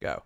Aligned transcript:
Go. 0.00 0.22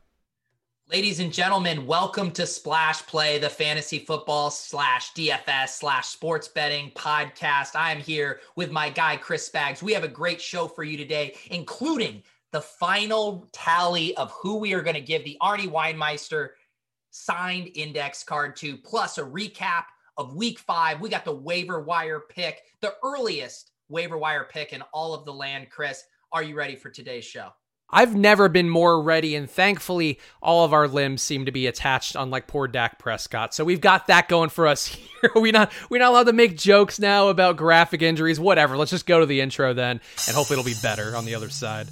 Ladies 0.88 1.18
and 1.18 1.32
gentlemen, 1.32 1.84
welcome 1.84 2.31
to 2.33 2.47
Splash 2.47 3.05
Play, 3.07 3.39
the 3.39 3.49
fantasy 3.49 3.99
football 3.99 4.50
slash 4.50 5.12
DFS 5.15 5.71
slash 5.71 6.07
sports 6.07 6.47
betting 6.47 6.93
podcast. 6.93 7.74
I 7.74 7.90
am 7.90 7.98
here 7.98 8.40
with 8.54 8.71
my 8.71 8.88
guy, 8.88 9.16
Chris 9.16 9.48
Spags. 9.48 9.82
We 9.82 9.92
have 9.92 10.04
a 10.04 10.08
great 10.08 10.40
show 10.40 10.68
for 10.68 10.84
you 10.84 10.96
today, 10.96 11.34
including 11.50 12.22
the 12.52 12.60
final 12.60 13.48
tally 13.50 14.16
of 14.16 14.30
who 14.30 14.58
we 14.58 14.74
are 14.74 14.82
going 14.82 14.95
to 14.95 15.00
give 15.00 15.24
the 15.24 15.38
Arnie 15.42 15.68
Weinmeister 15.68 16.50
signed 17.11 17.70
index 17.75 18.22
card 18.22 18.54
to, 18.56 18.77
plus 18.77 19.18
a 19.18 19.25
recap 19.25 19.86
of 20.18 20.36
week 20.36 20.61
five. 20.61 21.00
We 21.00 21.09
got 21.09 21.25
the 21.25 21.34
waiver 21.34 21.80
wire 21.80 22.20
pick, 22.20 22.62
the 22.80 22.95
earliest 23.02 23.72
waiver 23.88 24.18
wire 24.18 24.45
pick 24.45 24.72
in 24.72 24.82
all 24.93 25.14
of 25.14 25.25
the 25.25 25.34
land. 25.34 25.68
Chris, 25.70 26.04
are 26.30 26.45
you 26.45 26.54
ready 26.54 26.77
for 26.77 26.91
today's 26.91 27.25
show? 27.25 27.50
I've 27.95 28.16
never 28.16 28.48
been 28.48 28.68
more 28.68 29.00
ready, 29.00 29.36
and 29.36 29.48
thankfully, 29.48 30.18
all 30.43 30.64
of 30.64 30.72
our 30.72 30.88
limbs 30.88 31.22
seem 31.22 31.44
to 31.46 31.52
be 31.52 31.68
attached, 31.68 32.16
unlike 32.16 32.48
poor 32.48 32.66
Dak 32.66 32.98
Prescott. 32.98 33.54
So 33.54 33.64
we've 33.64 33.80
got 33.80 34.08
that 34.08 34.28
going 34.28 34.50
for 34.50 34.66
us 34.66 34.86
here. 34.86 35.30
we 35.36 35.52
not 35.52 35.70
we're 35.88 36.00
not 36.00 36.10
allowed 36.10 36.26
to 36.26 36.32
make 36.32 36.58
jokes 36.58 36.98
now 36.98 37.28
about 37.28 37.56
graphic 37.56 38.02
injuries. 38.02 38.40
Whatever. 38.40 38.76
Let's 38.76 38.90
just 38.90 39.06
go 39.06 39.20
to 39.20 39.26
the 39.26 39.40
intro 39.40 39.72
then, 39.74 40.00
and 40.26 40.36
hopefully 40.36 40.58
it'll 40.58 40.68
be 40.68 40.76
better 40.82 41.14
on 41.16 41.24
the 41.24 41.36
other 41.36 41.48
side. 41.48 41.86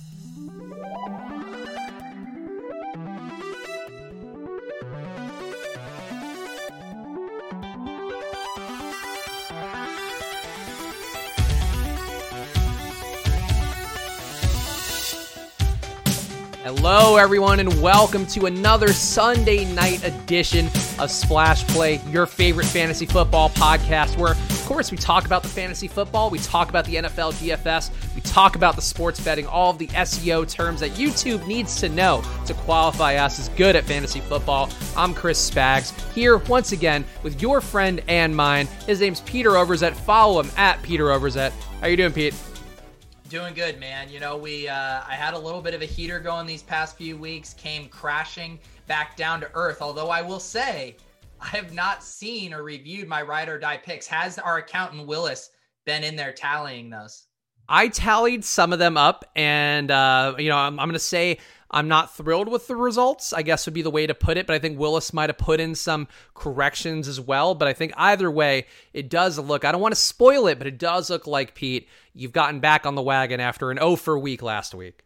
Hello, 16.63 17.17
everyone, 17.17 17.59
and 17.59 17.83
welcome 17.83 18.25
to 18.27 18.47
another 18.47 18.93
Sunday 18.93 19.65
night 19.75 20.05
edition 20.07 20.67
of 21.01 21.11
Splash 21.11 21.67
Play, 21.67 22.01
your 22.09 22.25
favorite 22.25 22.67
fantasy 22.67 23.05
football 23.05 23.51
podcast, 23.51 24.17
where, 24.17 24.35
of 24.35 24.65
course, 24.65 24.93
we 24.93 24.97
talk 24.97 25.27
about 25.27 25.43
the 25.43 25.49
fantasy 25.49 25.89
football, 25.89 26.31
we 26.31 26.39
talk 26.39 26.69
about 26.69 26.85
the 26.85 26.95
NFL 26.95 27.33
DFS, 27.33 27.91
we 28.15 28.21
talk 28.21 28.55
about 28.55 28.77
the 28.77 28.83
sports 28.83 29.19
betting, 29.19 29.45
all 29.45 29.73
of 29.73 29.79
the 29.79 29.89
SEO 29.89 30.49
terms 30.49 30.79
that 30.79 30.93
YouTube 30.93 31.45
needs 31.49 31.81
to 31.81 31.89
know 31.89 32.23
to 32.47 32.55
qualify 32.55 33.17
us 33.17 33.41
as 33.41 33.49
good 33.49 33.75
at 33.75 33.83
fantasy 33.83 34.21
football. 34.21 34.71
I'm 34.97 35.15
Chris 35.15 35.51
Spags, 35.51 35.91
here 36.13 36.37
once 36.37 36.71
again 36.71 37.05
with 37.25 37.43
your 37.43 37.61
friend 37.61 38.01
and 38.07 38.37
mine. 38.37 38.69
His 38.87 39.01
name's 39.01 39.23
Peter 39.23 39.51
Overzet. 39.51 39.95
Follow 39.95 40.41
him 40.41 40.51
at 40.57 40.81
Peter 40.83 41.07
Overzet. 41.07 41.51
How 41.81 41.89
you 41.89 41.97
doing, 41.97 42.13
Pete? 42.13 42.35
Doing 43.33 43.55
good, 43.55 43.81
man. 43.81 44.11
You 44.11 44.21
know, 44.21 44.37
we 44.37 44.69
uh, 44.69 45.01
I 45.09 45.15
had 45.15 45.33
a 45.33 45.39
little 45.39 45.63
bit 45.63 45.73
of 45.73 45.81
a 45.81 45.87
heater 45.87 46.21
going 46.21 46.47
these 46.47 46.63
past 46.63 46.99
few 46.99 47.17
weeks, 47.17 47.55
came 47.55 47.89
crashing 47.89 48.61
back 48.87 49.17
down 49.17 49.41
to 49.41 49.51
earth. 49.55 49.81
Although 49.81 50.11
I 50.11 50.21
will 50.21 50.39
say, 50.39 50.99
I 51.41 51.47
have 51.47 51.73
not 51.73 52.05
seen 52.05 52.53
or 52.53 52.63
reviewed 52.63 53.09
my 53.09 53.23
ride 53.23 53.49
or 53.49 53.59
die 53.59 53.79
picks. 53.79 54.07
Has 54.07 54.39
our 54.39 54.59
accountant 54.59 55.07
Willis 55.07 55.49
been 55.87 56.05
in 56.05 56.15
there 56.15 56.35
tallying 56.35 56.91
those? 56.91 57.25
I 57.71 57.89
tallied 57.89 58.45
some 58.45 58.71
of 58.71 58.79
them 58.79 58.99
up, 58.99 59.25
and 59.35 59.91
uh, 59.91 60.35
you 60.37 60.51
know, 60.51 60.59
I'm, 60.59 60.79
I'm 60.79 60.89
going 60.89 60.93
to 60.93 60.99
say 60.99 61.39
I'm 61.71 61.89
not 61.89 62.15
thrilled 62.15 62.49
with 62.49 62.67
the 62.67 62.77
results, 62.77 63.33
I 63.33 63.41
guess 63.41 63.65
would 63.67 63.73
be 63.73 63.81
the 63.81 63.91
way 63.91 64.07
to 64.07 64.15
put 64.15 64.37
it. 64.37 64.47
But 64.47 64.57
I 64.57 64.59
think 64.59 64.79
Willis 64.79 65.15
might 65.15 65.31
have 65.31 65.39
put 65.39 65.59
in 65.59 65.75
some 65.75 66.07
corrections 66.35 67.09
as 67.09 67.19
well. 67.19 67.55
But 67.55 67.67
I 67.67 67.73
think 67.73 67.95
either 67.97 68.31
way, 68.31 68.67
it 68.93 69.09
does 69.09 69.39
look, 69.39 69.65
I 69.65 69.73
don't 69.73 69.81
want 69.81 69.95
to 69.95 70.01
spoil 70.01 70.49
it, 70.49 70.59
but 70.59 70.67
it 70.67 70.77
does 70.77 71.09
look 71.09 71.27
like, 71.27 71.55
Pete, 71.55 71.89
you've 72.15 72.33
gotten 72.33 72.61
back 72.61 72.87
on 72.87 72.95
the 72.95 73.03
wagon 73.03 73.41
after 73.41 73.71
an 73.71 73.79
O 73.79 73.97
for 73.97 74.19
week 74.19 74.43
last 74.43 74.75
week. 74.75 75.05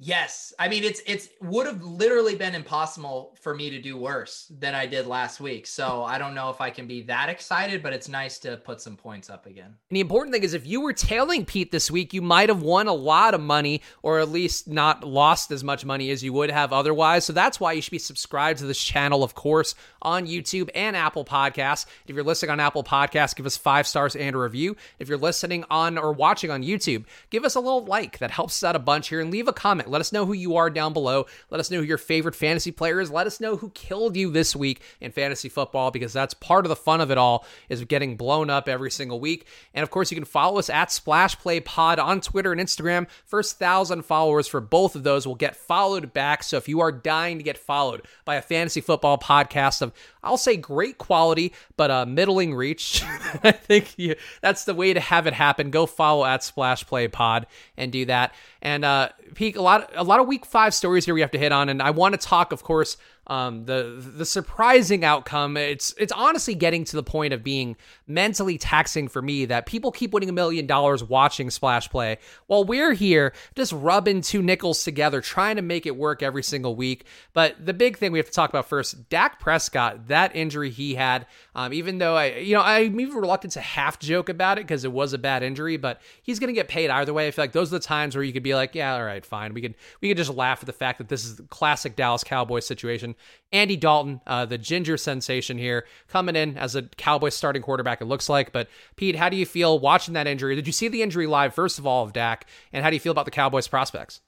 Yes, 0.00 0.52
I 0.58 0.68
mean 0.68 0.82
it's 0.82 1.00
it's 1.06 1.28
would 1.40 1.66
have 1.66 1.82
literally 1.82 2.34
been 2.34 2.56
impossible 2.56 3.36
for 3.40 3.54
me 3.54 3.70
to 3.70 3.80
do 3.80 3.96
worse 3.96 4.50
than 4.50 4.74
I 4.74 4.86
did 4.86 5.06
last 5.06 5.40
week. 5.40 5.68
So 5.68 6.02
I 6.02 6.18
don't 6.18 6.34
know 6.34 6.50
if 6.50 6.60
I 6.60 6.70
can 6.70 6.88
be 6.88 7.02
that 7.02 7.28
excited, 7.28 7.80
but 7.80 7.92
it's 7.92 8.08
nice 8.08 8.40
to 8.40 8.56
put 8.56 8.80
some 8.80 8.96
points 8.96 9.30
up 9.30 9.46
again. 9.46 9.66
And 9.66 9.96
the 9.96 10.00
important 10.00 10.34
thing 10.34 10.42
is 10.42 10.52
if 10.52 10.66
you 10.66 10.80
were 10.80 10.92
tailing 10.92 11.44
Pete 11.46 11.70
this 11.70 11.92
week, 11.92 12.12
you 12.12 12.22
might 12.22 12.48
have 12.48 12.60
won 12.60 12.88
a 12.88 12.92
lot 12.92 13.34
of 13.34 13.40
money 13.40 13.82
or 14.02 14.18
at 14.18 14.28
least 14.28 14.66
not 14.66 15.04
lost 15.04 15.52
as 15.52 15.62
much 15.62 15.84
money 15.84 16.10
as 16.10 16.24
you 16.24 16.32
would 16.32 16.50
have 16.50 16.72
otherwise. 16.72 17.24
So 17.24 17.32
that's 17.32 17.60
why 17.60 17.72
you 17.72 17.80
should 17.80 17.92
be 17.92 17.98
subscribed 17.98 18.58
to 18.58 18.66
this 18.66 18.82
channel, 18.82 19.22
of 19.22 19.36
course, 19.36 19.76
on 20.04 20.26
YouTube 20.26 20.70
and 20.74 20.96
Apple 20.96 21.24
Podcasts. 21.24 21.86
If 22.06 22.14
you're 22.14 22.24
listening 22.24 22.50
on 22.50 22.60
Apple 22.60 22.84
Podcasts, 22.84 23.34
give 23.34 23.46
us 23.46 23.56
five 23.56 23.86
stars 23.86 24.14
and 24.14 24.34
a 24.34 24.38
review. 24.38 24.76
If 24.98 25.08
you're 25.08 25.18
listening 25.18 25.64
on 25.70 25.98
or 25.98 26.12
watching 26.12 26.50
on 26.50 26.62
YouTube, 26.62 27.04
give 27.30 27.44
us 27.44 27.54
a 27.54 27.60
little 27.60 27.84
like. 27.84 28.18
That 28.18 28.30
helps 28.30 28.62
us 28.62 28.68
out 28.68 28.76
a 28.76 28.80
bunch 28.80 29.08
here 29.08 29.20
and 29.20 29.30
leave 29.30 29.48
a 29.48 29.52
comment. 29.52 29.90
Let 29.90 30.00
us 30.00 30.12
know 30.12 30.26
who 30.26 30.32
you 30.32 30.56
are 30.56 30.70
down 30.70 30.92
below. 30.92 31.26
Let 31.50 31.60
us 31.60 31.70
know 31.70 31.78
who 31.78 31.84
your 31.84 31.98
favorite 31.98 32.34
fantasy 32.34 32.70
player 32.70 33.00
is. 33.00 33.10
Let 33.10 33.26
us 33.26 33.40
know 33.40 33.56
who 33.56 33.70
killed 33.70 34.16
you 34.16 34.30
this 34.30 34.54
week 34.54 34.82
in 35.00 35.12
fantasy 35.12 35.48
football 35.48 35.90
because 35.90 36.12
that's 36.12 36.34
part 36.34 36.64
of 36.64 36.68
the 36.68 36.76
fun 36.76 37.00
of 37.00 37.10
it 37.10 37.18
all 37.18 37.46
is 37.68 37.84
getting 37.84 38.16
blown 38.16 38.50
up 38.50 38.68
every 38.68 38.90
single 38.90 39.20
week. 39.20 39.46
And 39.72 39.82
of 39.82 39.90
course, 39.90 40.10
you 40.10 40.16
can 40.16 40.24
follow 40.24 40.58
us 40.58 40.68
at 40.68 40.92
Splash 40.92 41.38
Play 41.38 41.60
Pod 41.60 41.98
on 41.98 42.20
Twitter 42.20 42.52
and 42.52 42.60
Instagram. 42.60 43.08
First 43.24 43.58
thousand 43.58 44.02
followers 44.04 44.46
for 44.46 44.60
both 44.60 44.94
of 44.94 45.02
those 45.02 45.26
will 45.26 45.34
get 45.34 45.56
followed 45.56 46.12
back. 46.12 46.42
So 46.42 46.56
if 46.56 46.68
you 46.68 46.80
are 46.80 46.92
dying 46.92 47.38
to 47.38 47.44
get 47.44 47.56
followed 47.56 48.02
by 48.24 48.34
a 48.34 48.42
fantasy 48.42 48.80
football 48.80 49.18
podcast 49.18 49.80
of, 49.80 49.92
I'll 50.22 50.36
say 50.36 50.56
great 50.56 50.98
quality, 50.98 51.52
but 51.76 51.90
a 51.90 52.06
middling 52.06 52.54
reach, 52.54 53.04
I 53.44 53.52
think 53.52 53.94
you, 53.98 54.16
that's 54.40 54.64
the 54.64 54.74
way 54.74 54.92
to 54.92 55.00
have 55.00 55.26
it 55.26 55.34
happen. 55.34 55.70
Go 55.70 55.86
follow 55.86 56.24
at 56.24 56.42
Splash 56.42 56.86
Play 56.86 57.08
Pod 57.08 57.46
and 57.76 57.92
do 57.92 58.04
that. 58.06 58.34
And 58.62 58.84
uh, 58.84 59.10
peak 59.34 59.56
a 59.56 59.62
lot, 59.62 59.90
a 59.94 60.04
lot 60.04 60.20
of 60.20 60.26
week 60.26 60.46
five 60.46 60.74
stories 60.74 61.04
here 61.04 61.14
we 61.14 61.20
have 61.20 61.32
to 61.32 61.38
hit 61.38 61.52
on, 61.52 61.68
and 61.68 61.82
I 61.82 61.90
want 61.90 62.14
to 62.14 62.18
talk, 62.18 62.52
of 62.52 62.62
course, 62.62 62.96
um, 63.26 63.64
the 63.64 64.02
the 64.16 64.24
surprising 64.24 65.04
outcome. 65.04 65.56
It's 65.56 65.94
it's 65.98 66.12
honestly 66.12 66.54
getting 66.54 66.84
to 66.84 66.96
the 66.96 67.02
point 67.02 67.32
of 67.32 67.42
being 67.42 67.76
mentally 68.06 68.58
taxing 68.58 69.08
for 69.08 69.22
me 69.22 69.46
that 69.46 69.66
people 69.66 69.90
keep 69.90 70.12
winning 70.12 70.28
a 70.28 70.32
million 70.32 70.66
dollars 70.66 71.02
watching 71.02 71.50
Splash 71.50 71.88
Play 71.88 72.18
while 72.46 72.64
we're 72.64 72.92
here 72.92 73.32
just 73.54 73.72
rubbing 73.72 74.20
two 74.20 74.42
nickels 74.42 74.84
together, 74.84 75.20
trying 75.20 75.56
to 75.56 75.62
make 75.62 75.86
it 75.86 75.96
work 75.96 76.22
every 76.22 76.42
single 76.42 76.76
week. 76.76 77.06
But 77.32 77.64
the 77.64 77.74
big 77.74 77.96
thing 77.96 78.12
we 78.12 78.18
have 78.18 78.26
to 78.26 78.32
talk 78.32 78.50
about 78.50 78.68
first, 78.68 79.08
Dak 79.08 79.40
Prescott, 79.40 80.08
that 80.08 80.34
injury 80.36 80.70
he 80.70 80.94
had. 80.94 81.26
Um, 81.54 81.72
even 81.72 81.98
though 81.98 82.16
I, 82.16 82.36
you 82.36 82.54
know, 82.54 82.62
I'm 82.62 82.98
even 83.00 83.16
reluctant 83.16 83.52
to 83.54 83.60
half 83.60 83.98
joke 83.98 84.28
about 84.28 84.58
it 84.58 84.62
because 84.62 84.84
it 84.84 84.92
was 84.92 85.12
a 85.12 85.18
bad 85.18 85.42
injury, 85.42 85.76
but 85.76 86.00
he's 86.22 86.38
going 86.38 86.48
to 86.48 86.54
get 86.54 86.68
paid 86.68 86.90
either 86.90 87.14
way. 87.14 87.28
I 87.28 87.30
feel 87.30 87.44
like 87.44 87.52
those 87.52 87.72
are 87.72 87.78
the 87.78 87.84
times 87.84 88.14
where 88.14 88.24
you 88.24 88.32
could 88.32 88.42
be 88.42 88.54
like, 88.54 88.74
yeah, 88.74 88.94
all 88.94 89.04
right, 89.04 89.24
fine. 89.24 89.54
We 89.54 89.62
could 89.62 89.74
we 90.00 90.08
could 90.08 90.16
just 90.16 90.32
laugh 90.32 90.60
at 90.60 90.66
the 90.66 90.72
fact 90.72 90.98
that 90.98 91.08
this 91.08 91.24
is 91.24 91.36
the 91.36 91.44
classic 91.44 91.96
Dallas 91.96 92.24
Cowboys 92.24 92.66
situation. 92.66 93.13
Andy 93.52 93.76
Dalton, 93.76 94.20
uh, 94.26 94.44
the 94.46 94.58
ginger 94.58 94.96
sensation 94.96 95.58
here, 95.58 95.86
coming 96.08 96.36
in 96.36 96.56
as 96.56 96.74
a 96.74 96.82
Cowboys 96.82 97.34
starting 97.34 97.62
quarterback, 97.62 98.00
it 98.00 98.06
looks 98.06 98.28
like. 98.28 98.52
But 98.52 98.68
Pete, 98.96 99.16
how 99.16 99.28
do 99.28 99.36
you 99.36 99.46
feel 99.46 99.78
watching 99.78 100.14
that 100.14 100.26
injury? 100.26 100.54
Did 100.54 100.66
you 100.66 100.72
see 100.72 100.88
the 100.88 101.02
injury 101.02 101.26
live, 101.26 101.54
first 101.54 101.78
of 101.78 101.86
all, 101.86 102.04
of 102.04 102.12
Dak? 102.12 102.46
And 102.72 102.82
how 102.82 102.90
do 102.90 102.96
you 102.96 103.00
feel 103.00 103.12
about 103.12 103.24
the 103.24 103.30
Cowboys' 103.30 103.68
prospects? 103.68 104.20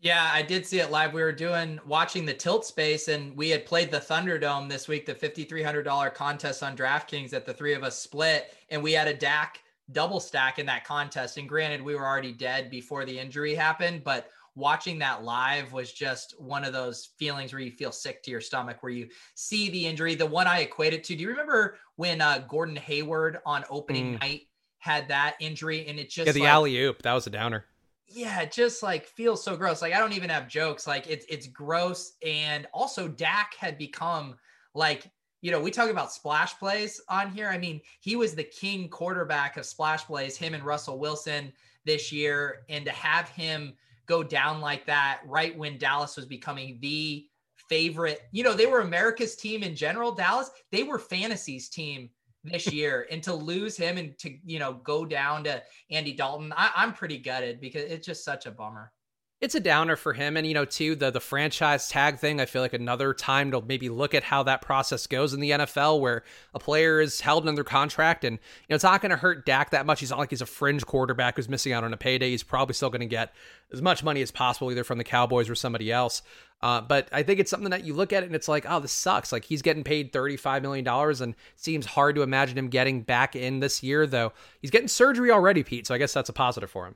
Yeah, 0.00 0.30
I 0.32 0.42
did 0.42 0.64
see 0.64 0.78
it 0.78 0.92
live. 0.92 1.12
We 1.12 1.22
were 1.22 1.32
doing 1.32 1.80
watching 1.84 2.24
the 2.24 2.34
tilt 2.34 2.64
space, 2.64 3.08
and 3.08 3.36
we 3.36 3.50
had 3.50 3.66
played 3.66 3.90
the 3.90 3.98
Thunderdome 3.98 4.68
this 4.68 4.86
week, 4.86 5.06
the 5.06 5.14
$5,300 5.14 6.14
contest 6.14 6.62
on 6.62 6.76
DraftKings 6.76 7.30
that 7.30 7.44
the 7.44 7.54
three 7.54 7.74
of 7.74 7.82
us 7.82 7.98
split, 7.98 8.54
and 8.70 8.80
we 8.80 8.92
had 8.92 9.08
a 9.08 9.14
Dak 9.14 9.60
double 9.90 10.20
stack 10.20 10.58
in 10.58 10.66
that 10.66 10.84
contest. 10.84 11.36
And 11.36 11.48
granted, 11.48 11.82
we 11.82 11.96
were 11.96 12.06
already 12.06 12.32
dead 12.32 12.70
before 12.70 13.04
the 13.04 13.18
injury 13.18 13.54
happened, 13.54 14.04
but 14.04 14.30
watching 14.58 14.98
that 14.98 15.22
live 15.22 15.72
was 15.72 15.92
just 15.92 16.34
one 16.38 16.64
of 16.64 16.72
those 16.72 17.10
feelings 17.18 17.52
where 17.52 17.62
you 17.62 17.70
feel 17.70 17.92
sick 17.92 18.22
to 18.24 18.30
your 18.30 18.40
stomach, 18.40 18.82
where 18.82 18.92
you 18.92 19.08
see 19.34 19.70
the 19.70 19.86
injury. 19.86 20.14
The 20.14 20.26
one 20.26 20.46
I 20.46 20.60
equated 20.60 21.04
to, 21.04 21.16
do 21.16 21.22
you 21.22 21.28
remember 21.28 21.76
when 21.96 22.20
uh, 22.20 22.44
Gordon 22.48 22.76
Hayward 22.76 23.38
on 23.46 23.64
opening 23.70 24.16
mm. 24.16 24.20
night 24.20 24.42
had 24.78 25.08
that 25.08 25.36
injury 25.40 25.86
and 25.88 25.98
it 25.98 26.08
just 26.08 26.26
yeah 26.26 26.32
the 26.32 26.40
like, 26.40 26.48
alley 26.48 26.78
oop 26.78 27.02
that 27.02 27.14
was 27.14 27.26
a 27.26 27.30
downer. 27.30 27.64
Yeah, 28.06 28.40
it 28.40 28.52
just 28.52 28.82
like 28.82 29.06
feels 29.06 29.42
so 29.42 29.56
gross. 29.56 29.82
Like 29.82 29.94
I 29.94 29.98
don't 29.98 30.14
even 30.14 30.30
have 30.30 30.48
jokes. 30.48 30.86
Like 30.86 31.08
it's 31.08 31.26
it's 31.28 31.46
gross. 31.46 32.12
And 32.26 32.66
also 32.72 33.08
Dak 33.08 33.54
had 33.58 33.78
become 33.78 34.36
like 34.74 35.10
you 35.40 35.52
know, 35.52 35.60
we 35.60 35.70
talk 35.70 35.88
about 35.88 36.12
splash 36.12 36.58
plays 36.58 37.00
on 37.08 37.30
here. 37.30 37.48
I 37.48 37.58
mean, 37.58 37.80
he 38.00 38.16
was 38.16 38.34
the 38.34 38.44
king 38.44 38.88
quarterback 38.88 39.56
of 39.56 39.64
splash 39.64 40.04
plays, 40.04 40.36
him 40.36 40.54
and 40.54 40.64
Russell 40.64 40.98
Wilson 40.98 41.52
this 41.84 42.10
year. 42.10 42.64
And 42.68 42.84
to 42.84 42.90
have 42.90 43.28
him 43.28 43.74
go 44.08 44.22
down 44.22 44.60
like 44.60 44.86
that 44.86 45.20
right 45.26 45.56
when 45.56 45.78
Dallas 45.78 46.16
was 46.16 46.26
becoming 46.26 46.78
the 46.80 47.26
favorite. 47.68 48.22
You 48.32 48.42
know, 48.42 48.54
they 48.54 48.66
were 48.66 48.80
America's 48.80 49.36
team 49.36 49.62
in 49.62 49.76
general, 49.76 50.12
Dallas. 50.12 50.50
They 50.72 50.82
were 50.82 50.98
fantasies 50.98 51.68
team 51.68 52.10
this 52.44 52.66
year. 52.72 53.06
and 53.10 53.22
to 53.24 53.34
lose 53.34 53.76
him 53.76 53.98
and 53.98 54.16
to, 54.18 54.34
you 54.44 54.58
know, 54.58 54.74
go 54.74 55.04
down 55.04 55.44
to 55.44 55.62
Andy 55.90 56.12
Dalton, 56.12 56.52
I, 56.56 56.70
I'm 56.74 56.92
pretty 56.92 57.18
gutted 57.18 57.60
because 57.60 57.82
it's 57.82 58.06
just 58.06 58.24
such 58.24 58.46
a 58.46 58.50
bummer. 58.50 58.92
It's 59.40 59.54
a 59.54 59.60
downer 59.60 59.94
for 59.96 60.12
him. 60.12 60.36
And 60.36 60.46
you 60.46 60.54
know 60.54 60.64
too 60.64 60.94
the 60.96 61.10
the 61.10 61.20
franchise 61.20 61.88
tag 61.88 62.18
thing 62.18 62.40
i 62.40 62.46
feel 62.46 62.62
like 62.62 62.72
another 62.72 63.12
time 63.14 63.50
to 63.50 63.60
maybe 63.60 63.88
look 63.88 64.14
at 64.14 64.24
how 64.24 64.42
that 64.44 64.62
process 64.62 65.06
goes 65.06 65.34
in 65.34 65.40
the 65.40 65.50
nfl 65.50 66.00
where 66.00 66.22
a 66.54 66.58
player 66.58 67.00
is 67.00 67.20
held 67.20 67.46
under 67.46 67.64
contract 67.64 68.24
and 68.24 68.36
you 68.36 68.66
know 68.70 68.74
it's 68.74 68.84
not 68.84 69.00
going 69.00 69.10
to 69.10 69.16
hurt 69.16 69.46
dak 69.46 69.70
that 69.70 69.86
much. 69.86 70.00
He's 70.00 70.10
not 70.10 70.18
like 70.18 70.30
he's 70.30 70.40
a 70.40 70.46
fringe 70.46 70.84
quarterback 70.84 71.36
who's 71.36 71.48
missing 71.48 71.72
out 71.72 71.84
on 71.84 71.92
a 71.92 71.96
payday. 71.96 72.30
He's 72.30 72.42
probably 72.42 72.74
still 72.74 72.90
going 72.90 73.00
to 73.00 73.06
get 73.06 73.34
as 73.72 73.82
much 73.82 74.02
money 74.02 74.22
as 74.22 74.30
possible 74.30 74.70
either 74.70 74.84
from 74.84 74.98
the 74.98 75.04
cowboys 75.04 75.48
or 75.48 75.54
somebody 75.54 75.92
else. 75.92 76.22
Uh, 76.60 76.80
but 76.80 77.08
i 77.12 77.22
think 77.22 77.38
it's 77.38 77.50
something 77.50 77.70
that 77.70 77.84
you 77.84 77.94
look 77.94 78.12
at 78.12 78.24
it 78.24 78.26
and 78.26 78.34
it's 78.34 78.48
like 78.48 78.66
oh 78.68 78.80
this 78.80 78.92
sucks. 78.92 79.32
Like 79.32 79.44
he's 79.44 79.62
getting 79.62 79.84
paid 79.84 80.12
$35 80.12 80.62
million 80.62 80.86
and 81.22 81.34
seems 81.56 81.86
hard 81.86 82.16
to 82.16 82.22
imagine 82.22 82.58
him 82.58 82.68
getting 82.68 83.02
back 83.02 83.36
in 83.36 83.60
this 83.60 83.82
year 83.82 84.06
though. 84.06 84.32
He's 84.60 84.70
getting 84.70 84.88
surgery 84.88 85.30
already 85.30 85.62
pete 85.62 85.86
so 85.86 85.94
i 85.94 85.98
guess 85.98 86.12
that's 86.12 86.28
a 86.28 86.32
positive 86.32 86.70
for 86.70 86.86
him 86.86 86.94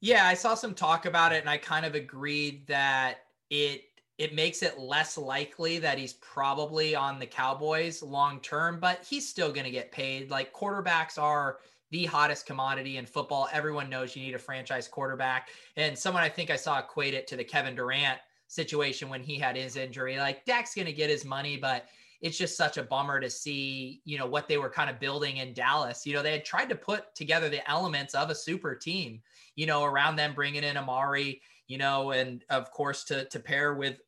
yeah, 0.00 0.26
I 0.26 0.34
saw 0.34 0.54
some 0.54 0.74
talk 0.74 1.06
about 1.06 1.32
it 1.32 1.40
and 1.40 1.50
I 1.50 1.56
kind 1.56 1.84
of 1.84 1.94
agreed 1.94 2.66
that 2.66 3.18
it 3.50 3.84
it 4.18 4.34
makes 4.34 4.64
it 4.64 4.78
less 4.78 5.16
likely 5.16 5.78
that 5.78 5.96
he's 5.96 6.14
probably 6.14 6.96
on 6.96 7.20
the 7.20 7.26
Cowboys 7.26 8.02
long 8.02 8.40
term, 8.40 8.80
but 8.80 9.04
he's 9.08 9.28
still 9.28 9.52
going 9.52 9.64
to 9.64 9.70
get 9.70 9.92
paid. 9.92 10.28
Like 10.28 10.52
quarterbacks 10.52 11.18
are 11.22 11.58
the 11.90 12.04
hottest 12.04 12.44
commodity 12.44 12.96
in 12.96 13.06
football. 13.06 13.48
Everyone 13.52 13.88
knows 13.88 14.16
you 14.16 14.22
need 14.22 14.34
a 14.34 14.38
franchise 14.38 14.88
quarterback. 14.88 15.50
And 15.76 15.96
someone 15.96 16.24
I 16.24 16.28
think 16.28 16.50
I 16.50 16.56
saw 16.56 16.80
equate 16.80 17.14
it 17.14 17.28
to 17.28 17.36
the 17.36 17.44
Kevin 17.44 17.76
Durant 17.76 18.18
situation 18.48 19.08
when 19.08 19.22
he 19.22 19.38
had 19.38 19.56
his 19.56 19.76
injury. 19.76 20.18
Like 20.18 20.44
Dak's 20.44 20.74
going 20.74 20.86
to 20.86 20.92
get 20.92 21.10
his 21.10 21.24
money, 21.24 21.56
but 21.56 21.86
it's 22.20 22.36
just 22.36 22.56
such 22.56 22.76
a 22.76 22.82
bummer 22.82 23.20
to 23.20 23.30
see, 23.30 24.02
you 24.04 24.18
know, 24.18 24.26
what 24.26 24.48
they 24.48 24.58
were 24.58 24.68
kind 24.70 24.90
of 24.90 24.98
building 24.98 25.36
in 25.36 25.52
Dallas. 25.52 26.04
You 26.04 26.14
know, 26.14 26.22
they 26.22 26.32
had 26.32 26.44
tried 26.44 26.68
to 26.70 26.74
put 26.74 27.14
together 27.14 27.48
the 27.48 27.68
elements 27.70 28.14
of 28.14 28.30
a 28.30 28.34
super 28.34 28.74
team, 28.74 29.22
you 29.58 29.66
know, 29.66 29.82
around 29.82 30.14
them 30.14 30.34
bringing 30.34 30.62
in 30.62 30.76
Amari, 30.76 31.42
you 31.66 31.78
know, 31.78 32.12
and 32.12 32.44
of 32.48 32.70
course 32.70 33.02
to 33.06 33.24
to 33.24 33.40
pair 33.40 33.74
with 33.74 33.98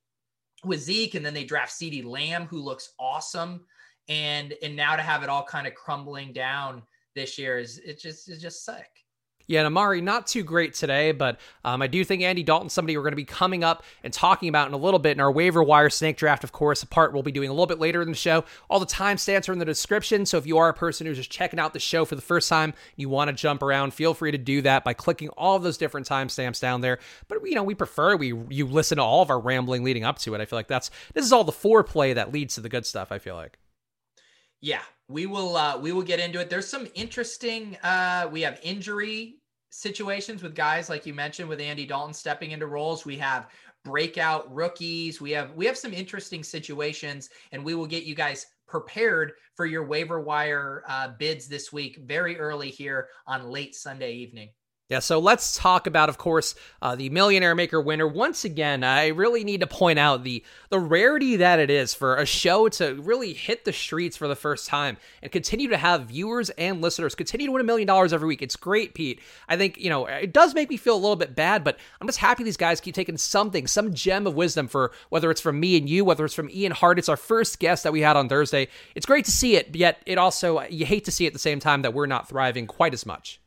with 0.64 0.80
Zeke, 0.80 1.16
and 1.16 1.26
then 1.26 1.34
they 1.34 1.42
draft 1.42 1.72
CeeDee 1.72 2.04
Lamb, 2.04 2.46
who 2.46 2.60
looks 2.60 2.92
awesome, 3.00 3.66
and 4.08 4.54
and 4.62 4.76
now 4.76 4.94
to 4.94 5.02
have 5.02 5.24
it 5.24 5.28
all 5.28 5.42
kind 5.42 5.66
of 5.66 5.74
crumbling 5.74 6.32
down 6.32 6.84
this 7.16 7.36
year 7.36 7.58
is 7.58 7.78
it 7.78 8.00
just 8.00 8.28
is 8.28 8.40
just 8.40 8.64
sick. 8.64 8.99
Yeah, 9.50 9.58
and 9.58 9.66
Amari 9.66 10.00
not 10.00 10.28
too 10.28 10.44
great 10.44 10.74
today, 10.74 11.10
but 11.10 11.40
um, 11.64 11.82
I 11.82 11.88
do 11.88 12.04
think 12.04 12.22
Andy 12.22 12.44
Dalton, 12.44 12.68
somebody 12.68 12.96
we're 12.96 13.02
going 13.02 13.10
to 13.10 13.16
be 13.16 13.24
coming 13.24 13.64
up 13.64 13.82
and 14.04 14.12
talking 14.12 14.48
about 14.48 14.68
in 14.68 14.74
a 14.74 14.76
little 14.76 15.00
bit 15.00 15.16
in 15.16 15.20
our 15.20 15.32
waiver 15.32 15.60
wire 15.60 15.90
snake 15.90 16.16
draft, 16.16 16.44
of 16.44 16.52
course, 16.52 16.84
a 16.84 16.86
part 16.86 17.12
we'll 17.12 17.24
be 17.24 17.32
doing 17.32 17.48
a 17.48 17.52
little 17.52 17.66
bit 17.66 17.80
later 17.80 18.00
in 18.00 18.10
the 18.10 18.14
show. 18.14 18.44
All 18.68 18.78
the 18.78 18.86
timestamps 18.86 19.48
are 19.48 19.52
in 19.52 19.58
the 19.58 19.64
description, 19.64 20.24
so 20.24 20.38
if 20.38 20.46
you 20.46 20.58
are 20.58 20.68
a 20.68 20.72
person 20.72 21.04
who's 21.04 21.16
just 21.16 21.32
checking 21.32 21.58
out 21.58 21.72
the 21.72 21.80
show 21.80 22.04
for 22.04 22.14
the 22.14 22.22
first 22.22 22.48
time, 22.48 22.74
you 22.94 23.08
want 23.08 23.26
to 23.26 23.34
jump 23.34 23.60
around, 23.60 23.92
feel 23.92 24.14
free 24.14 24.30
to 24.30 24.38
do 24.38 24.62
that 24.62 24.84
by 24.84 24.94
clicking 24.94 25.30
all 25.30 25.56
of 25.56 25.64
those 25.64 25.76
different 25.76 26.08
timestamps 26.08 26.60
down 26.60 26.80
there. 26.80 27.00
But 27.26 27.38
you 27.44 27.56
know, 27.56 27.64
we 27.64 27.74
prefer 27.74 28.14
we 28.14 28.28
you 28.50 28.66
listen 28.66 28.98
to 28.98 29.02
all 29.02 29.20
of 29.20 29.30
our 29.30 29.40
rambling 29.40 29.82
leading 29.82 30.04
up 30.04 30.20
to 30.20 30.34
it. 30.36 30.40
I 30.40 30.44
feel 30.44 30.60
like 30.60 30.68
that's 30.68 30.92
this 31.12 31.24
is 31.24 31.32
all 31.32 31.42
the 31.42 31.50
foreplay 31.50 32.14
that 32.14 32.32
leads 32.32 32.54
to 32.54 32.60
the 32.60 32.68
good 32.68 32.86
stuff. 32.86 33.10
I 33.10 33.18
feel 33.18 33.34
like. 33.34 33.58
Yeah, 34.60 34.82
we 35.08 35.26
will 35.26 35.56
uh 35.56 35.76
we 35.76 35.90
will 35.90 36.02
get 36.02 36.20
into 36.20 36.38
it. 36.38 36.50
There's 36.50 36.68
some 36.68 36.86
interesting 36.94 37.76
uh 37.82 38.28
we 38.30 38.42
have 38.42 38.60
injury 38.62 39.39
situations 39.70 40.42
with 40.42 40.54
guys 40.54 40.88
like 40.88 41.06
you 41.06 41.14
mentioned 41.14 41.48
with 41.48 41.60
Andy 41.60 41.86
Dalton 41.86 42.12
stepping 42.12 42.50
into 42.50 42.66
roles. 42.66 43.06
We 43.06 43.16
have 43.18 43.48
breakout 43.84 44.52
rookies. 44.52 45.20
We 45.20 45.30
have 45.30 45.54
we 45.54 45.66
have 45.66 45.76
some 45.78 45.94
interesting 45.94 46.42
situations, 46.44 47.30
and 47.52 47.64
we 47.64 47.74
will 47.74 47.86
get 47.86 48.04
you 48.04 48.14
guys 48.14 48.46
prepared 48.66 49.32
for 49.54 49.66
your 49.66 49.84
waiver 49.84 50.20
wire 50.20 50.84
uh, 50.88 51.08
bids 51.18 51.48
this 51.48 51.72
week, 51.72 51.98
very 52.04 52.38
early 52.38 52.70
here 52.70 53.08
on 53.26 53.50
late 53.50 53.74
Sunday 53.74 54.12
evening. 54.12 54.50
Yeah, 54.90 54.98
so 54.98 55.20
let's 55.20 55.56
talk 55.56 55.86
about, 55.86 56.08
of 56.08 56.18
course, 56.18 56.56
uh, 56.82 56.96
the 56.96 57.10
Millionaire 57.10 57.54
Maker 57.54 57.80
winner. 57.80 58.08
Once 58.08 58.44
again, 58.44 58.82
I 58.82 59.06
really 59.08 59.44
need 59.44 59.60
to 59.60 59.68
point 59.68 60.00
out 60.00 60.24
the 60.24 60.42
the 60.68 60.80
rarity 60.80 61.36
that 61.36 61.60
it 61.60 61.70
is 61.70 61.94
for 61.94 62.16
a 62.16 62.26
show 62.26 62.68
to 62.70 62.96
really 62.96 63.32
hit 63.32 63.64
the 63.64 63.72
streets 63.72 64.16
for 64.16 64.26
the 64.26 64.34
first 64.34 64.66
time 64.66 64.96
and 65.22 65.30
continue 65.30 65.68
to 65.68 65.76
have 65.76 66.08
viewers 66.08 66.50
and 66.50 66.82
listeners 66.82 67.14
continue 67.14 67.46
to 67.46 67.52
win 67.52 67.60
a 67.60 67.64
million 67.64 67.86
dollars 67.86 68.12
every 68.12 68.26
week. 68.26 68.42
It's 68.42 68.56
great, 68.56 68.94
Pete. 68.94 69.20
I 69.48 69.56
think 69.56 69.78
you 69.78 69.90
know 69.90 70.06
it 70.06 70.32
does 70.32 70.56
make 70.56 70.68
me 70.68 70.76
feel 70.76 70.96
a 70.96 70.98
little 70.98 71.14
bit 71.14 71.36
bad, 71.36 71.62
but 71.62 71.78
I'm 72.00 72.08
just 72.08 72.18
happy 72.18 72.42
these 72.42 72.56
guys 72.56 72.80
keep 72.80 72.96
taking 72.96 73.16
something, 73.16 73.68
some 73.68 73.94
gem 73.94 74.26
of 74.26 74.34
wisdom 74.34 74.66
for 74.66 74.90
whether 75.08 75.30
it's 75.30 75.40
from 75.40 75.60
me 75.60 75.76
and 75.76 75.88
you, 75.88 76.04
whether 76.04 76.24
it's 76.24 76.34
from 76.34 76.50
Ian 76.50 76.72
Hart. 76.72 76.98
It's 76.98 77.08
our 77.08 77.16
first 77.16 77.60
guest 77.60 77.84
that 77.84 77.92
we 77.92 78.00
had 78.00 78.16
on 78.16 78.28
Thursday. 78.28 78.66
It's 78.96 79.06
great 79.06 79.26
to 79.26 79.30
see 79.30 79.54
it, 79.54 79.76
yet 79.76 80.02
it 80.04 80.18
also 80.18 80.62
you 80.62 80.84
hate 80.84 81.04
to 81.04 81.12
see 81.12 81.26
it 81.26 81.28
at 81.28 81.32
the 81.34 81.38
same 81.38 81.60
time 81.60 81.82
that 81.82 81.94
we're 81.94 82.06
not 82.06 82.28
thriving 82.28 82.66
quite 82.66 82.92
as 82.92 83.06
much. 83.06 83.40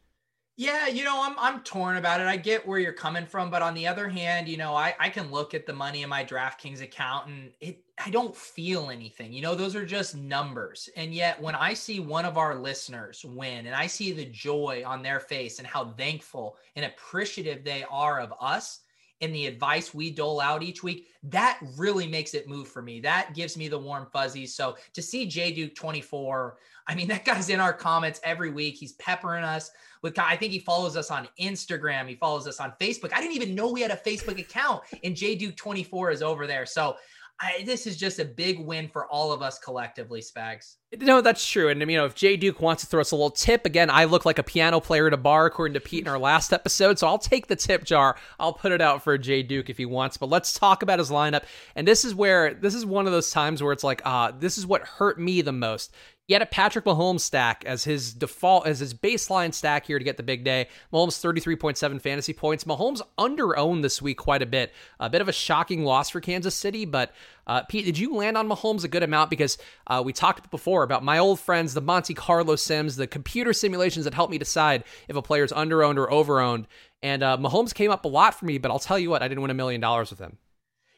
Yeah, 0.55 0.85
you 0.87 1.03
know, 1.03 1.19
I'm 1.23 1.37
I'm 1.39 1.63
torn 1.63 1.97
about 1.97 2.21
it. 2.21 2.27
I 2.27 2.37
get 2.37 2.67
where 2.67 2.77
you're 2.77 2.93
coming 2.93 3.25
from, 3.25 3.49
but 3.49 3.63
on 3.63 3.73
the 3.73 3.87
other 3.87 4.07
hand, 4.07 4.47
you 4.47 4.55
know, 4.57 4.75
I 4.75 4.93
I 4.99 5.09
can 5.09 5.31
look 5.31 5.55
at 5.55 5.65
the 5.65 5.73
money 5.73 6.03
in 6.03 6.09
my 6.09 6.23
DraftKings 6.23 6.81
account 6.81 7.27
and 7.27 7.51
it 7.59 7.83
I 7.97 8.11
don't 8.11 8.35
feel 8.35 8.91
anything. 8.91 9.33
You 9.33 9.41
know, 9.41 9.55
those 9.55 9.75
are 9.75 9.85
just 9.85 10.15
numbers. 10.15 10.89
And 10.95 11.11
yet 11.13 11.41
when 11.41 11.55
I 11.55 11.73
see 11.73 11.99
one 11.99 12.25
of 12.25 12.37
our 12.37 12.53
listeners 12.55 13.25
win 13.25 13.65
and 13.65 13.75
I 13.75 13.87
see 13.87 14.11
the 14.11 14.25
joy 14.25 14.83
on 14.85 15.01
their 15.01 15.19
face 15.19 15.57
and 15.57 15.67
how 15.67 15.89
thankful 15.89 16.57
and 16.75 16.85
appreciative 16.85 17.63
they 17.63 17.83
are 17.89 18.19
of 18.19 18.31
us, 18.39 18.81
and 19.21 19.33
the 19.33 19.47
advice 19.47 19.93
we 19.93 20.11
dole 20.11 20.41
out 20.41 20.63
each 20.63 20.83
week, 20.83 21.07
that 21.23 21.57
really 21.77 22.07
makes 22.07 22.33
it 22.33 22.47
move 22.47 22.67
for 22.67 22.81
me. 22.81 22.99
That 22.99 23.33
gives 23.33 23.55
me 23.55 23.69
the 23.69 23.79
warm 23.79 24.07
fuzzies. 24.11 24.53
So 24.53 24.75
to 24.93 25.01
see 25.01 25.25
J 25.25 25.53
Duke 25.53 25.75
24, 25.75 26.57
I 26.87 26.95
mean, 26.95 27.07
that 27.09 27.25
guy's 27.25 27.49
in 27.49 27.59
our 27.59 27.73
comments 27.73 28.19
every 28.23 28.51
week. 28.51 28.75
He's 28.75 28.93
peppering 28.93 29.43
us 29.43 29.71
with, 30.01 30.17
I 30.19 30.35
think 30.35 30.51
he 30.51 30.59
follows 30.59 30.97
us 30.97 31.11
on 31.11 31.27
Instagram. 31.39 32.07
He 32.07 32.15
follows 32.15 32.47
us 32.47 32.59
on 32.59 32.73
Facebook. 32.79 33.13
I 33.13 33.21
didn't 33.21 33.35
even 33.35 33.55
know 33.55 33.71
we 33.71 33.81
had 33.81 33.91
a 33.91 33.95
Facebook 33.95 34.39
account 34.39 34.83
and 35.03 35.15
J 35.15 35.35
Duke 35.35 35.55
24 35.55 36.11
is 36.11 36.21
over 36.21 36.47
there. 36.47 36.65
So 36.65 36.95
I, 37.39 37.63
this 37.65 37.87
is 37.87 37.97
just 37.97 38.19
a 38.19 38.25
big 38.25 38.59
win 38.59 38.87
for 38.87 39.05
all 39.07 39.31
of 39.31 39.41
us 39.41 39.59
collectively, 39.59 40.21
Spags. 40.21 40.75
No, 40.99 41.19
that's 41.19 41.45
true. 41.45 41.69
And 41.69 41.81
you 41.81 41.97
know, 41.97 42.05
if 42.05 42.15
Jay 42.15 42.37
Duke 42.37 42.61
wants 42.61 42.83
to 42.83 42.87
throw 42.87 43.01
us 43.01 43.11
a 43.11 43.15
little 43.15 43.31
tip, 43.31 43.65
again, 43.65 43.89
I 43.89 44.05
look 44.05 44.25
like 44.25 44.37
a 44.37 44.43
piano 44.43 44.79
player 44.79 45.07
at 45.07 45.13
a 45.13 45.17
bar, 45.17 45.45
according 45.47 45.73
to 45.73 45.79
Pete 45.79 46.03
in 46.03 46.07
our 46.07 46.19
last 46.19 46.53
episode. 46.53 46.99
So 46.99 47.07
I'll 47.07 47.17
take 47.17 47.47
the 47.47 47.55
tip 47.55 47.83
jar. 47.83 48.15
I'll 48.39 48.53
put 48.53 48.71
it 48.71 48.79
out 48.79 49.03
for 49.03 49.17
Jay 49.17 49.43
Duke 49.43 49.69
if 49.69 49.77
he 49.77 49.85
wants. 49.85 50.15
But 50.15 50.29
let's 50.29 50.57
talk 50.57 50.83
about 50.83 50.99
his 50.99 51.09
lineup. 51.09 51.43
And 51.75 51.87
this 51.87 52.05
is 52.05 52.13
where 52.13 52.53
this 52.53 52.75
is 52.75 52.85
one 52.85 53.07
of 53.07 53.11
those 53.11 53.31
times 53.31 53.63
where 53.63 53.73
it's 53.73 53.83
like, 53.83 54.01
ah, 54.05 54.27
uh, 54.27 54.33
this 54.37 54.57
is 54.57 54.65
what 54.65 54.83
hurt 54.83 55.19
me 55.19 55.41
the 55.41 55.51
most. 55.51 55.93
He 56.25 56.33
had 56.33 56.41
a 56.41 56.45
Patrick 56.45 56.85
Mahomes 56.85 57.19
stack 57.19 57.65
as 57.65 57.83
his 57.83 58.13
default, 58.13 58.65
as 58.65 58.79
his 58.79 58.93
baseline 58.93 59.53
stack 59.53 59.85
here 59.85 59.99
to 59.99 60.05
get 60.05 60.15
the 60.15 60.23
big 60.23 60.45
day. 60.45 60.67
Mahomes 60.93 61.19
33.7 61.21 61.99
fantasy 61.99 62.31
points. 62.31 62.63
Mahomes 62.63 63.01
under 63.17 63.57
owned 63.57 63.83
this 63.83 64.01
week 64.01 64.17
quite 64.17 64.41
a 64.41 64.45
bit. 64.45 64.71
A 65.01 65.09
bit 65.09 65.19
of 65.19 65.27
a 65.27 65.33
shocking 65.33 65.83
loss 65.83 66.09
for 66.09 66.21
Kansas 66.21 66.55
City, 66.55 66.85
but 66.85 67.11
uh, 67.45 67.63
Pete, 67.63 67.83
did 67.83 67.97
you 67.97 68.15
land 68.15 68.37
on 68.37 68.47
Mahomes 68.47 68.85
a 68.85 68.87
good 68.87 69.03
amount? 69.03 69.29
Because 69.29 69.57
uh, 69.87 70.01
we 70.05 70.13
talked 70.13 70.49
before 70.49 70.83
about 70.83 71.03
my 71.03 71.17
old 71.17 71.41
friends, 71.41 71.73
the 71.73 71.81
Monte 71.81 72.13
Carlo 72.13 72.55
Sims, 72.55 72.95
the 72.95 73.05
computer 73.05 73.51
simulations 73.51 74.05
that 74.05 74.13
help 74.13 74.29
me 74.29 74.37
decide 74.37 74.85
if 75.09 75.17
a 75.17 75.21
player's 75.21 75.51
under 75.51 75.83
owned 75.83 75.99
or 75.99 76.09
over 76.09 76.39
owned. 76.39 76.67
And 77.01 77.21
uh, 77.21 77.37
Mahomes 77.37 77.73
came 77.73 77.91
up 77.91 78.05
a 78.05 78.07
lot 78.07 78.33
for 78.33 78.45
me, 78.45 78.59
but 78.59 78.71
I'll 78.71 78.79
tell 78.79 78.97
you 78.97 79.09
what, 79.09 79.21
I 79.21 79.27
didn't 79.27 79.41
win 79.41 79.51
a 79.51 79.55
million 79.55 79.81
dollars 79.81 80.09
with 80.09 80.19
him. 80.19 80.37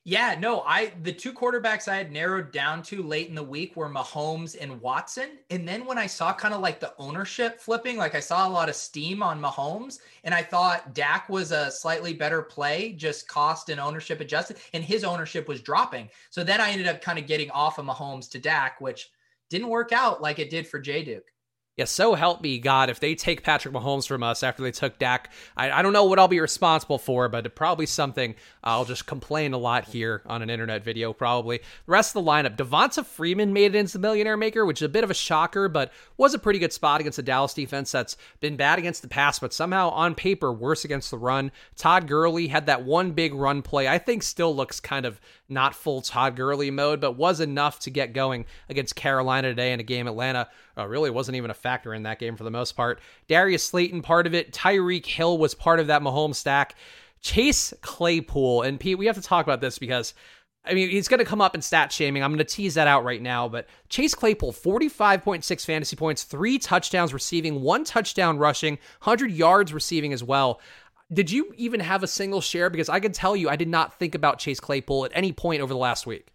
Yeah, 0.07 0.35
no, 0.39 0.61
I 0.61 0.91
the 1.01 1.11
two 1.11 1.33
quarterbacks 1.33 1.87
I 1.87 1.95
had 1.95 2.11
narrowed 2.11 2.51
down 2.51 2.83
to 2.83 3.01
late 3.01 3.27
in 3.27 3.33
the 3.33 3.41
week 3.41 3.75
were 3.75 3.89
Mahomes 3.89 4.55
and 4.59 4.79
Watson. 4.79 5.39
And 5.49 5.67
then 5.67 5.83
when 5.83 5.97
I 5.97 6.05
saw 6.05 6.31
kind 6.31 6.53
of 6.53 6.61
like 6.61 6.79
the 6.79 6.93
ownership 6.99 7.59
flipping, 7.59 7.97
like 7.97 8.13
I 8.13 8.19
saw 8.19 8.47
a 8.47 8.49
lot 8.51 8.69
of 8.69 8.75
steam 8.75 9.23
on 9.23 9.41
Mahomes, 9.41 9.97
and 10.23 10.31
I 10.31 10.43
thought 10.43 10.93
Dak 10.93 11.27
was 11.27 11.51
a 11.51 11.71
slightly 11.71 12.13
better 12.13 12.43
play, 12.43 12.91
just 12.91 13.27
cost 13.27 13.69
and 13.69 13.79
ownership 13.79 14.21
adjusted, 14.21 14.57
and 14.73 14.83
his 14.83 15.03
ownership 15.03 15.47
was 15.47 15.59
dropping. 15.59 16.11
So 16.29 16.43
then 16.43 16.61
I 16.61 16.69
ended 16.69 16.85
up 16.85 17.01
kind 17.01 17.17
of 17.17 17.25
getting 17.25 17.49
off 17.49 17.79
of 17.79 17.87
Mahomes 17.87 18.29
to 18.29 18.39
Dak, 18.39 18.79
which 18.79 19.09
didn't 19.49 19.69
work 19.69 19.91
out 19.91 20.21
like 20.21 20.37
it 20.37 20.51
did 20.51 20.67
for 20.67 20.79
J 20.79 21.03
Duke. 21.03 21.31
Yeah, 21.77 21.83
so 21.83 22.13
help 22.13 22.41
me 22.41 22.57
God, 22.57 22.89
if 22.89 23.01
they 23.01 23.15
take 23.15 23.43
Patrick 23.43 23.73
Mahomes 23.73 24.07
from 24.07 24.23
us 24.23 24.43
after 24.43 24.63
they 24.63 24.71
took 24.71 24.97
Dak, 24.97 25.33
I, 25.57 25.71
I 25.71 25.81
don't 25.81 25.91
know 25.91 26.05
what 26.05 26.19
I'll 26.19 26.29
be 26.29 26.39
responsible 26.39 26.97
for, 26.97 27.27
but 27.27 27.53
probably 27.53 27.85
something 27.85 28.35
I'll 28.63 28.85
just 28.85 29.05
complain 29.05 29.51
a 29.51 29.57
lot 29.57 29.83
here 29.83 30.21
on 30.25 30.41
an 30.41 30.49
internet 30.49 30.85
video, 30.85 31.11
probably. 31.11 31.57
The 31.57 31.91
rest 31.91 32.15
of 32.15 32.23
the 32.23 32.31
lineup, 32.31 32.55
Devonta 32.55 33.05
Freeman 33.05 33.51
made 33.51 33.75
it 33.75 33.77
into 33.77 33.91
the 33.91 33.99
Millionaire 33.99 34.37
Maker, 34.37 34.65
which 34.65 34.81
is 34.81 34.85
a 34.85 34.89
bit 34.89 35.03
of 35.03 35.11
a 35.11 35.13
shocker, 35.13 35.67
but 35.67 35.91
was 36.15 36.33
a 36.33 36.39
pretty 36.39 36.59
good 36.59 36.71
spot 36.71 37.01
against 37.01 37.17
the 37.17 37.23
Dallas 37.23 37.53
defense 37.53 37.91
that's 37.91 38.15
been 38.39 38.55
bad 38.55 38.79
against 38.79 39.01
the 39.01 39.09
pass, 39.09 39.39
but 39.39 39.53
somehow 39.53 39.89
on 39.89 40.15
paper 40.15 40.53
worse 40.53 40.85
against 40.85 41.11
the 41.11 41.17
run. 41.17 41.51
Todd 41.75 42.07
Gurley 42.07 42.47
had 42.47 42.67
that 42.67 42.85
one 42.85 43.11
big 43.11 43.33
run 43.33 43.61
play, 43.61 43.85
I 43.85 43.97
think 43.97 44.23
still 44.23 44.55
looks 44.55 44.79
kind 44.79 45.05
of 45.05 45.19
not 45.49 45.75
full 45.75 46.01
Todd 46.01 46.37
Gurley 46.37 46.71
mode, 46.71 47.01
but 47.01 47.17
was 47.17 47.41
enough 47.41 47.79
to 47.81 47.89
get 47.89 48.13
going 48.13 48.45
against 48.69 48.95
Carolina 48.95 49.49
today 49.49 49.73
in 49.73 49.81
a 49.81 49.83
game 49.83 50.07
Atlanta 50.07 50.47
uh, 50.77 50.87
really 50.87 51.09
wasn't 51.09 51.37
even 51.37 51.51
a 51.51 51.55
factor 51.55 51.93
in 51.93 52.03
that 52.03 52.19
game 52.19 52.35
for 52.35 52.43
the 52.43 52.51
most 52.51 52.73
part. 52.73 52.99
Darius 53.27 53.63
Slayton, 53.63 54.01
part 54.01 54.27
of 54.27 54.33
it. 54.33 54.51
Tyreek 54.51 55.05
Hill 55.05 55.37
was 55.37 55.53
part 55.53 55.79
of 55.79 55.87
that 55.87 56.01
Mahomes 56.01 56.35
stack. 56.35 56.75
Chase 57.21 57.73
Claypool, 57.81 58.61
and 58.61 58.79
Pete, 58.79 58.97
we 58.97 59.07
have 59.07 59.15
to 59.15 59.21
talk 59.21 59.45
about 59.45 59.61
this 59.61 59.79
because 59.79 60.13
I 60.67 60.73
mean, 60.73 60.89
he's 60.89 61.07
going 61.07 61.19
to 61.19 61.25
come 61.25 61.41
up 61.41 61.55
in 61.55 61.61
stat 61.61 61.91
shaming. 61.91 62.23
I'm 62.23 62.31
going 62.31 62.39
to 62.39 62.43
tease 62.43 62.73
that 62.73 62.87
out 62.87 63.03
right 63.03 63.21
now. 63.21 63.47
But 63.47 63.67
Chase 63.89 64.15
Claypool, 64.15 64.53
45.6 64.53 65.65
fantasy 65.65 65.95
points, 65.95 66.23
three 66.23 66.57
touchdowns 66.57 67.13
receiving, 67.13 67.61
one 67.61 67.83
touchdown 67.83 68.37
rushing, 68.37 68.79
100 69.03 69.31
yards 69.31 69.73
receiving 69.73 70.11
as 70.11 70.23
well 70.23 70.59
Did 71.13 71.29
you 71.29 71.53
even 71.55 71.81
have 71.81 72.01
a 72.01 72.07
single 72.07 72.41
share? 72.41 72.69
Because 72.69 72.89
I 72.89 72.99
can 72.99 73.11
tell 73.11 73.35
you, 73.35 73.47
I 73.47 73.55
did 73.55 73.69
not 73.69 73.99
think 73.99 74.15
about 74.15 74.39
Chase 74.39 74.59
Claypool 74.59 75.05
at 75.05 75.11
any 75.13 75.31
point 75.31 75.61
over 75.61 75.73
the 75.73 75.79
last 75.79 76.07
week. 76.07 76.34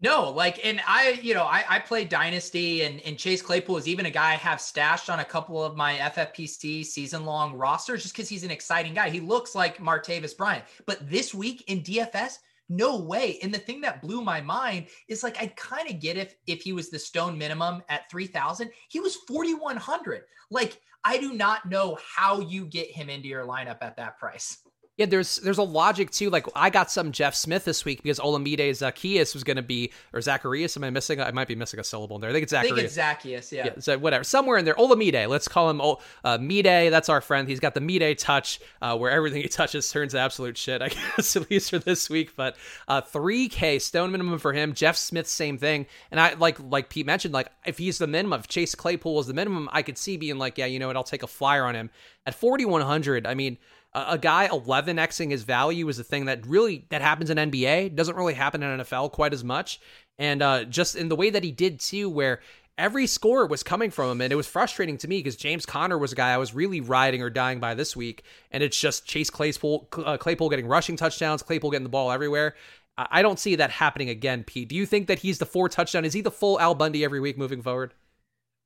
No, 0.00 0.30
like, 0.30 0.64
and 0.64 0.80
I, 0.86 1.18
you 1.22 1.34
know, 1.34 1.42
I, 1.42 1.64
I 1.68 1.78
played 1.80 2.08
Dynasty 2.08 2.82
and, 2.82 3.00
and 3.00 3.18
Chase 3.18 3.42
Claypool 3.42 3.78
is 3.78 3.88
even 3.88 4.06
a 4.06 4.10
guy 4.10 4.30
I 4.30 4.34
have 4.36 4.60
stashed 4.60 5.10
on 5.10 5.18
a 5.18 5.24
couple 5.24 5.64
of 5.64 5.76
my 5.76 5.94
FFPC 5.96 6.84
season 6.84 7.24
long 7.24 7.54
rosters 7.54 8.02
just 8.02 8.14
because 8.14 8.28
he's 8.28 8.44
an 8.44 8.52
exciting 8.52 8.94
guy. 8.94 9.10
He 9.10 9.18
looks 9.18 9.56
like 9.56 9.78
Martavis 9.78 10.36
Bryant. 10.36 10.64
But 10.86 11.10
this 11.10 11.34
week 11.34 11.64
in 11.66 11.82
DFS, 11.82 12.38
no 12.68 12.96
way. 13.00 13.38
And 13.42 13.52
the 13.52 13.58
thing 13.58 13.80
that 13.80 14.00
blew 14.00 14.22
my 14.22 14.40
mind 14.40 14.86
is 15.08 15.24
like 15.24 15.40
I 15.40 15.48
kind 15.56 15.90
of 15.90 16.00
get 16.00 16.16
if 16.16 16.34
if 16.46 16.60
he 16.60 16.72
was 16.72 16.90
the 16.90 16.98
stone 16.98 17.36
minimum 17.36 17.82
at 17.88 18.10
3000, 18.10 18.70
he 18.88 19.00
was 19.00 19.16
4100. 19.26 20.22
Like 20.50 20.80
I 21.02 21.18
do 21.18 21.32
not 21.32 21.68
know 21.68 21.98
how 22.16 22.40
you 22.40 22.66
get 22.66 22.90
him 22.90 23.08
into 23.08 23.28
your 23.28 23.46
lineup 23.46 23.78
at 23.80 23.96
that 23.96 24.18
price. 24.18 24.58
Yeah, 24.98 25.06
there's 25.06 25.36
there's 25.36 25.58
a 25.58 25.62
logic 25.62 26.10
too. 26.10 26.28
Like 26.28 26.46
I 26.56 26.70
got 26.70 26.90
some 26.90 27.12
Jeff 27.12 27.36
Smith 27.36 27.64
this 27.64 27.84
week 27.84 28.02
because 28.02 28.18
Olamide 28.18 28.58
Zaccheaus 28.58 29.32
was 29.32 29.44
going 29.44 29.56
to 29.56 29.62
be 29.62 29.92
or 30.12 30.20
Zacharias. 30.20 30.76
Am 30.76 30.82
I 30.82 30.90
missing? 30.90 31.20
I 31.20 31.30
might 31.30 31.46
be 31.46 31.54
missing 31.54 31.78
a 31.78 31.84
syllable 31.84 32.16
in 32.16 32.20
there. 32.20 32.30
I 32.30 32.32
think 32.32 32.42
it's 32.42 32.50
Zacharias. 32.50 32.72
I 32.72 32.76
think 32.76 32.86
it's 32.86 33.52
Zaccheaus. 33.52 33.56
Yeah. 33.56 33.66
yeah. 33.66 33.72
So 33.78 33.96
whatever, 33.96 34.24
somewhere 34.24 34.58
in 34.58 34.64
there. 34.64 34.74
Olamide. 34.74 35.28
Let's 35.28 35.46
call 35.46 35.70
him 35.70 35.80
uh, 35.80 36.38
Mide. 36.38 36.90
That's 36.92 37.08
our 37.08 37.20
friend. 37.20 37.48
He's 37.48 37.60
got 37.60 37.74
the 37.74 37.80
Mide 37.80 38.18
touch, 38.18 38.58
uh, 38.82 38.98
where 38.98 39.12
everything 39.12 39.40
he 39.40 39.48
touches 39.48 39.88
turns 39.88 40.14
to 40.14 40.18
absolute 40.18 40.58
shit. 40.58 40.82
I 40.82 40.88
guess 41.16 41.36
at 41.36 41.48
least 41.48 41.70
for 41.70 41.78
this 41.78 42.10
week. 42.10 42.34
But 42.34 42.56
uh, 42.88 43.00
3K 43.02 43.80
stone 43.80 44.10
minimum 44.10 44.40
for 44.40 44.52
him. 44.52 44.74
Jeff 44.74 44.96
Smith, 44.96 45.28
same 45.28 45.58
thing. 45.58 45.86
And 46.10 46.18
I 46.18 46.34
like 46.34 46.58
like 46.58 46.88
Pete 46.88 47.06
mentioned, 47.06 47.32
like 47.32 47.52
if 47.64 47.78
he's 47.78 47.98
the 47.98 48.08
minimum, 48.08 48.40
if 48.40 48.48
Chase 48.48 48.74
Claypool 48.74 49.14
was 49.14 49.28
the 49.28 49.34
minimum, 49.34 49.68
I 49.72 49.82
could 49.82 49.96
see 49.96 50.16
being 50.16 50.38
like, 50.38 50.58
yeah, 50.58 50.66
you 50.66 50.80
know 50.80 50.88
what, 50.88 50.96
I'll 50.96 51.04
take 51.04 51.22
a 51.22 51.28
flyer 51.28 51.64
on 51.64 51.76
him 51.76 51.88
at 52.26 52.34
4100. 52.34 53.24
I 53.24 53.34
mean 53.34 53.58
a 53.94 54.18
guy 54.18 54.48
11xing 54.48 55.30
his 55.30 55.44
value 55.44 55.88
is 55.88 55.98
a 55.98 56.04
thing 56.04 56.26
that 56.26 56.46
really 56.46 56.86
that 56.90 57.00
happens 57.00 57.30
in 57.30 57.38
NBA 57.38 57.94
doesn't 57.94 58.16
really 58.16 58.34
happen 58.34 58.62
in 58.62 58.80
NFL 58.80 59.12
quite 59.12 59.32
as 59.32 59.42
much. 59.42 59.80
And 60.18 60.42
uh, 60.42 60.64
just 60.64 60.96
in 60.96 61.08
the 61.08 61.16
way 61.16 61.30
that 61.30 61.44
he 61.44 61.52
did 61.52 61.80
too 61.80 62.10
where 62.10 62.40
every 62.76 63.06
score 63.06 63.46
was 63.46 63.62
coming 63.62 63.90
from 63.90 64.10
him 64.10 64.20
and 64.20 64.32
it 64.32 64.36
was 64.36 64.46
frustrating 64.46 64.98
to 64.98 65.08
me 65.08 65.18
because 65.18 65.36
James 65.36 65.66
Conner 65.66 65.98
was 65.98 66.12
a 66.12 66.16
guy 66.16 66.32
I 66.32 66.36
was 66.36 66.54
really 66.54 66.80
riding 66.80 67.22
or 67.22 67.30
dying 67.30 67.60
by 67.60 67.74
this 67.74 67.96
week 67.96 68.22
and 68.50 68.62
it's 68.62 68.78
just 68.78 69.06
Chase 69.06 69.30
Claypool 69.30 69.88
uh, 70.04 70.16
Claypool 70.16 70.48
getting 70.48 70.66
rushing 70.66 70.96
touchdowns 70.96 71.42
Claypool 71.42 71.70
getting 71.70 71.84
the 71.84 71.90
ball 71.90 72.12
everywhere. 72.12 72.54
I 72.96 73.22
don't 73.22 73.38
see 73.38 73.54
that 73.54 73.70
happening 73.70 74.10
again 74.10 74.44
Pete. 74.44 74.68
Do 74.68 74.74
you 74.74 74.84
think 74.84 75.06
that 75.06 75.20
he's 75.20 75.38
the 75.38 75.46
four 75.46 75.68
touchdown? 75.68 76.04
Is 76.04 76.12
he 76.12 76.20
the 76.20 76.32
full 76.32 76.58
Al 76.60 76.74
Bundy 76.74 77.04
every 77.04 77.20
week 77.20 77.38
moving 77.38 77.62
forward 77.62 77.94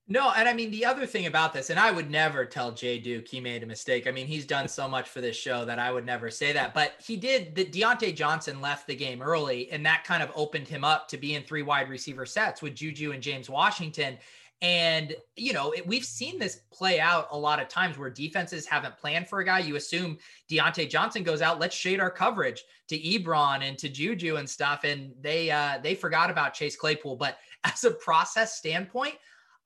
no, 0.08 0.32
and 0.36 0.48
I 0.48 0.52
mean 0.52 0.70
the 0.70 0.84
other 0.84 1.06
thing 1.06 1.26
about 1.26 1.52
this, 1.52 1.70
and 1.70 1.78
I 1.78 1.90
would 1.90 2.10
never 2.10 2.44
tell 2.44 2.72
Jay 2.72 2.98
Duke 2.98 3.28
he 3.28 3.40
made 3.40 3.62
a 3.62 3.66
mistake. 3.66 4.06
I 4.06 4.10
mean, 4.10 4.26
he's 4.26 4.44
done 4.44 4.68
so 4.68 4.88
much 4.88 5.08
for 5.08 5.20
this 5.20 5.36
show 5.36 5.64
that 5.64 5.78
I 5.78 5.92
would 5.92 6.04
never 6.04 6.30
say 6.30 6.52
that. 6.52 6.74
But 6.74 6.94
he 7.04 7.16
did 7.16 7.54
the 7.54 7.64
Diontae 7.64 8.14
Johnson 8.16 8.60
left 8.60 8.86
the 8.86 8.96
game 8.96 9.22
early, 9.22 9.70
and 9.70 9.86
that 9.86 10.04
kind 10.04 10.22
of 10.22 10.32
opened 10.34 10.68
him 10.68 10.84
up 10.84 11.08
to 11.08 11.16
be 11.16 11.34
in 11.34 11.44
three 11.44 11.62
wide 11.62 11.88
receiver 11.88 12.26
sets 12.26 12.60
with 12.60 12.74
Juju 12.74 13.12
and 13.12 13.22
James 13.22 13.48
Washington. 13.48 14.18
And, 14.60 15.16
you 15.34 15.52
know, 15.52 15.72
it, 15.72 15.84
we've 15.84 16.04
seen 16.04 16.38
this 16.38 16.60
play 16.72 17.00
out 17.00 17.26
a 17.32 17.38
lot 17.38 17.60
of 17.60 17.66
times 17.66 17.98
where 17.98 18.08
defenses 18.08 18.64
haven't 18.64 18.96
planned 18.96 19.28
for 19.28 19.40
a 19.40 19.44
guy. 19.44 19.58
You 19.58 19.74
assume 19.74 20.18
Diontae 20.48 20.88
Johnson 20.88 21.24
goes 21.24 21.42
out, 21.42 21.58
let's 21.58 21.74
shade 21.74 21.98
our 21.98 22.12
coverage 22.12 22.62
to 22.88 22.96
Ebron 22.96 23.62
and 23.68 23.76
to 23.78 23.88
Juju 23.88 24.36
and 24.36 24.48
stuff. 24.48 24.84
And 24.84 25.14
they 25.20 25.50
uh 25.50 25.78
they 25.82 25.96
forgot 25.96 26.30
about 26.30 26.54
Chase 26.54 26.76
Claypool. 26.76 27.16
But 27.16 27.38
as 27.64 27.82
a 27.82 27.90
process 27.90 28.56
standpoint, 28.56 29.14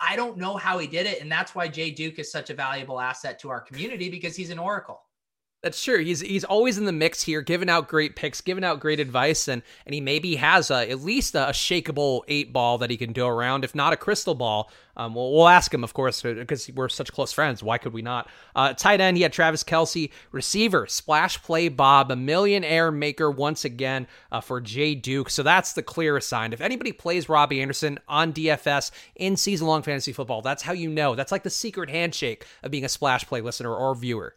I 0.00 0.16
don't 0.16 0.36
know 0.36 0.56
how 0.56 0.78
he 0.78 0.86
did 0.86 1.06
it. 1.06 1.20
And 1.20 1.30
that's 1.30 1.54
why 1.54 1.68
Jay 1.68 1.90
Duke 1.90 2.18
is 2.18 2.30
such 2.30 2.50
a 2.50 2.54
valuable 2.54 3.00
asset 3.00 3.38
to 3.40 3.50
our 3.50 3.60
community 3.60 4.10
because 4.10 4.36
he's 4.36 4.50
an 4.50 4.58
oracle. 4.58 5.02
That's 5.66 5.82
true. 5.82 6.04
He's 6.04 6.20
he's 6.20 6.44
always 6.44 6.78
in 6.78 6.84
the 6.84 6.92
mix 6.92 7.22
here, 7.22 7.42
giving 7.42 7.68
out 7.68 7.88
great 7.88 8.14
picks, 8.14 8.40
giving 8.40 8.62
out 8.62 8.78
great 8.78 9.00
advice, 9.00 9.48
and 9.48 9.62
and 9.84 9.96
he 9.96 10.00
maybe 10.00 10.36
has 10.36 10.70
a, 10.70 10.88
at 10.88 11.00
least 11.00 11.34
a, 11.34 11.48
a 11.48 12.22
eight 12.28 12.52
ball 12.52 12.78
that 12.78 12.88
he 12.88 12.96
can 12.96 13.12
do 13.12 13.26
around, 13.26 13.64
if 13.64 13.74
not 13.74 13.92
a 13.92 13.96
crystal 13.96 14.36
ball. 14.36 14.70
Um, 14.96 15.16
we'll, 15.16 15.32
we'll 15.32 15.48
ask 15.48 15.74
him, 15.74 15.82
of 15.82 15.92
course, 15.92 16.22
because 16.22 16.70
we're 16.70 16.88
such 16.88 17.12
close 17.12 17.32
friends. 17.32 17.64
Why 17.64 17.78
could 17.78 17.92
we 17.92 18.00
not? 18.00 18.30
Uh, 18.54 18.74
tight 18.74 19.00
end, 19.00 19.16
he 19.16 19.24
had 19.24 19.32
Travis 19.32 19.64
Kelce. 19.64 20.12
Receiver, 20.30 20.86
splash 20.86 21.42
play 21.42 21.68
Bob, 21.68 22.12
a 22.12 22.16
millionaire 22.16 22.92
maker 22.92 23.28
once 23.28 23.64
again 23.64 24.06
uh, 24.30 24.40
for 24.40 24.60
Jay 24.60 24.94
Duke. 24.94 25.30
So 25.30 25.42
that's 25.42 25.72
the 25.72 25.82
clearest 25.82 26.28
sign. 26.28 26.52
If 26.52 26.60
anybody 26.60 26.92
plays 26.92 27.28
Robbie 27.28 27.60
Anderson 27.60 27.98
on 28.06 28.32
DFS 28.32 28.92
in 29.16 29.36
season 29.36 29.66
long 29.66 29.82
fantasy 29.82 30.12
football, 30.12 30.42
that's 30.42 30.62
how 30.62 30.74
you 30.74 30.90
know. 30.90 31.16
That's 31.16 31.32
like 31.32 31.42
the 31.42 31.50
secret 31.50 31.90
handshake 31.90 32.46
of 32.62 32.70
being 32.70 32.84
a 32.84 32.88
splash 32.88 33.26
play 33.26 33.40
listener 33.40 33.74
or 33.74 33.92
viewer 33.96 34.36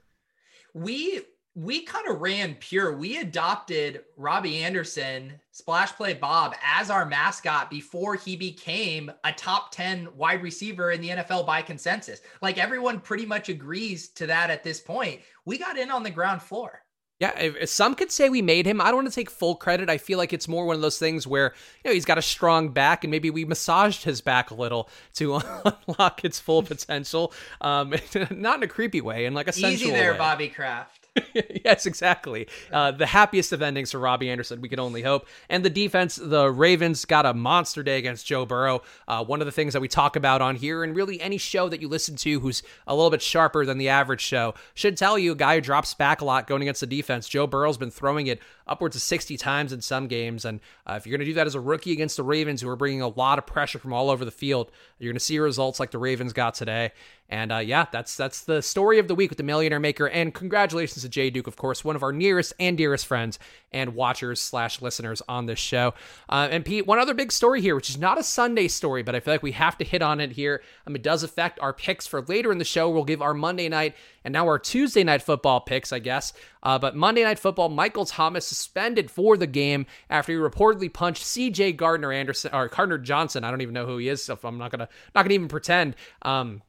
we 0.73 1.21
we 1.55 1.81
kind 1.81 2.07
of 2.07 2.21
ran 2.21 2.55
pure. 2.55 2.95
We 2.95 3.17
adopted 3.17 4.03
Robbie 4.15 4.63
Anderson, 4.63 5.33
splash 5.51 5.91
play 5.91 6.13
Bob, 6.13 6.55
as 6.63 6.89
our 6.89 7.05
mascot 7.05 7.69
before 7.69 8.15
he 8.15 8.37
became 8.37 9.11
a 9.25 9.33
top 9.33 9.71
10 9.71 10.07
wide 10.15 10.41
receiver 10.41 10.91
in 10.91 11.01
the 11.01 11.09
NFL 11.09 11.45
by 11.45 11.61
consensus. 11.61 12.21
Like 12.41 12.57
everyone 12.57 13.01
pretty 13.01 13.25
much 13.25 13.49
agrees 13.49 14.09
to 14.09 14.27
that 14.27 14.49
at 14.49 14.63
this 14.63 14.79
point. 14.79 15.21
We 15.43 15.57
got 15.57 15.77
in 15.77 15.91
on 15.91 16.03
the 16.03 16.11
ground 16.11 16.41
floor. 16.41 16.81
Yeah, 17.19 17.37
if, 17.37 17.67
some 17.67 17.95
could 17.95 18.11
say 18.11 18.29
we 18.29 18.41
made 18.41 18.65
him. 18.65 18.79
I 18.79 18.85
don't 18.85 18.95
want 18.95 19.09
to 19.09 19.13
take 19.13 19.29
full 19.29 19.55
credit. 19.55 19.89
I 19.89 19.97
feel 19.97 20.17
like 20.17 20.31
it's 20.31 20.47
more 20.47 20.65
one 20.65 20.77
of 20.77 20.81
those 20.81 20.97
things 20.97 21.27
where 21.27 21.53
you 21.83 21.89
know 21.89 21.93
he's 21.93 22.05
got 22.05 22.17
a 22.17 22.21
strong 22.21 22.69
back, 22.69 23.03
and 23.03 23.11
maybe 23.11 23.29
we 23.29 23.43
massaged 23.43 24.05
his 24.05 24.21
back 24.21 24.51
a 24.51 24.55
little 24.55 24.89
to 25.15 25.35
unlock 25.87 26.23
its 26.23 26.39
full 26.39 26.63
potential. 26.63 27.33
Um, 27.59 27.93
not 28.31 28.57
in 28.57 28.63
a 28.63 28.67
creepy 28.67 29.01
way, 29.01 29.25
in 29.25 29.33
like 29.33 29.49
a 29.49 29.51
sensual 29.51 29.71
easy 29.71 29.91
there, 29.91 30.13
way. 30.13 30.17
Bobby 30.17 30.47
Kraft. 30.47 30.98
yes, 31.65 31.85
exactly. 31.85 32.47
Uh, 32.71 32.91
the 32.91 33.05
happiest 33.05 33.51
of 33.51 33.61
endings 33.61 33.91
for 33.91 33.99
Robbie 33.99 34.29
Anderson, 34.29 34.61
we 34.61 34.69
can 34.69 34.79
only 34.79 35.01
hope. 35.01 35.27
And 35.49 35.63
the 35.63 35.69
defense, 35.69 36.15
the 36.15 36.49
Ravens 36.51 37.05
got 37.05 37.25
a 37.25 37.33
monster 37.33 37.83
day 37.83 37.97
against 37.97 38.25
Joe 38.25 38.45
Burrow. 38.45 38.81
Uh, 39.07 39.23
one 39.23 39.41
of 39.41 39.45
the 39.45 39.51
things 39.51 39.73
that 39.73 39.81
we 39.81 39.87
talk 39.87 40.15
about 40.15 40.41
on 40.41 40.55
here, 40.55 40.83
and 40.83 40.95
really 40.95 41.19
any 41.21 41.37
show 41.37 41.69
that 41.69 41.81
you 41.81 41.87
listen 41.87 42.15
to 42.17 42.39
who's 42.39 42.63
a 42.87 42.95
little 42.95 43.09
bit 43.09 43.21
sharper 43.21 43.65
than 43.65 43.77
the 43.77 43.89
average 43.89 44.21
show, 44.21 44.53
should 44.73 44.97
tell 44.97 45.17
you 45.17 45.31
a 45.31 45.35
guy 45.35 45.55
who 45.55 45.61
drops 45.61 45.93
back 45.93 46.21
a 46.21 46.25
lot 46.25 46.47
going 46.47 46.61
against 46.61 46.81
the 46.81 46.87
defense. 46.87 47.27
Joe 47.27 47.47
Burrow's 47.47 47.77
been 47.77 47.91
throwing 47.91 48.27
it 48.27 48.39
upwards 48.69 48.95
of 48.95 49.01
60 49.01 49.35
times 49.37 49.73
in 49.73 49.81
some 49.81 50.07
games. 50.07 50.45
And 50.45 50.59
uh, 50.87 50.93
if 50.93 51.05
you're 51.05 51.17
going 51.17 51.25
to 51.25 51.31
do 51.31 51.35
that 51.35 51.47
as 51.47 51.55
a 51.55 51.59
rookie 51.59 51.91
against 51.91 52.17
the 52.17 52.23
Ravens, 52.23 52.61
who 52.61 52.69
are 52.69 52.75
bringing 52.75 53.01
a 53.01 53.07
lot 53.07 53.37
of 53.37 53.45
pressure 53.45 53.79
from 53.79 53.91
all 53.91 54.09
over 54.09 54.23
the 54.23 54.31
field, 54.31 54.71
you're 54.99 55.11
going 55.11 55.17
to 55.17 55.23
see 55.23 55.37
results 55.39 55.79
like 55.79 55.91
the 55.91 55.97
Ravens 55.97 56.33
got 56.33 56.53
today. 56.53 56.91
And 57.31 57.51
uh, 57.51 57.57
yeah, 57.57 57.85
that's 57.91 58.17
that's 58.17 58.41
the 58.41 58.61
story 58.61 58.97
of 58.97 59.07
the 59.07 59.13
week 59.13 59.29
with 59.29 59.37
the 59.37 59.43
Millionaire 59.43 59.79
Maker. 59.79 60.07
And 60.09 60.33
congratulations 60.33 61.03
to 61.03 61.09
Jay 61.09 61.29
Duke, 61.29 61.45
of 61.45 61.55
course, 61.55 61.85
one 61.85 61.95
of 61.95 62.01
our 62.01 62.11
nearest 62.11 62.53
and 62.59 62.75
dearest 62.75 63.05
friends 63.05 63.37
and 63.71 63.93
watchers 63.93 64.41
slash 64.41 64.81
listeners 64.81 65.21
on 65.29 65.45
this 65.45 65.59
show. 65.59 65.93
Uh, 66.27 66.47
and 66.49 66.65
Pete, 66.65 66.87
one 66.87 66.97
other 66.97 67.13
big 67.13 67.31
story 67.31 67.61
here, 67.61 67.75
which 67.75 67.89
is 67.89 67.99
not 67.99 68.17
a 68.17 68.23
Sunday 68.23 68.67
story, 68.67 69.03
but 69.03 69.13
I 69.13 69.19
feel 69.19 69.35
like 69.35 69.43
we 69.43 69.51
have 69.51 69.77
to 69.77 69.85
hit 69.85 70.01
on 70.01 70.19
it 70.19 70.31
here. 70.31 70.63
Um, 70.87 70.95
it 70.95 71.03
does 71.03 71.21
affect 71.21 71.59
our 71.59 71.71
picks 71.71 72.07
for 72.07 72.23
later 72.23 72.51
in 72.51 72.57
the 72.57 72.65
show. 72.65 72.89
We'll 72.89 73.03
give 73.03 73.21
our 73.21 73.35
Monday 73.35 73.69
night 73.69 73.95
and 74.23 74.33
now 74.33 74.45
our 74.45 74.59
Tuesday 74.59 75.03
night 75.03 75.21
football 75.21 75.61
picks, 75.61 75.91
I 75.91 75.99
guess. 75.99 76.33
Uh, 76.61 76.77
but 76.77 76.95
Monday 76.95 77.23
night 77.23 77.39
football, 77.39 77.69
Michael 77.69 78.05
Thomas 78.05 78.45
suspended 78.45 79.09
for 79.09 79.37
the 79.37 79.47
game 79.47 79.85
after 80.09 80.31
he 80.31 80.37
reportedly 80.37 80.91
punched 80.91 81.23
C.J. 81.23 81.73
Gardner 81.73 82.11
Anderson 82.11 82.53
or 82.53 82.67
Gardner 82.67 82.97
Johnson. 82.97 83.43
I 83.43 83.51
don't 83.51 83.61
even 83.61 83.73
know 83.73 83.85
who 83.85 83.97
he 83.97 84.09
is, 84.09 84.23
so 84.23 84.37
I'm 84.43 84.57
not 84.57 84.71
gonna 84.71 84.89
not 85.15 85.23
gonna 85.23 85.35
even 85.35 85.47
pretend. 85.47 85.95
Um, 86.21 86.61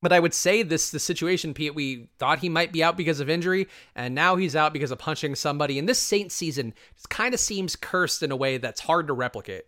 but 0.00 0.12
I 0.12 0.20
would 0.20 0.34
say 0.34 0.62
this 0.62 0.90
the 0.90 1.00
situation, 1.00 1.54
Pete. 1.54 1.74
We 1.74 2.08
thought 2.18 2.38
he 2.38 2.48
might 2.48 2.72
be 2.72 2.84
out 2.84 2.96
because 2.96 3.20
of 3.20 3.28
injury, 3.28 3.68
and 3.94 4.14
now 4.14 4.36
he's 4.36 4.54
out 4.54 4.72
because 4.72 4.90
of 4.90 4.98
punching 4.98 5.34
somebody. 5.34 5.78
And 5.78 5.88
this 5.88 5.98
Saints 5.98 6.34
season 6.34 6.74
kind 7.08 7.34
of 7.34 7.40
seems 7.40 7.74
cursed 7.74 8.22
in 8.22 8.30
a 8.30 8.36
way 8.36 8.58
that's 8.58 8.80
hard 8.80 9.08
to 9.08 9.12
replicate. 9.12 9.64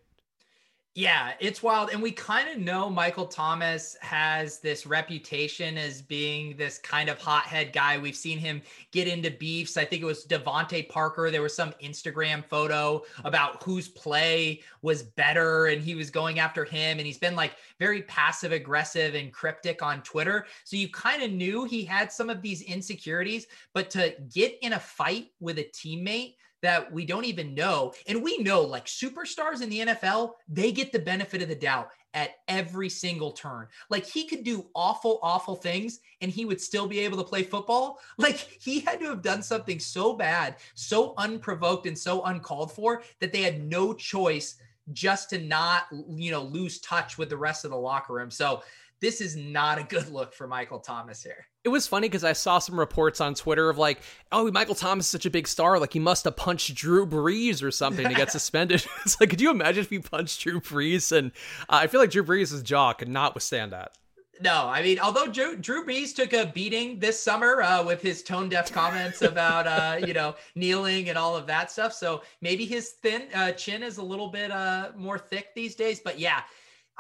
Yeah, 0.97 1.35
it's 1.39 1.63
wild. 1.63 1.91
And 1.91 2.03
we 2.03 2.11
kind 2.11 2.49
of 2.49 2.59
know 2.59 2.91
Michael 2.91 3.27
Thomas 3.27 3.97
has 4.01 4.59
this 4.59 4.87
reputation 4.87 5.79
as 5.79 6.03
being 6.03 6.57
this 6.57 6.79
kind 6.79 7.09
of 7.09 7.17
hothead 7.17 7.73
guy. 7.73 7.97
We've 7.97 8.17
seen 8.17 8.39
him 8.39 8.61
get 8.91 9.07
into 9.07 9.31
beefs. 9.31 9.77
I 9.77 9.85
think 9.85 10.03
it 10.03 10.07
was 10.07 10.27
DeVante 10.27 10.89
Parker. 10.89 11.31
There 11.31 11.43
was 11.43 11.55
some 11.55 11.73
Instagram 11.81 12.45
photo 12.45 13.03
about 13.23 13.63
whose 13.63 13.87
play 13.87 14.63
was 14.83 15.05
better, 15.05 15.67
and 15.67 15.81
he 15.81 15.95
was 15.95 16.11
going 16.11 16.41
after 16.41 16.65
him. 16.65 16.99
And 16.99 17.07
he's 17.07 17.19
been 17.19 17.37
like 17.37 17.55
very 17.79 18.03
passive 18.03 18.51
aggressive 18.51 19.15
and 19.15 19.33
cryptic 19.33 19.85
on 19.85 20.03
Twitter. 20.03 20.45
So 20.65 20.77
you 20.77 20.89
kind 20.89 21.23
of 21.23 21.31
knew 21.31 21.67
he 21.67 21.85
had 21.85 22.11
some 22.11 22.29
of 22.29 22.43
these 22.43 22.63
insecurities, 22.63 23.47
but 23.75 23.91
to 23.91 24.17
get 24.35 24.59
in 24.61 24.73
a 24.73 24.81
fight 24.81 25.29
with 25.39 25.61
a 25.61 25.71
teammate 25.73 26.35
that 26.63 26.91
we 26.93 27.05
don't 27.05 27.25
even 27.25 27.55
know. 27.55 27.93
And 28.07 28.23
we 28.23 28.39
know 28.39 28.63
like 28.63 28.87
superstars 28.87 29.63
in 29.63 29.71
the 29.71 29.81
NFL, 29.81 30.33
they 30.49 30.73
get 30.73 30.93
the 30.93 30.99
benefit 30.99 31.43
of 31.43 31.49
the 31.49 31.55
doubt 31.55 31.91
at 32.15 32.37
every 32.49 32.89
single 32.89 33.33
turn. 33.33 33.67
Like 33.89 34.05
he 34.05 34.27
could 34.27 34.45
do 34.45 34.67
awful, 34.75 35.21
awful 35.23 35.57
things 35.57 36.01
and 36.21 36.31
he 36.31 36.45
would 36.45 36.61
still 36.61 36.87
be 36.87 37.01
able 37.01 37.19
to 37.19 37.25
play 37.25 37.43
football. 37.43 37.99
Like 38.19 38.37
he 38.61 38.81
had 38.81 39.01
to 39.01 39.07
have 39.07 39.23
done 39.23 39.43
something 39.43 39.79
so 39.79 40.13
bad, 40.13 40.57
so 40.75 41.15
unprovoked 41.17 41.87
and 41.87 41.97
so 41.97 42.23
uncalled 42.25 42.73
for 42.73 43.03
that 43.21 43.33
they 43.33 43.41
had 43.43 43.65
no 43.65 43.95
choice 43.95 44.57
just 44.93 45.31
to 45.31 45.39
not, 45.39 45.85
you 46.09 46.31
know, 46.31 46.43
lose 46.43 46.81
touch 46.81 47.17
with 47.17 47.31
the 47.31 47.37
rest 47.37 47.65
of 47.65 47.71
the 47.71 47.77
locker 47.77 48.13
room. 48.13 48.31
So 48.31 48.63
this 49.01 49.21
is 49.21 49.37
not 49.37 49.79
a 49.79 49.83
good 49.83 50.09
look 50.11 50.35
for 50.35 50.47
Michael 50.47 50.79
Thomas 50.79 51.23
here. 51.23 51.47
It 51.65 51.69
was 51.69 51.87
funny 51.87 52.09
because 52.09 52.25
I 52.25 52.33
saw 52.33 52.59
some 52.59 52.79
reports 52.79 53.21
on 53.21 53.35
Twitter 53.35 53.69
of 53.69 53.79
like, 53.79 54.01
oh, 54.33 54.51
Michael 54.51 54.75
Thomas 54.75 55.07
is 55.07 55.11
such 55.11 55.27
a 55.27 55.31
big 55.31 55.49
star, 55.49 55.79
like 55.79 55.93
he 55.93 55.99
must 55.99 56.25
have 56.25 56.37
punched 56.37 56.75
Drew 56.75 57.07
Brees 57.07 57.63
or 57.63 57.71
something 57.71 58.07
to 58.07 58.15
get 58.15 58.31
suspended. 58.33 58.85
it's 59.05 59.21
like, 59.21 59.31
could 59.31 59.41
you 59.41 59.51
imagine 59.51 59.83
if 59.83 59.91
he 59.91 59.99
punched 59.99 60.43
Drew 60.43 60.61
Brees? 60.61 61.17
And 61.17 61.33
uh, 61.69 61.81
I 61.83 61.87
feel 61.87 62.01
like 62.01 62.11
Drew 62.11 62.25
Brees' 62.25 62.63
jaw 62.63 62.93
could 62.93 63.09
not 63.09 63.35
withstand 63.35 63.73
that. 63.73 63.97
No, 64.43 64.69
I 64.69 64.83
mean, 64.83 64.99
although 64.99 65.27
Drew, 65.27 65.57
Drew 65.57 65.85
Brees 65.85 66.15
took 66.15 66.33
a 66.33 66.47
beating 66.47 66.99
this 66.99 67.23
summer 67.23 67.61
uh, 67.61 67.85
with 67.85 68.01
his 68.01 68.23
tone 68.23 68.49
deaf 68.49 68.73
comments 68.73 69.21
about, 69.21 69.67
uh, 69.67 69.99
you 70.07 70.15
know, 70.15 70.35
kneeling 70.55 71.11
and 71.11 71.19
all 71.19 71.37
of 71.37 71.47
that 71.47 71.71
stuff. 71.71 71.93
So 71.93 72.23
maybe 72.41 72.65
his 72.65 72.91
thin 72.91 73.25
uh, 73.35 73.53
chin 73.53 73.83
is 73.83 73.99
a 73.99 74.03
little 74.03 74.29
bit 74.29 74.51
uh, 74.51 74.93
more 74.97 75.19
thick 75.19 75.55
these 75.55 75.75
days. 75.75 76.01
But 76.01 76.19
yeah, 76.19 76.43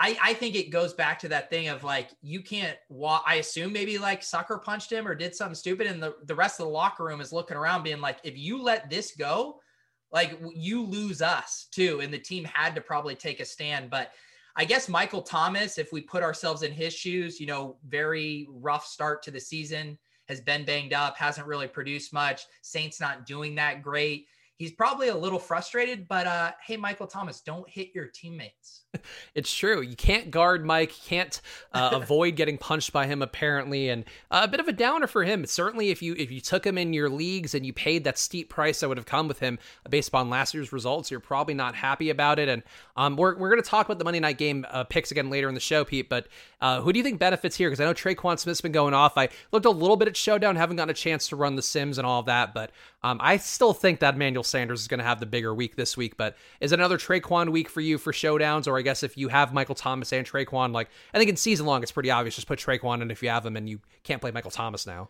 I, 0.02 0.16
I 0.23 0.35
think 0.35 0.54
it 0.54 0.71
goes 0.71 0.95
back 0.95 1.19
to 1.19 1.28
that 1.28 1.50
thing 1.50 1.69
of 1.69 1.85
like 1.85 2.09
you 2.23 2.40
can't. 2.40 2.78
I 3.26 3.35
assume 3.35 3.75
maybe 3.75 3.99
like 3.99 4.23
sucker 4.23 4.57
punched 4.57 4.90
him 4.90 5.07
or 5.07 5.14
did 5.14 5.35
something 5.35 5.54
stupid, 5.54 5.87
and 5.87 6.02
the 6.02 6.16
the 6.25 6.35
rest 6.35 6.59
of 6.59 6.66
the 6.66 6.73
locker 6.73 7.04
room 7.04 7.21
is 7.21 7.35
looking 7.35 7.59
around, 7.59 7.83
being 7.83 8.00
like, 8.00 8.19
if 8.25 8.37
you 8.38 8.62
let 8.62 8.88
this 8.88 9.14
go, 9.14 9.61
like 10.11 10.40
you 10.54 10.83
lose 10.83 11.21
us 11.21 11.66
too. 11.71 12.00
And 12.00 12.12
the 12.12 12.19
team 12.19 12.45
had 12.45 12.75
to 12.76 12.80
probably 12.80 13.14
take 13.14 13.40
a 13.40 13.45
stand. 13.45 13.90
But 13.90 14.12
I 14.57 14.64
guess 14.64 14.88
Michael 14.88 15.23
Thomas, 15.23 15.76
if 15.76 15.92
we 15.92 16.00
put 16.00 16.23
ourselves 16.23 16.62
in 16.62 16.73
his 16.73 16.95
shoes, 16.95 17.38
you 17.38 17.47
know, 17.47 17.76
very 17.87 18.49
rough 18.50 18.87
start 18.87 19.23
to 19.25 19.30
the 19.30 19.38
season, 19.38 19.99
has 20.28 20.40
been 20.40 20.64
banged 20.64 20.95
up, 20.95 21.19
hasn't 21.19 21.47
really 21.47 21.69
produced 21.69 22.14
much. 22.14 22.47
Saints 22.62 23.00
not 23.00 23.26
doing 23.26 23.54
that 23.57 23.83
great 23.83 24.26
he's 24.61 24.73
probably 24.73 25.09
a 25.09 25.16
little 25.16 25.38
frustrated, 25.38 26.07
but 26.07 26.26
uh, 26.26 26.52
hey, 26.64 26.76
Michael 26.76 27.07
Thomas, 27.07 27.40
don't 27.40 27.66
hit 27.69 27.95
your 27.95 28.09
teammates. 28.09 28.83
It's 29.35 29.54
true. 29.54 29.80
You 29.80 29.94
can't 29.94 30.30
guard 30.30 30.64
Mike. 30.64 30.92
can't 30.92 31.40
uh, 31.73 31.90
avoid 31.94 32.37
getting 32.37 32.59
punched 32.59 32.92
by 32.92 33.06
him. 33.06 33.23
Apparently, 33.23 33.88
and 33.88 34.04
uh, 34.30 34.40
a 34.44 34.49
bit 34.49 34.61
of 34.61 34.68
a 34.68 34.73
downer 34.73 35.06
for 35.06 35.25
him. 35.25 35.47
Certainly, 35.47 35.90
if 35.90 36.02
you 36.02 36.14
if 36.18 36.30
you 36.30 36.40
took 36.40 36.66
him 36.66 36.76
in 36.76 36.92
your 36.92 37.09
leagues 37.09 37.54
and 37.54 37.64
you 37.64 37.73
paid 37.73 38.04
that 38.04 38.18
steep 38.18 38.49
price 38.49 38.80
that 38.80 38.88
would 38.88 38.97
have 38.99 39.06
come 39.06 39.28
with 39.28 39.38
him 39.38 39.59
based 39.88 40.09
upon 40.09 40.28
last 40.30 40.54
year's 40.54 40.73
results, 40.73 41.11
you're 41.11 41.20
probably 41.20 41.54
not 41.54 41.75
happy 41.75 42.11
about 42.11 42.38
it. 42.38 42.49
And 42.49 42.62
um, 42.97 43.16
we're 43.16 43.37
we're 43.37 43.50
going 43.50 43.62
to 43.62 43.68
talk 43.68 43.87
about 43.87 43.99
the 43.99 44.04
Monday 44.04 44.20
night 44.20 44.38
game 44.38 44.66
uh, 44.70 44.85
picks 44.85 45.11
again 45.11 45.30
later 45.30 45.49
in 45.49 45.54
the 45.54 45.61
show, 45.61 45.85
Pete. 45.85 46.09
But 46.09 46.26
uh, 46.61 46.80
who 46.80 46.92
do 46.92 46.99
you 46.99 47.04
think 47.04 47.18
benefits 47.18 47.56
here? 47.56 47.70
Because 47.70 47.80
I 47.80 47.85
know 47.85 47.94
Tre'Quan 47.94 48.38
Smith's 48.38 48.61
been 48.61 48.73
going 48.73 48.94
off. 48.94 49.16
I 49.16 49.28
looked 49.52 49.66
a 49.66 49.70
little 49.70 49.97
bit 49.97 50.09
at 50.09 50.16
Showdown, 50.16 50.56
haven't 50.56 50.76
gotten 50.76 50.90
a 50.90 50.94
chance 50.94 51.28
to 51.28 51.37
run 51.37 51.56
the 51.56 51.62
Sims 51.62 51.97
and 51.99 52.06
all 52.06 52.20
of 52.20 52.26
that, 52.26 52.52
but 52.52 52.70
um, 53.02 53.18
I 53.23 53.38
still 53.38 53.73
think 53.73 54.00
that 54.00 54.18
Manuel 54.18 54.42
Sanders 54.42 54.80
is 54.80 54.88
going 54.88 54.99
to 54.99 55.04
have 55.04 55.20
the 55.20 55.26
bigger 55.26 55.54
week 55.54 55.76
this 55.76 55.97
week. 55.97 56.16
But 56.16 56.37
is 56.61 56.73
it 56.73 56.78
another 56.78 56.99
Tre'Quan 56.99 57.50
week 57.50 57.68
for 57.68 57.80
you 57.80 57.97
for 57.97 58.12
showdowns? 58.12 58.66
Or 58.66 58.78
I 58.80 58.82
guess 58.82 59.02
if 59.02 59.16
you 59.16 59.28
have 59.28 59.52
Michael 59.52 59.75
Thomas 59.75 60.12
and 60.12 60.26
Tre'Quan, 60.26 60.72
like 60.72 60.88
I 61.14 61.18
think 61.18 61.30
in 61.30 61.37
season 61.37 61.66
long, 61.66 61.82
it's 61.82 61.92
pretty 61.92 62.10
obvious. 62.10 62.34
Just 62.34 62.49
put 62.49 62.58
Tre'Quan 62.58 63.02
in 63.02 63.10
if 63.10 63.22
you 63.22 63.28
have 63.28 63.46
him 63.46 63.56
and 63.56 63.68
you 63.68 63.80
can't 64.02 64.20
play 64.20 64.30
Michael 64.32 64.50
Thomas 64.50 64.87
now. 64.87 65.08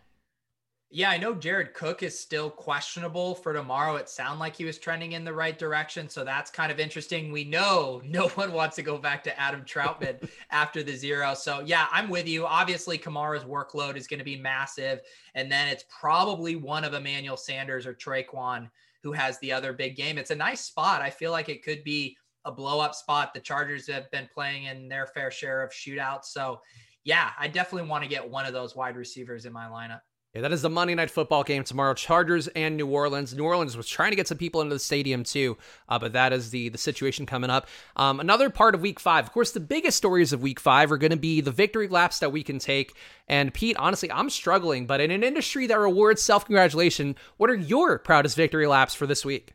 Yeah, 0.93 1.09
I 1.09 1.17
know 1.17 1.33
Jared 1.33 1.73
Cook 1.73 2.03
is 2.03 2.19
still 2.19 2.49
questionable 2.49 3.33
for 3.33 3.53
tomorrow. 3.53 3.95
It 3.95 4.09
sounded 4.09 4.41
like 4.41 4.57
he 4.57 4.65
was 4.65 4.77
trending 4.77 5.13
in 5.13 5.23
the 5.23 5.33
right 5.33 5.57
direction. 5.57 6.09
So 6.09 6.25
that's 6.25 6.51
kind 6.51 6.69
of 6.69 6.81
interesting. 6.81 7.31
We 7.31 7.45
know 7.45 8.01
no 8.05 8.27
one 8.29 8.51
wants 8.51 8.75
to 8.75 8.81
go 8.81 8.97
back 8.97 9.23
to 9.23 9.39
Adam 9.39 9.61
Trautman 9.61 10.29
after 10.51 10.83
the 10.83 10.93
zero. 10.93 11.33
So 11.33 11.61
yeah, 11.61 11.87
I'm 11.93 12.09
with 12.09 12.27
you. 12.27 12.45
Obviously, 12.45 12.97
Kamara's 12.97 13.45
workload 13.45 13.95
is 13.95 14.05
going 14.05 14.19
to 14.19 14.25
be 14.25 14.35
massive. 14.35 14.99
And 15.33 15.49
then 15.49 15.69
it's 15.69 15.85
probably 15.87 16.57
one 16.57 16.83
of 16.83 16.93
Emmanuel 16.93 17.37
Sanders 17.37 17.87
or 17.87 17.93
Tre'Quan 17.93 18.69
who 19.01 19.13
has 19.13 19.39
the 19.39 19.51
other 19.51 19.73
big 19.73 19.95
game. 19.95 20.17
It's 20.17 20.31
a 20.31 20.35
nice 20.35 20.61
spot. 20.61 21.01
I 21.01 21.09
feel 21.09 21.31
like 21.31 21.49
it 21.49 21.63
could 21.63 21.83
be 21.83 22.17
a 22.45 22.51
blow 22.51 22.79
up 22.79 22.95
spot. 22.95 23.33
The 23.33 23.39
Chargers 23.39 23.87
have 23.87 24.09
been 24.11 24.29
playing 24.33 24.65
in 24.65 24.87
their 24.87 25.07
fair 25.07 25.31
share 25.31 25.63
of 25.63 25.71
shootouts. 25.71 26.25
So 26.25 26.61
yeah, 27.03 27.31
I 27.39 27.47
definitely 27.47 27.89
want 27.89 28.03
to 28.03 28.09
get 28.09 28.29
one 28.29 28.45
of 28.45 28.53
those 28.53 28.75
wide 28.75 28.95
receivers 28.95 29.45
in 29.45 29.53
my 29.53 29.65
lineup. 29.65 30.01
Yeah, 30.33 30.41
that 30.41 30.53
is 30.53 30.61
the 30.61 30.69
Monday 30.69 30.95
night 30.95 31.11
football 31.11 31.43
game 31.43 31.65
tomorrow. 31.65 31.93
Chargers 31.93 32.47
and 32.49 32.77
New 32.77 32.87
Orleans. 32.87 33.33
New 33.33 33.43
Orleans 33.43 33.75
was 33.75 33.85
trying 33.85 34.11
to 34.11 34.15
get 34.15 34.29
some 34.29 34.37
people 34.37 34.61
into 34.61 34.73
the 34.73 34.79
stadium 34.79 35.25
too, 35.25 35.57
uh, 35.89 35.99
but 35.99 36.13
that 36.13 36.31
is 36.31 36.51
the 36.51 36.69
the 36.69 36.77
situation 36.77 37.25
coming 37.25 37.49
up. 37.49 37.67
Um, 37.97 38.21
another 38.21 38.49
part 38.49 38.73
of 38.73 38.79
Week 38.79 38.97
Five, 38.97 39.25
of 39.25 39.33
course, 39.33 39.51
the 39.51 39.59
biggest 39.59 39.97
stories 39.97 40.31
of 40.31 40.41
Week 40.41 40.57
Five 40.57 40.89
are 40.89 40.97
going 40.97 41.11
to 41.11 41.17
be 41.17 41.41
the 41.41 41.51
victory 41.51 41.89
laps 41.89 42.19
that 42.19 42.31
we 42.31 42.43
can 42.43 42.59
take. 42.59 42.95
And 43.27 43.53
Pete, 43.53 43.75
honestly, 43.75 44.09
I'm 44.09 44.29
struggling, 44.29 44.85
but 44.85 45.01
in 45.01 45.11
an 45.11 45.21
industry 45.21 45.67
that 45.67 45.77
rewards 45.77 46.21
self 46.21 46.45
congratulation, 46.45 47.17
what 47.35 47.49
are 47.49 47.55
your 47.55 47.99
proudest 47.99 48.37
victory 48.37 48.67
laps 48.67 48.93
for 48.93 49.05
this 49.05 49.25
week? 49.25 49.53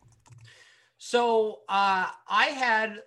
So 0.98 1.60
uh, 1.68 2.06
I 2.28 2.46
had 2.46 3.02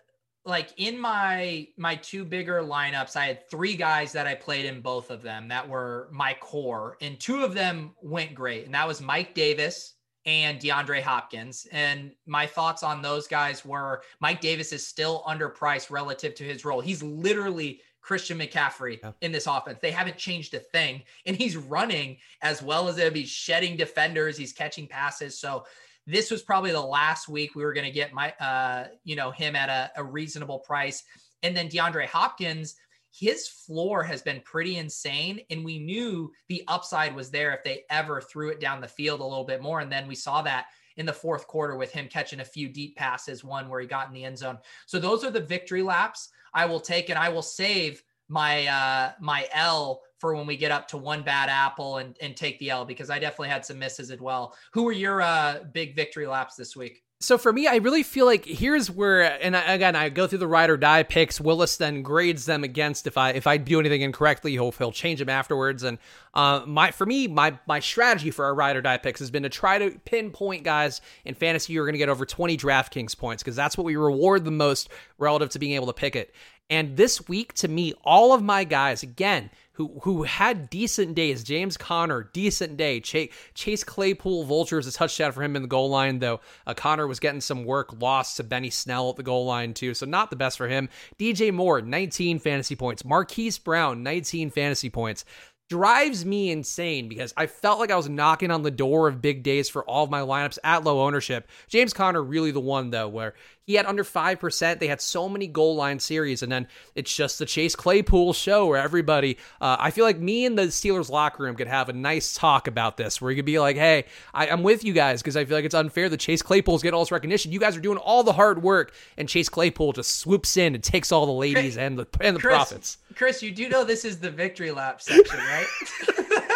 like 0.46 0.74
in 0.78 0.98
my 0.98 1.68
my 1.78 1.96
two 1.96 2.24
bigger 2.24 2.62
lineups 2.64 3.18
i 3.18 3.26
had 3.26 3.48
three 3.52 3.76
guys 3.76 4.14
that 4.14 4.26
i 4.26 4.34
played 4.34 4.66
in 4.66 4.80
both 4.80 5.12
of 5.12 5.22
them 5.22 5.50
that 5.50 5.68
were 5.68 6.08
my 6.12 6.34
core 6.40 6.98
and 7.02 7.20
two 7.20 7.44
of 7.44 7.54
them 7.54 7.94
went 8.02 8.34
great 8.34 8.66
and 8.66 8.74
that 8.74 8.88
was 8.88 9.02
mike 9.02 9.36
davis 9.36 9.96
and 10.26 10.60
DeAndre 10.60 11.02
Hopkins. 11.02 11.68
And 11.72 12.12
my 12.26 12.46
thoughts 12.46 12.84
on 12.84 13.02
those 13.02 13.28
guys 13.28 13.66
were 13.66 14.04
Mike 14.20 14.42
Davis 14.42 14.72
is 14.72 14.86
still 14.86 15.24
underpriced 15.28 15.90
relative 15.90 16.36
to 16.36 16.44
his 16.44 16.66
role. 16.66 16.82
He's 16.82 17.02
literally 17.02 17.82
Christian 18.02 18.38
McCaffrey 18.38 19.00
yeah. 19.02 19.12
in 19.22 19.32
this 19.32 19.48
offense. 19.48 19.80
They 19.82 19.92
haven't 19.92 20.18
changed 20.18 20.54
a 20.54 20.60
thing. 20.60 21.04
And 21.26 21.36
he's 21.36 21.58
running 21.58 22.18
as 22.42 22.62
well 22.62 22.88
as 22.88 22.98
if 22.98 23.14
he's 23.14 23.30
shedding 23.30 23.78
defenders, 23.78 24.38
he's 24.38 24.54
catching 24.54 24.88
passes. 24.88 25.40
So 25.40 25.66
this 26.10 26.32
was 26.32 26.42
probably 26.42 26.72
the 26.72 26.82
last 26.82 27.28
week 27.28 27.56
we 27.56 27.64
were 27.64 27.74
going 27.74 27.86
to 27.86 27.92
get 27.92 28.14
my, 28.14 28.32
uh, 28.40 28.88
you 29.04 29.16
know, 29.16 29.32
him 29.32 29.56
at 29.56 29.70
a, 29.70 29.92
a 30.00 30.04
reasonable 30.04 30.60
price. 30.60 31.04
And 31.44 31.56
then 31.56 31.70
DeAndre 31.70 32.06
Hopkins, 32.08 32.76
his 33.12 33.48
floor 33.48 34.04
has 34.04 34.22
been 34.22 34.42
pretty 34.42 34.78
insane. 34.78 35.42
And 35.50 35.64
we 35.64 35.80
knew 35.80 36.32
the 36.48 36.64
upside 36.68 37.16
was 37.16 37.30
there 37.30 37.54
if 37.54 37.64
they 37.64 37.84
ever 37.90 38.22
threw 38.22 38.50
it 38.50 38.60
down 38.60 38.82
the 38.82 38.88
field 38.88 39.20
a 39.20 39.26
little 39.26 39.46
bit 39.46 39.62
more. 39.62 39.82
And 39.82 39.92
then 39.92 40.08
we 40.08 40.16
saw 40.16 40.42
that 40.42 40.66
in 40.98 41.06
the 41.06 41.14
fourth 41.14 41.48
quarter 41.48 41.78
with 41.78 41.92
him 41.92 42.08
catching 42.10 42.40
a 42.40 42.46
few 42.46 42.70
deep 42.70 42.96
passes, 42.96 43.44
one 43.44 43.70
where 43.70 43.80
he 43.80 43.88
got 43.88 44.08
in 44.08 44.14
the 44.14 44.26
end 44.26 44.38
zone. 44.38 44.58
So 44.86 45.00
those 45.00 45.24
are 45.24 45.32
the 45.32 45.40
victory 45.40 45.82
laps 45.82 46.30
I 46.54 46.66
will 46.66 46.80
take, 46.80 47.10
and 47.10 47.20
I 47.20 47.30
will 47.30 47.44
save 47.44 48.04
my 48.28 48.68
uh 48.68 49.12
my 49.20 49.48
L 49.54 50.02
for 50.20 50.36
when 50.36 50.46
we 50.46 50.58
get 50.58 50.72
up 50.72 50.88
to 50.90 50.98
one 50.98 51.24
bad 51.24 51.50
apple 51.50 51.98
and, 51.98 52.16
and 52.22 52.36
take 52.36 52.60
the 52.60 52.70
L 52.70 52.86
because 52.86 53.10
I 53.10 53.20
definitely 53.20 53.50
had 53.50 53.66
some 53.66 53.80
misses 53.80 54.12
as 54.12 54.20
well. 54.20 54.56
Who 54.74 54.84
were 54.84 54.92
your 54.92 55.22
uh, 55.22 55.64
big 55.74 55.96
victory 55.96 56.28
laps 56.28 56.56
this 56.56 56.76
week? 56.76 57.04
So 57.22 57.38
for 57.38 57.52
me, 57.52 57.68
I 57.68 57.76
really 57.78 58.04
feel 58.04 58.26
like 58.26 58.46
here's 58.46 58.90
where, 58.90 59.24
and 59.44 59.54
again, 59.54 59.94
I 59.94 60.08
go 60.08 60.26
through 60.26 60.38
the 60.38 60.48
ride 60.48 60.70
or 60.70 60.78
die 60.78 61.04
picks. 61.04 61.42
Willis 61.42 61.76
then 61.76 62.02
grades 62.02 62.46
them 62.46 62.64
against 62.64 63.08
if 63.08 63.18
I 63.18 63.32
if 63.32 63.46
I 63.46 63.58
do 63.58 63.78
anything 63.78 64.04
incorrectly, 64.04 64.52
he'll 64.52 64.72
he'll 64.72 64.94
change 64.94 65.20
them 65.20 65.28
afterwards. 65.28 65.84
And 65.84 65.98
uh, 66.34 66.64
my 66.66 66.92
for 66.92 67.06
me, 67.06 67.28
my 67.28 67.60
my 67.68 67.82
strategy 67.82 68.32
for 68.32 68.46
our 68.46 68.56
ride 68.56 68.78
or 68.78 68.82
die 68.82 69.00
picks 69.00 69.20
has 69.20 69.32
been 69.32 69.44
to 69.44 69.50
try 69.50 69.78
to 69.78 70.00
pinpoint 70.06 70.64
guys 70.64 71.02
in 71.26 71.36
fantasy 71.36 71.74
you're 71.74 71.86
going 71.86 71.94
to 71.94 72.00
get 72.00 72.08
over 72.08 72.26
20 72.26 72.56
DraftKings 72.56 73.18
points 73.18 73.44
because 73.44 73.56
that's 73.56 73.78
what 73.78 73.84
we 73.84 73.98
reward 73.98 74.46
the 74.46 74.52
most 74.52 74.88
relative 75.18 75.50
to 75.50 75.60
being 75.60 75.74
able 75.74 75.88
to 75.88 75.94
pick 75.94 76.16
it. 76.16 76.34
And 76.70 76.96
this 76.96 77.28
week, 77.28 77.52
to 77.56 77.68
me, 77.68 77.96
all 78.06 78.32
of 78.32 78.42
my 78.42 78.64
guys 78.64 79.04
again 79.04 79.50
who 79.80 79.98
who 80.04 80.24
had 80.24 80.70
decent 80.70 81.16
days. 81.16 81.42
James 81.42 81.78
Conner, 81.78 82.30
decent 82.34 82.76
day. 82.76 83.00
Chase, 83.00 83.32
Chase 83.54 83.84
Claypool, 83.84 84.44
Vultures, 84.44 84.86
a 84.86 84.92
touchdown 84.92 85.32
for 85.32 85.42
him 85.42 85.56
in 85.56 85.62
the 85.62 85.70
goal 85.70 85.90
line, 85.90 86.20
though. 86.20 86.42
Uh, 86.68 86.74
Conner 86.74 87.08
was 87.08 87.22
getting 87.22 87.40
some 87.40 87.64
work, 87.64 87.94
lost 88.02 88.36
to 88.38 88.44
Benny 88.44 88.70
Snell 88.70 89.10
at 89.10 89.16
the 89.16 89.24
goal 89.24 89.46
line, 89.46 89.74
too, 89.74 89.94
so 89.94 90.06
not 90.06 90.30
the 90.30 90.36
best 90.36 90.58
for 90.58 90.68
him. 90.68 90.90
DJ 91.18 91.54
Moore, 91.54 91.82
19 91.82 92.40
fantasy 92.40 92.76
points. 92.76 93.06
Marquise 93.06 93.58
Brown, 93.58 94.04
19 94.04 94.50
fantasy 94.50 94.90
points 94.90 95.24
drives 95.70 96.26
me 96.26 96.50
insane 96.50 97.08
because 97.08 97.32
I 97.38 97.46
felt 97.46 97.80
like 97.80 97.92
I 97.92 97.96
was 97.96 98.10
knocking 98.10 98.50
on 98.50 98.64
the 98.64 98.72
door 98.72 99.08
of 99.08 99.22
big 99.22 99.44
days 99.44 99.70
for 99.70 99.84
all 99.86 100.04
of 100.04 100.10
my 100.10 100.22
lineups 100.22 100.58
at 100.64 100.84
low 100.84 101.06
ownership. 101.06 101.48
James 101.68 101.94
Conner 101.94 102.24
really 102.24 102.50
the 102.52 102.60
one 102.60 102.90
though 102.90 103.08
where 103.08 103.36
he 103.70 103.76
had 103.76 103.86
under 103.86 104.04
5%. 104.04 104.80
They 104.80 104.88
had 104.88 105.00
so 105.00 105.30
many 105.30 105.46
goal 105.46 105.76
line 105.76 106.00
series 106.00 106.42
and 106.42 106.52
then 106.52 106.68
it's 106.96 107.16
just 107.16 107.38
the 107.38 107.46
Chase 107.46 107.76
Claypool 107.76 108.34
show 108.34 108.66
where 108.66 108.82
everybody 108.82 109.38
uh, 109.62 109.78
I 109.80 109.92
feel 109.92 110.06
like 110.06 110.18
me 110.18 110.48
and 110.48 110.58
the 110.58 110.64
Steelers 110.64 111.12
locker 111.12 111.44
room 111.44 111.56
could 111.56 111.68
have 111.68 111.88
a 111.88 111.94
nice 111.94 112.34
talk 112.34 112.66
about 112.66 112.98
this 112.98 113.22
where 113.22 113.30
you 113.30 113.36
could 113.36 113.46
be 113.46 113.60
like, 113.60 113.76
"Hey, 113.76 114.06
I, 114.34 114.48
am 114.48 114.64
with 114.64 114.84
you 114.84 114.92
guys 114.92 115.22
because 115.22 115.38
I 115.38 115.46
feel 115.46 115.56
like 115.56 115.66
it's 115.66 115.76
unfair 115.76 116.10
that 116.10 116.20
Chase 116.20 116.42
Claypool's 116.42 116.82
getting 116.82 116.96
all 116.96 117.04
this 117.04 117.12
recognition. 117.12 117.52
You 117.52 117.60
guys 117.60 117.78
are 117.78 117.80
doing 117.80 118.00
all 118.00 118.24
the 118.24 118.34
hard 118.34 118.64
work 118.64 118.92
and 119.18 119.30
Chase 119.30 119.50
Claypool 119.50 119.94
just 119.94 120.18
swoops 120.18 120.58
in 120.58 120.74
and 120.74 120.84
takes 120.84 121.12
all 121.12 121.28
the 121.28 121.32
ladies 121.32 121.76
Chris, 121.76 121.78
and 121.78 122.00
the 122.00 122.08
and 122.22 122.36
the 122.36 122.42
Chris, 122.42 122.56
profits." 122.56 122.98
Chris, 123.14 123.44
you 123.44 123.52
do 123.52 123.70
know 123.70 123.84
this 123.84 124.04
is 124.04 124.20
the 124.20 124.32
victory 124.32 124.72
lap 124.72 125.00
section, 125.00 125.38
right? 125.38 125.68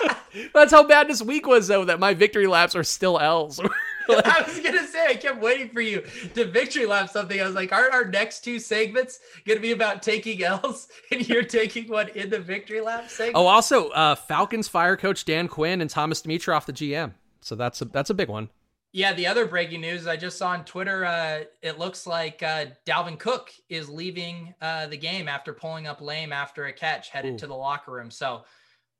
That's 0.53 0.71
how 0.71 0.87
bad 0.87 1.07
this 1.07 1.21
week 1.21 1.47
was, 1.47 1.67
though, 1.67 1.85
that 1.85 1.99
my 1.99 2.13
victory 2.13 2.47
laps 2.47 2.75
are 2.75 2.83
still 2.83 3.19
L's. 3.19 3.59
like, 4.07 4.25
I 4.25 4.41
was 4.41 4.59
gonna 4.59 4.85
say, 4.87 5.07
I 5.07 5.15
kept 5.15 5.41
waiting 5.41 5.69
for 5.69 5.81
you 5.81 6.03
to 6.33 6.45
victory 6.45 6.85
lap 6.85 7.09
something. 7.09 7.39
I 7.39 7.45
was 7.45 7.55
like, 7.55 7.71
aren't 7.71 7.93
our 7.93 8.05
next 8.05 8.43
two 8.43 8.59
segments 8.59 9.19
gonna 9.45 9.59
be 9.59 9.71
about 9.71 10.01
taking 10.03 10.43
L's, 10.43 10.87
and 11.11 11.27
you're 11.27 11.43
taking 11.43 11.89
one 11.89 12.09
in 12.09 12.29
the 12.29 12.39
victory 12.39 12.81
lap 12.81 13.09
segment? 13.09 13.35
Oh, 13.35 13.45
also, 13.45 13.89
uh, 13.89 14.15
Falcons 14.15 14.67
fire 14.67 14.97
coach 14.97 15.25
Dan 15.25 15.47
Quinn 15.47 15.81
and 15.81 15.89
Thomas 15.89 16.21
Dimitroff, 16.21 16.65
the 16.65 16.73
GM. 16.73 17.13
So 17.41 17.55
that's 17.55 17.81
a 17.81 17.85
that's 17.85 18.09
a 18.09 18.13
big 18.13 18.29
one. 18.29 18.49
Yeah, 18.95 19.13
the 19.13 19.25
other 19.25 19.47
breaking 19.47 19.81
news 19.81 20.05
I 20.05 20.17
just 20.17 20.37
saw 20.37 20.49
on 20.49 20.65
Twitter, 20.65 21.03
uh, 21.03 21.45
it 21.63 21.79
looks 21.79 22.05
like 22.05 22.43
uh, 22.43 22.65
Dalvin 22.85 23.17
Cook 23.17 23.51
is 23.67 23.89
leaving 23.89 24.53
uh, 24.61 24.85
the 24.85 24.97
game 24.97 25.27
after 25.27 25.51
pulling 25.51 25.87
up 25.87 25.99
lame 25.99 26.31
after 26.31 26.65
a 26.65 26.73
catch, 26.73 27.09
headed 27.09 27.33
Ooh. 27.33 27.37
to 27.39 27.47
the 27.47 27.55
locker 27.55 27.91
room. 27.91 28.11
So 28.11 28.43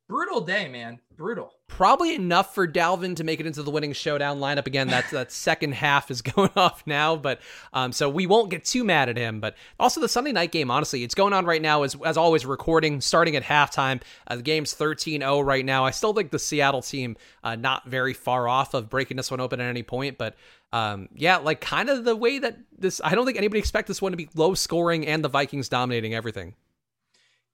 brutal 0.08 0.42
day, 0.42 0.68
man. 0.68 1.00
Brutal. 1.16 1.54
Probably 1.68 2.16
enough 2.16 2.54
for 2.54 2.68
Dalvin 2.68 3.16
to 3.16 3.24
make 3.24 3.40
it 3.40 3.46
into 3.46 3.64
the 3.64 3.72
winning 3.72 3.94
showdown 3.94 4.40
lineup 4.40 4.68
again. 4.68 4.88
That 4.88 5.10
that 5.12 5.32
second 5.32 5.74
half 5.74 6.12
is 6.12 6.22
going 6.22 6.52
off 6.56 6.84
now, 6.86 7.16
but 7.16 7.40
um, 7.72 7.92
so 7.92 8.10
we 8.10 8.26
won't 8.26 8.50
get 8.50 8.66
too 8.66 8.84
mad 8.84 9.10
at 9.10 9.18
him. 9.18 9.40
But 9.40 9.56
also 9.80 10.02
the 10.02 10.10
Sunday 10.10 10.32
night 10.32 10.52
game, 10.52 10.70
honestly, 10.70 11.04
it's 11.04 11.16
going 11.16 11.34
on 11.34 11.46
right 11.46 11.62
now. 11.62 11.84
As 11.84 11.96
as 12.06 12.18
always, 12.18 12.46
recording 12.46 13.02
starting 13.02 13.36
at 13.36 13.44
halftime. 13.44 14.02
Uh, 14.28 14.38
the 14.38 14.42
game's 14.42 14.74
13-0 14.74 15.46
right 15.46 15.66
now. 15.66 15.86
I 15.86 15.92
still 15.92 16.14
think 16.14 16.32
the 16.32 16.40
Seattle 16.40 16.82
team 16.82 17.16
uh, 17.44 17.56
not 17.56 17.86
very 17.88 18.14
far 18.14 18.48
off 18.48 18.74
of 18.74 18.90
breaking 18.90 19.18
this 19.18 19.32
one 19.32 19.40
open 19.40 19.60
at 19.60 19.70
any 19.70 19.84
point, 19.84 20.18
but. 20.18 20.36
Um, 20.72 21.08
yeah, 21.14 21.38
like 21.38 21.62
kind 21.62 21.88
of 21.88 22.04
the 22.04 22.16
way 22.16 22.40
that 22.40 22.58
this, 22.76 23.00
I 23.04 23.14
don't 23.14 23.28
think 23.28 23.38
anybody 23.38 23.60
expect 23.60 23.88
this 23.88 24.02
one 24.02 24.12
to 24.12 24.18
be 24.18 24.28
low 24.34 24.56
scoring 24.56 25.06
and 25.06 25.24
the 25.24 25.30
Vikings 25.30 25.70
dominating 25.70 26.16
everything. 26.16 26.56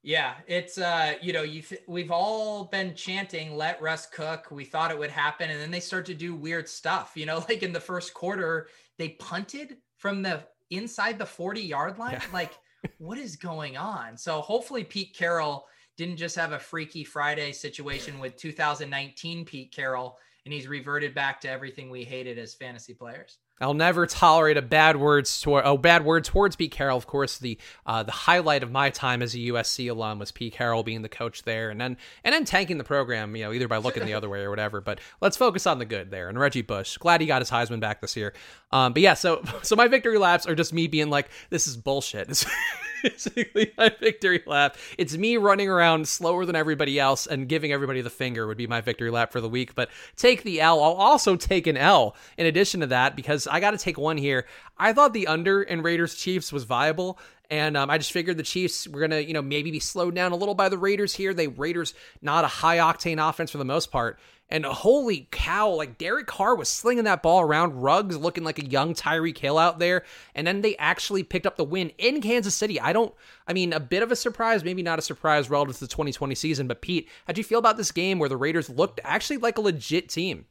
Yeah, 0.01 0.35
it's 0.47 0.77
uh, 0.77 1.15
you 1.21 1.33
know, 1.33 1.43
you 1.43 1.61
we've 1.87 2.11
all 2.11 2.65
been 2.65 2.95
chanting 2.95 3.57
"Let 3.57 3.81
Russ 3.81 4.05
cook." 4.05 4.49
We 4.49 4.63
thought 4.63 4.91
it 4.91 4.99
would 4.99 5.09
happen, 5.09 5.49
and 5.49 5.59
then 5.59 5.71
they 5.71 5.81
start 5.81 6.05
to 6.05 6.13
do 6.13 6.33
weird 6.33 6.69
stuff. 6.69 7.13
You 7.15 7.25
know, 7.25 7.43
like 7.49 7.63
in 7.63 7.73
the 7.73 7.79
first 7.81 8.13
quarter, 8.13 8.69
they 8.97 9.09
punted 9.09 9.77
from 9.97 10.21
the 10.21 10.43
inside 10.69 11.19
the 11.19 11.25
forty 11.25 11.61
yard 11.61 11.97
line. 11.99 12.13
Yeah. 12.13 12.23
Like, 12.31 12.53
what 12.97 13.17
is 13.17 13.35
going 13.35 13.75
on? 13.75 14.15
So 14.17 14.39
hopefully, 14.39 14.85
Pete 14.85 15.13
Carroll 15.13 15.65
didn't 15.97 16.17
just 16.17 16.37
have 16.37 16.53
a 16.53 16.59
freaky 16.59 17.03
Friday 17.03 17.51
situation 17.51 18.19
with 18.19 18.37
2019 18.37 19.43
Pete 19.43 19.73
Carroll, 19.73 20.17
and 20.45 20.53
he's 20.53 20.65
reverted 20.65 21.13
back 21.13 21.41
to 21.41 21.49
everything 21.49 21.89
we 21.89 22.05
hated 22.05 22.39
as 22.39 22.53
fantasy 22.53 22.93
players. 22.93 23.37
I'll 23.61 23.73
never 23.73 24.05
tolerate 24.05 24.57
a 24.57 24.61
bad 24.61 24.97
words 24.97 25.41
toward 25.41 25.65
oh 25.65 25.77
bad 25.77 26.05
word 26.05 26.23
towards 26.23 26.55
Pete 26.55 26.71
Carroll. 26.71 26.97
Of 26.97 27.07
course, 27.07 27.37
the 27.37 27.57
uh, 27.85 28.03
the 28.03 28.11
highlight 28.11 28.63
of 28.63 28.71
my 28.71 28.89
time 28.89 29.21
as 29.21 29.33
a 29.35 29.37
USC 29.37 29.89
alum 29.89 30.19
was 30.19 30.31
Pete 30.31 30.53
Carroll 30.53 30.83
being 30.83 31.01
the 31.01 31.09
coach 31.09 31.43
there, 31.43 31.69
and 31.69 31.79
then 31.79 31.97
and 32.23 32.33
then 32.33 32.45
tanking 32.45 32.77
the 32.77 32.83
program, 32.83 33.35
you 33.35 33.43
know, 33.43 33.53
either 33.53 33.67
by 33.67 33.77
looking 33.77 34.05
the 34.05 34.13
other 34.15 34.29
way 34.29 34.41
or 34.41 34.49
whatever. 34.49 34.81
But 34.81 34.99
let's 35.21 35.37
focus 35.37 35.67
on 35.67 35.79
the 35.79 35.85
good 35.85 36.11
there. 36.11 36.29
And 36.29 36.39
Reggie 36.39 36.61
Bush, 36.61 36.97
glad 36.97 37.21
he 37.21 37.27
got 37.27 37.41
his 37.41 37.51
Heisman 37.51 37.79
back 37.79 38.01
this 38.01 38.15
year. 38.15 38.33
Um, 38.71 38.93
but 38.93 39.01
yeah, 39.01 39.13
so 39.13 39.43
so 39.61 39.75
my 39.75 39.87
victory 39.87 40.17
laps 40.17 40.45
are 40.45 40.55
just 40.55 40.73
me 40.73 40.87
being 40.87 41.09
like, 41.09 41.29
this 41.49 41.67
is 41.67 41.77
bullshit. 41.77 42.45
basically 43.03 43.73
my 43.77 43.89
victory 43.99 44.43
lap. 44.45 44.77
It's 44.97 45.17
me 45.17 45.37
running 45.37 45.69
around 45.69 46.07
slower 46.07 46.45
than 46.45 46.55
everybody 46.55 46.99
else 46.99 47.27
and 47.27 47.47
giving 47.47 47.71
everybody 47.71 48.01
the 48.01 48.09
finger 48.09 48.47
would 48.47 48.57
be 48.57 48.67
my 48.67 48.81
victory 48.81 49.09
lap 49.09 49.31
for 49.31 49.41
the 49.41 49.49
week. 49.49 49.75
But 49.75 49.89
take 50.15 50.43
the 50.43 50.61
L. 50.61 50.83
I'll 50.83 50.93
also 50.93 51.35
take 51.35 51.67
an 51.67 51.77
L 51.77 52.15
in 52.37 52.45
addition 52.45 52.79
to 52.81 52.87
that 52.87 53.15
because 53.15 53.47
I 53.47 53.59
got 53.59 53.71
to 53.71 53.77
take 53.77 53.97
one 53.97 54.17
here. 54.17 54.45
I 54.77 54.93
thought 54.93 55.13
the 55.13 55.27
under 55.27 55.61
in 55.61 55.81
Raiders 55.81 56.15
Chiefs 56.15 56.53
was 56.53 56.63
viable. 56.63 57.19
And 57.49 57.75
um, 57.75 57.89
I 57.89 57.97
just 57.97 58.11
figured 58.11 58.37
the 58.37 58.43
Chiefs 58.43 58.87
were 58.87 59.01
gonna, 59.01 59.19
you 59.19 59.33
know, 59.33 59.41
maybe 59.41 59.71
be 59.71 59.79
slowed 59.79 60.15
down 60.15 60.31
a 60.31 60.35
little 60.35 60.55
by 60.55 60.69
the 60.69 60.77
Raiders 60.77 61.15
here. 61.15 61.33
They 61.33 61.47
Raiders 61.47 61.93
not 62.21 62.43
a 62.43 62.47
high 62.47 62.77
octane 62.77 63.27
offense 63.27 63.51
for 63.51 63.57
the 63.57 63.65
most 63.65 63.91
part, 63.91 64.19
and 64.51 64.65
holy 64.65 65.27
cow, 65.31 65.69
like 65.69 65.99
Derek 65.99 66.25
Carr 66.25 66.55
was 66.55 66.69
slinging 66.69 67.03
that 67.03 67.21
ball 67.21 67.41
around, 67.41 67.81
Ruggs 67.83 68.17
looking 68.17 68.43
like 68.43 68.57
a 68.57 68.65
young 68.65 68.95
Tyreek 68.95 69.37
Hill 69.37 69.59
out 69.59 69.77
there. 69.77 70.03
And 70.33 70.47
then 70.47 70.61
they 70.61 70.75
actually 70.77 71.21
picked 71.21 71.45
up 71.45 71.55
the 71.55 71.63
win 71.63 71.91
in 71.99 72.19
Kansas 72.19 72.55
City. 72.55 72.79
I 72.79 72.91
don't, 72.91 73.13
I 73.47 73.53
mean, 73.53 73.73
a 73.73 73.79
bit 73.79 74.01
of 74.01 74.11
a 74.11 74.15
surprise, 74.15 74.63
maybe 74.63 74.81
not 74.81 74.97
a 74.97 75.03
surprise 75.03 75.51
relative 75.51 75.75
to 75.75 75.81
the 75.81 75.87
2020 75.87 76.33
season. 76.33 76.67
But 76.67 76.81
Pete, 76.81 77.09
how'd 77.27 77.37
you 77.37 77.43
feel 77.43 77.59
about 77.59 77.77
this 77.77 77.91
game 77.91 78.17
where 78.17 78.29
the 78.29 78.37
Raiders 78.37 78.69
looked 78.69 78.99
actually 79.03 79.37
like 79.37 79.59
a 79.59 79.61
legit 79.61 80.09
team? 80.09 80.45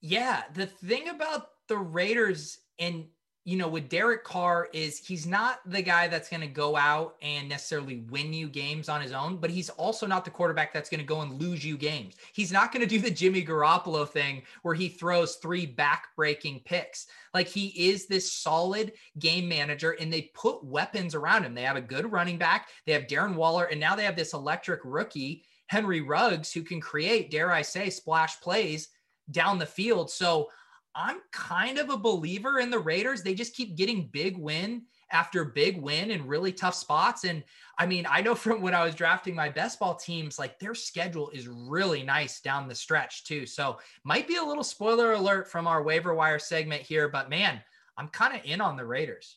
Yeah. 0.00 0.44
The 0.54 0.66
thing 0.66 1.08
about 1.08 1.50
the 1.68 1.76
Raiders, 1.76 2.58
and 2.78 3.06
you 3.44 3.56
know, 3.56 3.66
with 3.66 3.88
Derek 3.88 4.22
Carr 4.22 4.68
is 4.72 4.98
he's 4.98 5.26
not 5.26 5.58
the 5.66 5.82
guy 5.82 6.06
that's 6.06 6.28
going 6.28 6.42
to 6.42 6.46
go 6.46 6.76
out 6.76 7.16
and 7.22 7.48
necessarily 7.48 8.04
win 8.08 8.32
you 8.32 8.48
games 8.48 8.88
on 8.88 9.00
his 9.00 9.12
own, 9.12 9.38
but 9.38 9.50
he's 9.50 9.68
also 9.68 10.06
not 10.06 10.24
the 10.24 10.30
quarterback 10.30 10.72
that's 10.72 10.88
going 10.88 11.00
to 11.00 11.06
go 11.06 11.22
and 11.22 11.40
lose 11.40 11.64
you 11.64 11.76
games. 11.76 12.14
He's 12.32 12.52
not 12.52 12.70
going 12.70 12.82
to 12.82 12.88
do 12.88 13.00
the 13.00 13.10
Jimmy 13.10 13.44
Garoppolo 13.44 14.08
thing 14.08 14.42
where 14.62 14.76
he 14.76 14.88
throws 14.88 15.36
three 15.36 15.66
back-breaking 15.66 16.60
picks. 16.64 17.06
Like 17.34 17.48
he 17.48 17.68
is 17.90 18.06
this 18.06 18.32
solid 18.32 18.92
game 19.18 19.48
manager 19.48 19.92
and 19.92 20.12
they 20.12 20.30
put 20.34 20.64
weapons 20.64 21.16
around 21.16 21.42
him. 21.42 21.54
They 21.54 21.62
have 21.62 21.76
a 21.76 21.80
good 21.80 22.12
running 22.12 22.38
back, 22.38 22.68
they 22.86 22.92
have 22.92 23.08
Darren 23.08 23.34
Waller, 23.34 23.64
and 23.64 23.80
now 23.80 23.96
they 23.96 24.04
have 24.04 24.16
this 24.16 24.34
electric 24.34 24.82
rookie, 24.84 25.42
Henry 25.66 26.00
Ruggs, 26.00 26.52
who 26.52 26.62
can 26.62 26.80
create, 26.80 27.32
dare 27.32 27.50
I 27.50 27.62
say, 27.62 27.90
splash 27.90 28.40
plays 28.40 28.88
down 29.30 29.58
the 29.58 29.66
field. 29.66 30.10
So 30.10 30.48
I'm 30.94 31.20
kind 31.32 31.78
of 31.78 31.90
a 31.90 31.96
believer 31.96 32.58
in 32.58 32.70
the 32.70 32.78
Raiders. 32.78 33.22
They 33.22 33.34
just 33.34 33.54
keep 33.54 33.76
getting 33.76 34.10
big 34.12 34.36
win 34.36 34.82
after 35.10 35.44
big 35.44 35.80
win 35.80 36.10
in 36.10 36.26
really 36.26 36.52
tough 36.52 36.74
spots. 36.74 37.24
And 37.24 37.42
I 37.78 37.86
mean, 37.86 38.06
I 38.08 38.20
know 38.20 38.34
from 38.36 38.60
when 38.60 38.74
I 38.74 38.84
was 38.84 38.94
drafting 38.94 39.34
my 39.34 39.48
best 39.48 39.78
ball 39.78 39.94
teams, 39.94 40.38
like 40.38 40.58
their 40.58 40.74
schedule 40.74 41.30
is 41.30 41.48
really 41.48 42.02
nice 42.02 42.40
down 42.40 42.68
the 42.68 42.74
stretch 42.74 43.24
too. 43.24 43.46
So 43.46 43.78
might 44.04 44.28
be 44.28 44.36
a 44.36 44.44
little 44.44 44.64
spoiler 44.64 45.12
alert 45.12 45.48
from 45.48 45.66
our 45.66 45.82
waiver 45.82 46.14
wire 46.14 46.38
segment 46.38 46.82
here, 46.82 47.08
but 47.08 47.30
man, 47.30 47.60
I'm 47.96 48.08
kind 48.08 48.34
of 48.34 48.44
in 48.44 48.60
on 48.60 48.76
the 48.76 48.86
Raiders. 48.86 49.36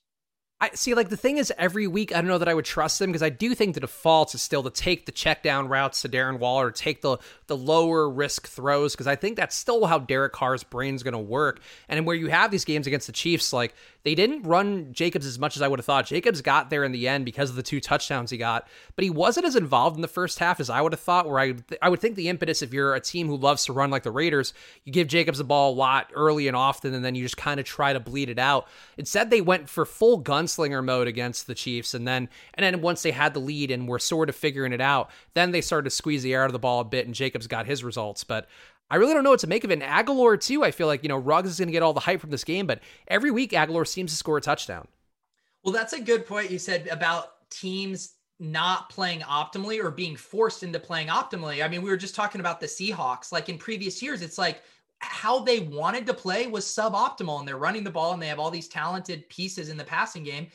I 0.65 0.75
see, 0.75 0.95
like 0.95 1.10
the 1.10 1.17
thing 1.17 1.38
is, 1.38 1.54
every 1.58 1.86
week 1.86 2.12
I 2.12 2.15
don't 2.15 2.28
know 2.28 2.39
that 2.39 2.47
I 2.47 2.54
would 2.54 2.65
trust 2.65 2.97
them 2.97 3.12
because 3.12 3.21
I 3.21 3.30
do 3.30 3.54
think 3.54 3.75
the 3.75 3.80
default 3.80 4.34
is 4.34 4.41
still 4.41 4.63
to 4.63 4.71
take 4.71 5.06
the 5.06 5.12
check 5.12 5.43
down 5.43 5.67
routes 5.67 6.01
to 6.01 6.10
Darren 6.10 6.39
Waller, 6.39 6.71
take 6.71 7.01
the 7.01 7.17
the 7.47 7.56
lower 7.56 8.10
risk 8.10 8.47
throws 8.47 8.93
because 8.93 9.06
I 9.06 9.15
think 9.15 9.38
that's 9.38 9.56
still 9.56 9.86
how 9.86 9.99
Derek 9.99 10.34
Carr's 10.34 10.63
brain's 10.63 11.04
going 11.04 11.13
to 11.13 11.19
work. 11.19 11.62
And 11.88 12.06
where 12.06 12.15
you 12.15 12.28
have 12.28 12.49
these 12.49 12.65
games 12.65 12.88
against 12.88 13.06
the 13.06 13.13
Chiefs, 13.13 13.54
like 13.54 13.75
they 14.04 14.15
didn't 14.15 14.43
run 14.43 14.93
Jacobs 14.93 15.25
as 15.25 15.38
much 15.38 15.56
as 15.56 15.62
I 15.62 15.67
would 15.67 15.80
have 15.80 15.86
thought. 15.86 16.08
Jacobs 16.08 16.41
got 16.41 16.69
there 16.69 16.84
in 16.84 16.91
the 16.91 17.08
end 17.08 17.25
because 17.25 17.49
of 17.49 17.56
the 17.56 17.63
two 17.63 17.80
touchdowns 17.80 18.32
he 18.32 18.38
got, 18.38 18.67
but 18.95 19.04
he 19.04 19.10
wasn't 19.10 19.45
as 19.45 19.56
involved 19.56 19.95
in 19.95 20.01
the 20.01 20.08
first 20.08 20.39
half 20.39 20.60
as 20.60 20.69
I 20.69 20.82
would 20.82 20.93
have 20.93 20.99
thought. 20.99 21.28
Where 21.28 21.39
I 21.39 21.54
I 21.82 21.89
would 21.89 21.99
think 21.99 22.15
the 22.15 22.30
impetus, 22.30 22.62
if 22.63 22.73
you're 22.73 22.95
a 22.95 22.99
team 22.99 23.28
who 23.28 23.38
loves 23.38 23.65
to 23.65 23.73
run 23.73 23.91
like 23.91 24.04
the 24.04 24.12
Raiders, 24.12 24.54
you 24.84 24.91
give 24.91 25.08
Jacobs 25.08 25.38
the 25.38 25.43
ball 25.43 25.73
a 25.73 25.75
lot 25.75 26.12
early 26.15 26.47
and 26.47 26.58
often, 26.58 26.93
and 26.93 27.06
then 27.06 27.13
you 27.13 27.23
just 27.23 27.38
kind 27.38 27.60
of 27.60 27.65
try 27.65 27.93
to 27.93 27.99
bleed 27.99 28.30
it 28.30 28.39
out. 28.39 28.67
Instead, 28.97 29.30
they 29.30 29.41
went 29.41 29.69
for 29.69 29.86
full 29.86 30.17
gunslinger 30.56 30.84
mode 30.84 31.08
against 31.08 31.48
the 31.48 31.56
Chiefs, 31.56 31.94
and 31.94 32.08
then 32.08 32.30
and 32.54 32.63
then 32.63 32.82
once 32.82 33.04
they 33.04 33.12
had 33.12 33.34
the 33.34 33.39
lead 33.39 33.72
and 33.72 33.88
were 33.88 34.00
sort 34.00 34.30
of 34.30 34.36
figuring 34.36 34.74
it 34.74 34.82
out, 34.82 35.10
then 35.34 35.52
they 35.52 35.62
started 35.62 35.89
to 35.89 35.96
squeeze 35.96 36.24
the 36.24 36.34
air 36.34 36.44
out 36.44 36.48
of 36.48 36.54
the 36.54 36.60
ball 36.60 36.80
a 36.80 36.86
bit, 36.86 37.06
and 37.06 37.15
Jacobs 37.15 37.48
got 37.48 37.65
his 37.65 37.84
results. 37.84 38.24
But 38.24 38.48
I 38.89 38.98
really 38.98 39.13
don't 39.13 39.24
know 39.24 39.32
what 39.32 39.39
to 39.41 39.48
make 39.48 39.63
of 39.63 39.72
it. 39.72 39.82
And 39.82 39.82
Agholor, 39.82 40.39
too, 40.39 40.63
I 40.63 40.72
feel 40.72 40.88
like, 40.88 41.04
you 41.04 41.10
know, 41.10 41.18
Ruggs 41.18 41.50
is 41.50 41.58
going 41.58 41.68
to 41.68 41.74
get 41.74 41.84
all 41.84 41.94
the 41.94 42.02
hype 42.02 42.22
from 42.22 42.30
this 42.30 42.44
game, 42.44 42.68
but 42.68 42.82
every 43.08 43.32
week 43.32 43.52
Agholor 43.52 43.88
seems 43.88 44.12
to 44.12 44.18
score 44.18 44.38
a 44.38 44.41
touchdown. 44.41 44.88
Well, 45.63 45.74
that's 45.74 45.94
a 45.94 46.02
good 46.02 46.28
point 46.28 46.52
you 46.52 46.60
said 46.60 46.88
about 46.88 47.50
teams 47.50 48.13
not 48.39 48.89
playing 48.89 49.22
optimally 49.22 49.84
or 49.84 49.89
being 49.89 50.15
forced 50.15 50.62
into 50.62 50.80
playing 50.80 51.08
optimally. 51.08 51.63
I 51.63 51.68
mean, 51.68 51.82
we 51.82 51.89
were 51.89 51.98
just 51.98 52.15
talking 52.15 52.41
about 52.41 52.60
the 52.60 52.68
Seahawks. 52.68 53.32
Like 53.32 53.50
in 53.50 53.58
previous 53.58 54.04
years, 54.04 54.22
it's 54.22 54.38
like 54.38 54.62
how 55.06 55.39
they 55.39 55.60
wanted 55.60 56.06
to 56.08 56.13
play 56.13 56.48
was 56.48 56.65
suboptimal 56.65 57.39
and 57.39 57.48
they're 57.48 57.58
running 57.58 57.84
the 57.84 57.91
ball 57.91 58.13
and 58.13 58.22
they 58.22 58.28
have 58.28 58.39
all 58.39 58.52
these 58.52 58.68
talented 58.68 59.28
pieces 59.30 59.70
in 59.70 59.78
the 59.78 59.84
passing 59.84 60.24
game. 60.24 60.48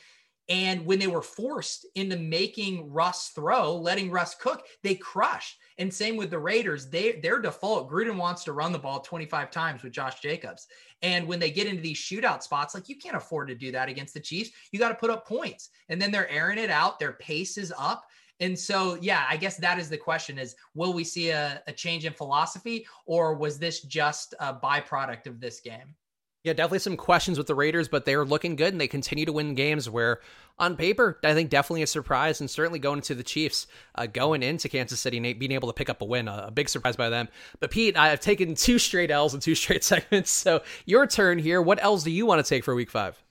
And 0.49 0.85
when 0.85 0.99
they 0.99 1.07
were 1.07 1.23
forced 1.23 1.87
into 1.95 2.17
making 2.17 2.93
Russ 2.93 3.29
throw, 3.29 3.77
letting 3.77 4.11
Russ 4.11 4.35
cook, 4.35 4.67
they 4.83 4.97
crushed. 4.97 5.59
And 5.79 5.95
same 5.95 6.17
with 6.17 6.31
the 6.31 6.41
Raiders. 6.41 6.91
They 6.91 7.21
their 7.21 7.41
default, 7.41 7.89
Gruden 7.89 8.17
wants 8.17 8.43
to 8.45 8.53
run 8.53 8.73
the 8.73 8.79
ball 8.79 9.01
25 9.01 9.53
times 9.53 9.85
with 9.85 9.93
Josh 9.93 10.19
Jacobs. 10.21 10.67
And 11.03 11.29
when 11.29 11.39
they 11.39 11.53
get 11.53 11.69
into 11.69 11.83
these 11.83 11.99
shootout 11.99 12.43
spots, 12.43 12.75
like 12.75 12.89
you 12.89 12.97
can't 12.97 13.17
afford 13.17 13.47
to 13.49 13.55
do 13.55 13.71
that 13.71 13.89
against 13.89 14.13
the 14.13 14.21
Chiefs. 14.21 14.51
You 14.73 14.81
got 14.81 14.89
to 14.89 14.97
put 14.97 15.11
up 15.11 15.27
points. 15.27 15.71
And 15.89 16.03
then 16.03 16.11
they're 16.11 16.29
airing 16.29 16.59
it 16.59 16.71
out. 16.71 16.99
Their 16.99 17.13
pace 17.13 17.57
is 17.57 17.73
up. 17.79 18.05
And 18.40 18.59
so, 18.59 18.96
yeah, 19.00 19.26
I 19.29 19.37
guess 19.37 19.57
that 19.59 19.79
is 19.79 19.88
the 19.88 19.98
question 19.98 20.38
is 20.38 20.57
will 20.74 20.92
we 20.92 21.05
see 21.05 21.31
a, 21.31 21.62
a 21.66 21.72
change 21.72 22.07
in 22.07 22.12
philosophy 22.12 22.87
or 23.07 23.35
was 23.35 23.59
this 23.59 23.83
just 23.83 24.35
a 24.40 24.55
byproduct 24.55 25.26
of 25.26 25.40
this 25.40 25.61
game? 25.61 25.94
Yeah, 26.42 26.55
definitely 26.55 26.79
some 26.79 26.96
questions 26.96 27.37
with 27.37 27.46
the 27.46 27.55
Raiders, 27.55 27.87
but 27.87 28.07
they're 28.07 28.24
looking 28.24 28.57
good 28.57 28.72
and 28.72 28.81
they 28.81 28.88
continue 28.88 29.26
to 29.26 29.33
win 29.33 29.55
games 29.55 29.90
where, 29.90 30.20
on 30.59 30.74
paper, 30.74 31.18
I 31.22 31.35
think 31.35 31.50
definitely 31.50 31.83
a 31.83 31.87
surprise 31.87 32.40
and 32.40 32.48
certainly 32.48 32.79
going 32.79 32.98
into 32.98 33.14
the 33.14 33.22
Chiefs, 33.22 33.66
uh, 33.94 34.07
going 34.07 34.42
into 34.42 34.70
Kansas 34.70 35.00
City 35.00 35.18
and 35.18 35.38
being 35.38 35.53
able 35.53 35.68
to 35.68 35.74
pick 35.74 35.90
up 35.90 36.00
a 36.00 36.07
win, 36.07 36.29
a, 36.29 36.46
a, 36.46 36.50
big 36.50 36.70
surprise 36.70 36.96
by 36.96 37.11
them. 37.11 37.29
But 37.61 37.70
Pete, 37.70 37.94
I've 37.94 38.20
taken 38.20 38.55
two 38.55 38.79
straight 38.79 39.11
L's 39.11 39.35
in 39.35 39.40
two 39.40 39.55
straight 39.55 39.85
segments. 39.85 40.31
So 40.31 40.62
your 40.87 41.07
turn 41.07 41.38
here. 41.38 41.61
What 41.61 41.83
L's 41.83 42.05
do 42.05 42.11
you 42.11 42.24
want 42.24 42.42
to 42.42 42.48
take 42.48 42.64
for 42.64 42.74
week 42.74 42.90
five? 42.90 43.22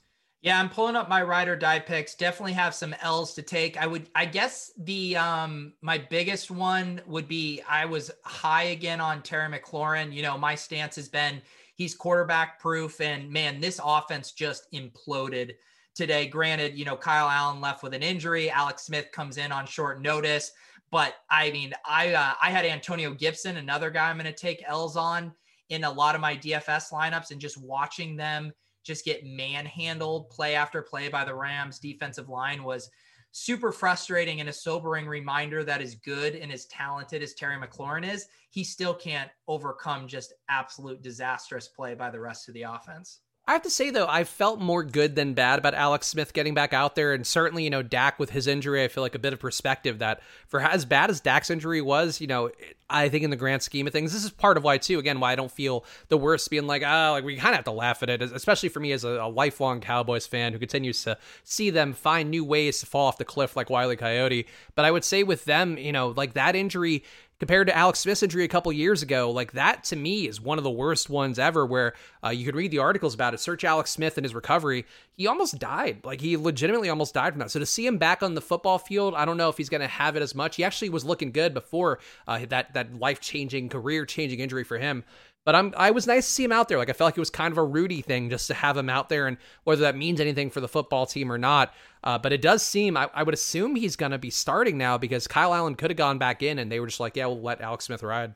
Yeah, 0.42 0.58
I'm 0.58 0.70
pulling 0.70 0.96
up 0.96 1.10
my 1.10 1.22
ride 1.22 1.50
or 1.50 1.58
die 1.58 1.80
picks. 1.80 2.16
Definitely 2.16 2.54
have 2.54 2.74
some 2.74 2.96
L's 3.02 3.34
to 3.34 3.42
take. 3.42 3.76
I 3.76 3.86
would, 3.88 4.10
I 4.16 4.26
guess 4.26 4.72
the 4.78 5.18
um 5.18 5.74
my 5.82 5.98
biggest 5.98 6.50
one 6.50 7.02
would 7.08 7.28
be 7.28 7.62
I 7.68 7.86
was 7.86 8.10
high 8.24 8.64
again 8.64 9.02
on 9.02 9.22
Terry 9.22 9.52
McLaurin. 9.52 10.14
You 10.14 10.24
know, 10.24 10.38
my 10.38 10.56
stance 10.56 10.96
has 10.96 11.10
been 11.10 11.42
He's 11.80 11.96
quarterback 11.96 12.60
proof. 12.60 13.00
And 13.00 13.32
man, 13.32 13.62
this 13.62 13.80
offense 13.82 14.34
just 14.34 14.70
imploded 14.74 15.54
today. 15.96 16.28
Granted, 16.28 16.78
you 16.78 16.84
know, 16.84 16.98
Kyle 16.98 17.30
Allen 17.30 17.62
left 17.62 17.84
with 17.84 17.94
an 17.94 18.04
injury. 18.04 18.52
Alex 18.52 18.84
Smith 18.84 19.14
comes 19.14 19.38
in 19.38 19.54
on 19.54 19.66
short 19.66 20.02
notice. 20.02 20.52
But 20.92 21.16
I 21.32 21.52
mean, 21.52 21.72
I 21.88 22.14
uh, 22.14 22.34
I 22.42 22.52
had 22.52 22.66
Antonio 22.66 23.14
Gibson, 23.14 23.56
another 23.56 23.90
guy 23.92 24.10
I'm 24.10 24.18
going 24.18 24.26
to 24.26 24.34
take 24.34 24.62
L's 24.68 24.98
on. 24.98 25.32
in 25.70 25.86
a 25.86 25.90
lot 25.90 26.16
of 26.16 26.22
my 26.22 26.36
DFS 26.36 26.92
lineups 26.92 27.32
and 27.32 27.40
just 27.40 27.58
watching 27.58 28.18
them 28.18 28.52
just 28.84 29.06
get 29.06 29.26
manhandled 29.26 30.30
play 30.30 30.56
after 30.56 30.82
play 30.82 31.10
by 31.10 31.26
the 31.26 31.36
Rams 31.36 31.80
defensive 31.80 32.30
line 32.30 32.64
was 32.64 32.90
super 33.32 33.72
frustrating 33.72 34.40
and 34.40 34.50
a 34.50 34.54
sobering 34.54 35.08
reminder 35.08 35.64
that 35.64 35.82
as 35.82 35.96
good 35.96 36.36
and 36.36 36.52
as 36.52 36.66
talented 36.66 37.22
as 37.22 37.34
Terry 37.34 37.58
McLaurin 37.58 38.10
is, 38.10 38.28
he 38.50 38.64
still 38.64 38.94
can't 38.94 39.30
overcome 39.48 40.08
just 40.08 40.34
absolute 40.50 41.02
disastrous 41.02 41.68
play 41.68 41.94
by 41.94 42.10
the 42.10 42.20
rest 42.20 42.48
of 42.48 42.56
the 42.56 42.64
offense. 42.64 43.22
I 43.50 43.54
have 43.54 43.64
to 43.64 43.70
say 43.72 43.90
though, 43.90 44.06
I 44.08 44.26
felt 44.26 44.60
more 44.60 44.84
good 44.84 45.16
than 45.16 45.34
bad 45.34 45.58
about 45.58 45.74
Alex 45.74 46.06
Smith 46.06 46.34
getting 46.34 46.54
back 46.54 46.72
out 46.72 46.94
there, 46.94 47.16
and 47.16 47.26
certainly, 47.26 47.64
you 47.64 47.72
know, 47.72 47.82
Dak 47.82 48.20
with 48.20 48.30
his 48.30 48.46
injury, 48.46 48.84
I 48.84 48.90
feel 48.90 49.02
like 49.02 49.16
a 49.16 49.20
bit 49.20 49.34
of 49.34 49.40
perspective 49.40 49.98
that 49.98 50.22
for 50.48 50.62
as 50.62 50.86
bad 50.86 51.10
as 51.10 51.20
Dak's 51.20 51.50
injury 51.50 51.82
was, 51.82 52.22
you 52.22 52.28
know, 52.28 52.52
I 52.92 53.10
think 53.10 53.24
in 53.24 53.32
the 53.32 53.36
grand 53.36 53.64
scheme 53.64 53.88
of 53.88 53.94
things, 53.94 54.14
this 54.14 54.24
is 54.24 54.30
part 54.30 54.58
of 54.58 54.64
why 54.64 54.78
too. 54.78 55.00
Again, 55.00 55.20
why 55.20 55.32
I 55.32 55.36
don't 55.36 55.52
feel 55.52 55.84
the 56.10 56.18
worst 56.18 56.52
being 56.52 56.68
like, 56.68 56.84
oh, 56.86 57.10
like 57.14 57.24
we 57.24 57.38
kind 57.38 57.50
of 57.50 57.56
have 57.56 57.66
to 57.66 57.72
laugh 57.72 58.04
at 58.04 58.12
it, 58.12 58.22
especially 58.22 58.70
for 58.70 58.82
me 58.82 58.92
as 58.92 59.04
a, 59.04 59.20
a, 59.20 59.28
lifelong 59.28 59.82
Cowboys 59.82 60.28
fan 60.28 60.54
who 60.54 60.60
continues 60.60 61.02
to 61.06 61.18
see 61.44 61.72
them 61.72 61.94
find 61.94 62.30
new 62.30 62.46
ways 62.46 62.80
to 62.82 62.86
fall 62.86 63.08
off 63.08 63.18
the 63.18 63.26
cliff 63.26 63.56
like 63.56 63.72
Wiley 63.72 63.96
Coyote. 63.96 64.46
But 64.76 64.86
I 64.86 64.92
would 64.92 65.04
say 65.04 65.24
with 65.24 65.46
them, 65.46 65.76
you 65.76 65.92
know, 65.92 66.10
like 66.10 66.34
that 66.34 66.56
injury 66.56 67.04
compared 67.40 67.68
to 67.68 67.76
Alex 67.76 68.00
Smith's 68.00 68.24
injury 68.24 68.44
a 68.44 68.50
couple 68.50 68.72
years 68.72 69.02
ago, 69.02 69.32
like 69.32 69.54
that 69.54 69.84
to 69.86 69.96
me 69.96 70.28
is 70.28 70.42
one 70.42 70.58
of 70.58 70.64
the 70.64 70.70
worst 70.70 71.10
ones 71.10 71.40
ever. 71.40 71.66
Where 71.66 71.94
uh, 72.24 72.30
you 72.30 72.46
could 72.46 72.56
read 72.56 72.72
the 72.72 72.80
articles 72.80 73.14
about 73.14 73.34
it, 73.34 73.40
search 73.40 73.64
Alex 73.64 73.92
Smith 73.92 74.18
and 74.18 74.26
his 74.26 74.36
recovery. 74.36 74.86
He 75.16 75.28
almost 75.28 75.60
died. 75.60 76.02
Like 76.04 76.22
he 76.22 76.38
legitimately 76.38 76.90
almost 76.90 77.14
died 77.14 77.34
from 77.34 77.40
that. 77.40 77.52
So 77.52 77.60
to 77.60 77.66
see 77.66 77.86
him 77.86 77.98
back 77.98 78.22
on 78.24 78.36
the 78.36 78.42
football 78.42 78.78
field, 78.78 79.16
I 79.16 79.26
don't 79.26 79.38
know 79.38 79.50
if 79.50 79.58
he's 79.58 79.70
going 79.70 79.82
to 79.82 79.88
have 79.88 80.16
it 80.16 80.22
as 80.22 80.36
much. 80.36 80.58
He 80.58 80.64
actually 80.64 80.90
was 80.90 81.04
looking 81.06 81.32
good 81.32 81.54
before 81.54 82.00
uh, 82.28 82.46
that 82.50 82.74
that 82.74 82.96
life 82.96 83.20
changing, 83.20 83.70
career 83.70 84.06
changing 84.06 84.40
injury 84.40 84.64
for 84.64 84.78
him. 84.78 85.04
But 85.50 85.56
I'm 85.56 85.74
I 85.76 85.90
was 85.90 86.06
nice 86.06 86.28
to 86.28 86.32
see 86.32 86.44
him 86.44 86.52
out 86.52 86.68
there. 86.68 86.78
Like 86.78 86.92
I 86.92 86.94
felt 86.94 87.08
like 87.08 87.18
it 87.18 87.20
was 87.20 87.32
kind 87.32 87.52
of 87.52 87.58
a 87.58 87.64
Rudy 87.64 88.04
thing 88.04 88.30
just 88.30 88.46
to 88.50 88.54
have 88.54 88.78
him 88.78 88.88
out 88.88 89.10
there, 89.10 89.26
and 89.26 89.36
whether 89.64 89.82
that 89.82 89.98
means 89.98 90.22
anything 90.22 90.52
for 90.52 90.62
the 90.62 90.68
football 90.68 91.08
team 91.08 91.32
or 91.32 91.40
not. 91.40 91.74
Uh, 92.04 92.20
but 92.20 92.32
it 92.32 92.40
does 92.40 92.62
seem 92.62 92.96
I, 92.96 93.10
I 93.16 93.24
would 93.24 93.34
assume 93.34 93.76
he's 93.76 93.96
going 93.96 94.12
to 94.12 94.20
be 94.20 94.30
starting 94.30 94.78
now 94.78 95.00
because 95.00 95.26
Kyle 95.26 95.52
Allen 95.52 95.74
could 95.74 95.90
have 95.90 95.98
gone 95.98 96.20
back 96.20 96.44
in, 96.44 96.60
and 96.60 96.72
they 96.72 96.80
were 96.80 96.86
just 96.86 97.00
like, 97.00 97.16
yeah, 97.16 97.26
we'll 97.26 97.42
let 97.42 97.62
Alex 97.62 97.86
Smith 97.86 98.04
ride. 98.04 98.36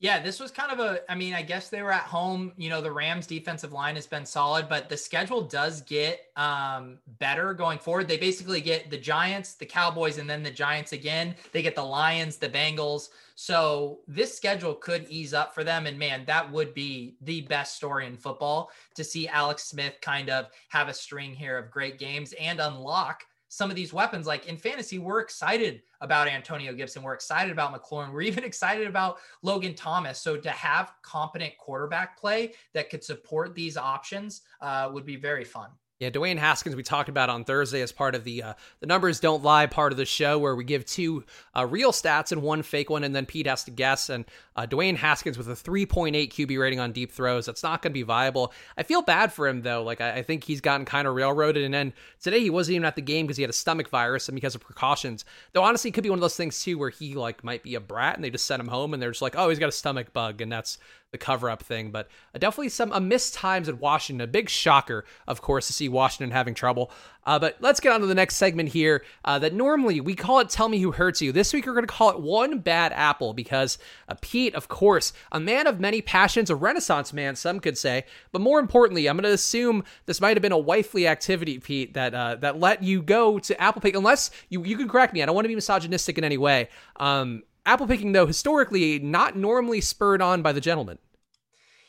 Yeah, 0.00 0.20
this 0.20 0.40
was 0.40 0.50
kind 0.50 0.70
of 0.70 0.80
a. 0.80 1.10
I 1.10 1.14
mean, 1.14 1.34
I 1.34 1.42
guess 1.42 1.70
they 1.70 1.80
were 1.80 1.92
at 1.92 2.02
home. 2.02 2.52
You 2.56 2.68
know, 2.68 2.82
the 2.82 2.90
Rams' 2.90 3.26
defensive 3.26 3.72
line 3.72 3.94
has 3.94 4.06
been 4.06 4.26
solid, 4.26 4.68
but 4.68 4.88
the 4.88 4.96
schedule 4.96 5.40
does 5.40 5.80
get 5.80 6.26
um, 6.36 6.98
better 7.18 7.54
going 7.54 7.78
forward. 7.78 8.08
They 8.08 8.18
basically 8.18 8.60
get 8.60 8.90
the 8.90 8.98
Giants, 8.98 9.54
the 9.54 9.64
Cowboys, 9.66 10.18
and 10.18 10.28
then 10.28 10.42
the 10.42 10.50
Giants 10.50 10.92
again. 10.92 11.34
They 11.52 11.62
get 11.62 11.74
the 11.74 11.84
Lions, 11.84 12.36
the 12.36 12.50
Bengals. 12.50 13.08
So 13.36 14.00
this 14.06 14.36
schedule 14.36 14.74
could 14.74 15.06
ease 15.08 15.32
up 15.32 15.54
for 15.54 15.64
them. 15.64 15.86
And 15.86 15.98
man, 15.98 16.24
that 16.26 16.50
would 16.50 16.74
be 16.74 17.16
the 17.22 17.42
best 17.42 17.76
story 17.76 18.06
in 18.06 18.16
football 18.16 18.70
to 18.96 19.04
see 19.04 19.26
Alex 19.28 19.64
Smith 19.64 19.94
kind 20.02 20.28
of 20.28 20.48
have 20.68 20.88
a 20.88 20.94
string 20.94 21.34
here 21.34 21.56
of 21.56 21.70
great 21.70 21.98
games 21.98 22.34
and 22.38 22.60
unlock 22.60 23.24
some 23.54 23.70
of 23.70 23.76
these 23.76 23.92
weapons. 23.92 24.26
Like 24.26 24.46
in 24.46 24.56
fantasy, 24.56 24.98
we're 24.98 25.20
excited 25.20 25.82
about 26.00 26.26
Antonio 26.26 26.72
Gibson. 26.72 27.04
We're 27.04 27.14
excited 27.14 27.52
about 27.52 27.72
McLaurin. 27.72 28.12
We're 28.12 28.22
even 28.32 28.42
excited 28.42 28.88
about 28.88 29.18
Logan 29.42 29.74
Thomas. 29.74 30.20
So 30.20 30.36
to 30.36 30.50
have 30.50 30.92
competent 31.02 31.56
quarterback 31.56 32.18
play 32.18 32.54
that 32.72 32.90
could 32.90 33.04
support 33.04 33.54
these 33.54 33.76
options 33.76 34.42
uh, 34.60 34.90
would 34.92 35.06
be 35.06 35.16
very 35.16 35.44
fun. 35.44 35.70
Yeah, 36.00 36.10
Dwayne 36.10 36.38
Haskins, 36.38 36.74
we 36.74 36.82
talked 36.82 37.08
about 37.08 37.30
on 37.30 37.44
Thursday 37.44 37.80
as 37.80 37.92
part 37.92 38.16
of 38.16 38.24
the 38.24 38.42
uh, 38.42 38.54
the 38.80 38.86
numbers 38.86 39.20
don't 39.20 39.44
lie 39.44 39.66
part 39.66 39.92
of 39.92 39.96
the 39.96 40.04
show, 40.04 40.40
where 40.40 40.56
we 40.56 40.64
give 40.64 40.84
two 40.84 41.24
uh, 41.56 41.64
real 41.66 41.92
stats 41.92 42.32
and 42.32 42.42
one 42.42 42.62
fake 42.64 42.90
one, 42.90 43.04
and 43.04 43.14
then 43.14 43.26
Pete 43.26 43.46
has 43.46 43.62
to 43.64 43.70
guess. 43.70 44.08
And 44.08 44.24
uh, 44.56 44.66
Dwayne 44.66 44.96
Haskins 44.96 45.38
with 45.38 45.48
a 45.48 45.52
3.8 45.52 46.12
QB 46.12 46.58
rating 46.58 46.80
on 46.80 46.90
deep 46.90 47.12
throws, 47.12 47.46
that's 47.46 47.62
not 47.62 47.80
going 47.80 47.92
to 47.92 47.94
be 47.94 48.02
viable. 48.02 48.52
I 48.76 48.82
feel 48.82 49.02
bad 49.02 49.32
for 49.32 49.46
him 49.46 49.62
though. 49.62 49.84
Like 49.84 50.00
I, 50.00 50.16
I 50.16 50.22
think 50.24 50.42
he's 50.42 50.60
gotten 50.60 50.84
kind 50.84 51.06
of 51.06 51.14
railroaded, 51.14 51.62
and 51.62 51.72
then 51.72 51.92
today 52.20 52.40
he 52.40 52.50
wasn't 52.50 52.74
even 52.74 52.86
at 52.86 52.96
the 52.96 53.02
game 53.02 53.26
because 53.26 53.36
he 53.36 53.44
had 53.44 53.50
a 53.50 53.54
stomach 53.54 53.88
virus 53.88 54.28
and 54.28 54.34
because 54.34 54.56
of 54.56 54.62
precautions. 54.62 55.24
Though 55.52 55.62
honestly, 55.62 55.90
it 55.90 55.92
could 55.92 56.02
be 56.02 56.10
one 56.10 56.18
of 56.18 56.22
those 56.22 56.36
things 56.36 56.60
too 56.60 56.76
where 56.76 56.90
he 56.90 57.14
like 57.14 57.44
might 57.44 57.62
be 57.62 57.76
a 57.76 57.80
brat 57.80 58.16
and 58.16 58.24
they 58.24 58.30
just 58.30 58.46
sent 58.46 58.58
him 58.58 58.66
home 58.68 58.94
and 58.94 59.00
they're 59.00 59.12
just 59.12 59.22
like, 59.22 59.36
oh, 59.36 59.48
he's 59.48 59.60
got 59.60 59.68
a 59.68 59.72
stomach 59.72 60.12
bug, 60.12 60.40
and 60.40 60.50
that's 60.50 60.76
the 61.14 61.18
cover 61.18 61.48
up 61.48 61.62
thing, 61.62 61.92
but 61.92 62.08
uh, 62.34 62.38
definitely 62.38 62.68
some 62.68 62.92
uh, 62.92 62.98
missed 62.98 63.34
times 63.34 63.68
at 63.68 63.78
Washington. 63.78 64.20
A 64.20 64.26
big 64.26 64.50
shocker, 64.50 65.04
of 65.28 65.40
course, 65.40 65.68
to 65.68 65.72
see 65.72 65.88
Washington 65.88 66.32
having 66.32 66.54
trouble. 66.54 66.90
Uh, 67.24 67.38
but 67.38 67.56
let's 67.60 67.78
get 67.78 67.92
on 67.92 68.00
to 68.00 68.06
the 68.06 68.16
next 68.16 68.34
segment 68.34 68.70
here. 68.70 69.04
Uh, 69.24 69.38
that 69.38 69.54
normally 69.54 70.00
we 70.00 70.14
call 70.14 70.40
it 70.40 70.50
"Tell 70.50 70.68
Me 70.68 70.80
Who 70.80 70.90
Hurts 70.90 71.22
You." 71.22 71.30
This 71.30 71.52
week 71.52 71.66
we're 71.66 71.72
going 71.72 71.86
to 71.86 71.92
call 71.92 72.10
it 72.10 72.20
"One 72.20 72.58
Bad 72.58 72.92
Apple" 72.92 73.32
because 73.32 73.78
uh, 74.08 74.16
Pete, 74.20 74.56
of 74.56 74.66
course, 74.66 75.12
a 75.30 75.38
man 75.38 75.68
of 75.68 75.78
many 75.78 76.02
passions, 76.02 76.50
a 76.50 76.56
Renaissance 76.56 77.12
man, 77.12 77.36
some 77.36 77.60
could 77.60 77.78
say. 77.78 78.04
But 78.32 78.42
more 78.42 78.58
importantly, 78.58 79.08
I'm 79.08 79.16
going 79.16 79.22
to 79.22 79.32
assume 79.32 79.84
this 80.06 80.20
might 80.20 80.36
have 80.36 80.42
been 80.42 80.52
a 80.52 80.58
wifely 80.58 81.06
activity, 81.06 81.60
Pete, 81.60 81.94
that 81.94 82.12
uh, 82.12 82.34
that 82.36 82.58
let 82.58 82.82
you 82.82 83.02
go 83.02 83.38
to 83.38 83.60
apple 83.60 83.80
pick. 83.80 83.94
Unless 83.94 84.32
you 84.48 84.64
you 84.64 84.76
can 84.76 84.88
correct 84.88 85.14
me, 85.14 85.22
I 85.22 85.26
don't 85.26 85.34
want 85.36 85.44
to 85.44 85.48
be 85.48 85.54
misogynistic 85.54 86.18
in 86.18 86.24
any 86.24 86.38
way. 86.38 86.68
Um, 86.96 87.44
apple 87.66 87.86
picking, 87.86 88.12
though, 88.12 88.26
historically 88.26 88.98
not 88.98 89.36
normally 89.36 89.80
spurred 89.80 90.20
on 90.20 90.42
by 90.42 90.52
the 90.52 90.60
gentleman. 90.60 90.98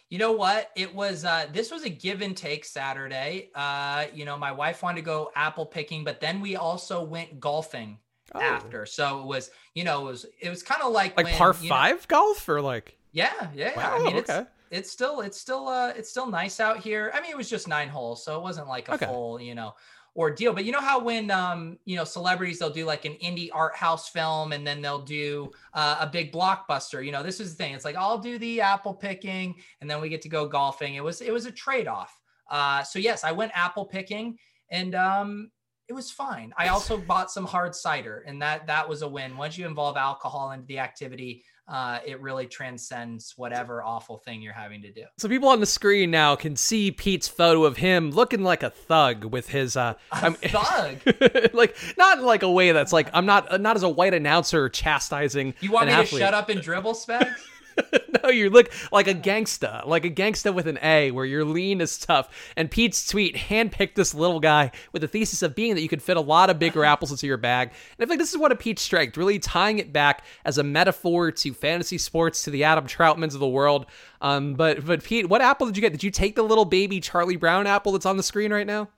You 0.09 0.19
know 0.19 0.33
what? 0.33 0.71
It 0.75 0.93
was 0.93 1.25
uh 1.25 1.47
this 1.51 1.71
was 1.71 1.83
a 1.83 1.89
give 1.89 2.21
and 2.21 2.37
take 2.37 2.63
Saturday. 2.63 3.49
Uh, 3.55 4.05
you 4.13 4.25
know, 4.25 4.37
my 4.37 4.51
wife 4.51 4.83
wanted 4.83 4.97
to 4.97 5.05
go 5.05 5.31
apple 5.35 5.65
picking, 5.65 6.03
but 6.03 6.21
then 6.21 6.41
we 6.41 6.55
also 6.55 7.03
went 7.03 7.39
golfing 7.39 7.97
oh. 8.33 8.39
after. 8.39 8.85
So 8.85 9.21
it 9.21 9.25
was, 9.25 9.49
you 9.73 9.83
know, 9.83 10.07
it 10.07 10.11
was 10.11 10.25
it 10.39 10.49
was 10.49 10.63
kind 10.63 10.81
of 10.81 10.91
like 10.91 11.17
like 11.17 11.25
when, 11.25 11.35
par 11.35 11.53
five 11.53 11.97
know, 11.97 12.05
golf 12.07 12.47
or 12.47 12.61
like 12.61 12.97
yeah, 13.11 13.47
yeah. 13.55 13.75
Wow, 13.75 13.95
I 13.95 14.03
mean, 14.03 14.17
okay. 14.17 14.39
it's 14.39 14.49
it's 14.71 14.91
still 14.91 15.21
it's 15.21 15.39
still 15.39 15.67
uh 15.67 15.93
it's 15.95 16.09
still 16.09 16.27
nice 16.27 16.59
out 16.59 16.79
here. 16.79 17.11
I 17.13 17.21
mean, 17.21 17.31
it 17.31 17.37
was 17.37 17.49
just 17.49 17.67
nine 17.67 17.89
holes, 17.89 18.23
so 18.23 18.37
it 18.37 18.41
wasn't 18.41 18.67
like 18.67 18.89
a 18.89 18.95
okay. 18.95 19.05
full, 19.05 19.39
you 19.39 19.55
know, 19.55 19.73
ordeal. 20.15 20.53
But 20.53 20.65
you 20.65 20.71
know 20.71 20.81
how 20.81 20.99
when 20.99 21.29
um, 21.31 21.77
you 21.85 21.95
know 21.95 22.03
celebrities 22.03 22.59
they'll 22.59 22.69
do 22.69 22.85
like 22.85 23.05
an 23.05 23.15
indie 23.15 23.49
art 23.53 23.75
house 23.75 24.09
film 24.09 24.53
and 24.53 24.65
then 24.65 24.81
they'll 24.81 25.01
do 25.01 25.51
uh, 25.73 25.97
a 25.99 26.07
big 26.07 26.31
blockbuster. 26.31 27.05
You 27.05 27.11
know, 27.11 27.23
this 27.23 27.39
is 27.39 27.55
the 27.55 27.63
thing. 27.63 27.73
It's 27.73 27.85
like 27.85 27.95
I'll 27.95 28.17
do 28.17 28.37
the 28.37 28.61
apple 28.61 28.93
picking 28.93 29.55
and 29.81 29.89
then 29.89 30.01
we 30.01 30.09
get 30.09 30.21
to 30.23 30.29
go 30.29 30.47
golfing. 30.47 30.95
It 30.95 31.03
was 31.03 31.21
it 31.21 31.33
was 31.33 31.45
a 31.45 31.51
trade 31.51 31.87
off. 31.87 32.17
Uh, 32.49 32.83
so 32.83 32.99
yes, 32.99 33.23
I 33.23 33.31
went 33.31 33.51
apple 33.55 33.85
picking 33.85 34.37
and 34.69 34.95
um, 34.95 35.51
it 35.87 35.93
was 35.93 36.11
fine. 36.11 36.53
I 36.57 36.69
also 36.69 36.97
bought 36.97 37.31
some 37.31 37.45
hard 37.45 37.75
cider 37.75 38.23
and 38.27 38.41
that 38.41 38.67
that 38.67 38.87
was 38.87 39.01
a 39.01 39.07
win. 39.07 39.37
Once 39.37 39.57
you 39.57 39.67
involve 39.67 39.97
alcohol 39.97 40.51
into 40.51 40.65
the 40.67 40.79
activity, 40.79 41.43
uh, 41.67 41.99
it 42.05 42.21
really 42.21 42.45
transcends 42.45 43.33
whatever 43.37 43.83
awful 43.83 44.17
thing 44.17 44.41
you're 44.41 44.53
having 44.53 44.81
to 44.83 44.91
do. 44.91 45.03
So 45.17 45.27
people 45.27 45.49
on 45.49 45.59
the 45.59 45.65
screen 45.65 46.11
now 46.11 46.35
can 46.35 46.55
see 46.55 46.91
Pete's 46.91 47.27
photo 47.27 47.65
of 47.65 47.77
him 47.77 48.11
looking 48.11 48.43
like 48.43 48.61
a 48.61 48.69
thug 48.69 49.25
with 49.25 49.49
his 49.49 49.75
uh, 49.75 49.95
a 50.11 50.15
I'm, 50.15 50.33
thug, 50.35 50.99
like 51.53 51.75
not 51.97 52.21
like 52.21 52.43
a 52.43 52.51
way 52.51 52.71
that's 52.71 52.93
like 52.93 53.09
I'm 53.13 53.25
not 53.25 53.59
not 53.61 53.75
as 53.75 53.83
a 53.83 53.89
white 53.89 54.13
announcer 54.13 54.69
chastising. 54.69 55.55
You 55.59 55.71
want 55.71 55.87
me 55.87 55.93
athlete. 55.93 56.09
to 56.09 56.17
shut 56.19 56.33
up 56.33 56.49
and 56.49 56.61
dribble, 56.61 56.93
Spags? 56.93 57.33
no, 58.23 58.29
you 58.29 58.49
look 58.49 58.71
like 58.91 59.07
a 59.07 59.13
gangsta, 59.13 59.85
like 59.85 60.05
a 60.05 60.09
gangsta 60.09 60.53
with 60.53 60.67
an 60.67 60.79
A, 60.81 61.11
where 61.11 61.25
your 61.25 61.45
lean 61.45 61.81
is 61.81 61.97
tough. 61.97 62.29
And 62.55 62.71
Pete's 62.71 63.05
tweet 63.05 63.35
handpicked 63.35 63.95
this 63.95 64.13
little 64.13 64.39
guy 64.39 64.71
with 64.91 65.01
the 65.01 65.07
thesis 65.07 65.41
of 65.41 65.55
being 65.55 65.75
that 65.75 65.81
you 65.81 65.89
could 65.89 66.01
fit 66.01 66.17
a 66.17 66.21
lot 66.21 66.49
of 66.49 66.59
bigger 66.59 66.85
apples 66.85 67.11
into 67.11 67.27
your 67.27 67.37
bag. 67.37 67.71
And 67.97 68.05
I 68.05 68.07
think 68.07 68.19
this 68.19 68.31
is 68.31 68.37
what 68.37 68.51
a 68.51 68.55
Pete 68.55 68.79
strength, 68.79 69.17
really 69.17 69.39
tying 69.39 69.79
it 69.79 69.93
back 69.93 70.23
as 70.43 70.57
a 70.57 70.63
metaphor 70.63 71.31
to 71.31 71.53
fantasy 71.53 71.97
sports, 71.97 72.43
to 72.43 72.49
the 72.49 72.63
Adam 72.63 72.87
Trautmans 72.87 73.33
of 73.33 73.39
the 73.39 73.47
world. 73.47 73.85
Um, 74.21 74.53
but 74.53 74.85
but 74.85 75.03
Pete, 75.03 75.29
what 75.29 75.41
apple 75.41 75.67
did 75.67 75.77
you 75.77 75.81
get? 75.81 75.91
Did 75.91 76.03
you 76.03 76.11
take 76.11 76.35
the 76.35 76.43
little 76.43 76.65
baby 76.65 76.99
Charlie 76.99 77.35
Brown 77.35 77.67
apple 77.67 77.91
that's 77.91 78.05
on 78.05 78.17
the 78.17 78.23
screen 78.23 78.51
right 78.51 78.67
now? 78.67 78.89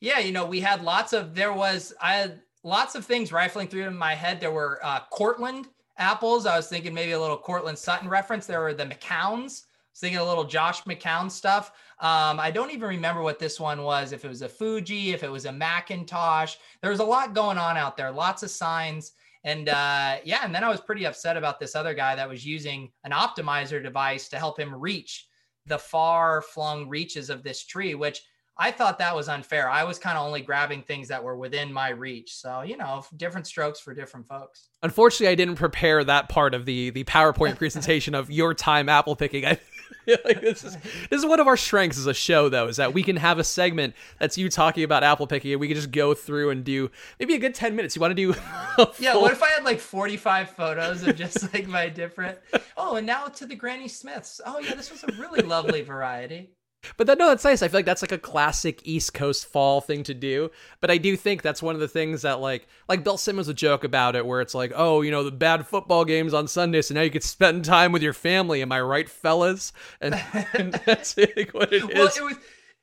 Yeah, 0.00 0.18
you 0.18 0.32
know, 0.32 0.46
we 0.46 0.60
had 0.60 0.82
lots 0.82 1.12
of 1.12 1.34
there 1.34 1.52
was 1.52 1.92
I 2.00 2.14
had 2.14 2.40
lots 2.62 2.94
of 2.94 3.04
things 3.04 3.32
rifling 3.32 3.68
through 3.68 3.86
in 3.86 3.96
my 3.96 4.14
head. 4.14 4.40
There 4.40 4.50
were 4.50 4.78
uh, 4.82 5.00
Cortland 5.10 5.66
apples. 6.00 6.46
I 6.46 6.56
was 6.56 6.68
thinking 6.68 6.92
maybe 6.92 7.12
a 7.12 7.20
little 7.20 7.36
Courtland 7.36 7.78
Sutton 7.78 8.08
reference. 8.08 8.46
There 8.46 8.60
were 8.60 8.74
the 8.74 8.86
McCowns. 8.86 9.64
I 9.64 9.92
was 9.92 10.00
thinking 10.00 10.18
a 10.18 10.24
little 10.24 10.44
Josh 10.44 10.82
McCown 10.84 11.30
stuff. 11.30 11.72
Um, 12.00 12.40
I 12.40 12.50
don't 12.50 12.72
even 12.72 12.88
remember 12.88 13.22
what 13.22 13.38
this 13.38 13.60
one 13.60 13.82
was. 13.82 14.12
If 14.12 14.24
it 14.24 14.28
was 14.28 14.42
a 14.42 14.48
Fuji, 14.48 15.12
if 15.12 15.22
it 15.22 15.30
was 15.30 15.44
a 15.44 15.50
McIntosh, 15.50 16.56
there 16.80 16.90
was 16.90 17.00
a 17.00 17.04
lot 17.04 17.34
going 17.34 17.58
on 17.58 17.76
out 17.76 17.96
there. 17.96 18.10
Lots 18.10 18.42
of 18.42 18.50
signs. 18.50 19.12
And 19.44 19.68
uh, 19.68 20.16
yeah, 20.24 20.40
and 20.42 20.54
then 20.54 20.64
I 20.64 20.68
was 20.68 20.80
pretty 20.80 21.06
upset 21.06 21.36
about 21.36 21.60
this 21.60 21.74
other 21.74 21.94
guy 21.94 22.14
that 22.14 22.28
was 22.28 22.44
using 22.44 22.90
an 23.04 23.12
optimizer 23.12 23.82
device 23.82 24.28
to 24.30 24.38
help 24.38 24.58
him 24.58 24.74
reach 24.74 25.26
the 25.66 25.78
far 25.78 26.42
flung 26.42 26.88
reaches 26.88 27.30
of 27.30 27.42
this 27.42 27.64
tree, 27.64 27.94
which 27.94 28.22
I 28.60 28.70
thought 28.72 28.98
that 28.98 29.16
was 29.16 29.30
unfair. 29.30 29.70
I 29.70 29.84
was 29.84 29.98
kind 29.98 30.18
of 30.18 30.26
only 30.26 30.42
grabbing 30.42 30.82
things 30.82 31.08
that 31.08 31.24
were 31.24 31.34
within 31.34 31.72
my 31.72 31.88
reach. 31.88 32.34
So, 32.34 32.60
you 32.60 32.76
know, 32.76 33.02
different 33.16 33.46
strokes 33.46 33.80
for 33.80 33.94
different 33.94 34.28
folks. 34.28 34.68
Unfortunately, 34.82 35.28
I 35.28 35.34
didn't 35.34 35.56
prepare 35.56 36.04
that 36.04 36.28
part 36.28 36.52
of 36.52 36.66
the 36.66 36.90
the 36.90 37.04
PowerPoint 37.04 37.56
presentation 37.58 38.14
of 38.14 38.30
your 38.30 38.52
time 38.52 38.90
apple 38.90 39.16
picking. 39.16 39.46
I 39.46 39.58
feel 40.04 40.18
like 40.26 40.42
this 40.42 40.62
is 40.62 40.76
this 41.08 41.20
is 41.20 41.24
one 41.24 41.40
of 41.40 41.46
our 41.46 41.56
strengths 41.56 41.98
as 41.98 42.06
a 42.06 42.12
show 42.12 42.50
though, 42.50 42.68
is 42.68 42.76
that 42.76 42.92
we 42.92 43.02
can 43.02 43.16
have 43.16 43.38
a 43.38 43.44
segment 43.44 43.94
that's 44.18 44.36
you 44.36 44.50
talking 44.50 44.84
about 44.84 45.02
apple 45.02 45.26
picking 45.26 45.52
and 45.52 45.60
we 45.60 45.66
can 45.66 45.76
just 45.76 45.90
go 45.90 46.12
through 46.12 46.50
and 46.50 46.62
do 46.62 46.90
maybe 47.18 47.34
a 47.34 47.38
good 47.38 47.54
10 47.54 47.74
minutes. 47.74 47.96
You 47.96 48.00
want 48.00 48.14
to 48.14 48.14
do 48.14 48.38
Yeah, 48.98 49.16
what 49.16 49.32
if 49.32 49.42
I 49.42 49.48
had 49.48 49.64
like 49.64 49.80
45 49.80 50.50
photos 50.50 51.02
of 51.02 51.16
just 51.16 51.52
like 51.54 51.66
my 51.66 51.88
different 51.88 52.38
Oh, 52.76 52.96
and 52.96 53.06
now 53.06 53.26
to 53.26 53.46
the 53.46 53.54
Granny 53.54 53.88
Smiths. 53.88 54.40
Oh 54.44 54.58
yeah, 54.58 54.74
this 54.74 54.90
was 54.90 55.02
a 55.04 55.12
really 55.18 55.40
lovely 55.40 55.80
variety. 55.80 56.50
But 56.96 57.06
that, 57.06 57.18
no, 57.18 57.28
that's 57.28 57.44
nice. 57.44 57.62
I 57.62 57.68
feel 57.68 57.78
like 57.78 57.86
that's 57.86 58.02
like 58.02 58.12
a 58.12 58.18
classic 58.18 58.80
East 58.84 59.12
Coast 59.14 59.46
fall 59.46 59.80
thing 59.80 60.02
to 60.04 60.14
do. 60.14 60.50
But 60.80 60.90
I 60.90 60.98
do 60.98 61.16
think 61.16 61.42
that's 61.42 61.62
one 61.62 61.74
of 61.74 61.80
the 61.80 61.88
things 61.88 62.22
that 62.22 62.40
like 62.40 62.66
like 62.88 63.04
Bill 63.04 63.18
Simmons 63.18 63.48
would 63.48 63.56
joke 63.56 63.84
about 63.84 64.16
it, 64.16 64.24
where 64.24 64.40
it's 64.40 64.54
like, 64.54 64.72
oh, 64.74 65.02
you 65.02 65.10
know, 65.10 65.22
the 65.22 65.30
bad 65.30 65.66
football 65.66 66.04
games 66.04 66.34
on 66.34 66.48
Sunday, 66.48 66.82
so 66.82 66.94
now 66.94 67.02
you 67.02 67.10
can 67.10 67.22
spend 67.22 67.64
time 67.64 67.92
with 67.92 68.02
your 68.02 68.12
family. 68.12 68.62
Am 68.62 68.72
I 68.72 68.80
right, 68.80 69.08
fellas? 69.08 69.72
And, 70.00 70.14
and 70.54 70.72
that's 70.86 71.16
like 71.16 71.50
what 71.52 71.72
it 71.72 71.82
is. 71.82 71.94
Well, 71.94 72.06
it 72.16 72.24
was 72.24 72.36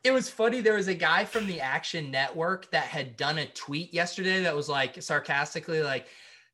it 0.03 0.11
was 0.11 0.29
funny. 0.29 0.61
There 0.61 0.75
was 0.75 0.87
a 0.87 0.93
guy 0.93 1.25
from 1.25 1.47
the 1.47 1.59
Action 1.59 2.11
Network 2.11 2.69
that 2.71 2.85
had 2.85 3.17
done 3.17 3.39
a 3.39 3.47
tweet 3.47 3.93
yesterday 3.93 4.41
that 4.43 4.55
was 4.55 4.69
like 4.69 5.01
sarcastically 5.01 5.81
like 5.81 6.07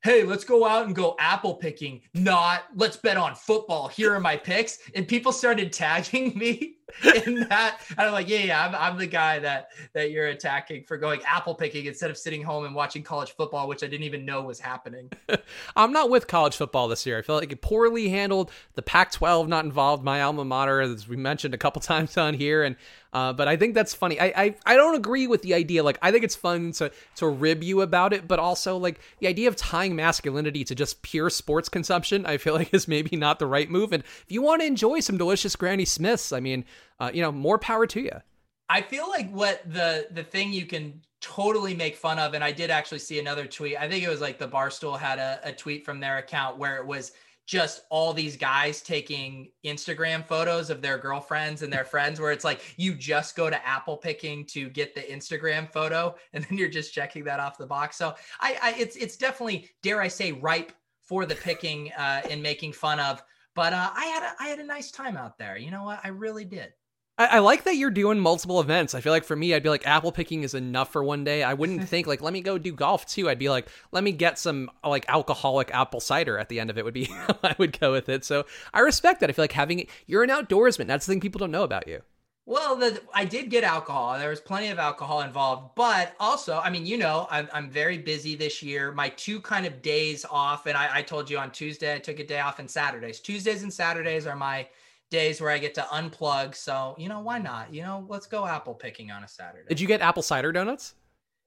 hey, 0.04 0.22
let's 0.22 0.44
go 0.44 0.66
out 0.66 0.84
and 0.84 0.94
go 0.94 1.16
apple 1.18 1.54
picking, 1.54 2.02
not 2.12 2.64
let's 2.76 2.98
bet 2.98 3.16
on 3.16 3.34
football. 3.34 3.88
Here 3.88 4.12
are 4.12 4.20
my 4.20 4.36
picks. 4.36 4.78
And 4.94 5.08
people 5.08 5.32
started 5.32 5.72
tagging 5.72 6.38
me 6.38 6.76
in 7.26 7.40
that. 7.48 7.80
I'm 7.98 8.12
like, 8.12 8.28
yeah, 8.28 8.38
yeah, 8.38 8.66
I'm, 8.66 8.74
I'm 8.74 8.98
the 8.98 9.06
guy 9.06 9.38
that 9.40 9.70
that 9.92 10.10
you're 10.10 10.26
attacking 10.26 10.84
for 10.84 10.96
going 10.96 11.20
apple 11.26 11.54
picking 11.54 11.86
instead 11.86 12.10
of 12.10 12.18
sitting 12.18 12.42
home 12.42 12.64
and 12.64 12.74
watching 12.74 13.02
college 13.02 13.32
football, 13.32 13.68
which 13.68 13.82
I 13.82 13.86
didn't 13.86 14.04
even 14.04 14.24
know 14.24 14.42
was 14.42 14.60
happening. 14.60 15.10
I'm 15.76 15.92
not 15.92 16.10
with 16.10 16.26
college 16.26 16.56
football 16.56 16.88
this 16.88 17.06
year. 17.06 17.18
I 17.18 17.22
feel 17.22 17.36
like 17.36 17.52
it 17.52 17.60
poorly 17.60 18.08
handled. 18.08 18.50
The 18.74 18.82
Pac-12 18.82 19.48
not 19.48 19.64
involved. 19.64 20.04
My 20.04 20.22
alma 20.22 20.44
mater, 20.44 20.80
as 20.80 21.08
we 21.08 21.16
mentioned 21.16 21.54
a 21.54 21.58
couple 21.58 21.80
times 21.82 22.16
on 22.16 22.34
here, 22.34 22.62
and 22.62 22.76
uh, 23.14 23.32
but 23.32 23.46
I 23.46 23.56
think 23.56 23.74
that's 23.74 23.94
funny. 23.94 24.18
I, 24.18 24.32
I 24.36 24.56
I 24.66 24.74
don't 24.74 24.96
agree 24.96 25.28
with 25.28 25.42
the 25.42 25.54
idea. 25.54 25.84
Like 25.84 25.98
I 26.02 26.10
think 26.10 26.24
it's 26.24 26.34
fun 26.34 26.72
to 26.72 26.90
to 27.16 27.28
rib 27.28 27.62
you 27.62 27.80
about 27.80 28.12
it, 28.12 28.26
but 28.26 28.40
also 28.40 28.76
like 28.76 28.98
the 29.20 29.28
idea 29.28 29.48
of 29.48 29.54
tying 29.54 29.94
masculinity 29.94 30.64
to 30.64 30.74
just 30.74 31.00
pure 31.02 31.30
sports 31.30 31.68
consumption. 31.68 32.26
I 32.26 32.38
feel 32.38 32.54
like 32.54 32.74
is 32.74 32.88
maybe 32.88 33.16
not 33.16 33.38
the 33.38 33.46
right 33.46 33.70
move. 33.70 33.92
And 33.92 34.02
if 34.02 34.26
you 34.28 34.42
want 34.42 34.62
to 34.62 34.66
enjoy 34.66 34.98
some 34.98 35.16
delicious 35.16 35.54
Granny 35.54 35.84
Smiths, 35.84 36.32
I 36.32 36.40
mean, 36.40 36.64
uh, 37.00 37.10
you 37.12 37.22
know, 37.22 37.32
more 37.32 37.58
power 37.58 37.86
to 37.86 38.00
you. 38.00 38.20
I 38.68 38.80
feel 38.80 39.08
like 39.08 39.30
what 39.30 39.62
the 39.70 40.08
the 40.10 40.22
thing 40.22 40.52
you 40.52 40.66
can 40.66 41.00
totally 41.20 41.74
make 41.74 41.96
fun 41.96 42.18
of, 42.18 42.34
and 42.34 42.42
I 42.42 42.52
did 42.52 42.70
actually 42.70 42.98
see 42.98 43.18
another 43.18 43.46
tweet. 43.46 43.76
I 43.78 43.88
think 43.88 44.04
it 44.04 44.08
was 44.08 44.20
like 44.20 44.38
the 44.38 44.48
Barstool 44.48 44.98
had 44.98 45.18
a, 45.18 45.40
a 45.44 45.52
tweet 45.52 45.84
from 45.84 46.00
their 46.00 46.18
account 46.18 46.58
where 46.58 46.76
it 46.76 46.86
was 46.86 47.12
just 47.46 47.82
all 47.90 48.14
these 48.14 48.38
guys 48.38 48.80
taking 48.80 49.50
Instagram 49.66 50.26
photos 50.26 50.70
of 50.70 50.80
their 50.80 50.96
girlfriends 50.96 51.60
and 51.60 51.70
their 51.70 51.84
friends, 51.84 52.18
where 52.18 52.32
it's 52.32 52.44
like 52.44 52.62
you 52.78 52.94
just 52.94 53.36
go 53.36 53.50
to 53.50 53.66
Apple 53.66 53.98
picking 53.98 54.46
to 54.46 54.70
get 54.70 54.94
the 54.94 55.02
Instagram 55.02 55.70
photo, 55.70 56.14
and 56.32 56.44
then 56.44 56.56
you're 56.56 56.70
just 56.70 56.94
checking 56.94 57.24
that 57.24 57.40
off 57.40 57.58
the 57.58 57.66
box. 57.66 57.96
So 57.96 58.14
I, 58.40 58.56
I 58.62 58.74
it's 58.78 58.96
it's 58.96 59.16
definitely 59.16 59.70
dare 59.82 60.00
I 60.00 60.08
say 60.08 60.32
ripe 60.32 60.72
for 61.02 61.26
the 61.26 61.34
picking 61.34 61.92
uh, 61.92 62.22
and 62.30 62.42
making 62.42 62.72
fun 62.72 62.98
of. 62.98 63.22
But 63.54 63.72
uh, 63.72 63.90
I 63.94 64.04
had 64.06 64.22
a, 64.22 64.42
I 64.42 64.48
had 64.48 64.58
a 64.58 64.64
nice 64.64 64.90
time 64.90 65.16
out 65.16 65.38
there. 65.38 65.56
You 65.56 65.70
know 65.70 65.84
what? 65.84 66.00
I 66.02 66.08
really 66.08 66.44
did. 66.44 66.72
I, 67.16 67.26
I, 67.26 67.38
like 67.38 67.64
that 67.64 67.76
you're 67.76 67.90
doing 67.90 68.18
multiple 68.18 68.60
events. 68.60 68.94
I 68.94 69.00
feel 69.00 69.12
like 69.12 69.24
for 69.24 69.36
me, 69.36 69.54
I'd 69.54 69.62
be 69.62 69.68
like, 69.68 69.86
apple 69.86 70.10
picking 70.10 70.42
is 70.42 70.54
enough 70.54 70.90
for 70.90 71.04
one 71.04 71.22
day. 71.22 71.44
I 71.44 71.54
wouldn't 71.54 71.88
think 71.88 72.06
like, 72.06 72.20
let 72.20 72.32
me 72.32 72.40
go 72.40 72.58
do 72.58 72.72
golf 72.72 73.06
too. 73.06 73.28
I'd 73.28 73.38
be 73.38 73.48
like, 73.48 73.68
let 73.92 74.02
me 74.02 74.10
get 74.10 74.38
some 74.38 74.70
like 74.84 75.04
alcoholic 75.08 75.72
apple 75.72 76.00
cider 76.00 76.38
at 76.38 76.48
the 76.48 76.58
end 76.58 76.70
of 76.70 76.78
it 76.78 76.84
would 76.84 76.94
be 76.94 77.08
I 77.42 77.54
would 77.58 77.78
go 77.78 77.92
with 77.92 78.08
it. 78.08 78.24
So 78.24 78.46
I 78.72 78.80
respect 78.80 79.20
that. 79.20 79.30
I 79.30 79.32
feel 79.32 79.44
like 79.44 79.52
having 79.52 79.80
it 79.80 79.90
you're 80.06 80.24
an 80.24 80.30
outdoorsman. 80.30 80.86
That's 80.86 81.06
the 81.06 81.12
thing 81.12 81.20
people 81.20 81.38
don't 81.38 81.52
know 81.52 81.64
about 81.64 81.86
you. 81.86 82.02
Well, 82.46 82.76
the, 82.76 83.00
I 83.14 83.24
did 83.24 83.48
get 83.48 83.64
alcohol. 83.64 84.18
There 84.18 84.28
was 84.28 84.40
plenty 84.40 84.68
of 84.68 84.78
alcohol 84.78 85.22
involved, 85.22 85.74
but 85.76 86.14
also, 86.20 86.58
I 86.58 86.68
mean, 86.68 86.84
you 86.84 86.98
know, 86.98 87.26
I'm, 87.30 87.48
I'm 87.54 87.70
very 87.70 87.96
busy 87.96 88.34
this 88.34 88.62
year. 88.62 88.92
My 88.92 89.08
two 89.10 89.40
kind 89.40 89.64
of 89.64 89.80
days 89.80 90.26
off, 90.30 90.66
and 90.66 90.76
I, 90.76 90.96
I 90.96 91.02
told 91.02 91.30
you 91.30 91.38
on 91.38 91.50
Tuesday 91.50 91.94
I 91.94 91.98
took 91.98 92.20
a 92.20 92.26
day 92.26 92.40
off, 92.40 92.58
and 92.58 92.70
Saturdays. 92.70 93.20
Tuesdays 93.20 93.62
and 93.62 93.72
Saturdays 93.72 94.26
are 94.26 94.36
my 94.36 94.68
days 95.08 95.40
where 95.40 95.50
I 95.50 95.58
get 95.58 95.74
to 95.74 95.82
unplug. 95.82 96.54
So, 96.54 96.94
you 96.98 97.08
know, 97.08 97.20
why 97.20 97.38
not? 97.38 97.72
You 97.72 97.82
know, 97.82 98.04
let's 98.08 98.26
go 98.26 98.46
apple 98.46 98.74
picking 98.74 99.10
on 99.10 99.24
a 99.24 99.28
Saturday. 99.28 99.66
Did 99.68 99.80
you 99.80 99.86
get 99.86 100.02
apple 100.02 100.22
cider 100.22 100.52
donuts? 100.52 100.94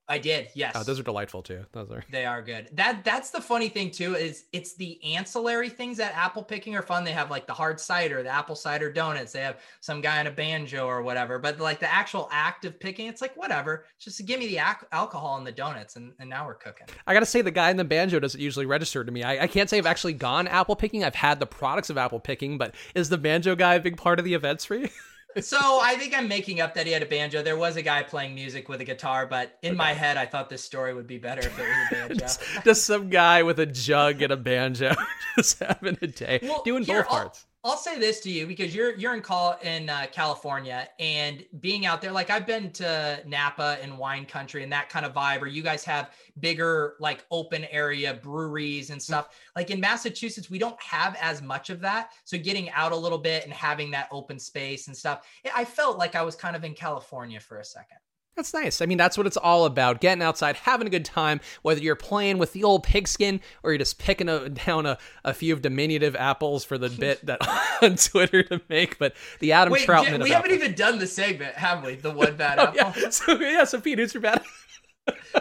I 0.09 0.19
did. 0.19 0.49
Yes. 0.53 0.71
Oh, 0.75 0.83
those 0.83 0.99
are 0.99 1.03
delightful 1.03 1.41
too. 1.41 1.65
Those 1.73 1.91
are. 1.91 2.03
They 2.09 2.25
are 2.25 2.41
good. 2.41 2.69
That 2.73 3.03
that's 3.03 3.29
the 3.29 3.41
funny 3.41 3.67
thing 3.67 3.91
too 3.91 4.15
is 4.15 4.45
it's 4.53 4.75
the 4.75 5.03
ancillary 5.15 5.69
things 5.69 5.97
that 5.97 6.13
apple 6.15 6.43
picking 6.43 6.75
are 6.75 6.81
fun. 6.81 7.03
They 7.03 7.11
have 7.11 7.29
like 7.29 7.45
the 7.45 7.53
hard 7.53 7.79
cider, 7.79 8.23
the 8.23 8.29
apple 8.29 8.55
cider 8.55 8.91
donuts. 8.91 9.33
They 9.33 9.41
have 9.41 9.59
some 9.81 9.99
guy 9.99 10.19
on 10.19 10.27
a 10.27 10.31
banjo 10.31 10.85
or 10.87 11.01
whatever. 11.01 11.39
But 11.39 11.59
like 11.59 11.79
the 11.79 11.91
actual 11.91 12.29
act 12.31 12.63
of 12.63 12.79
picking, 12.79 13.07
it's 13.07 13.21
like 13.21 13.35
whatever. 13.35 13.85
Just 13.99 14.25
give 14.25 14.39
me 14.39 14.47
the 14.47 14.59
ac- 14.59 14.87
alcohol 14.93 15.37
and 15.37 15.45
the 15.45 15.51
donuts, 15.51 15.97
and, 15.97 16.13
and 16.19 16.29
now 16.29 16.45
we're 16.45 16.55
cooking. 16.55 16.87
I 17.05 17.13
gotta 17.13 17.25
say, 17.25 17.41
the 17.41 17.51
guy 17.51 17.69
in 17.69 17.77
the 17.77 17.83
banjo 17.83 18.19
doesn't 18.19 18.39
usually 18.39 18.65
register 18.65 19.03
to 19.03 19.11
me. 19.11 19.23
I, 19.23 19.43
I 19.43 19.47
can't 19.47 19.69
say 19.69 19.77
I've 19.77 19.85
actually 19.85 20.13
gone 20.13 20.47
apple 20.47 20.77
picking. 20.77 21.03
I've 21.03 21.15
had 21.15 21.39
the 21.39 21.47
products 21.47 21.89
of 21.89 21.97
apple 21.97 22.21
picking, 22.21 22.57
but 22.57 22.75
is 22.95 23.09
the 23.09 23.17
banjo 23.17 23.55
guy 23.55 23.75
a 23.75 23.79
big 23.81 23.97
part 23.97 24.19
of 24.19 24.25
the 24.25 24.35
events 24.35 24.63
for 24.63 24.75
you? 24.75 24.87
so 25.41 25.79
I 25.81 25.95
think 25.97 26.15
I'm 26.15 26.27
making 26.27 26.61
up 26.61 26.75
that 26.75 26.85
he 26.85 26.91
had 26.91 27.01
a 27.01 27.07
banjo. 27.07 27.41
There 27.41 27.57
was 27.57 27.75
a 27.75 27.81
guy 27.81 28.03
playing 28.03 28.35
music 28.35 28.69
with 28.69 28.81
a 28.81 28.85
guitar, 28.85 29.25
but 29.25 29.57
in 29.63 29.71
okay. 29.71 29.77
my 29.77 29.93
head, 29.93 30.17
I 30.17 30.25
thought 30.25 30.49
this 30.49 30.63
story 30.63 30.93
would 30.93 31.07
be 31.07 31.17
better 31.17 31.41
if 31.41 31.57
it 31.57 31.63
was 31.63 31.69
a 31.69 31.95
banjo. 32.07 32.15
just, 32.15 32.41
just, 32.63 32.85
some 32.85 33.09
guy 33.09 33.43
with 33.43 33.59
a 33.59 33.65
jug 33.65 34.21
and 34.21 34.31
a 34.31 34.37
banjo, 34.37 34.93
just 35.35 35.59
having 35.59 35.97
a 36.01 36.07
day, 36.07 36.39
well, 36.43 36.61
doing 36.63 36.83
both 36.83 37.07
parts. 37.07 37.46
I'll 37.67 37.75
say 37.75 37.99
this 37.99 38.21
to 38.21 38.31
you 38.31 38.47
because 38.47 38.73
you're 38.73 38.95
you're 38.95 39.13
in 39.13 39.21
call 39.21 39.59
in 39.61 39.89
uh, 39.89 40.05
California 40.09 40.87
and 40.99 41.43
being 41.59 41.85
out 41.85 42.01
there 42.01 42.13
like 42.13 42.29
I've 42.29 42.47
been 42.47 42.71
to 42.73 43.21
Napa 43.25 43.77
and 43.81 43.97
wine 43.97 44.25
country 44.25 44.63
and 44.63 44.71
that 44.71 44.87
kind 44.87 45.05
of 45.05 45.13
vibe 45.13 45.41
or 45.41 45.47
you 45.47 45.61
guys 45.61 45.83
have 45.83 46.11
bigger 46.39 46.95
like 47.01 47.25
open 47.29 47.65
area 47.65 48.13
breweries 48.13 48.89
and 48.89 49.01
stuff. 49.01 49.35
Like 49.53 49.69
in 49.69 49.81
Massachusetts 49.81 50.49
we 50.49 50.59
don't 50.59 50.81
have 50.81 51.17
as 51.21 51.41
much 51.41 51.69
of 51.69 51.81
that. 51.81 52.11
So 52.23 52.37
getting 52.37 52.69
out 52.69 52.93
a 52.93 52.95
little 52.95 53.17
bit 53.17 53.43
and 53.43 53.51
having 53.51 53.91
that 53.91 54.07
open 54.11 54.39
space 54.39 54.87
and 54.87 54.95
stuff 54.95 55.27
I 55.53 55.65
felt 55.65 55.97
like 55.97 56.15
I 56.15 56.21
was 56.21 56.35
kind 56.35 56.55
of 56.55 56.63
in 56.63 56.73
California 56.73 57.41
for 57.41 57.59
a 57.59 57.65
second 57.65 57.97
that's 58.37 58.53
nice. 58.53 58.81
I 58.81 58.85
mean, 58.85 58.97
that's 58.97 59.17
what 59.17 59.27
it's 59.27 59.35
all 59.35 59.65
about. 59.65 59.99
Getting 59.99 60.21
outside, 60.21 60.55
having 60.55 60.87
a 60.87 60.89
good 60.89 61.03
time, 61.03 61.41
whether 61.63 61.81
you're 61.81 61.95
playing 61.95 62.37
with 62.37 62.53
the 62.53 62.63
old 62.63 62.83
pigskin 62.83 63.41
or 63.63 63.71
you're 63.71 63.79
just 63.79 63.97
picking 63.97 64.29
a, 64.29 64.47
down 64.65 64.85
a, 64.85 64.97
a 65.25 65.33
few 65.33 65.53
of 65.53 65.61
diminutive 65.61 66.15
apples 66.15 66.63
for 66.63 66.77
the 66.77 66.89
bit 66.89 67.25
that 67.25 67.39
on 67.81 67.95
Twitter 67.95 68.43
to 68.43 68.61
make. 68.69 68.97
But 68.99 69.13
the 69.39 69.51
Adam 69.51 69.73
Wait, 69.73 69.87
Trautman. 69.87 70.23
We 70.23 70.29
haven't 70.29 70.51
even 70.51 70.75
done 70.75 70.99
the 70.99 71.07
segment, 71.07 71.55
have 71.55 71.83
we? 71.83 71.95
The 71.95 72.11
one 72.11 72.35
bad 72.37 72.59
oh, 72.59 72.63
apple. 72.63 73.01
Yeah. 73.01 73.09
So, 73.09 73.39
yeah, 73.39 73.63
so 73.63 73.81
Pete, 73.81 73.97
who's 73.97 74.13
your 74.13 74.21
bad 74.21 74.43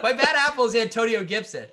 My 0.01 0.13
bad 0.13 0.35
apple 0.35 0.65
is 0.65 0.75
Antonio 0.75 1.23
Gibson. 1.23 1.67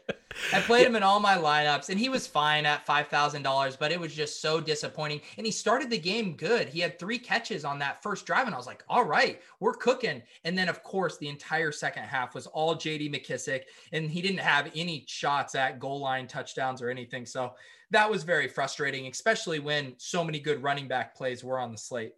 I 0.52 0.60
played 0.60 0.82
yeah. 0.82 0.88
him 0.88 0.96
in 0.96 1.02
all 1.02 1.20
my 1.20 1.36
lineups, 1.36 1.88
and 1.88 1.98
he 1.98 2.08
was 2.08 2.26
fine 2.26 2.66
at 2.66 2.86
five 2.86 3.08
thousand 3.08 3.42
dollars, 3.42 3.76
but 3.76 3.92
it 3.92 4.00
was 4.00 4.14
just 4.14 4.40
so 4.40 4.60
disappointing. 4.60 5.20
And 5.36 5.46
he 5.46 5.52
started 5.52 5.90
the 5.90 5.98
game 5.98 6.36
good. 6.36 6.68
He 6.68 6.80
had 6.80 6.98
three 6.98 7.18
catches 7.18 7.64
on 7.64 7.78
that 7.78 8.02
first 8.02 8.26
drive, 8.26 8.46
and 8.46 8.54
I 8.54 8.58
was 8.58 8.66
like, 8.66 8.82
"All 8.88 9.04
right, 9.04 9.40
we're 9.60 9.74
cooking." 9.74 10.22
And 10.44 10.56
then, 10.58 10.68
of 10.68 10.82
course, 10.82 11.18
the 11.18 11.28
entire 11.28 11.72
second 11.72 12.04
half 12.04 12.34
was 12.34 12.46
all 12.48 12.74
J.D. 12.74 13.10
McKissick, 13.10 13.62
and 13.92 14.10
he 14.10 14.20
didn't 14.20 14.40
have 14.40 14.70
any 14.74 15.04
shots 15.06 15.54
at 15.54 15.78
goal 15.78 16.00
line 16.00 16.26
touchdowns 16.26 16.82
or 16.82 16.90
anything. 16.90 17.26
So 17.26 17.54
that 17.90 18.10
was 18.10 18.24
very 18.24 18.48
frustrating, 18.48 19.06
especially 19.06 19.60
when 19.60 19.94
so 19.98 20.24
many 20.24 20.40
good 20.40 20.62
running 20.62 20.88
back 20.88 21.14
plays 21.14 21.44
were 21.44 21.60
on 21.60 21.70
the 21.70 21.78
slate. 21.78 22.12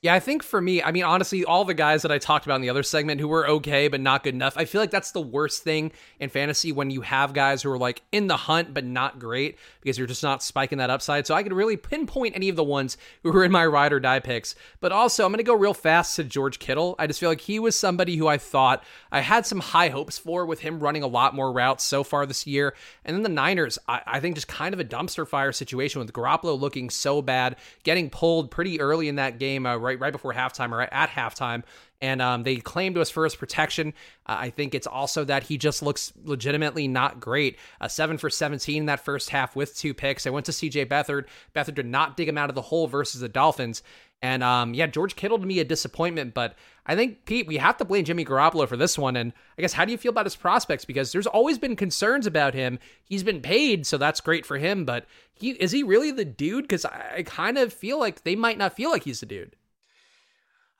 Yeah, 0.00 0.14
I 0.14 0.20
think 0.20 0.44
for 0.44 0.60
me, 0.60 0.80
I 0.80 0.92
mean, 0.92 1.02
honestly, 1.02 1.44
all 1.44 1.64
the 1.64 1.74
guys 1.74 2.02
that 2.02 2.12
I 2.12 2.18
talked 2.18 2.46
about 2.46 2.54
in 2.54 2.62
the 2.62 2.70
other 2.70 2.84
segment 2.84 3.20
who 3.20 3.26
were 3.26 3.48
okay 3.48 3.88
but 3.88 4.00
not 4.00 4.22
good 4.22 4.32
enough, 4.32 4.56
I 4.56 4.64
feel 4.64 4.80
like 4.80 4.92
that's 4.92 5.10
the 5.10 5.20
worst 5.20 5.64
thing 5.64 5.90
in 6.20 6.30
fantasy 6.30 6.70
when 6.70 6.92
you 6.92 7.00
have 7.00 7.32
guys 7.32 7.62
who 7.62 7.70
are 7.72 7.78
like 7.78 8.02
in 8.12 8.28
the 8.28 8.36
hunt 8.36 8.72
but 8.72 8.84
not 8.84 9.18
great 9.18 9.58
because 9.80 9.98
you're 9.98 10.06
just 10.06 10.22
not 10.22 10.40
spiking 10.40 10.78
that 10.78 10.88
upside. 10.88 11.26
So 11.26 11.34
I 11.34 11.42
could 11.42 11.52
really 11.52 11.76
pinpoint 11.76 12.36
any 12.36 12.48
of 12.48 12.54
the 12.54 12.62
ones 12.62 12.96
who 13.24 13.32
were 13.32 13.42
in 13.42 13.50
my 13.50 13.66
ride 13.66 13.92
or 13.92 13.98
die 13.98 14.20
picks. 14.20 14.54
But 14.78 14.92
also, 14.92 15.24
I'm 15.24 15.32
going 15.32 15.38
to 15.38 15.42
go 15.42 15.54
real 15.56 15.74
fast 15.74 16.14
to 16.14 16.22
George 16.22 16.60
Kittle. 16.60 16.94
I 17.00 17.08
just 17.08 17.18
feel 17.18 17.28
like 17.28 17.40
he 17.40 17.58
was 17.58 17.76
somebody 17.76 18.14
who 18.14 18.28
I 18.28 18.38
thought 18.38 18.84
I 19.10 19.18
had 19.18 19.46
some 19.46 19.58
high 19.58 19.88
hopes 19.88 20.16
for 20.16 20.46
with 20.46 20.60
him 20.60 20.78
running 20.78 21.02
a 21.02 21.08
lot 21.08 21.34
more 21.34 21.50
routes 21.50 21.82
so 21.82 22.04
far 22.04 22.24
this 22.24 22.46
year. 22.46 22.76
And 23.04 23.16
then 23.16 23.24
the 23.24 23.28
Niners, 23.28 23.80
I, 23.88 24.02
I 24.06 24.20
think 24.20 24.36
just 24.36 24.46
kind 24.46 24.74
of 24.74 24.78
a 24.78 24.84
dumpster 24.84 25.26
fire 25.26 25.50
situation 25.50 25.98
with 25.98 26.12
Garoppolo 26.12 26.56
looking 26.56 26.88
so 26.88 27.20
bad, 27.20 27.56
getting 27.82 28.10
pulled 28.10 28.52
pretty 28.52 28.80
early 28.80 29.08
in 29.08 29.16
that 29.16 29.40
game. 29.40 29.66
Uh, 29.66 29.87
right 29.88 30.00
right 30.00 30.12
before 30.12 30.32
halftime 30.32 30.72
or 30.72 30.82
at 30.82 31.10
halftime, 31.10 31.62
and 32.00 32.22
um, 32.22 32.42
they 32.44 32.56
claimed 32.56 32.94
to 32.94 33.00
us 33.00 33.10
for 33.10 33.24
his 33.24 33.34
protection. 33.34 33.94
Uh, 34.26 34.36
I 34.38 34.50
think 34.50 34.74
it's 34.74 34.86
also 34.86 35.24
that 35.24 35.44
he 35.44 35.58
just 35.58 35.82
looks 35.82 36.12
legitimately 36.24 36.86
not 36.86 37.20
great. 37.20 37.58
Uh, 37.80 37.88
seven 37.88 38.18
for 38.18 38.30
17 38.30 38.76
in 38.82 38.86
that 38.86 39.04
first 39.04 39.30
half 39.30 39.56
with 39.56 39.76
two 39.76 39.94
picks. 39.94 40.26
I 40.26 40.30
went 40.30 40.46
to 40.46 40.52
CJ 40.52 40.86
Beathard. 40.86 41.24
Beathard 41.54 41.74
did 41.74 41.86
not 41.86 42.16
dig 42.16 42.28
him 42.28 42.38
out 42.38 42.48
of 42.48 42.54
the 42.54 42.62
hole 42.62 42.86
versus 42.86 43.20
the 43.20 43.28
Dolphins. 43.28 43.82
And 44.20 44.42
um, 44.42 44.74
yeah, 44.74 44.86
George 44.86 45.14
Kittle 45.14 45.38
to 45.38 45.46
me 45.46 45.60
a 45.60 45.64
disappointment, 45.64 46.34
but 46.34 46.56
I 46.86 46.96
think 46.96 47.24
Pete, 47.24 47.46
we 47.46 47.58
have 47.58 47.76
to 47.76 47.84
blame 47.84 48.04
Jimmy 48.04 48.24
Garoppolo 48.24 48.66
for 48.66 48.76
this 48.76 48.98
one. 48.98 49.14
And 49.14 49.32
I 49.56 49.62
guess 49.62 49.74
how 49.74 49.84
do 49.84 49.92
you 49.92 49.98
feel 49.98 50.10
about 50.10 50.26
his 50.26 50.34
prospects? 50.34 50.84
Because 50.84 51.12
there's 51.12 51.26
always 51.26 51.58
been 51.58 51.76
concerns 51.76 52.26
about 52.26 52.54
him. 52.54 52.80
He's 53.04 53.22
been 53.22 53.40
paid, 53.40 53.86
so 53.86 53.96
that's 53.96 54.20
great 54.20 54.44
for 54.44 54.58
him. 54.58 54.84
But 54.84 55.06
he 55.34 55.50
is 55.50 55.70
he 55.70 55.84
really 55.84 56.10
the 56.10 56.24
dude? 56.24 56.64
Because 56.64 56.84
I, 56.84 57.16
I 57.18 57.22
kind 57.22 57.58
of 57.58 57.72
feel 57.72 58.00
like 58.00 58.24
they 58.24 58.34
might 58.34 58.58
not 58.58 58.74
feel 58.74 58.90
like 58.90 59.04
he's 59.04 59.20
the 59.20 59.26
dude. 59.26 59.54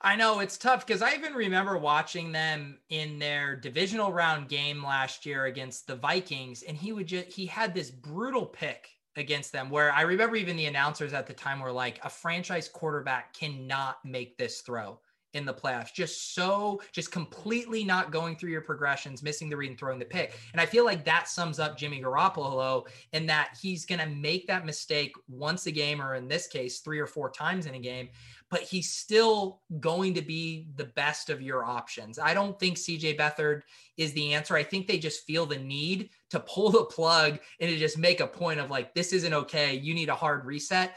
I 0.00 0.14
know 0.14 0.38
it's 0.38 0.56
tough 0.56 0.86
because 0.86 1.02
I 1.02 1.14
even 1.14 1.34
remember 1.34 1.76
watching 1.76 2.30
them 2.30 2.78
in 2.88 3.18
their 3.18 3.56
divisional 3.56 4.12
round 4.12 4.48
game 4.48 4.84
last 4.84 5.26
year 5.26 5.46
against 5.46 5.86
the 5.86 5.96
Vikings, 5.96 6.62
and 6.62 6.76
he 6.76 6.92
would 6.92 7.08
just 7.08 7.28
he 7.28 7.46
had 7.46 7.74
this 7.74 7.90
brutal 7.90 8.46
pick 8.46 8.90
against 9.16 9.50
them 9.52 9.68
where 9.70 9.92
I 9.92 10.02
remember 10.02 10.36
even 10.36 10.56
the 10.56 10.66
announcers 10.66 11.12
at 11.12 11.26
the 11.26 11.34
time 11.34 11.60
were 11.60 11.72
like, 11.72 11.98
a 12.04 12.10
franchise 12.10 12.68
quarterback 12.68 13.34
cannot 13.34 13.98
make 14.04 14.38
this 14.38 14.60
throw 14.60 15.00
in 15.34 15.44
the 15.44 15.52
playoffs. 15.52 15.92
Just 15.92 16.34
so, 16.34 16.80
just 16.92 17.12
completely 17.12 17.84
not 17.84 18.10
going 18.10 18.36
through 18.36 18.50
your 18.50 18.62
progressions, 18.62 19.22
missing 19.22 19.50
the 19.50 19.56
read 19.56 19.70
and 19.70 19.78
throwing 19.78 19.98
the 19.98 20.04
pick. 20.04 20.38
And 20.52 20.60
I 20.60 20.66
feel 20.66 20.84
like 20.84 21.04
that 21.04 21.28
sums 21.28 21.58
up 21.58 21.76
Jimmy 21.76 22.00
Garoppolo 22.00 22.86
in 23.12 23.26
that 23.26 23.58
he's 23.60 23.84
going 23.84 24.00
to 24.00 24.06
make 24.06 24.46
that 24.46 24.64
mistake 24.64 25.12
once 25.28 25.66
a 25.66 25.70
game, 25.70 26.00
or 26.00 26.14
in 26.14 26.28
this 26.28 26.46
case, 26.46 26.80
three 26.80 26.98
or 26.98 27.06
four 27.06 27.30
times 27.30 27.66
in 27.66 27.74
a 27.74 27.78
game 27.78 28.08
but 28.50 28.62
he's 28.62 28.92
still 28.92 29.60
going 29.80 30.14
to 30.14 30.22
be 30.22 30.68
the 30.76 30.84
best 30.84 31.30
of 31.30 31.42
your 31.42 31.64
options. 31.64 32.18
I 32.18 32.34
don't 32.34 32.58
think 32.58 32.76
CJ 32.76 33.18
Beathard 33.18 33.62
is 33.96 34.12
the 34.12 34.34
answer. 34.34 34.56
I 34.56 34.62
think 34.62 34.86
they 34.86 34.98
just 34.98 35.24
feel 35.26 35.44
the 35.44 35.58
need 35.58 36.10
to 36.30 36.40
pull 36.40 36.70
the 36.70 36.84
plug 36.84 37.38
and 37.60 37.70
to 37.70 37.76
just 37.76 37.98
make 37.98 38.20
a 38.20 38.26
point 38.26 38.60
of 38.60 38.70
like, 38.70 38.94
this 38.94 39.12
isn't 39.12 39.34
okay. 39.34 39.74
You 39.74 39.94
need 39.94 40.08
a 40.08 40.14
hard 40.14 40.46
reset. 40.46 40.94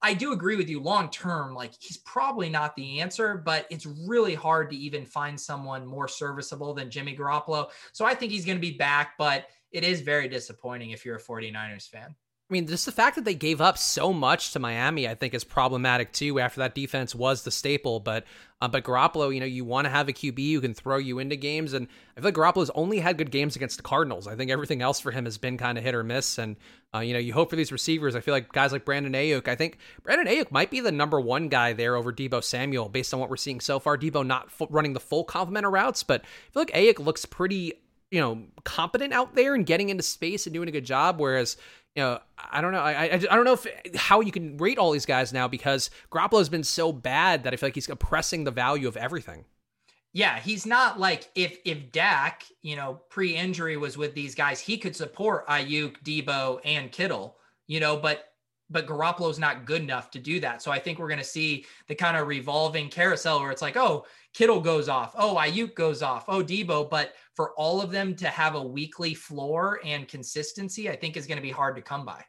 I 0.00 0.14
do 0.14 0.32
agree 0.32 0.56
with 0.56 0.68
you 0.68 0.80
long 0.80 1.10
term. 1.10 1.54
Like, 1.54 1.72
he's 1.80 1.96
probably 1.98 2.48
not 2.48 2.76
the 2.76 3.00
answer, 3.00 3.42
but 3.44 3.66
it's 3.68 3.86
really 3.86 4.34
hard 4.34 4.70
to 4.70 4.76
even 4.76 5.04
find 5.04 5.40
someone 5.40 5.84
more 5.84 6.06
serviceable 6.06 6.72
than 6.72 6.90
Jimmy 6.90 7.16
Garoppolo. 7.16 7.68
So 7.92 8.04
I 8.04 8.14
think 8.14 8.30
he's 8.30 8.44
going 8.44 8.58
to 8.58 8.62
be 8.62 8.76
back, 8.76 9.14
but 9.18 9.46
it 9.72 9.84
is 9.84 10.00
very 10.00 10.28
disappointing 10.28 10.90
if 10.90 11.04
you're 11.04 11.16
a 11.16 11.20
49ers 11.20 11.88
fan. 11.88 12.14
I 12.50 12.54
mean, 12.54 12.66
just 12.66 12.86
the 12.86 12.92
fact 12.92 13.16
that 13.16 13.26
they 13.26 13.34
gave 13.34 13.60
up 13.60 13.76
so 13.76 14.10
much 14.10 14.52
to 14.52 14.58
Miami, 14.58 15.06
I 15.06 15.14
think, 15.14 15.34
is 15.34 15.44
problematic 15.44 16.12
too. 16.12 16.40
After 16.40 16.60
that 16.60 16.74
defense 16.74 17.14
was 17.14 17.42
the 17.42 17.50
staple, 17.50 18.00
but 18.00 18.24
uh, 18.62 18.68
but 18.68 18.84
Garoppolo, 18.84 19.34
you 19.34 19.38
know, 19.38 19.46
you 19.46 19.66
want 19.66 19.84
to 19.84 19.90
have 19.90 20.08
a 20.08 20.14
QB 20.14 20.54
who 20.54 20.60
can 20.62 20.72
throw 20.72 20.96
you 20.96 21.18
into 21.18 21.36
games, 21.36 21.74
and 21.74 21.88
I 22.16 22.20
feel 22.20 22.28
like 22.28 22.34
Garoppolo's 22.34 22.70
only 22.70 23.00
had 23.00 23.18
good 23.18 23.30
games 23.30 23.54
against 23.54 23.76
the 23.76 23.82
Cardinals. 23.82 24.26
I 24.26 24.34
think 24.34 24.50
everything 24.50 24.80
else 24.80 24.98
for 24.98 25.10
him 25.10 25.26
has 25.26 25.36
been 25.36 25.58
kind 25.58 25.76
of 25.76 25.84
hit 25.84 25.94
or 25.94 26.02
miss, 26.02 26.38
and 26.38 26.56
uh, 26.94 27.00
you 27.00 27.12
know, 27.12 27.18
you 27.18 27.34
hope 27.34 27.50
for 27.50 27.56
these 27.56 27.70
receivers. 27.70 28.16
I 28.16 28.20
feel 28.20 28.32
like 28.32 28.50
guys 28.50 28.72
like 28.72 28.86
Brandon 28.86 29.12
Aiyuk. 29.12 29.46
I 29.46 29.54
think 29.54 29.76
Brandon 30.02 30.26
Aiyuk 30.26 30.50
might 30.50 30.70
be 30.70 30.80
the 30.80 30.90
number 30.90 31.20
one 31.20 31.48
guy 31.48 31.74
there 31.74 31.96
over 31.96 32.14
Deebo 32.14 32.42
Samuel, 32.42 32.88
based 32.88 33.12
on 33.12 33.20
what 33.20 33.28
we're 33.28 33.36
seeing 33.36 33.60
so 33.60 33.78
far. 33.78 33.98
Deebo 33.98 34.26
not 34.26 34.46
f- 34.46 34.68
running 34.70 34.94
the 34.94 35.00
full 35.00 35.24
complement 35.24 35.66
of 35.66 35.72
routes, 35.72 36.02
but 36.02 36.22
I 36.22 36.52
feel 36.52 36.62
like 36.62 36.72
Aiyuk 36.72 36.98
looks 36.98 37.26
pretty 37.26 37.74
you 38.10 38.20
know 38.20 38.42
competent 38.64 39.12
out 39.12 39.34
there 39.34 39.54
and 39.54 39.66
getting 39.66 39.90
into 39.90 40.02
space 40.02 40.46
and 40.46 40.54
doing 40.54 40.66
a 40.66 40.72
good 40.72 40.86
job 40.86 41.20
whereas 41.20 41.58
you 41.98 42.04
know, 42.04 42.20
I 42.52 42.60
don't 42.60 42.70
know. 42.70 42.78
I, 42.78 42.92
I, 42.92 43.14
I 43.14 43.18
don't 43.18 43.44
know 43.44 43.54
if 43.54 43.66
how 43.96 44.20
you 44.20 44.30
can 44.30 44.56
rate 44.56 44.78
all 44.78 44.92
these 44.92 45.04
guys 45.04 45.32
now 45.32 45.48
because 45.48 45.90
Garoppolo 46.12 46.38
has 46.38 46.48
been 46.48 46.62
so 46.62 46.92
bad 46.92 47.42
that 47.42 47.52
I 47.52 47.56
feel 47.56 47.66
like 47.66 47.74
he's 47.74 47.88
oppressing 47.88 48.44
the 48.44 48.52
value 48.52 48.86
of 48.86 48.96
everything. 48.96 49.44
Yeah, 50.12 50.38
he's 50.38 50.64
not 50.64 51.00
like 51.00 51.28
if 51.34 51.58
if 51.64 51.90
Dak, 51.90 52.44
you 52.62 52.76
know, 52.76 53.00
pre-injury 53.10 53.76
was 53.76 53.98
with 53.98 54.14
these 54.14 54.36
guys, 54.36 54.60
he 54.60 54.78
could 54.78 54.94
support 54.94 55.44
Aiyuk, 55.48 55.96
Deebo, 56.04 56.60
and 56.64 56.92
Kittle, 56.92 57.36
you 57.66 57.80
know, 57.80 57.96
but 57.96 58.28
but 58.70 58.86
Garoppolo's 58.86 59.40
not 59.40 59.64
good 59.64 59.82
enough 59.82 60.12
to 60.12 60.20
do 60.20 60.38
that. 60.38 60.62
So 60.62 60.70
I 60.70 60.78
think 60.78 61.00
we're 61.00 61.08
going 61.08 61.18
to 61.18 61.24
see 61.24 61.64
the 61.88 61.96
kind 61.96 62.16
of 62.16 62.28
revolving 62.28 62.90
carousel 62.90 63.40
where 63.40 63.50
it's 63.50 63.62
like, 63.62 63.76
oh, 63.76 64.06
Kittle 64.38 64.60
goes 64.60 64.88
off, 64.88 65.16
oh, 65.18 65.34
Aiyuk 65.34 65.74
goes 65.74 66.00
off, 66.00 66.26
oh, 66.28 66.44
Deebo. 66.44 66.88
But 66.88 67.14
for 67.34 67.54
all 67.56 67.82
of 67.82 67.90
them 67.90 68.14
to 68.14 68.28
have 68.28 68.54
a 68.54 68.62
weekly 68.62 69.12
floor 69.12 69.80
and 69.84 70.06
consistency, 70.06 70.88
I 70.88 70.94
think 70.94 71.16
is 71.16 71.26
going 71.26 71.38
to 71.38 71.42
be 71.42 71.50
hard 71.50 71.74
to 71.74 71.82
come 71.82 72.04
by. 72.04 72.22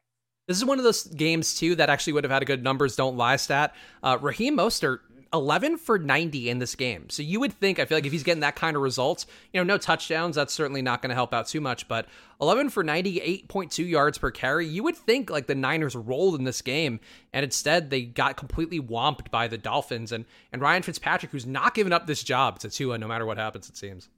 This 0.47 0.57
is 0.57 0.65
one 0.65 0.79
of 0.79 0.83
those 0.83 1.03
games 1.03 1.53
too 1.53 1.75
that 1.75 1.91
actually 1.91 2.13
would 2.13 2.23
have 2.23 2.31
had 2.31 2.41
a 2.41 2.45
good 2.45 2.63
numbers 2.63 2.95
don't 2.95 3.15
lie 3.15 3.35
stat. 3.35 3.75
Uh, 4.01 4.17
Raheem 4.19 4.57
Mostert 4.57 5.01
11 5.33 5.77
for 5.77 5.99
90 5.99 6.49
in 6.49 6.59
this 6.59 6.75
game. 6.75 7.09
So 7.09 7.21
you 7.21 7.39
would 7.39 7.53
think, 7.53 7.79
I 7.79 7.85
feel 7.85 7.97
like 7.97 8.05
if 8.05 8.11
he's 8.11 8.23
getting 8.23 8.41
that 8.41 8.55
kind 8.55 8.75
of 8.75 8.81
results, 8.81 9.25
you 9.53 9.59
know, 9.59 9.63
no 9.63 9.77
touchdowns, 9.77 10.35
that's 10.35 10.53
certainly 10.53 10.81
not 10.81 11.01
going 11.01 11.09
to 11.09 11.15
help 11.15 11.33
out 11.33 11.47
too 11.47 11.61
much. 11.61 11.87
But 11.87 12.07
11 12.41 12.69
for 12.69 12.83
90, 12.83 13.43
8.2 13.47 13.87
yards 13.87 14.17
per 14.17 14.31
carry, 14.31 14.67
you 14.67 14.83
would 14.83 14.95
think 14.95 15.29
like 15.29 15.47
the 15.47 15.55
Niners 15.55 15.95
rolled 15.95 16.35
in 16.35 16.45
this 16.45 16.61
game. 16.61 16.99
And 17.33 17.43
instead, 17.43 17.89
they 17.89 18.01
got 18.01 18.37
completely 18.37 18.79
whomped 18.79 19.29
by 19.29 19.47
the 19.47 19.57
Dolphins. 19.57 20.11
And, 20.11 20.25
and 20.51 20.61
Ryan 20.61 20.81
Fitzpatrick, 20.81 21.31
who's 21.31 21.45
not 21.45 21.75
giving 21.75 21.93
up 21.93 22.07
this 22.07 22.23
job 22.23 22.59
to 22.59 22.69
Tua 22.69 22.97
no 22.97 23.07
matter 23.07 23.25
what 23.25 23.37
happens, 23.37 23.69
it 23.69 23.77
seems. 23.77 24.09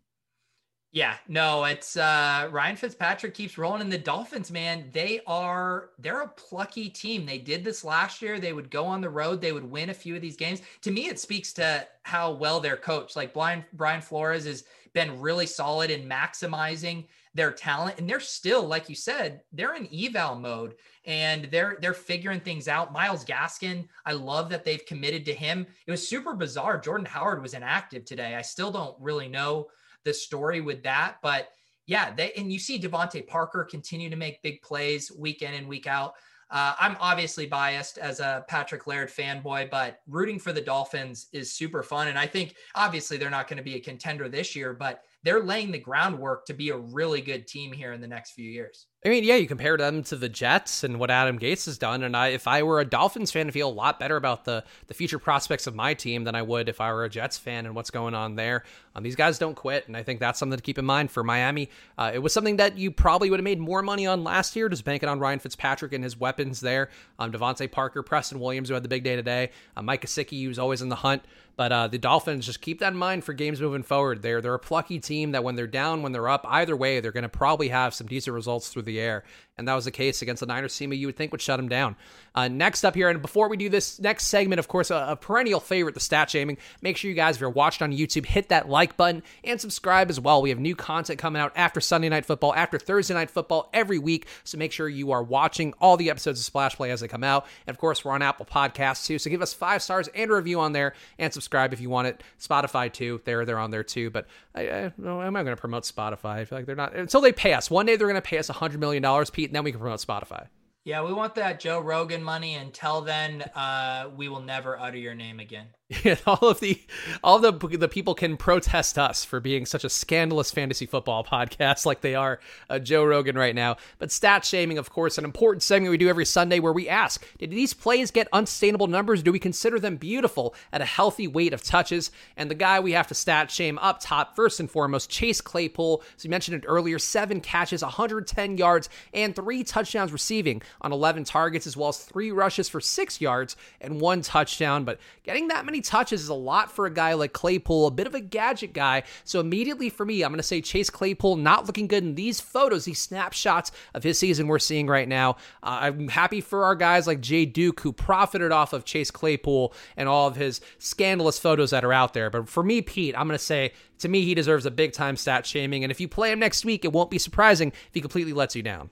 Yeah, 0.93 1.15
no, 1.29 1.63
it's 1.63 1.95
uh 1.95 2.49
Ryan 2.51 2.75
Fitzpatrick 2.75 3.33
keeps 3.33 3.57
rolling 3.57 3.79
in 3.79 3.89
the 3.89 3.97
Dolphins, 3.97 4.51
man. 4.51 4.89
They 4.91 5.21
are 5.25 5.91
they're 5.99 6.21
a 6.21 6.27
plucky 6.27 6.89
team. 6.89 7.25
They 7.25 7.37
did 7.37 7.63
this 7.63 7.85
last 7.85 8.21
year. 8.21 8.39
They 8.39 8.51
would 8.51 8.69
go 8.69 8.85
on 8.85 8.99
the 8.99 9.09
road, 9.09 9.39
they 9.39 9.53
would 9.53 9.69
win 9.69 9.89
a 9.89 9.93
few 9.93 10.15
of 10.17 10.21
these 10.21 10.35
games. 10.35 10.61
To 10.81 10.91
me, 10.91 11.07
it 11.07 11.17
speaks 11.17 11.53
to 11.53 11.87
how 12.03 12.31
well 12.33 12.59
they're 12.59 12.75
coached. 12.75 13.15
Like 13.15 13.33
Brian 13.33 13.63
Brian 13.71 14.01
Flores 14.01 14.45
has 14.45 14.65
been 14.93 15.21
really 15.21 15.45
solid 15.45 15.91
in 15.91 16.09
maximizing 16.09 17.05
their 17.33 17.53
talent. 17.53 17.97
And 17.97 18.09
they're 18.09 18.19
still, 18.19 18.67
like 18.67 18.89
you 18.89 18.95
said, 18.95 19.43
they're 19.53 19.75
in 19.75 19.87
eval 19.93 20.35
mode 20.35 20.75
and 21.05 21.45
they're 21.45 21.77
they're 21.81 21.93
figuring 21.93 22.41
things 22.41 22.67
out. 22.67 22.91
Myles 22.91 23.23
Gaskin, 23.23 23.87
I 24.05 24.11
love 24.11 24.49
that 24.49 24.65
they've 24.65 24.85
committed 24.85 25.23
to 25.27 25.33
him. 25.33 25.65
It 25.87 25.91
was 25.91 26.05
super 26.05 26.33
bizarre. 26.33 26.77
Jordan 26.77 27.05
Howard 27.05 27.41
was 27.41 27.53
inactive 27.53 28.03
today. 28.03 28.35
I 28.35 28.41
still 28.41 28.71
don't 28.71 28.97
really 28.99 29.29
know 29.29 29.67
the 30.03 30.13
story 30.13 30.61
with 30.61 30.83
that. 30.83 31.17
But 31.21 31.49
yeah, 31.87 32.13
they 32.13 32.31
and 32.33 32.51
you 32.51 32.59
see 32.59 32.79
DeVante 32.79 33.27
Parker 33.27 33.63
continue 33.69 34.09
to 34.09 34.15
make 34.15 34.41
big 34.41 34.61
plays 34.61 35.11
week 35.11 35.41
in 35.41 35.53
and 35.53 35.67
week 35.67 35.87
out. 35.87 36.13
Uh, 36.51 36.75
I'm 36.79 36.97
obviously 36.99 37.45
biased 37.45 37.97
as 37.97 38.19
a 38.19 38.43
Patrick 38.49 38.85
Laird 38.85 39.09
fanboy, 39.09 39.69
but 39.71 40.01
rooting 40.05 40.37
for 40.37 40.51
the 40.51 40.59
Dolphins 40.59 41.27
is 41.31 41.53
super 41.53 41.81
fun. 41.81 42.09
And 42.09 42.19
I 42.19 42.27
think 42.27 42.55
obviously 42.75 43.15
they're 43.15 43.29
not 43.29 43.47
going 43.47 43.57
to 43.57 43.63
be 43.63 43.75
a 43.75 43.79
contender 43.79 44.27
this 44.27 44.53
year, 44.53 44.73
but 44.73 45.01
they're 45.23 45.43
laying 45.43 45.71
the 45.71 45.79
groundwork 45.79 46.45
to 46.47 46.53
be 46.53 46.69
a 46.69 46.77
really 46.77 47.21
good 47.21 47.47
team 47.47 47.71
here 47.71 47.93
in 47.93 48.01
the 48.01 48.07
next 48.07 48.31
few 48.31 48.49
years. 48.49 48.87
I 49.05 49.09
mean, 49.09 49.23
yeah, 49.23 49.35
you 49.35 49.47
compare 49.47 49.77
them 49.77 50.03
to 50.03 50.15
the 50.15 50.29
Jets 50.29 50.83
and 50.83 50.99
what 50.99 51.09
Adam 51.09 51.39
Gase 51.39 51.65
has 51.65 51.77
done, 51.77 52.03
and 52.03 52.15
I, 52.15 52.29
if 52.29 52.47
I 52.47 52.63
were 52.63 52.79
a 52.79 52.85
Dolphins 52.85 53.31
fan, 53.31 53.47
I 53.47 53.51
feel 53.51 53.69
a 53.69 53.71
lot 53.71 53.99
better 53.99 54.15
about 54.15 54.45
the 54.45 54.63
the 54.87 54.93
future 54.93 55.19
prospects 55.19 55.67
of 55.67 55.75
my 55.75 55.93
team 55.93 56.23
than 56.23 56.35
I 56.35 56.41
would 56.41 56.69
if 56.69 56.81
I 56.81 56.91
were 56.91 57.03
a 57.03 57.09
Jets 57.09 57.37
fan 57.37 57.65
and 57.65 57.75
what's 57.75 57.89
going 57.89 58.13
on 58.13 58.35
there. 58.35 58.63
Um, 58.95 59.03
these 59.03 59.15
guys 59.15 59.39
don't 59.39 59.55
quit, 59.55 59.87
and 59.87 59.95
I 59.95 60.03
think 60.03 60.19
that's 60.19 60.39
something 60.39 60.57
to 60.57 60.63
keep 60.63 60.77
in 60.77 60.85
mind 60.85 61.11
for 61.11 61.23
Miami. 61.23 61.69
Uh, 61.97 62.11
it 62.13 62.19
was 62.19 62.33
something 62.33 62.57
that 62.57 62.77
you 62.77 62.91
probably 62.91 63.29
would 63.29 63.39
have 63.39 63.43
made 63.43 63.59
more 63.59 63.81
money 63.81 64.05
on 64.05 64.23
last 64.23 64.55
year, 64.55 64.69
just 64.69 64.83
banking 64.83 65.09
on 65.09 65.19
Ryan 65.19 65.39
Fitzpatrick 65.39 65.93
and 65.93 66.03
his 66.03 66.19
weapons 66.19 66.61
there. 66.61 66.89
Um, 67.19 67.31
DeVante 67.31 67.71
Parker, 67.71 68.03
Preston 68.03 68.39
Williams, 68.39 68.69
who 68.69 68.73
had 68.73 68.83
the 68.83 68.89
big 68.89 69.03
day 69.03 69.15
today, 69.15 69.51
uh, 69.77 69.81
Mike 69.81 70.01
Gesicki, 70.01 70.43
who's 70.43 70.59
always 70.59 70.81
in 70.81 70.89
the 70.89 70.95
hunt. 70.95 71.23
But 71.57 71.71
uh, 71.71 71.87
the 71.87 71.97
Dolphins 71.97 72.45
just 72.45 72.61
keep 72.61 72.79
that 72.79 72.93
in 72.93 72.97
mind 72.97 73.23
for 73.23 73.33
games 73.33 73.61
moving 73.61 73.83
forward. 73.83 74.21
They're 74.21 74.41
they're 74.41 74.53
a 74.53 74.59
plucky 74.59 74.99
team 74.99 75.31
that 75.33 75.43
when 75.43 75.55
they're 75.55 75.67
down, 75.67 76.01
when 76.01 76.11
they're 76.11 76.29
up, 76.29 76.45
either 76.47 76.75
way, 76.75 76.99
they're 76.99 77.11
going 77.11 77.23
to 77.23 77.29
probably 77.29 77.67
have 77.67 77.93
some 77.93 78.07
decent 78.07 78.33
results 78.33 78.69
through 78.69 78.83
the 78.83 78.99
air. 78.99 79.23
And 79.57 79.67
that 79.67 79.75
was 79.75 79.85
the 79.85 79.91
case 79.91 80.21
against 80.21 80.39
the 80.39 80.45
Niners 80.45 80.75
team 80.75 80.91
you 80.93 81.07
would 81.07 81.17
think 81.17 81.31
would 81.31 81.41
shut 81.41 81.59
him 81.59 81.69
down. 81.69 81.95
Uh, 82.33 82.47
next 82.47 82.85
up 82.85 82.95
here, 82.95 83.09
and 83.09 83.21
before 83.21 83.49
we 83.49 83.57
do 83.57 83.67
this 83.67 83.99
next 83.99 84.27
segment, 84.27 84.59
of 84.59 84.69
course, 84.69 84.89
a, 84.89 85.05
a, 85.09 85.15
perennial 85.17 85.59
favorite, 85.59 85.93
the 85.93 85.99
stat 85.99 86.29
shaming. 86.29 86.57
Make 86.81 86.95
sure 86.95 87.09
you 87.09 87.15
guys, 87.15 87.35
if 87.35 87.41
you're 87.41 87.49
watching 87.49 87.83
on 87.83 87.91
YouTube, 87.91 88.25
hit 88.25 88.47
that 88.49 88.69
like 88.69 88.95
button 88.95 89.21
and 89.43 89.59
subscribe 89.59 90.09
as 90.09 90.19
well. 90.19 90.41
We 90.41 90.49
have 90.49 90.59
new 90.59 90.75
content 90.75 91.19
coming 91.19 91.41
out 91.41 91.51
after 91.57 91.81
Sunday 91.81 92.07
Night 92.07 92.25
Football, 92.25 92.55
after 92.55 92.79
Thursday 92.79 93.13
Night 93.13 93.29
Football 93.29 93.69
every 93.73 93.99
week. 93.99 94.27
So 94.45 94.57
make 94.57 94.71
sure 94.71 94.87
you 94.87 95.11
are 95.11 95.21
watching 95.21 95.73
all 95.81 95.97
the 95.97 96.09
episodes 96.09 96.39
of 96.39 96.45
Splash 96.45 96.77
Play 96.77 96.89
as 96.89 97.01
they 97.01 97.09
come 97.09 97.23
out. 97.23 97.45
And 97.67 97.73
of 97.75 97.77
course, 97.79 98.05
we're 98.05 98.13
on 98.13 98.21
Apple 98.21 98.45
Podcasts 98.45 99.05
too. 99.05 99.19
So 99.19 99.29
give 99.29 99.41
us 99.41 99.53
five 99.53 99.83
stars 99.83 100.07
and 100.15 100.31
a 100.31 100.33
review 100.33 100.61
on 100.61 100.71
there 100.71 100.93
and 101.19 101.33
subscribe 101.33 101.73
if 101.73 101.81
you 101.81 101.89
want 101.89 102.07
it. 102.07 102.23
Spotify 102.39 102.91
too. 102.91 103.19
They're, 103.25 103.43
they're 103.43 103.59
on 103.59 103.71
there 103.71 103.83
too. 103.83 104.09
But 104.09 104.27
I, 104.55 104.61
I, 104.61 104.79
am 104.83 104.93
not 104.97 105.31
going 105.33 105.45
to 105.47 105.55
promote 105.57 105.83
Spotify. 105.83 106.37
I 106.37 106.45
feel 106.45 106.57
like 106.57 106.65
they're 106.65 106.75
not 106.75 106.95
until 106.95 107.19
they 107.19 107.33
pay 107.33 107.53
us. 107.53 107.69
One 107.69 107.85
day 107.85 107.97
they're 107.97 108.07
going 108.07 108.15
to 108.15 108.21
pay 108.21 108.37
us 108.37 108.49
a 108.49 108.53
$100 108.53 108.79
million, 108.79 109.25
Pete, 109.41 109.53
then 109.53 109.63
we 109.63 109.71
can 109.71 109.79
promote 109.79 109.99
Spotify. 109.99 110.47
Yeah, 110.83 111.03
we 111.03 111.13
want 111.13 111.35
that 111.35 111.59
Joe 111.59 111.79
Rogan 111.79 112.21
money. 112.23 112.55
Until 112.55 113.01
then, 113.01 113.41
uh, 113.55 114.09
we 114.15 114.29
will 114.29 114.41
never 114.41 114.79
utter 114.79 114.97
your 114.97 115.15
name 115.15 115.39
again. 115.39 115.67
All 116.25 116.47
of 116.47 116.59
the 116.59 116.81
all 117.23 117.39
the 117.39 117.51
the 117.51 117.87
people 117.87 118.15
can 118.15 118.37
protest 118.37 118.97
us 118.97 119.25
for 119.25 119.39
being 119.39 119.65
such 119.65 119.83
a 119.83 119.89
scandalous 119.89 120.49
fantasy 120.51 120.85
football 120.85 121.23
podcast 121.31 121.85
like 121.85 122.01
they 122.01 122.15
are 122.15 122.39
uh, 122.69 122.79
Joe 122.79 123.03
Rogan 123.03 123.37
right 123.37 123.55
now. 123.55 123.77
But 123.99 124.11
stat 124.11 124.45
shaming, 124.45 124.77
of 124.77 124.89
course, 124.89 125.17
an 125.17 125.25
important 125.25 125.63
segment 125.63 125.91
we 125.91 125.97
do 125.97 126.07
every 126.07 126.25
Sunday 126.25 126.59
where 126.59 126.71
we 126.71 126.87
ask: 126.87 127.25
Did 127.39 127.51
these 127.51 127.73
plays 127.73 128.09
get 128.09 128.27
unsustainable 128.31 128.87
numbers? 128.87 129.21
Do 129.21 129.31
we 129.31 129.39
consider 129.39 129.79
them 129.79 129.97
beautiful 129.97 130.55
at 130.71 130.81
a 130.81 130.85
healthy 130.85 131.27
weight 131.27 131.53
of 131.53 131.63
touches? 131.63 132.11
And 132.37 132.49
the 132.49 132.55
guy 132.55 132.79
we 132.79 132.93
have 132.93 133.07
to 133.07 133.15
stat 133.15 133.51
shame 133.51 133.77
up 133.79 133.99
top, 133.99 134.35
first 134.35 134.59
and 134.59 134.71
foremost, 134.71 135.09
Chase 135.09 135.41
Claypool. 135.41 136.03
As 136.15 136.23
we 136.23 136.29
mentioned 136.29 136.63
it 136.63 136.67
earlier, 136.67 136.99
seven 136.99 137.41
catches, 137.41 137.81
110 137.81 138.57
yards, 138.57 138.87
and 139.13 139.35
three 139.35 139.63
touchdowns 139.63 140.13
receiving 140.13 140.61
on 140.81 140.93
11 140.93 141.25
targets, 141.25 141.67
as 141.67 141.75
well 141.75 141.89
as 141.89 141.97
three 141.97 142.31
rushes 142.31 142.69
for 142.69 142.79
six 142.79 143.19
yards 143.19 143.57
and 143.81 143.99
one 143.99 144.21
touchdown. 144.21 144.85
But 144.85 144.99
getting 145.23 145.49
that 145.49 145.65
many 145.65 145.80
touches 145.81 146.21
is 146.21 146.29
a 146.29 146.33
lot 146.33 146.71
for 146.71 146.85
a 146.85 146.93
guy 146.93 147.13
like 147.13 147.33
Claypool, 147.33 147.87
a 147.87 147.91
bit 147.91 148.07
of 148.07 148.15
a 148.15 148.19
gadget 148.19 148.73
guy. 148.73 149.03
So 149.23 149.39
immediately 149.39 149.89
for 149.89 150.05
me, 150.05 150.23
I'm 150.23 150.31
going 150.31 150.37
to 150.37 150.43
say 150.43 150.61
Chase 150.61 150.89
Claypool 150.89 151.37
not 151.37 151.65
looking 151.65 151.87
good 151.87 152.03
in 152.03 152.15
these 152.15 152.39
photos, 152.39 152.85
these 152.85 152.99
snapshots 152.99 153.71
of 153.93 154.03
his 154.03 154.17
season 154.19 154.47
we're 154.47 154.59
seeing 154.59 154.87
right 154.87 155.07
now. 155.07 155.31
Uh, 155.63 155.79
I'm 155.81 156.07
happy 156.07 156.41
for 156.41 156.65
our 156.65 156.75
guys 156.75 157.07
like 157.07 157.21
Jay 157.21 157.45
Duke 157.45 157.79
who 157.81 157.93
profited 157.93 158.51
off 158.51 158.73
of 158.73 158.85
Chase 158.85 159.11
Claypool 159.11 159.73
and 159.97 160.07
all 160.07 160.27
of 160.27 160.35
his 160.35 160.61
scandalous 160.79 161.39
photos 161.39 161.71
that 161.71 161.83
are 161.83 161.93
out 161.93 162.13
there. 162.13 162.29
But 162.29 162.49
for 162.49 162.63
me, 162.63 162.81
Pete, 162.81 163.15
I'm 163.17 163.27
going 163.27 163.37
to 163.37 163.43
say 163.43 163.73
to 163.99 164.09
me, 164.09 164.23
he 164.23 164.33
deserves 164.33 164.65
a 164.65 164.71
big 164.71 164.93
time 164.93 165.15
stat 165.15 165.45
shaming. 165.45 165.83
And 165.83 165.91
if 165.91 165.99
you 165.99 166.07
play 166.07 166.31
him 166.31 166.39
next 166.39 166.65
week, 166.65 166.83
it 166.83 166.91
won't 166.91 167.11
be 167.11 167.19
surprising 167.19 167.69
if 167.69 167.93
he 167.93 168.01
completely 168.01 168.33
lets 168.33 168.55
you 168.55 168.63
down. 168.63 168.89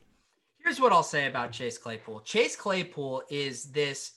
Here's 0.63 0.79
what 0.79 0.91
I'll 0.91 1.03
say 1.03 1.27
about 1.27 1.51
Chase 1.51 1.77
Claypool 1.77 2.21
Chase 2.21 2.55
Claypool 2.55 3.23
is 3.29 3.65
this 3.65 4.11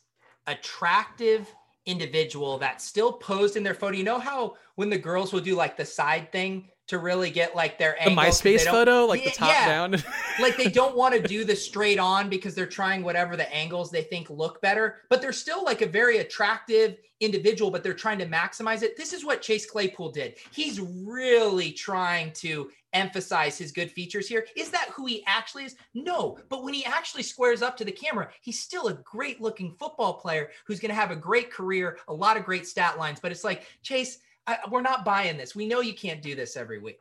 attractive 0.46 1.52
individual 1.87 2.59
that 2.59 2.80
still 2.80 3.12
posed 3.12 3.57
in 3.57 3.62
their 3.62 3.74
photo. 3.74 3.97
You 3.97 4.05
know 4.05 4.18
how 4.18 4.57
when 4.76 4.91
the 4.91 4.99
girls 4.99 5.33
will 5.33 5.41
do 5.41 5.55
like 5.57 5.76
the 5.76 5.85
side 5.85 6.30
thing 6.33 6.68
to 6.93 6.99
really 6.99 7.30
get 7.30 7.57
like 7.57 7.78
their 7.78 7.97
the 8.05 8.11
MySpace 8.11 8.66
photo, 8.66 9.07
like 9.07 9.24
yeah, 9.24 9.30
the 9.30 9.34
top 9.34 9.49
yeah. 9.49 9.66
down. 9.66 9.93
like 10.40 10.59
they 10.59 10.68
don't 10.68 10.95
want 10.95 11.14
to 11.14 11.22
do 11.22 11.43
the 11.43 11.57
straight 11.57 11.99
on 11.99 12.28
because 12.28 12.55
they're 12.55 12.66
trying 12.66 13.03
whatever 13.03 13.34
the 13.34 13.51
angles 13.51 13.90
they 13.90 14.03
think 14.03 14.28
look 14.28 14.61
better, 14.61 14.99
but 15.09 15.22
they're 15.22 15.32
still 15.32 15.64
like 15.64 15.80
a 15.80 15.86
very 15.86 16.18
attractive 16.18 16.99
individual, 17.20 17.70
but 17.70 17.82
they're 17.82 17.95
trying 17.95 18.18
to 18.18 18.26
maximize 18.26 18.82
it. 18.82 18.95
This 18.99 19.14
is 19.14 19.24
what 19.24 19.40
Chase 19.40 19.64
Claypool 19.64 20.12
did. 20.12 20.34
He's 20.53 20.80
really 20.80 21.72
trying 21.72 22.30
to 22.34 22.70
emphasize 22.93 23.57
his 23.57 23.72
good 23.72 23.90
features 23.90 24.28
here. 24.28 24.47
Is 24.55 24.68
that 24.70 24.90
who 24.93 25.07
he 25.07 25.24
actually 25.26 25.64
is? 25.64 25.76
No. 25.95 26.36
But 26.51 26.62
when 26.62 26.74
he 26.74 26.84
actually 26.84 27.22
squares 27.22 27.62
up 27.62 27.74
to 27.78 27.86
the 27.86 27.93
camera, 27.93 28.28
he's 28.43 28.61
still 28.61 28.88
a 28.88 28.95
great 28.95 29.40
looking 29.40 29.74
football 29.78 30.14
player 30.14 30.51
who's 30.66 30.78
going 30.78 30.90
to 30.90 31.01
have 31.01 31.11
a 31.11 31.16
great 31.16 31.51
career, 31.51 31.97
a 32.09 32.12
lot 32.12 32.36
of 32.36 32.45
great 32.45 32.66
stat 32.66 32.99
lines. 32.99 33.18
But 33.18 33.32
it's 33.32 33.45
like, 33.45 33.66
Chase, 33.82 34.18
I, 34.47 34.59
we're 34.70 34.82
not 34.82 35.05
buying 35.05 35.36
this. 35.36 35.55
We 35.55 35.66
know 35.66 35.80
you 35.80 35.95
can't 35.95 36.22
do 36.22 36.34
this 36.34 36.57
every 36.57 36.78
week. 36.78 37.01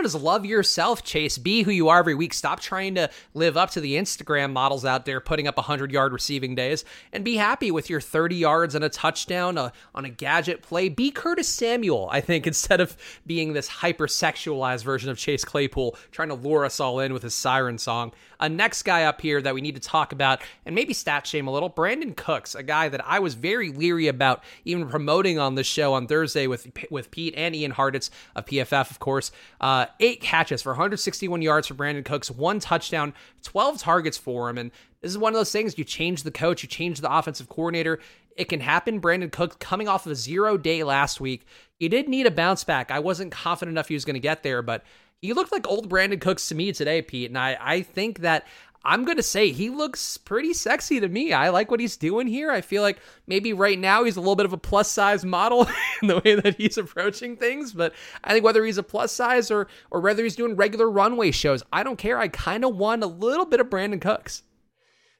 Just 0.00 0.14
love 0.16 0.44
yourself, 0.46 1.04
Chase. 1.04 1.38
Be 1.38 1.62
who 1.62 1.70
you 1.70 1.88
are 1.88 1.98
every 1.98 2.14
week. 2.14 2.32
Stop 2.32 2.60
trying 2.60 2.94
to 2.94 3.10
live 3.34 3.56
up 3.56 3.70
to 3.72 3.80
the 3.80 3.94
Instagram 3.94 4.50
models 4.50 4.84
out 4.84 5.04
there 5.04 5.20
putting 5.20 5.46
up 5.46 5.56
100 5.56 5.92
yard 5.92 6.12
receiving 6.12 6.54
days 6.54 6.84
and 7.12 7.24
be 7.24 7.36
happy 7.36 7.70
with 7.70 7.90
your 7.90 8.00
30 8.00 8.34
yards 8.34 8.74
and 8.74 8.84
a 8.84 8.88
touchdown 8.88 9.58
uh, 9.58 9.70
on 9.94 10.04
a 10.04 10.10
gadget 10.10 10.62
play. 10.62 10.88
Be 10.88 11.10
Curtis 11.10 11.46
Samuel, 11.46 12.08
I 12.10 12.20
think, 12.20 12.46
instead 12.48 12.80
of 12.80 12.96
being 13.26 13.52
this 13.52 13.68
hypersexualized 13.68 14.82
version 14.82 15.10
of 15.10 15.18
Chase 15.18 15.44
Claypool 15.44 15.96
trying 16.10 16.28
to 16.28 16.34
lure 16.34 16.64
us 16.64 16.80
all 16.80 16.98
in 16.98 17.12
with 17.12 17.22
his 17.22 17.34
siren 17.34 17.78
song. 17.78 18.12
A 18.42 18.48
next 18.48 18.82
guy 18.82 19.04
up 19.04 19.20
here 19.20 19.40
that 19.40 19.54
we 19.54 19.60
need 19.60 19.76
to 19.76 19.80
talk 19.80 20.12
about 20.12 20.42
and 20.66 20.74
maybe 20.74 20.92
stat 20.92 21.26
shame 21.28 21.46
a 21.46 21.52
little 21.52 21.70
Brandin 21.70 22.16
Cooks, 22.16 22.56
a 22.56 22.62
guy 22.64 22.88
that 22.88 23.00
I 23.06 23.20
was 23.20 23.34
very 23.34 23.70
leery 23.70 24.08
about 24.08 24.42
even 24.64 24.88
promoting 24.88 25.38
on 25.38 25.54
the 25.54 25.62
show 25.62 25.94
on 25.94 26.08
Thursday 26.08 26.48
with, 26.48 26.66
with 26.90 27.12
Pete 27.12 27.34
and 27.36 27.54
Ian 27.54 27.72
Hartitz 27.72 28.10
of 28.34 28.44
PFF, 28.46 28.90
of 28.90 28.98
course. 28.98 29.30
Uh, 29.60 29.86
eight 30.00 30.20
catches 30.20 30.60
for 30.60 30.72
161 30.72 31.40
yards 31.40 31.68
for 31.68 31.74
Brandin 31.74 32.04
Cooks, 32.04 32.32
one 32.32 32.58
touchdown, 32.58 33.14
12 33.44 33.78
targets 33.78 34.18
for 34.18 34.50
him. 34.50 34.58
And 34.58 34.72
this 35.02 35.12
is 35.12 35.18
one 35.18 35.32
of 35.32 35.38
those 35.38 35.52
things 35.52 35.78
you 35.78 35.84
change 35.84 36.24
the 36.24 36.32
coach, 36.32 36.64
you 36.64 36.68
change 36.68 37.00
the 37.00 37.16
offensive 37.16 37.48
coordinator. 37.48 38.00
It 38.36 38.48
can 38.48 38.60
happen. 38.60 39.00
Brandin 39.00 39.30
Cooks 39.30 39.56
coming 39.60 39.86
off 39.86 40.06
of 40.06 40.12
a 40.12 40.16
zero 40.16 40.56
day 40.56 40.82
last 40.82 41.20
week. 41.20 41.46
He 41.78 41.88
did 41.88 42.08
need 42.08 42.26
a 42.26 42.30
bounce 42.30 42.64
back. 42.64 42.90
I 42.90 42.98
wasn't 42.98 43.30
confident 43.30 43.74
enough 43.74 43.88
he 43.88 43.94
was 43.94 44.04
going 44.04 44.14
to 44.14 44.20
get 44.20 44.42
there, 44.42 44.62
but 44.62 44.84
he 45.22 45.32
looked 45.32 45.52
like 45.52 45.66
old 45.66 45.88
Brandin 45.88 46.20
Cooks 46.20 46.48
to 46.48 46.54
me 46.54 46.72
today, 46.72 47.00
Pete. 47.00 47.30
And 47.30 47.38
I, 47.38 47.56
I 47.60 47.82
think 47.82 48.18
that 48.18 48.46
I'm 48.84 49.04
going 49.04 49.16
to 49.16 49.22
say 49.22 49.52
he 49.52 49.70
looks 49.70 50.18
pretty 50.18 50.52
sexy 50.52 50.98
to 50.98 51.08
me. 51.08 51.32
I 51.32 51.50
like 51.50 51.70
what 51.70 51.78
he's 51.78 51.96
doing 51.96 52.26
here. 52.26 52.50
I 52.50 52.60
feel 52.60 52.82
like 52.82 52.98
maybe 53.28 53.52
right 53.52 53.78
now 53.78 54.02
he's 54.02 54.16
a 54.16 54.20
little 54.20 54.34
bit 54.34 54.46
of 54.46 54.52
a 54.52 54.58
plus 54.58 54.90
size 54.90 55.24
model 55.24 55.68
in 56.02 56.08
the 56.08 56.18
way 56.18 56.34
that 56.34 56.56
he's 56.56 56.76
approaching 56.76 57.36
things, 57.36 57.72
but 57.72 57.94
I 58.24 58.32
think 58.32 58.44
whether 58.44 58.64
he's 58.64 58.78
a 58.78 58.82
plus 58.82 59.12
size 59.12 59.52
or 59.52 59.68
or 59.92 60.00
whether 60.00 60.24
he's 60.24 60.34
doing 60.34 60.56
regular 60.56 60.90
runway 60.90 61.30
shows, 61.30 61.62
I 61.72 61.84
don't 61.84 61.96
care. 61.96 62.18
I 62.18 62.26
kind 62.26 62.64
of 62.64 62.76
want 62.76 63.04
a 63.04 63.06
little 63.06 63.46
bit 63.46 63.60
of 63.60 63.70
Brandin 63.70 64.00
Cooks 64.00 64.42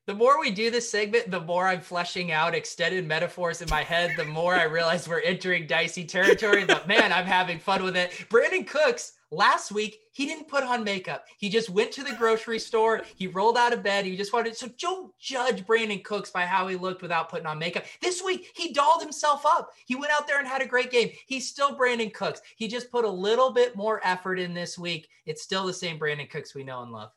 the 0.06 0.14
more 0.14 0.40
we 0.40 0.50
do 0.50 0.68
this 0.70 0.90
segment, 0.90 1.30
the 1.30 1.40
more 1.40 1.68
I'm 1.68 1.80
fleshing 1.80 2.32
out 2.32 2.56
extended 2.56 3.06
metaphors 3.06 3.62
in 3.62 3.70
my 3.70 3.84
head, 3.84 4.10
the 4.16 4.24
more 4.24 4.54
I 4.54 4.64
realize 4.64 5.08
we're 5.08 5.20
entering 5.20 5.68
dicey 5.68 6.04
territory. 6.04 6.64
But 6.64 6.88
man, 6.88 7.12
I'm 7.12 7.24
having 7.24 7.60
fun 7.60 7.84
with 7.84 7.96
it. 7.96 8.10
Brandin 8.28 8.66
Cooks 8.66 9.12
last 9.32 9.72
week, 9.72 9.98
he 10.12 10.26
didn't 10.26 10.48
put 10.48 10.62
on 10.62 10.84
makeup. 10.84 11.24
He 11.38 11.48
just 11.48 11.70
went 11.70 11.90
to 11.92 12.04
the 12.04 12.14
grocery 12.14 12.58
store. 12.58 13.02
He 13.16 13.26
rolled 13.26 13.56
out 13.56 13.72
of 13.72 13.82
bed. 13.82 14.04
He 14.04 14.16
just 14.16 14.32
wanted 14.32 14.56
so 14.56 14.68
don't 14.78 15.12
judge 15.18 15.66
Brandin 15.66 16.04
Cooks 16.04 16.30
by 16.30 16.44
how 16.44 16.68
he 16.68 16.76
looked 16.76 17.02
without 17.02 17.30
putting 17.30 17.46
on 17.46 17.58
makeup. 17.58 17.84
This 18.00 18.22
week, 18.22 18.52
he 18.54 18.72
dolled 18.72 19.02
himself 19.02 19.44
up. 19.46 19.70
He 19.86 19.96
went 19.96 20.12
out 20.12 20.28
there 20.28 20.38
and 20.38 20.46
had 20.46 20.62
a 20.62 20.66
great 20.66 20.90
game. 20.90 21.10
He's 21.26 21.48
still 21.48 21.76
Brandin 21.76 22.12
Cooks. 22.12 22.42
He 22.56 22.68
just 22.68 22.90
put 22.92 23.04
a 23.04 23.10
little 23.10 23.52
bit 23.52 23.74
more 23.74 24.00
effort 24.04 24.38
in 24.38 24.54
this 24.54 24.78
week. 24.78 25.08
It's 25.26 25.42
still 25.42 25.66
the 25.66 25.72
same 25.72 25.98
Brandin 25.98 26.30
Cooks 26.30 26.54
we 26.54 26.62
know 26.62 26.82
and 26.82 26.92
love. 26.92 27.10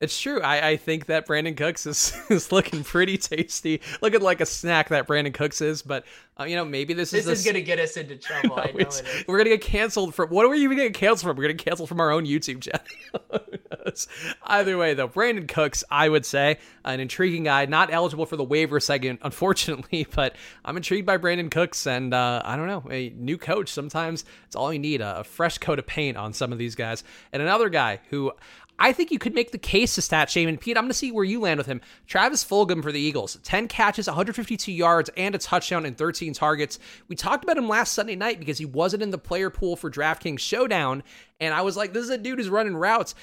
It's 0.00 0.20
true. 0.20 0.40
I, 0.40 0.70
I 0.70 0.76
think 0.76 1.06
that 1.06 1.26
Brandin 1.26 1.56
Cooks 1.56 1.86
is, 1.86 2.14
is 2.28 2.50
looking 2.50 2.82
pretty 2.82 3.16
tasty. 3.16 3.80
Looking 4.02 4.22
like 4.22 4.40
a 4.40 4.46
snack 4.46 4.88
that 4.88 5.06
Brandin 5.06 5.32
Cooks 5.32 5.60
is, 5.60 5.82
but 5.82 6.04
uh, 6.38 6.44
you 6.44 6.56
know 6.56 6.64
maybe 6.64 6.94
this, 6.94 7.12
this 7.12 7.26
is 7.26 7.38
is 7.38 7.44
going 7.44 7.54
to 7.54 7.62
get 7.62 7.78
us 7.78 7.96
into 7.96 8.16
trouble. 8.18 8.56
I 8.58 8.72
know, 8.72 8.72
I 8.72 8.72
know 8.72 8.88
We're 9.28 9.38
going 9.38 9.50
to 9.50 9.56
get 9.56 9.60
canceled 9.60 10.14
from 10.14 10.30
what 10.30 10.44
are 10.44 10.48
we 10.48 10.58
even 10.58 10.76
going 10.76 10.92
to 10.92 10.98
cancel 10.98 11.28
from? 11.28 11.36
We're 11.36 11.44
going 11.44 11.56
to 11.56 11.64
cancel 11.64 11.86
from 11.86 12.00
our 12.00 12.10
own 12.10 12.26
YouTube 12.26 12.60
channel. 12.60 13.44
Either 14.42 14.76
way, 14.76 14.94
though, 14.94 15.08
Brandin 15.08 15.46
Cooks, 15.46 15.84
I 15.90 16.08
would 16.08 16.26
say, 16.26 16.58
an 16.84 16.98
intriguing 16.98 17.44
guy, 17.44 17.66
not 17.66 17.92
eligible 17.92 18.26
for 18.26 18.36
the 18.36 18.44
waiver 18.44 18.80
segment, 18.80 19.20
unfortunately, 19.22 20.06
but 20.14 20.34
I'm 20.64 20.76
intrigued 20.76 21.06
by 21.06 21.18
Brandin 21.18 21.50
Cooks, 21.50 21.86
and 21.86 22.12
uh, 22.12 22.42
I 22.44 22.56
don't 22.56 22.66
know, 22.66 22.84
a 22.90 23.10
new 23.10 23.38
coach. 23.38 23.68
Sometimes 23.68 24.24
it's 24.46 24.56
all 24.56 24.72
you 24.72 24.80
need 24.80 25.00
a, 25.00 25.20
a 25.20 25.24
fresh 25.24 25.58
coat 25.58 25.78
of 25.78 25.86
paint 25.86 26.16
on 26.16 26.32
some 26.32 26.50
of 26.50 26.58
these 26.58 26.74
guys, 26.74 27.04
and 27.32 27.40
another 27.40 27.68
guy 27.68 28.00
who 28.10 28.32
I 28.78 28.92
think 28.92 29.10
you 29.10 29.18
could 29.18 29.34
make 29.34 29.52
the 29.52 29.58
case 29.58 29.94
to 29.94 30.02
stat 30.02 30.30
shame. 30.30 30.48
And 30.48 30.60
Pete, 30.60 30.76
I'm 30.76 30.84
going 30.84 30.90
to 30.90 30.94
see 30.94 31.12
where 31.12 31.24
you 31.24 31.40
land 31.40 31.58
with 31.58 31.66
him. 31.66 31.80
Travis 32.06 32.44
Fulgham 32.44 32.82
for 32.82 32.92
the 32.92 33.00
Eagles 33.00 33.38
10 33.42 33.68
catches, 33.68 34.06
152 34.06 34.72
yards, 34.72 35.10
and 35.16 35.34
a 35.34 35.38
touchdown 35.38 35.86
in 35.86 35.94
13 35.94 36.32
targets. 36.32 36.78
We 37.08 37.16
talked 37.16 37.44
about 37.44 37.56
him 37.56 37.68
last 37.68 37.92
Sunday 37.92 38.16
night 38.16 38.38
because 38.38 38.58
he 38.58 38.64
wasn't 38.64 39.02
in 39.02 39.10
the 39.10 39.18
player 39.18 39.50
pool 39.50 39.76
for 39.76 39.90
DraftKings 39.90 40.40
Showdown. 40.40 41.02
And 41.40 41.54
I 41.54 41.62
was 41.62 41.76
like, 41.76 41.92
this 41.92 42.04
is 42.04 42.10
a 42.10 42.18
dude 42.18 42.38
who's 42.38 42.48
running 42.48 42.76
routes. 42.76 43.14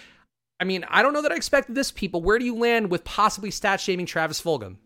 I 0.60 0.64
mean, 0.64 0.86
I 0.88 1.02
don't 1.02 1.14
know 1.14 1.24
that 1.24 1.32
I 1.32 1.36
expected 1.36 1.76
this, 1.76 1.92
people. 1.92 2.22
Where 2.22 2.40
do 2.40 2.46
you 2.46 2.56
land 2.56 2.92
with 2.92 3.04
possibly 3.04 3.52
stat 3.52 3.82
shaming 3.82 4.06
Travis 4.06 4.42
Fulgham? 4.42 4.78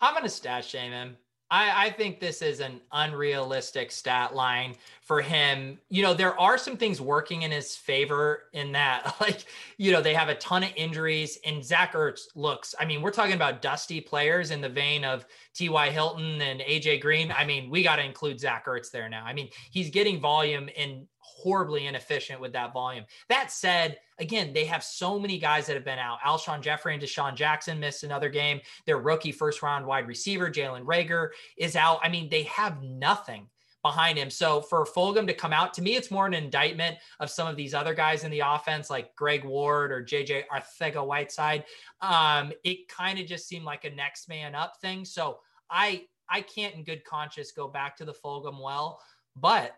I'm 0.00 0.14
going 0.14 0.24
to 0.24 0.28
stat 0.28 0.64
shame 0.64 0.92
him. 0.92 1.16
I, 1.52 1.88
I, 1.88 1.90
think 1.90 2.18
this 2.18 2.40
is 2.40 2.60
an 2.60 2.80
unrealistic 2.92 3.92
stat 3.92 4.34
line 4.34 4.74
for 5.02 5.20
him. 5.20 5.78
You 5.90 6.02
know, 6.02 6.14
there 6.14 6.38
are 6.40 6.56
some 6.56 6.78
things 6.78 6.98
working 6.98 7.42
in 7.42 7.50
his 7.50 7.76
favor 7.76 8.44
in 8.54 8.72
that, 8.72 9.16
like, 9.20 9.44
you 9.76 9.92
know, 9.92 10.00
they 10.00 10.14
have 10.14 10.30
a 10.30 10.34
ton 10.36 10.62
of 10.62 10.70
injuries, 10.76 11.38
and 11.44 11.62
Zach 11.62 11.92
Ertz 11.92 12.22
looks, 12.34 12.74
I 12.80 12.86
mean, 12.86 13.02
we're 13.02 13.10
talking 13.10 13.34
about 13.34 13.60
dusty 13.60 14.00
players 14.00 14.50
in 14.50 14.62
the 14.62 14.68
vein 14.70 15.04
of 15.04 15.26
T.Y. 15.52 15.90
Hilton 15.90 16.40
and 16.40 16.60
AJ 16.60 17.02
Green. 17.02 17.30
I 17.30 17.44
mean, 17.44 17.68
we 17.68 17.82
got 17.82 17.96
to 17.96 18.02
include 18.02 18.40
Zach 18.40 18.64
Ertz 18.64 18.90
there 18.90 19.10
now. 19.10 19.24
I 19.26 19.34
mean, 19.34 19.50
he's 19.70 19.90
getting 19.90 20.20
volume 20.20 20.70
and 20.74 21.06
horribly 21.42 21.86
inefficient 21.86 22.40
with 22.40 22.52
that 22.52 22.72
volume. 22.72 23.04
That 23.28 23.50
said, 23.50 23.98
again, 24.18 24.52
they 24.52 24.64
have 24.66 24.84
so 24.84 25.18
many 25.18 25.38
guys 25.38 25.66
that 25.66 25.74
have 25.74 25.84
been 25.84 25.98
out. 25.98 26.20
Alshon 26.20 26.60
Jeffery 26.60 26.94
and 26.94 27.02
DeSean 27.02 27.34
Jackson 27.34 27.80
missed 27.80 28.04
another 28.04 28.28
game. 28.28 28.60
Their 28.86 28.98
rookie 28.98 29.32
first 29.32 29.62
round 29.62 29.86
wide 29.86 30.06
receiver, 30.06 30.50
Jalen 30.50 30.84
Reagor, 30.84 31.30
is 31.56 31.76
out. 31.76 32.00
I 32.02 32.08
mean, 32.08 32.28
they 32.28 32.44
have 32.44 32.82
nothing 32.82 33.48
behind 33.82 34.16
him. 34.16 34.30
So 34.30 34.60
for 34.60 34.84
Fulgham 34.84 35.26
to 35.26 35.34
come 35.34 35.52
out, 35.52 35.74
to 35.74 35.82
me, 35.82 35.96
it's 35.96 36.10
more 36.10 36.26
an 36.26 36.34
indictment 36.34 36.96
of 37.18 37.30
some 37.30 37.48
of 37.48 37.56
these 37.56 37.74
other 37.74 37.94
guys 37.94 38.22
in 38.22 38.30
the 38.30 38.40
offense, 38.40 38.88
like 38.88 39.14
Greg 39.16 39.44
Ward 39.44 39.90
or 39.90 40.04
JJ 40.04 40.44
Arcega-Whiteside. 40.46 41.64
Um, 42.00 42.52
it 42.64 42.88
kind 42.88 43.18
of 43.18 43.26
just 43.26 43.48
seemed 43.48 43.64
like 43.64 43.84
a 43.84 43.90
next 43.90 44.28
man 44.28 44.54
up 44.54 44.74
thing. 44.80 45.04
So 45.04 45.40
I 45.68 46.04
I 46.28 46.40
can't 46.40 46.74
in 46.74 46.84
good 46.84 47.04
conscience 47.04 47.52
go 47.52 47.68
back 47.68 47.96
to 47.96 48.04
the 48.04 48.14
Fulgham 48.14 48.62
well, 48.62 49.00
but 49.36 49.76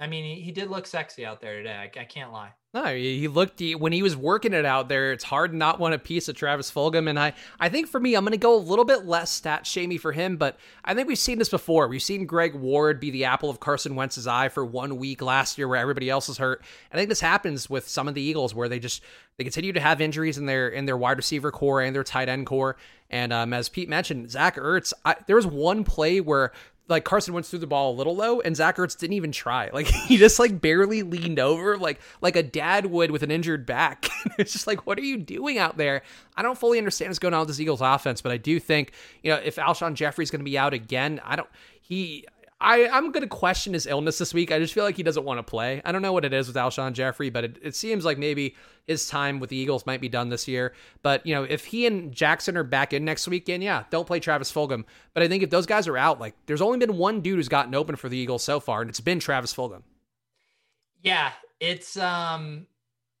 I 0.00 0.06
mean, 0.08 0.24
he, 0.24 0.42
he 0.42 0.50
did 0.50 0.70
look 0.70 0.86
sexy 0.86 1.24
out 1.24 1.40
there 1.40 1.58
today. 1.58 1.74
I, 1.74 2.00
I 2.00 2.04
can't 2.04 2.32
lie. 2.32 2.52
No, 2.74 2.92
he 2.92 3.28
looked 3.28 3.60
he, 3.60 3.76
when 3.76 3.92
he 3.92 4.02
was 4.02 4.16
working 4.16 4.52
it 4.52 4.64
out 4.64 4.88
there. 4.88 5.12
It's 5.12 5.22
hard 5.22 5.54
not 5.54 5.78
want 5.78 5.94
a 5.94 5.98
piece 5.98 6.28
of 6.28 6.34
Travis 6.34 6.72
Fulgham, 6.72 7.08
and 7.08 7.20
I, 7.20 7.34
I 7.60 7.68
think 7.68 7.86
for 7.86 8.00
me, 8.00 8.16
I'm 8.16 8.24
going 8.24 8.32
to 8.32 8.36
go 8.36 8.56
a 8.56 8.58
little 8.58 8.84
bit 8.84 9.06
less 9.06 9.30
stat 9.30 9.64
shamey 9.64 9.96
for 9.96 10.10
him. 10.10 10.36
But 10.36 10.58
I 10.84 10.92
think 10.92 11.06
we've 11.06 11.16
seen 11.16 11.38
this 11.38 11.48
before. 11.48 11.86
We've 11.86 12.02
seen 12.02 12.26
Greg 12.26 12.56
Ward 12.56 12.98
be 12.98 13.12
the 13.12 13.26
apple 13.26 13.48
of 13.48 13.60
Carson 13.60 13.94
Wentz's 13.94 14.26
eye 14.26 14.48
for 14.48 14.64
one 14.64 14.96
week 14.96 15.22
last 15.22 15.56
year, 15.56 15.68
where 15.68 15.78
everybody 15.78 16.10
else 16.10 16.28
is 16.28 16.38
hurt. 16.38 16.64
I 16.92 16.96
think 16.96 17.08
this 17.08 17.20
happens 17.20 17.70
with 17.70 17.88
some 17.88 18.08
of 18.08 18.14
the 18.14 18.22
Eagles, 18.22 18.56
where 18.56 18.68
they 18.68 18.80
just 18.80 19.04
they 19.38 19.44
continue 19.44 19.72
to 19.72 19.80
have 19.80 20.00
injuries 20.00 20.36
in 20.36 20.46
their 20.46 20.68
in 20.68 20.84
their 20.84 20.96
wide 20.96 21.16
receiver 21.16 21.52
corps 21.52 21.80
and 21.80 21.94
their 21.94 22.02
tight 22.02 22.28
end 22.28 22.46
corps. 22.46 22.76
And 23.08 23.32
um, 23.32 23.52
as 23.52 23.68
Pete 23.68 23.88
mentioned, 23.88 24.32
Zach 24.32 24.56
Ertz, 24.56 24.92
I, 25.04 25.14
there 25.28 25.36
was 25.36 25.46
one 25.46 25.84
play 25.84 26.20
where 26.20 26.50
like 26.88 27.04
Carson 27.04 27.32
Wentz 27.32 27.48
threw 27.48 27.58
the 27.58 27.66
ball 27.66 27.92
a 27.92 27.96
little 27.96 28.14
low, 28.14 28.40
and 28.40 28.54
Zach 28.54 28.76
Ertz 28.76 28.96
didn't 28.96 29.14
even 29.14 29.32
try. 29.32 29.70
Like 29.72 29.86
he 30.08 30.16
just 30.16 30.38
like 30.38 30.60
barely 30.60 31.02
leaned 31.02 31.38
over, 31.38 31.78
like 31.78 32.00
like 32.20 32.36
a 32.36 32.42
dad 32.42 32.86
would 32.86 33.10
with 33.10 33.22
an 33.22 33.30
injured 33.30 33.66
back. 33.66 34.08
it's 34.38 34.52
just 34.52 34.66
like, 34.66 34.86
what 34.86 34.98
are 34.98 35.02
you 35.02 35.16
doing 35.16 35.58
out 35.58 35.76
there? 35.76 36.02
I 36.36 36.42
don't 36.42 36.58
fully 36.58 36.78
understand 36.78 37.10
what's 37.10 37.18
going 37.18 37.34
on 37.34 37.40
with 37.40 37.48
this 37.48 37.60
Eagles 37.60 37.80
offense, 37.80 38.20
but 38.20 38.32
I 38.32 38.36
do 38.36 38.60
think 38.60 38.92
you 39.22 39.30
know 39.30 39.36
if 39.36 39.56
Alshon 39.56 39.94
Jeffery's 39.94 40.30
going 40.30 40.40
to 40.40 40.44
be 40.44 40.58
out 40.58 40.74
again, 40.74 41.20
I 41.24 41.36
don't. 41.36 41.48
He 41.80 42.26
I, 42.60 42.88
I'm 42.88 43.10
going 43.10 43.22
to 43.22 43.28
question 43.28 43.74
his 43.74 43.86
illness 43.86 44.16
this 44.16 44.32
week. 44.32 44.50
I 44.50 44.58
just 44.58 44.72
feel 44.72 44.84
like 44.84 44.96
he 44.96 45.02
doesn't 45.02 45.24
want 45.24 45.38
to 45.38 45.42
play. 45.42 45.82
I 45.84 45.92
don't 45.92 46.00
know 46.00 46.12
what 46.12 46.24
it 46.24 46.32
is 46.32 46.46
with 46.46 46.56
Alshon 46.56 46.92
Jeffery, 46.94 47.28
but 47.28 47.44
it, 47.44 47.58
it 47.60 47.76
seems 47.76 48.04
like 48.04 48.16
maybe 48.16 48.54
his 48.86 49.06
time 49.08 49.38
with 49.38 49.50
the 49.50 49.56
Eagles 49.56 49.84
might 49.84 50.00
be 50.00 50.08
done 50.08 50.30
this 50.30 50.48
year. 50.48 50.72
But, 51.02 51.26
you 51.26 51.34
know, 51.34 51.42
if 51.42 51.66
he 51.66 51.84
and 51.84 52.12
Jackson 52.12 52.56
are 52.56 52.64
back 52.64 52.92
in 52.92 53.04
next 53.04 53.28
weekend, 53.28 53.62
yeah, 53.62 53.84
don't 53.90 54.06
play 54.06 54.18
Travis 54.18 54.50
Fulgham. 54.52 54.84
But 55.12 55.22
I 55.22 55.28
think 55.28 55.42
if 55.42 55.50
those 55.50 55.66
guys 55.66 55.88
are 55.88 55.98
out, 55.98 56.20
like, 56.20 56.34
there's 56.46 56.62
only 56.62 56.78
been 56.78 56.96
one 56.96 57.20
dude 57.20 57.36
who's 57.36 57.48
gotten 57.48 57.74
open 57.74 57.96
for 57.96 58.08
the 58.08 58.16
Eagles 58.16 58.42
so 58.42 58.60
far, 58.60 58.80
and 58.80 58.88
it's 58.88 59.00
been 59.00 59.18
Travis 59.18 59.52
Fulgham. 59.52 59.82
Yeah, 61.02 61.32
it's 61.60 61.98
um 61.98 62.66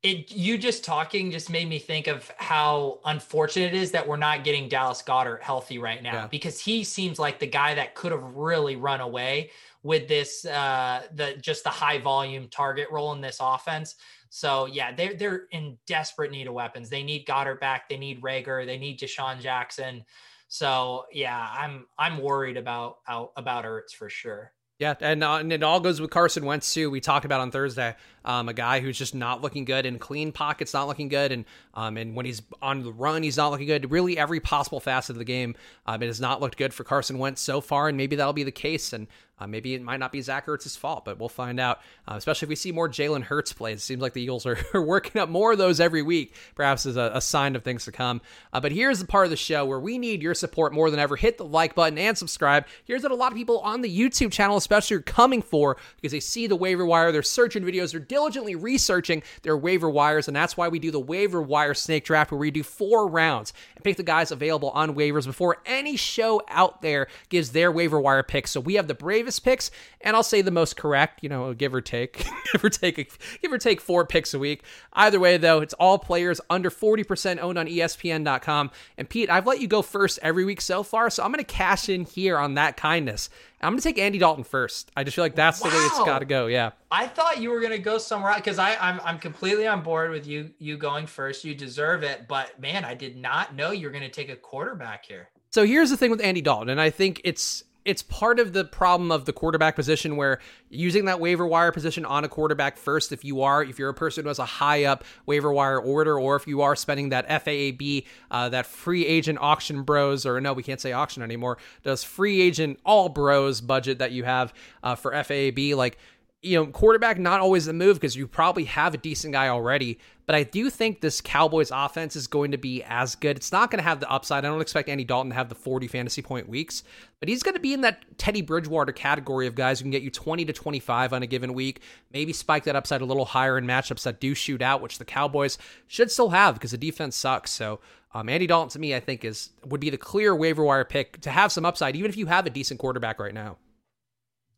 it 0.04 0.30
you 0.30 0.58
just 0.58 0.84
talking 0.84 1.30
just 1.30 1.48
made 1.48 1.66
me 1.66 1.78
think 1.78 2.06
of 2.06 2.30
how 2.36 3.00
unfortunate 3.06 3.72
it 3.72 3.82
is 3.82 3.90
that 3.90 4.06
we're 4.06 4.18
not 4.18 4.44
getting 4.44 4.68
Dallas 4.68 5.02
Goedert 5.02 5.42
healthy 5.42 5.78
right 5.78 6.02
now 6.02 6.12
yeah. 6.12 6.26
because 6.26 6.60
he 6.60 6.84
seems 6.84 7.18
like 7.18 7.38
the 7.38 7.46
guy 7.46 7.74
that 7.74 7.94
could 7.94 8.12
have 8.12 8.22
really 8.22 8.76
run 8.76 9.00
away 9.00 9.50
with 9.82 10.06
this 10.06 10.44
uh 10.44 11.02
the 11.14 11.36
just 11.40 11.64
the 11.64 11.70
high 11.70 11.98
volume 11.98 12.48
target 12.48 12.88
role 12.92 13.12
in 13.12 13.22
this 13.22 13.38
offense. 13.40 13.96
So 14.28 14.66
yeah, 14.66 14.92
they're 14.92 15.14
they're 15.14 15.46
in 15.52 15.78
desperate 15.86 16.30
need 16.30 16.48
of 16.48 16.54
weapons. 16.54 16.90
They 16.90 17.02
need 17.02 17.26
Goedert 17.26 17.58
back. 17.58 17.88
They 17.88 17.96
need 17.96 18.20
Reagor, 18.20 18.66
They 18.66 18.78
need 18.78 19.00
DeSean 19.00 19.40
Jackson. 19.40 20.04
So 20.48 21.06
yeah, 21.12 21.48
I'm 21.50 21.86
I'm 21.98 22.18
worried 22.18 22.58
about 22.58 22.98
out 23.08 23.32
about 23.36 23.64
Ertz 23.64 23.94
for 23.94 24.10
sure. 24.10 24.52
Yeah, 24.84 24.94
and, 25.00 25.24
uh, 25.24 25.36
and 25.36 25.50
it 25.50 25.62
all 25.62 25.80
goes 25.80 25.98
with 25.98 26.10
Carson 26.10 26.44
Wentz 26.44 26.74
too. 26.74 26.90
We 26.90 27.00
talked 27.00 27.24
about 27.24 27.40
on 27.40 27.50
Thursday, 27.50 27.96
um, 28.22 28.50
a 28.50 28.52
guy 28.52 28.80
who's 28.80 28.98
just 28.98 29.14
not 29.14 29.40
looking 29.40 29.64
good 29.64 29.86
in 29.86 29.98
clean 29.98 30.30
pockets, 30.30 30.74
not 30.74 30.88
looking 30.88 31.08
good, 31.08 31.32
and 31.32 31.46
um, 31.72 31.96
and 31.96 32.14
when 32.14 32.26
he's 32.26 32.42
on 32.60 32.82
the 32.82 32.92
run, 32.92 33.22
he's 33.22 33.38
not 33.38 33.50
looking 33.50 33.66
good. 33.66 33.90
Really, 33.90 34.18
every 34.18 34.40
possible 34.40 34.80
facet 34.80 35.14
of 35.14 35.18
the 35.18 35.24
game, 35.24 35.54
um, 35.86 36.02
it 36.02 36.06
has 36.08 36.20
not 36.20 36.42
looked 36.42 36.58
good 36.58 36.74
for 36.74 36.84
Carson 36.84 37.18
Wentz 37.18 37.40
so 37.40 37.62
far, 37.62 37.88
and 37.88 37.96
maybe 37.96 38.14
that'll 38.14 38.34
be 38.34 38.42
the 38.42 38.52
case. 38.52 38.92
And 38.92 39.06
uh, 39.38 39.46
maybe 39.46 39.74
it 39.74 39.82
might 39.82 39.98
not 39.98 40.12
be 40.12 40.20
Zach 40.20 40.46
Ertz's 40.46 40.76
fault, 40.76 41.04
but 41.04 41.18
we'll 41.18 41.28
find 41.28 41.58
out. 41.58 41.80
Uh, 42.06 42.14
especially 42.14 42.46
if 42.46 42.50
we 42.50 42.56
see 42.56 42.70
more 42.70 42.88
Jalen 42.88 43.22
Hurts 43.22 43.52
plays. 43.52 43.78
It 43.78 43.82
seems 43.82 44.00
like 44.00 44.12
the 44.12 44.22
Eagles 44.22 44.46
are, 44.46 44.58
are 44.74 44.82
working 44.82 45.20
up 45.20 45.28
more 45.28 45.52
of 45.52 45.58
those 45.58 45.80
every 45.80 46.02
week, 46.02 46.34
perhaps 46.54 46.86
as 46.86 46.96
a, 46.96 47.10
a 47.14 47.20
sign 47.20 47.56
of 47.56 47.64
things 47.64 47.84
to 47.86 47.92
come. 47.92 48.20
Uh, 48.52 48.60
but 48.60 48.72
here's 48.72 49.00
the 49.00 49.06
part 49.06 49.26
of 49.26 49.30
the 49.30 49.36
show 49.36 49.64
where 49.64 49.80
we 49.80 49.98
need 49.98 50.22
your 50.22 50.34
support 50.34 50.72
more 50.72 50.90
than 50.90 51.00
ever. 51.00 51.16
Hit 51.16 51.38
the 51.38 51.44
like 51.44 51.74
button 51.74 51.98
and 51.98 52.16
subscribe. 52.16 52.66
Here's 52.84 53.02
what 53.02 53.10
a 53.10 53.16
lot 53.16 53.32
of 53.32 53.38
people 53.38 53.58
on 53.60 53.82
the 53.82 53.98
YouTube 53.98 54.30
channel, 54.30 54.56
especially, 54.56 54.98
are 54.98 55.00
coming 55.00 55.42
for 55.42 55.76
because 55.96 56.12
they 56.12 56.20
see 56.20 56.46
the 56.46 56.56
waiver 56.56 56.86
wire. 56.86 57.10
They're 57.10 57.22
searching 57.22 57.64
videos. 57.64 57.90
They're 57.90 58.00
diligently 58.00 58.54
researching 58.54 59.22
their 59.42 59.56
waiver 59.56 59.90
wires, 59.90 60.28
and 60.28 60.36
that's 60.36 60.56
why 60.56 60.68
we 60.68 60.78
do 60.78 60.90
the 60.90 61.00
waiver 61.00 61.42
wire 61.42 61.74
snake 61.74 62.04
draft, 62.04 62.30
where 62.30 62.38
we 62.38 62.50
do 62.52 62.62
four 62.62 63.08
rounds 63.08 63.52
and 63.74 63.82
pick 63.82 63.96
the 63.96 64.02
guys 64.02 64.30
available 64.30 64.70
on 64.70 64.94
waivers 64.94 65.26
before 65.26 65.58
any 65.66 65.96
show 65.96 66.42
out 66.48 66.82
there 66.82 67.08
gives 67.28 67.50
their 67.50 67.72
waiver 67.72 68.00
wire 68.00 68.22
picks. 68.22 68.52
So 68.52 68.60
we 68.60 68.74
have 68.74 68.86
the 68.86 68.94
bravest 69.24 69.42
picks 69.42 69.70
and 70.02 70.14
I'll 70.14 70.22
say 70.22 70.42
the 70.42 70.50
most 70.50 70.76
correct, 70.76 71.20
you 71.22 71.28
know, 71.28 71.54
give 71.54 71.74
or 71.74 71.80
take, 71.80 72.26
give 72.52 72.62
or 72.62 72.68
take, 72.68 72.96
give 73.40 73.52
or 73.52 73.58
take 73.58 73.80
four 73.80 74.06
picks 74.06 74.34
a 74.34 74.38
week. 74.38 74.62
Either 74.92 75.18
way, 75.18 75.38
though, 75.38 75.60
it's 75.60 75.72
all 75.74 75.98
players 75.98 76.40
under 76.50 76.70
40% 76.70 77.38
owned 77.40 77.58
on 77.58 77.66
ESPN.com. 77.66 78.70
And 78.98 79.08
Pete, 79.08 79.30
I've 79.30 79.46
let 79.46 79.60
you 79.60 79.66
go 79.66 79.80
first 79.80 80.18
every 80.22 80.44
week 80.44 80.60
so 80.60 80.82
far, 80.82 81.08
so 81.08 81.22
I'm 81.22 81.32
going 81.32 81.44
to 81.44 81.52
cash 81.52 81.88
in 81.88 82.04
here 82.04 82.36
on 82.36 82.54
that 82.54 82.76
kindness. 82.76 83.30
I'm 83.62 83.72
going 83.72 83.80
to 83.80 83.88
take 83.88 83.98
Andy 83.98 84.18
Dalton 84.18 84.44
first. 84.44 84.90
I 84.94 85.04
just 85.04 85.14
feel 85.14 85.24
like 85.24 85.34
that's 85.34 85.62
wow. 85.62 85.70
the 85.70 85.76
way 85.76 85.82
it's 85.84 85.98
got 86.00 86.18
to 86.18 86.26
go. 86.26 86.48
Yeah. 86.48 86.72
I 86.90 87.06
thought 87.06 87.40
you 87.40 87.50
were 87.50 87.60
going 87.60 87.72
to 87.72 87.78
go 87.78 87.96
somewhere 87.96 88.34
because 88.36 88.58
I'm 88.58 89.00
I'm 89.02 89.18
completely 89.18 89.66
on 89.66 89.82
board 89.82 90.10
with 90.10 90.26
you 90.26 90.50
you 90.58 90.76
going 90.76 91.06
first. 91.06 91.44
You 91.44 91.54
deserve 91.54 92.02
it, 92.02 92.28
but 92.28 92.60
man, 92.60 92.84
I 92.84 92.92
did 92.92 93.16
not 93.16 93.54
know 93.54 93.70
you 93.70 93.86
were 93.86 93.90
going 93.90 94.04
to 94.04 94.10
take 94.10 94.28
a 94.28 94.36
quarterback 94.36 95.06
here. 95.06 95.30
So 95.50 95.64
here's 95.64 95.88
the 95.88 95.96
thing 95.96 96.10
with 96.10 96.20
Andy 96.20 96.42
Dalton, 96.42 96.68
and 96.68 96.80
I 96.80 96.90
think 96.90 97.22
it's 97.24 97.64
it's 97.84 98.02
part 98.02 98.40
of 98.40 98.52
the 98.52 98.64
problem 98.64 99.12
of 99.12 99.26
the 99.26 99.32
quarterback 99.32 99.76
position 99.76 100.16
where 100.16 100.38
using 100.70 101.04
that 101.04 101.20
waiver 101.20 101.46
wire 101.46 101.70
position 101.70 102.04
on 102.04 102.24
a 102.24 102.28
quarterback 102.28 102.76
first 102.76 103.12
if 103.12 103.24
you 103.24 103.42
are 103.42 103.62
if 103.62 103.78
you're 103.78 103.90
a 103.90 103.94
person 103.94 104.24
who 104.24 104.28
has 104.28 104.38
a 104.38 104.44
high 104.44 104.84
up 104.84 105.04
waiver 105.26 105.52
wire 105.52 105.78
order 105.78 106.18
or 106.18 106.36
if 106.36 106.46
you 106.46 106.62
are 106.62 106.74
spending 106.74 107.10
that 107.10 107.28
FAAB 107.28 108.06
uh, 108.30 108.48
that 108.48 108.66
free 108.66 109.06
agent 109.06 109.38
auction 109.40 109.82
bros 109.82 110.24
or 110.24 110.40
no 110.40 110.52
we 110.52 110.62
can't 110.62 110.80
say 110.80 110.92
auction 110.92 111.22
anymore 111.22 111.58
does 111.82 112.02
free 112.02 112.40
agent 112.40 112.78
all 112.84 113.08
bros 113.08 113.60
budget 113.60 113.98
that 113.98 114.12
you 114.12 114.24
have 114.24 114.52
uh, 114.82 114.94
for 114.94 115.12
FAAB 115.12 115.74
like 115.76 115.98
you 116.44 116.58
know, 116.58 116.66
quarterback 116.66 117.18
not 117.18 117.40
always 117.40 117.64
the 117.64 117.72
move 117.72 117.96
because 117.96 118.14
you 118.14 118.28
probably 118.28 118.64
have 118.64 118.92
a 118.92 118.98
decent 118.98 119.32
guy 119.32 119.48
already. 119.48 119.98
But 120.26 120.34
I 120.34 120.42
do 120.42 120.68
think 120.68 121.00
this 121.00 121.20
Cowboys 121.20 121.70
offense 121.70 122.16
is 122.16 122.26
going 122.26 122.50
to 122.50 122.58
be 122.58 122.82
as 122.82 123.14
good. 123.14 123.36
It's 123.36 123.50
not 123.50 123.70
going 123.70 123.78
to 123.78 123.88
have 123.88 124.00
the 124.00 124.10
upside. 124.10 124.44
I 124.44 124.48
don't 124.48 124.60
expect 124.60 124.88
Andy 124.88 125.04
Dalton 125.04 125.30
to 125.30 125.36
have 125.36 125.48
the 125.48 125.54
40 125.54 125.86
fantasy 125.88 126.20
point 126.22 126.48
weeks, 126.48 126.82
but 127.20 127.28
he's 127.28 127.42
going 127.42 127.54
to 127.54 127.60
be 127.60 127.72
in 127.72 127.80
that 127.80 128.04
Teddy 128.18 128.42
Bridgewater 128.42 128.92
category 128.92 129.46
of 129.46 129.54
guys 129.54 129.78
who 129.78 129.84
can 129.84 129.90
get 129.90 130.02
you 130.02 130.10
20 130.10 130.44
to 130.44 130.52
25 130.52 131.12
on 131.14 131.22
a 131.22 131.26
given 131.26 131.54
week. 131.54 131.80
Maybe 132.12 132.32
spike 132.32 132.64
that 132.64 132.76
upside 132.76 133.00
a 133.00 133.06
little 133.06 133.24
higher 133.24 133.56
in 133.56 133.66
matchups 133.66 134.02
that 134.02 134.20
do 134.20 134.34
shoot 134.34 134.60
out, 134.60 134.82
which 134.82 134.98
the 134.98 135.04
Cowboys 135.04 135.56
should 135.86 136.10
still 136.10 136.30
have 136.30 136.54
because 136.54 136.72
the 136.72 136.78
defense 136.78 137.16
sucks. 137.16 137.50
So 137.50 137.80
um, 138.12 138.28
Andy 138.28 138.46
Dalton 138.46 138.70
to 138.70 138.78
me, 138.78 138.94
I 138.94 139.00
think 139.00 139.24
is 139.24 139.50
would 139.64 139.80
be 139.80 139.90
the 139.90 139.98
clear 139.98 140.36
waiver 140.36 140.62
wire 140.62 140.84
pick 140.84 141.20
to 141.22 141.30
have 141.30 141.52
some 141.52 141.64
upside, 141.64 141.96
even 141.96 142.10
if 142.10 142.16
you 142.16 142.26
have 142.26 142.46
a 142.46 142.50
decent 142.50 142.80
quarterback 142.80 143.18
right 143.18 143.34
now. 143.34 143.56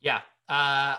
Yeah. 0.00 0.20
Uh, 0.48 0.96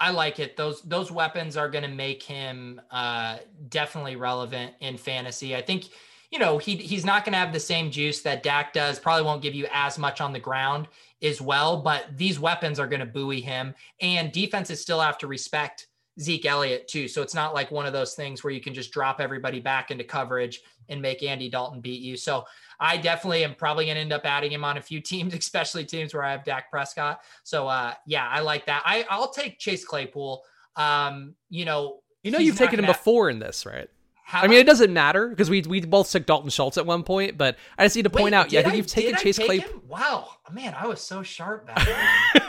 I 0.00 0.10
like 0.10 0.38
it. 0.38 0.56
Those 0.56 0.82
those 0.82 1.10
weapons 1.10 1.56
are 1.56 1.68
going 1.68 1.84
to 1.84 1.90
make 1.90 2.22
him 2.22 2.80
uh, 2.90 3.38
definitely 3.68 4.16
relevant 4.16 4.74
in 4.80 4.96
fantasy. 4.96 5.54
I 5.54 5.62
think 5.62 5.86
you 6.30 6.38
know 6.38 6.58
he 6.58 6.76
he's 6.76 7.04
not 7.04 7.24
going 7.24 7.32
to 7.32 7.38
have 7.38 7.52
the 7.52 7.60
same 7.60 7.90
juice 7.90 8.22
that 8.22 8.42
Dak 8.42 8.72
does. 8.72 8.98
Probably 8.98 9.24
won't 9.24 9.42
give 9.42 9.54
you 9.54 9.66
as 9.72 9.98
much 9.98 10.20
on 10.20 10.32
the 10.32 10.40
ground 10.40 10.88
as 11.22 11.40
well. 11.40 11.80
But 11.80 12.16
these 12.16 12.40
weapons 12.40 12.80
are 12.80 12.88
going 12.88 13.00
to 13.00 13.06
buoy 13.06 13.40
him, 13.40 13.74
and 14.00 14.32
defenses 14.32 14.80
still 14.80 15.00
have 15.00 15.18
to 15.18 15.26
respect 15.26 15.86
Zeke 16.20 16.46
Elliott 16.46 16.88
too. 16.88 17.08
So 17.08 17.22
it's 17.22 17.34
not 17.34 17.54
like 17.54 17.70
one 17.70 17.86
of 17.86 17.92
those 17.92 18.14
things 18.14 18.44
where 18.44 18.52
you 18.52 18.60
can 18.60 18.74
just 18.74 18.92
drop 18.92 19.20
everybody 19.20 19.60
back 19.60 19.90
into 19.90 20.04
coverage 20.04 20.60
and 20.88 21.02
make 21.02 21.22
Andy 21.22 21.48
Dalton 21.48 21.80
beat 21.80 22.02
you. 22.02 22.16
So 22.16 22.44
I 22.78 22.96
definitely 22.96 23.44
am 23.44 23.54
probably 23.54 23.86
going 23.86 23.96
to 23.96 24.00
end 24.00 24.12
up 24.12 24.24
adding 24.24 24.52
him 24.52 24.64
on 24.64 24.76
a 24.76 24.82
few 24.82 25.00
teams, 25.00 25.34
especially 25.34 25.84
teams 25.84 26.14
where 26.14 26.22
I 26.22 26.30
have 26.30 26.44
Dak 26.44 26.70
Prescott. 26.70 27.20
So 27.42 27.66
uh, 27.66 27.94
yeah, 28.06 28.28
I 28.28 28.40
like 28.40 28.66
that. 28.66 28.82
I 28.84 29.04
I'll 29.10 29.30
take 29.30 29.58
Chase 29.58 29.84
Claypool. 29.84 30.42
Um, 30.76 31.34
you 31.50 31.64
know, 31.64 32.00
you 32.22 32.30
know, 32.30 32.38
you've 32.38 32.56
taken 32.58 32.78
him 32.78 32.84
have- 32.86 32.96
before 32.96 33.28
in 33.30 33.38
this, 33.38 33.66
right? 33.66 33.88
I 34.32 34.46
mean, 34.48 34.58
it 34.58 34.66
doesn't 34.66 34.92
matter 34.92 35.28
because 35.28 35.50
we 35.50 35.62
we 35.62 35.80
both 35.80 36.10
took 36.10 36.26
Dalton 36.26 36.50
Schultz 36.50 36.78
at 36.78 36.86
one 36.86 37.02
point, 37.02 37.36
but 37.36 37.56
I 37.78 37.84
just 37.84 37.94
need 37.94 38.02
to 38.02 38.10
point 38.10 38.24
Wait, 38.24 38.34
out, 38.34 38.52
yeah, 38.52 38.60
I 38.60 38.62
think 38.64 38.76
you've 38.76 38.86
taken 38.86 39.16
Chase 39.16 39.38
Claypool. 39.38 39.82
Wow, 39.86 40.28
man, 40.50 40.74
I 40.78 40.86
was 40.86 41.00
so 41.00 41.22
sharp 41.22 41.66
back 41.66 41.86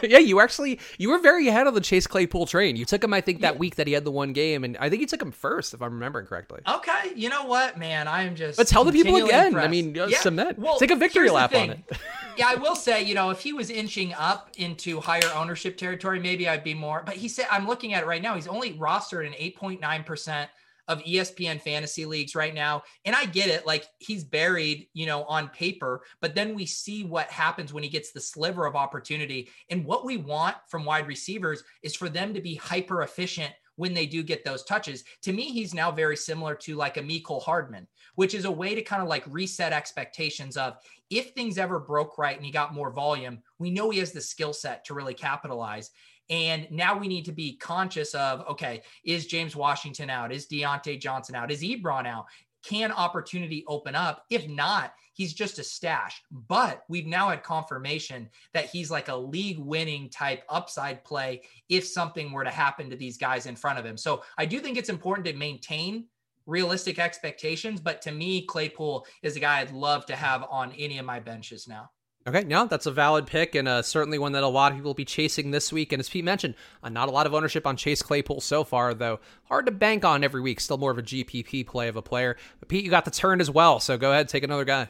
yeah, 0.04 0.18
you 0.18 0.40
actually 0.40 0.80
you 0.98 1.10
were 1.10 1.20
very 1.20 1.48
ahead 1.48 1.68
of 1.68 1.74
the 1.74 1.82
Chase 1.82 2.08
Claypool 2.08 2.46
train. 2.46 2.76
You 2.76 2.86
took 2.86 3.04
him, 3.04 3.14
I 3.14 3.22
think, 3.22 3.42
that 3.42 3.56
yeah. 3.56 3.60
week 3.60 3.76
that 3.76 3.88
he 3.88 3.94
had 3.94 4.06
the 4.06 4.12
one 4.12 4.34
game, 4.34 4.64
and 4.64 4.78
I 4.78 4.90
think 4.90 5.02
you 5.02 5.08
took 5.08 5.22
him 5.22 5.32
first, 5.32 5.74
if 5.74 5.82
I'm 5.82 5.94
remembering 5.94 6.28
correctly. 6.28 6.62
Okay, 6.68 7.12
you 7.16 7.30
know 7.30 7.46
what, 7.46 7.78
man, 7.78 8.08
I 8.08 8.24
am 8.24 8.36
just. 8.36 8.58
But 8.58 8.68
tell 8.68 8.84
the 8.84 8.92
people 8.92 9.16
again. 9.18 9.48
Impressed. 9.48 9.68
I 9.68 9.70
mean, 9.70 9.96
yeah. 9.96 10.20
cement. 10.20 10.58
Well, 10.58 10.80
take 10.80 10.92
a 10.92 10.96
victory 10.96 11.30
lap 11.30 11.54
on 11.54 11.72
it. 11.72 11.80
yeah, 12.38 12.48
I 12.48 12.56
will 12.56 12.76
say, 12.76 13.04
you 13.04 13.16
know, 13.16 13.32
if 13.32 13.42
he 13.42 13.54
was 13.54 13.70
inching 13.70 14.14
up 14.14 14.50
into 14.58 15.02
higher 15.02 15.30
ownership 15.36 15.78
territory, 15.78 16.20
maybe 16.20 16.48
I'd 16.48 16.64
be 16.64 16.74
more. 16.74 17.04
But 17.06 17.16
he 17.16 17.28
said, 17.28 17.48
I'm 17.52 17.68
looking 17.68 17.94
at 17.94 18.04
it 18.04 18.06
right 18.06 18.22
now. 18.22 18.36
He's 18.36 18.48
only 18.48 18.74
rostered 18.74 19.28
an 19.28 19.34
8.9 19.34 20.06
percent 20.06 20.50
of 20.88 21.04
ESPN 21.04 21.62
fantasy 21.62 22.06
leagues 22.06 22.36
right 22.36 22.54
now. 22.54 22.84
And 23.06 23.16
I 23.16 23.26
get 23.26 23.50
it, 23.50 23.66
like 23.66 23.86
he's 24.00 24.24
buried, 24.24 24.88
you 24.94 25.06
know, 25.06 25.24
on 25.26 25.50
paper, 25.50 26.04
but 26.22 26.36
then 26.36 26.56
we 26.56 26.66
see 26.66 27.04
what 27.04 27.30
happens 27.32 27.74
when 27.74 27.84
he 27.84 27.90
gets 27.90 28.12
the 28.12 28.22
sliver 28.22 28.66
of 28.66 28.76
opportunity. 28.76 29.50
And 29.70 29.86
what 29.86 30.06
we 30.06 30.18
want 30.18 30.56
from 30.68 30.86
wide 30.86 31.08
receivers 31.08 31.64
is 31.84 31.96
for 31.96 32.10
them 32.10 32.34
to 32.34 32.42
be 32.42 32.56
hyper 32.56 33.02
efficient 33.04 33.54
when 33.78 33.94
they 33.94 34.06
do 34.06 34.24
get 34.24 34.44
those 34.44 34.64
touches. 34.64 35.04
To 35.24 35.34
me, 35.34 35.52
he's 35.52 35.74
now 35.74 35.92
very 35.92 36.16
similar 36.16 36.56
to 36.56 36.76
like 36.76 36.98
a 36.98 37.02
Mecole 37.02 37.44
Hardman, 37.44 37.88
which 38.16 38.34
is 38.34 38.46
a 38.46 38.52
way 38.52 38.76
to 38.76 38.82
kind 38.82 39.02
of 39.02 39.10
like 39.10 39.24
reset 39.28 39.74
expectations 39.74 40.58
of 40.58 40.78
if 41.10 41.32
things 41.32 41.58
ever 41.58 41.80
broke 41.80 42.18
right 42.18 42.36
and 42.36 42.46
he 42.46 42.52
got 42.52 42.74
more 42.74 42.92
volume, 42.92 43.40
we 43.60 43.70
know 43.70 43.90
he 43.90 44.00
has 44.00 44.12
the 44.12 44.22
skill 44.22 44.54
set 44.54 44.86
to 44.86 44.94
really 44.94 45.14
capitalize. 45.14 45.92
And 46.30 46.68
now 46.72 46.98
we 46.98 47.08
need 47.08 47.26
to 47.26 47.32
be 47.32 47.58
conscious 47.58 48.14
of 48.16 48.46
okay, 48.50 48.82
is 49.04 49.28
James 49.28 49.56
Washington 49.56 50.10
out? 50.10 50.32
Is 50.32 50.48
Diontae 50.48 51.00
Johnson 51.00 51.36
out? 51.36 51.52
Is 51.52 51.62
Ebron 51.62 52.08
out? 52.08 52.26
Can 52.64 52.92
opportunity 52.92 53.64
open 53.68 53.94
up? 53.94 54.26
If 54.32 54.48
not, 54.48 54.94
he's 55.14 55.34
just 55.34 55.60
a 55.60 55.64
stash. 55.64 56.22
But 56.32 56.84
we've 56.90 57.06
now 57.06 57.30
had 57.30 57.44
confirmation 57.44 58.30
that 58.54 58.66
he's 58.66 58.90
like 58.90 59.08
a 59.08 59.16
league 59.16 59.60
winning 59.60 60.10
type 60.10 60.44
upside 60.50 61.04
play 61.04 61.42
if 61.70 61.86
something 61.86 62.32
were 62.32 62.44
to 62.44 62.50
happen 62.50 62.90
to 62.90 62.96
these 62.96 63.18
guys 63.18 63.46
in 63.46 63.56
front 63.56 63.80
of 63.80 63.86
him. 63.86 63.98
So 63.98 64.24
I 64.38 64.46
do 64.46 64.60
think 64.60 64.78
it's 64.78 64.90
important 64.90 65.28
to 65.28 65.34
maintain 65.34 66.06
realistic 66.46 67.00
expectations. 67.00 67.80
But 67.80 68.02
to 68.04 68.12
me, 68.12 68.46
Claypool 68.46 69.06
is 69.24 69.36
a 69.36 69.40
guy 69.40 69.60
I'd 69.60 69.72
love 69.72 70.06
to 70.08 70.16
have 70.16 70.44
on 70.50 70.72
any 70.74 70.98
of 70.98 71.06
my 71.06 71.20
benches 71.20 71.68
now. 71.68 71.90
Okay, 72.28 72.44
no, 72.44 72.66
that's 72.66 72.88
a 72.88 72.92
valid 72.92 73.28
pick 73.28 73.54
and 73.54 73.68
uh, 73.68 73.84
certainly 73.84 74.18
one 74.18 74.32
that 74.32 74.42
a 74.42 74.48
lot 74.48 74.72
of 74.72 74.78
people 74.78 74.90
will 74.90 74.96
be 74.96 75.06
chasing 75.06 75.52
this 75.52 75.72
week. 75.72 75.94
And 75.94 76.00
as 76.00 76.10
Pete 76.10 76.26
mentioned, 76.26 76.56
uh, 76.82 76.90
not 76.90 77.08
a 77.08 77.12
lot 77.12 77.28
of 77.28 77.36
ownership 77.36 77.68
on 77.68 77.78
Chase 77.78 78.02
Claypool 78.02 78.42
so 78.42 78.64
far, 78.64 78.96
though. 78.96 79.20
Hard 79.44 79.68
to 79.68 79.72
bank 79.72 80.04
on 80.04 80.24
every 80.24 80.42
week. 80.42 80.60
Still 80.60 80.80
more 80.80 80.90
of 80.90 80.98
a 80.98 81.04
GPP 81.04 81.68
play 81.68 81.88
of 81.88 81.96
a 81.96 82.02
player. 82.02 82.36
But 82.60 82.70
Pete, 82.70 82.84
you 82.84 82.90
got 82.90 83.06
the 83.06 83.12
turn 83.12 83.42
as 83.42 83.52
well, 83.52 83.80
so 83.80 83.96
go 83.96 84.12
ahead, 84.12 84.28
take 84.28 84.44
another 84.44 84.66
guy. 84.66 84.90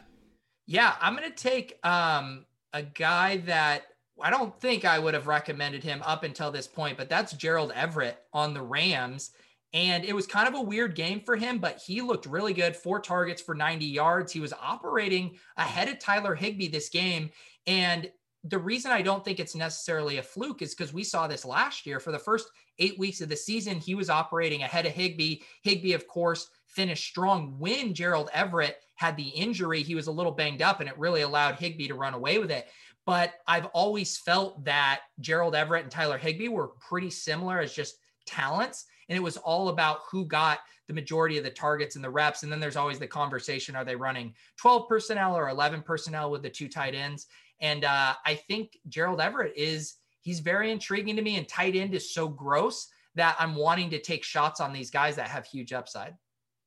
Yeah, 0.66 0.96
I'm 1.02 1.16
going 1.18 1.30
to 1.30 1.36
take 1.36 1.78
um, 1.86 2.46
a 2.72 2.84
guy 2.84 3.38
that 3.38 3.84
I 4.22 4.30
don't 4.30 4.58
think 4.62 4.86
I 4.86 4.98
would 4.98 5.14
have 5.14 5.28
recommended 5.28 5.84
him 5.84 6.02
up 6.06 6.24
until 6.24 6.52
this 6.52 6.68
point, 6.68 6.98
but 6.98 7.10
that's 7.10 7.34
Gerald 7.34 7.74
Everett 7.76 8.18
on 8.32 8.54
the 8.54 8.62
Rams. 8.62 9.32
And 9.76 10.06
it 10.06 10.16
was 10.16 10.26
kind 10.26 10.48
of 10.48 10.56
a 10.56 10.62
weird 10.62 10.96
game 10.96 11.20
for 11.20 11.36
him, 11.36 11.58
but 11.58 11.82
he 11.86 12.00
looked 12.00 12.26
really 12.26 12.54
good. 12.54 12.78
Four 12.78 13.02
targets 13.02 13.42
for 13.42 13.54
90 13.54 13.86
yards. 13.86 14.32
He 14.32 14.40
was 14.40 14.54
operating 14.54 15.36
ahead 15.58 15.90
of 15.90 16.00
Tyler 16.00 16.34
Higbee 16.34 16.70
this 16.70 16.88
game. 16.88 17.30
And 17.68 18.10
the 18.46 18.58
reason 18.58 18.92
I 18.92 19.02
don't 19.02 19.26
think 19.26 19.38
it's 19.38 19.54
necessarily 19.54 20.18
a 20.18 20.24
fluke 20.24 20.62
is 20.62 20.74
because 20.74 20.94
we 20.94 21.04
saw 21.04 21.28
this 21.28 21.44
last 21.44 21.86
year. 21.86 22.00
For 22.00 22.14
the 22.14 22.20
first 22.20 22.48
eight 22.80 22.98
weeks 22.98 23.20
of 23.20 23.28
the 23.28 23.36
season, 23.36 23.78
he 23.78 23.96
was 23.96 24.10
operating 24.10 24.64
ahead 24.64 24.86
of 24.86 24.94
Higbee. 24.94 25.42
Higbee, 25.64 25.92
of 25.92 26.08
course, 26.08 26.50
finished 26.68 27.10
strong 27.10 27.60
when 27.60 27.94
Gerald 27.94 28.30
Everett 28.32 28.78
had 28.96 29.18
the 29.18 29.28
injury. 29.28 29.84
He 29.84 29.96
was 29.96 30.08
a 30.08 30.12
little 30.12 30.32
banged 30.32 30.62
up, 30.62 30.80
and 30.80 30.88
it 30.88 30.98
really 30.98 31.22
allowed 31.22 31.56
Higbee 31.56 31.90
to 31.90 31.96
run 31.96 32.14
away 32.14 32.38
with 32.38 32.50
it. 32.50 32.68
But 33.06 33.34
I've 33.46 33.66
always 33.68 34.18
felt 34.18 34.64
that 34.64 35.02
Gerald 35.20 35.54
Everett 35.54 35.84
and 35.84 35.92
Tyler 35.92 36.18
Higbee 36.18 36.48
were 36.48 36.70
pretty 36.80 37.10
similar 37.10 37.60
as 37.60 37.74
just 37.74 37.98
talents. 38.26 38.86
And 39.10 39.18
it 39.18 39.22
was 39.22 39.38
all 39.38 39.70
about 39.70 40.00
who 40.10 40.26
got 40.26 40.60
the 40.88 40.94
majority 40.94 41.38
of 41.38 41.44
the 41.44 41.50
targets 41.50 41.96
and 41.96 42.04
the 42.04 42.10
reps. 42.10 42.44
And 42.44 42.52
then 42.52 42.60
there's 42.60 42.76
always 42.76 43.00
the 43.00 43.08
conversation 43.08 43.76
are 43.76 43.86
they 43.86 43.96
running 43.96 44.34
12 44.58 44.88
personnel 44.88 45.36
or 45.36 45.50
11 45.50 45.82
personnel 45.82 46.32
with 46.32 46.42
the 46.44 46.50
two 46.50 46.68
tight 46.68 46.96
ends? 46.96 47.28
And 47.60 47.86
uh, 47.86 48.14
I 48.26 48.36
think 48.36 48.78
Gerald 48.88 49.22
Everett 49.22 49.54
is, 49.56 49.96
he's 50.22 50.40
very 50.40 50.72
intriguing 50.72 51.16
to 51.16 51.22
me. 51.22 51.38
And 51.38 51.48
tight 51.48 51.76
end 51.76 51.94
is 51.94 52.14
so 52.14 52.28
gross 52.28 52.90
that 53.16 53.36
I'm 53.40 53.56
wanting 53.56 53.90
to 53.92 54.02
take 54.02 54.24
shots 54.24 54.60
on 54.60 54.74
these 54.74 54.92
guys 54.92 55.16
that 55.16 55.30
have 55.30 55.46
huge 55.46 55.74
upside. 55.74 56.16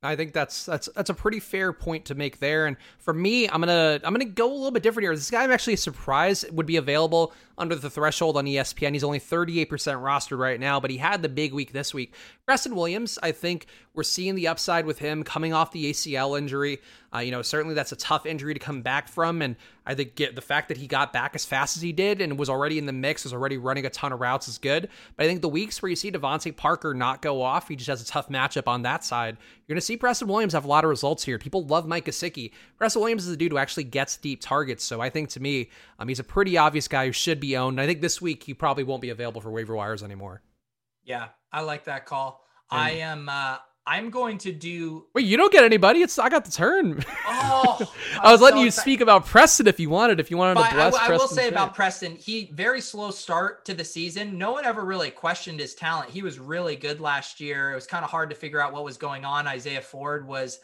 I 0.01 0.15
think 0.15 0.31
that's 0.31 0.65
that's 0.65 0.87
that's 0.95 1.09
a 1.09 1.13
pretty 1.13 1.41
fair 1.41 1.73
point 1.73 2.05
to 2.05 2.15
make 2.15 2.39
there. 2.39 2.67
And 2.67 2.77
for 2.99 3.13
me, 3.13 3.49
I'm 3.49 3.59
gonna 3.59 3.99
I'm 4.03 4.13
gonna 4.13 4.25
go 4.25 4.49
a 4.49 4.55
little 4.55 4.71
bit 4.71 4.81
different 4.81 5.03
here. 5.03 5.13
This 5.13 5.29
guy 5.29 5.43
I'm 5.43 5.51
actually 5.51 5.75
surprised 5.75 6.49
would 6.51 6.65
be 6.65 6.77
available 6.77 7.33
under 7.59 7.75
the 7.75 7.89
threshold 7.89 8.37
on 8.37 8.45
ESPN. 8.45 8.93
He's 8.93 9.03
only 9.03 9.19
38% 9.19 9.67
rostered 9.67 10.39
right 10.39 10.59
now, 10.59 10.79
but 10.79 10.89
he 10.89 10.97
had 10.97 11.21
the 11.21 11.29
big 11.29 11.53
week 11.53 11.73
this 11.73 11.93
week. 11.93 12.13
Preston 12.45 12.75
Williams, 12.75 13.19
I 13.21 13.31
think 13.31 13.67
we're 13.93 14.03
seeing 14.03 14.35
the 14.35 14.47
upside 14.47 14.85
with 14.85 14.99
him 14.99 15.23
coming 15.23 15.53
off 15.53 15.71
the 15.71 15.91
ACL 15.91 16.37
injury. 16.37 16.79
Uh, 17.13 17.19
you 17.19 17.31
know, 17.31 17.41
certainly 17.41 17.75
that's 17.75 17.91
a 17.91 17.95
tough 17.95 18.25
injury 18.25 18.53
to 18.53 18.59
come 18.59 18.81
back 18.81 19.07
from, 19.07 19.41
and 19.41 19.55
I 19.85 19.95
think 19.95 20.15
the 20.15 20.41
fact 20.41 20.67
that 20.67 20.77
he 20.77 20.85
got 20.85 21.11
back 21.11 21.33
as 21.33 21.43
fast 21.43 21.75
as 21.75 21.81
he 21.81 21.91
did 21.91 22.21
and 22.21 22.37
was 22.37 22.49
already 22.49 22.77
in 22.77 22.85
the 22.85 22.93
mix, 22.93 23.23
was 23.23 23.33
already 23.33 23.57
running 23.57 23.85
a 23.87 23.89
ton 23.89 24.13
of 24.13 24.21
routes 24.21 24.47
is 24.47 24.59
good. 24.59 24.87
But 25.17 25.25
I 25.25 25.27
think 25.27 25.41
the 25.41 25.49
weeks 25.49 25.81
where 25.81 25.89
you 25.89 25.95
see 25.95 26.11
DeVante 26.11 26.55
Parker 26.55 26.93
not 26.93 27.23
go 27.23 27.41
off, 27.41 27.67
he 27.67 27.75
just 27.75 27.89
has 27.89 28.01
a 28.01 28.05
tough 28.05 28.29
matchup 28.29 28.67
on 28.67 28.83
that 28.83 29.03
side. 29.03 29.37
You're 29.65 29.73
going 29.73 29.81
to 29.81 29.85
see 29.85 29.97
Preston 29.97 30.27
Williams 30.27 30.53
have 30.53 30.65
a 30.65 30.67
lot 30.67 30.83
of 30.83 30.91
results 30.91 31.23
here. 31.23 31.39
People 31.39 31.65
love 31.65 31.87
Mike 31.87 32.05
Gesicki. 32.05 32.51
Preston 32.77 33.01
Williams 33.01 33.25
is 33.25 33.33
a 33.33 33.37
dude 33.37 33.51
who 33.51 33.57
actually 33.57 33.85
gets 33.85 34.17
deep 34.17 34.41
targets, 34.41 34.83
so 34.83 35.01
I 35.01 35.09
think 35.09 35.29
to 35.29 35.39
me, 35.39 35.69
um, 35.97 36.07
he's 36.07 36.19
a 36.19 36.23
pretty 36.23 36.57
obvious 36.57 36.87
guy 36.87 37.07
who 37.07 37.11
should 37.11 37.39
be 37.39 37.48
owned. 37.57 37.79
I 37.79 37.85
think 37.85 38.01
this 38.01 38.21
week 38.21 38.43
he 38.43 38.53
probably 38.53 38.83
won't 38.83 39.01
be 39.01 39.09
available 39.09 39.41
for 39.41 39.51
waiver 39.51 39.75
wires 39.75 40.03
anymore. 40.03 40.41
Yeah, 41.03 41.29
I 41.51 41.61
like 41.61 41.85
that 41.85 42.05
call. 42.05 42.43
And 42.71 42.81
I 42.81 42.89
am. 42.91 43.29
Uh, 43.29 43.57
I'm 43.89 44.11
going 44.11 44.37
to 44.39 44.51
do. 44.51 45.07
Wait, 45.15 45.25
you 45.25 45.35
don't 45.35 45.51
get 45.51 45.63
anybody. 45.63 46.03
It's 46.03 46.19
I 46.19 46.29
got 46.29 46.45
the 46.45 46.51
turn. 46.51 47.03
Oh, 47.51 47.91
I 48.21 48.31
was 48.31 48.41
letting 48.41 48.59
so 48.59 48.63
you 48.65 48.71
speak 48.71 49.01
about 49.01 49.25
Preston 49.25 49.65
if 49.65 49.79
you 49.79 49.89
wanted. 49.89 50.19
If 50.19 50.29
you 50.29 50.37
wanted 50.37 50.61
to 50.61 50.75
bless 50.75 50.93
I, 50.93 51.07
I, 51.07 51.11
will 51.11 51.27
say 51.27 51.47
about 51.47 51.73
Preston, 51.73 52.15
he 52.15 52.51
very 52.53 52.79
slow 52.79 53.09
start 53.09 53.65
to 53.65 53.73
the 53.73 53.83
season. 53.83 54.37
No 54.37 54.51
one 54.51 54.65
ever 54.65 54.85
really 54.85 55.09
questioned 55.09 55.59
his 55.59 55.73
talent. 55.73 56.11
He 56.11 56.21
was 56.21 56.37
really 56.37 56.75
good 56.75 56.99
last 56.99 57.39
year. 57.39 57.71
It 57.71 57.75
was 57.75 57.87
kind 57.87 58.03
of 58.03 58.11
hard 58.11 58.29
to 58.29 58.35
figure 58.35 58.61
out 58.61 58.71
what 58.71 58.83
was 58.83 58.97
going 58.97 59.25
on. 59.25 59.47
Isaiah 59.47 59.81
Ford 59.81 60.27
was 60.27 60.59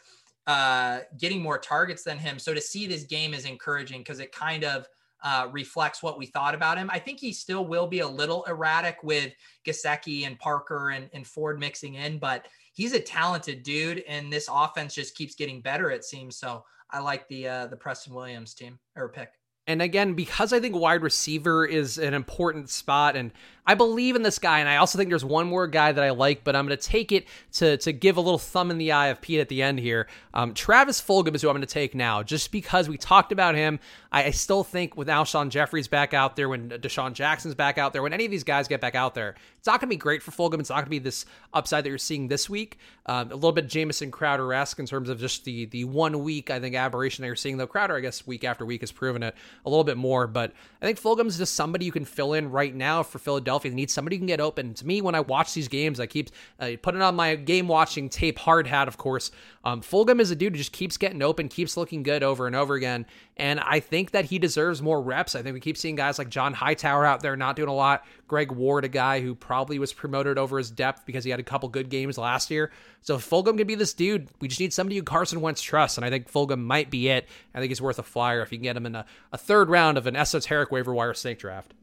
uh, 0.46 1.00
getting 1.18 1.42
more 1.42 1.58
targets 1.58 2.04
than 2.04 2.20
him. 2.20 2.38
So 2.38 2.54
to 2.54 2.62
see 2.62 2.86
this 2.86 3.04
game 3.04 3.34
is 3.34 3.46
encouraging 3.46 4.02
because 4.02 4.20
it 4.20 4.32
kind 4.32 4.64
of 4.64 4.88
uh, 5.26 5.48
reflects 5.52 6.04
what 6.04 6.20
we 6.20 6.28
thought 6.28 6.54
about 6.54 6.78
him. 6.78 6.88
I 6.94 7.00
think 7.00 7.20
he 7.20 7.34
still 7.34 7.66
will 7.66 7.88
be 7.88 8.02
a 8.02 8.08
little 8.08 8.44
erratic 8.44 8.98
with 9.02 9.34
Gesicki 9.66 10.28
and 10.28 10.38
Parker 10.38 10.92
and, 10.92 11.10
and 11.14 11.26
Ford 11.26 11.60
mixing 11.60 11.96
in, 11.96 12.20
but 12.20 12.48
he's 12.74 12.94
a 12.94 13.00
talented 13.00 13.64
dude, 13.64 14.04
and 14.08 14.32
this 14.32 14.48
offense 14.52 14.94
just 14.94 15.16
keeps 15.16 15.34
getting 15.34 15.62
better. 15.62 15.90
It 15.90 16.06
seems 16.06 16.38
so. 16.38 16.64
I 16.92 17.00
like 17.00 17.28
the 17.28 17.48
uh, 17.48 17.68
the 17.68 17.76
Preston 17.76 18.14
Williams 18.14 18.54
team 18.54 18.78
or 18.96 19.10
pick. 19.10 19.30
And 19.68 19.82
again, 19.82 20.14
because 20.14 20.54
I 20.54 20.60
think 20.60 20.76
wide 20.76 21.02
receiver 21.02 21.66
is 21.66 21.98
an 21.98 22.14
important 22.14 22.70
spot, 22.70 23.16
and 23.16 23.32
I 23.68 23.74
believe 23.74 24.16
in 24.16 24.22
this 24.22 24.38
guy, 24.38 24.60
and 24.60 24.70
I 24.70 24.76
also 24.76 24.96
think 24.98 25.10
there's 25.10 25.26
one 25.26 25.48
more 25.48 25.66
guy 25.66 25.92
that 25.92 26.04
I 26.04 26.12
like, 26.12 26.44
but 26.44 26.56
I'm 26.56 26.68
going 26.68 26.78
to 26.78 26.88
take 26.88 27.12
it 27.12 27.26
to 27.54 27.78
to 27.78 27.92
give 27.92 28.18
a 28.18 28.22
little 28.22 28.38
thumb 28.38 28.70
in 28.70 28.78
the 28.78 28.92
eye 28.92 29.08
of 29.08 29.22
Pete 29.22 29.40
at 29.40 29.50
the 29.50 29.64
end 29.64 29.80
here. 29.80 30.08
Um, 30.36 30.54
Travis 30.54 31.02
Fulgham 31.02 31.34
is 31.34 31.42
who 31.42 31.50
I'm 31.50 31.56
going 31.56 31.62
to 31.62 31.74
take 31.74 31.96
now, 31.96 32.22
just 32.22 32.52
because 32.52 32.88
we 32.88 32.98
talked 32.98 33.32
about 33.32 33.56
him. 33.56 33.80
I, 34.12 34.26
I 34.26 34.32
still 34.32 34.64
think 34.64 34.96
with 34.96 35.08
Alshon 35.08 35.50
Jeffery's 35.50 35.88
back 35.88 36.14
out 36.14 36.36
there, 36.36 36.48
when 36.48 36.70
DeSean 36.70 37.14
Jackson's 37.14 37.56
back 37.56 37.80
out 37.80 37.92
there, 37.92 38.04
when 38.04 38.14
any 38.14 38.26
of 38.26 38.32
these 38.32 38.44
guys 38.44 38.68
get 38.68 38.82
back 38.82 38.94
out 38.94 39.16
there, 39.16 39.34
it's 39.58 39.66
not 39.66 39.80
going 39.82 39.90
to 39.90 39.96
be 39.96 39.98
great 39.98 40.22
for 40.22 40.30
Fulgham. 40.30 40.60
It's 40.60 40.70
not 40.70 40.76
going 40.76 40.86
to 40.86 40.90
be 40.92 41.00
this 41.00 41.26
upside 41.56 41.86
that 41.86 41.90
you're 41.90 41.98
seeing 41.98 42.28
this 42.28 42.48
week. 42.48 42.78
Um, 43.08 43.32
a 43.32 43.36
little 43.36 43.52
bit 43.52 43.68
Jamison 43.68 44.12
Crowder 44.12 44.54
esque 44.54 44.78
in 44.78 44.86
terms 44.86 45.10
of 45.10 45.20
just 45.20 45.44
the 45.44 45.66
the 45.66 45.86
one 45.86 46.24
week 46.24 46.52
I 46.52 46.60
think 46.60 46.76
aberration 46.76 47.24
that 47.24 47.28
you're 47.28 47.36
seeing. 47.36 47.58
Though 47.58 47.66
Crowder, 47.66 47.96
I 47.96 48.00
guess 48.00 48.28
week 48.28 48.44
after 48.44 48.64
week 48.64 48.82
has 48.82 48.92
proven 48.92 49.24
it 49.24 49.34
a 49.66 49.70
little 49.70 49.84
bit 49.84 49.98
more, 49.98 50.28
but 50.28 50.54
I 50.82 50.86
think 50.86 51.00
Fulgham's 51.00 51.38
just 51.38 51.56
somebody 51.56 51.86
you 51.86 51.92
can 51.92 52.06
fill 52.06 52.34
in 52.34 52.52
right 52.52 52.74
now 52.74 53.04
for 53.04 53.20
Philadelphia. 53.20 53.72
They 53.72 53.76
need 53.76 53.92
somebody 53.92 54.16
who 54.16 54.22
can 54.22 54.28
get 54.28 54.40
open. 54.40 54.74
To 54.76 54.86
me, 54.86 55.02
when 55.02 55.16
I 55.16 55.22
watch 55.22 55.54
these 55.54 55.68
games, 55.68 56.00
I 56.00 56.06
keep 56.06 56.30
uh, 56.60 56.72
putting 56.82 57.02
on 57.02 57.16
my 57.16 57.36
game 57.36 57.68
watching 57.68 58.10
tape 58.10 58.38
hard 58.40 58.68
hat, 58.68 58.88
of 58.88 58.98
course. 58.98 59.32
Um, 59.66 59.82
Fulgham 59.82 60.22
is 60.22 60.30
a 60.30 60.36
dude 60.36 60.54
who 60.54 60.60
just 60.60 60.72
keeps 60.72 60.96
getting 60.96 61.24
open, 61.24 61.50
keeps 61.50 61.76
looking 61.76 62.04
good 62.04 62.22
over 62.22 62.46
and 62.46 62.56
over 62.56 62.76
again. 62.76 63.08
And 63.36 63.60
I 63.60 63.80
think 63.80 64.12
that 64.12 64.26
he 64.26 64.38
deserves 64.38 64.80
more 64.80 65.02
reps. 65.02 65.34
I 65.34 65.42
think 65.42 65.56
we 65.56 65.60
keep 65.60 65.76
seeing 65.76 65.96
guys 65.96 66.20
like 66.20 66.30
John 66.30 66.54
Hightower 66.54 67.04
out 67.04 67.22
there 67.22 67.36
not 67.36 67.56
doing 67.56 67.68
a 67.68 67.74
lot. 67.74 68.06
Greg 68.28 68.52
Ward, 68.52 68.86
a 68.86 68.90
guy 68.90 69.22
who 69.22 69.34
probably 69.34 69.80
was 69.80 69.92
promoted 69.92 70.38
over 70.38 70.60
his 70.60 70.70
depth 70.70 71.06
because 71.08 71.24
he 71.24 71.32
had 71.32 71.40
a 71.40 71.44
couple 71.44 71.68
good 71.68 71.90
games 71.90 72.18
last 72.18 72.52
year. 72.52 72.72
So 73.02 73.18
Fulgham 73.18 73.58
could 73.58 73.68
be 73.68 73.76
this 73.76 73.96
dude. 73.96 74.30
We 74.40 74.48
just 74.48 74.62
need 74.62 74.72
somebody 74.72 74.98
who 74.98 75.04
Carson 75.04 75.42
Wentz 75.42 75.62
trusts. 75.62 75.98
And 75.98 76.06
I 76.06 76.12
think 76.12 76.32
Fulgham 76.32 76.64
might 76.64 76.92
be 76.92 77.10
it. 77.10 77.28
I 77.56 77.60
think 77.60 77.72
he's 77.72 77.82
worth 77.82 77.98
a 77.98 78.04
flyer 78.04 78.44
if 78.44 78.52
you 78.52 78.60
can 78.60 78.64
get 78.64 78.78
him 78.78 78.86
in 78.86 78.96
a, 78.96 79.06
a 79.34 79.38
third 79.38 79.70
round 79.70 79.98
of 79.98 80.06
an 80.06 80.16
esoteric 80.16 80.72
waiver 80.72 80.94
wire 80.94 81.16
snake 81.16 81.40
draft. 81.40 81.74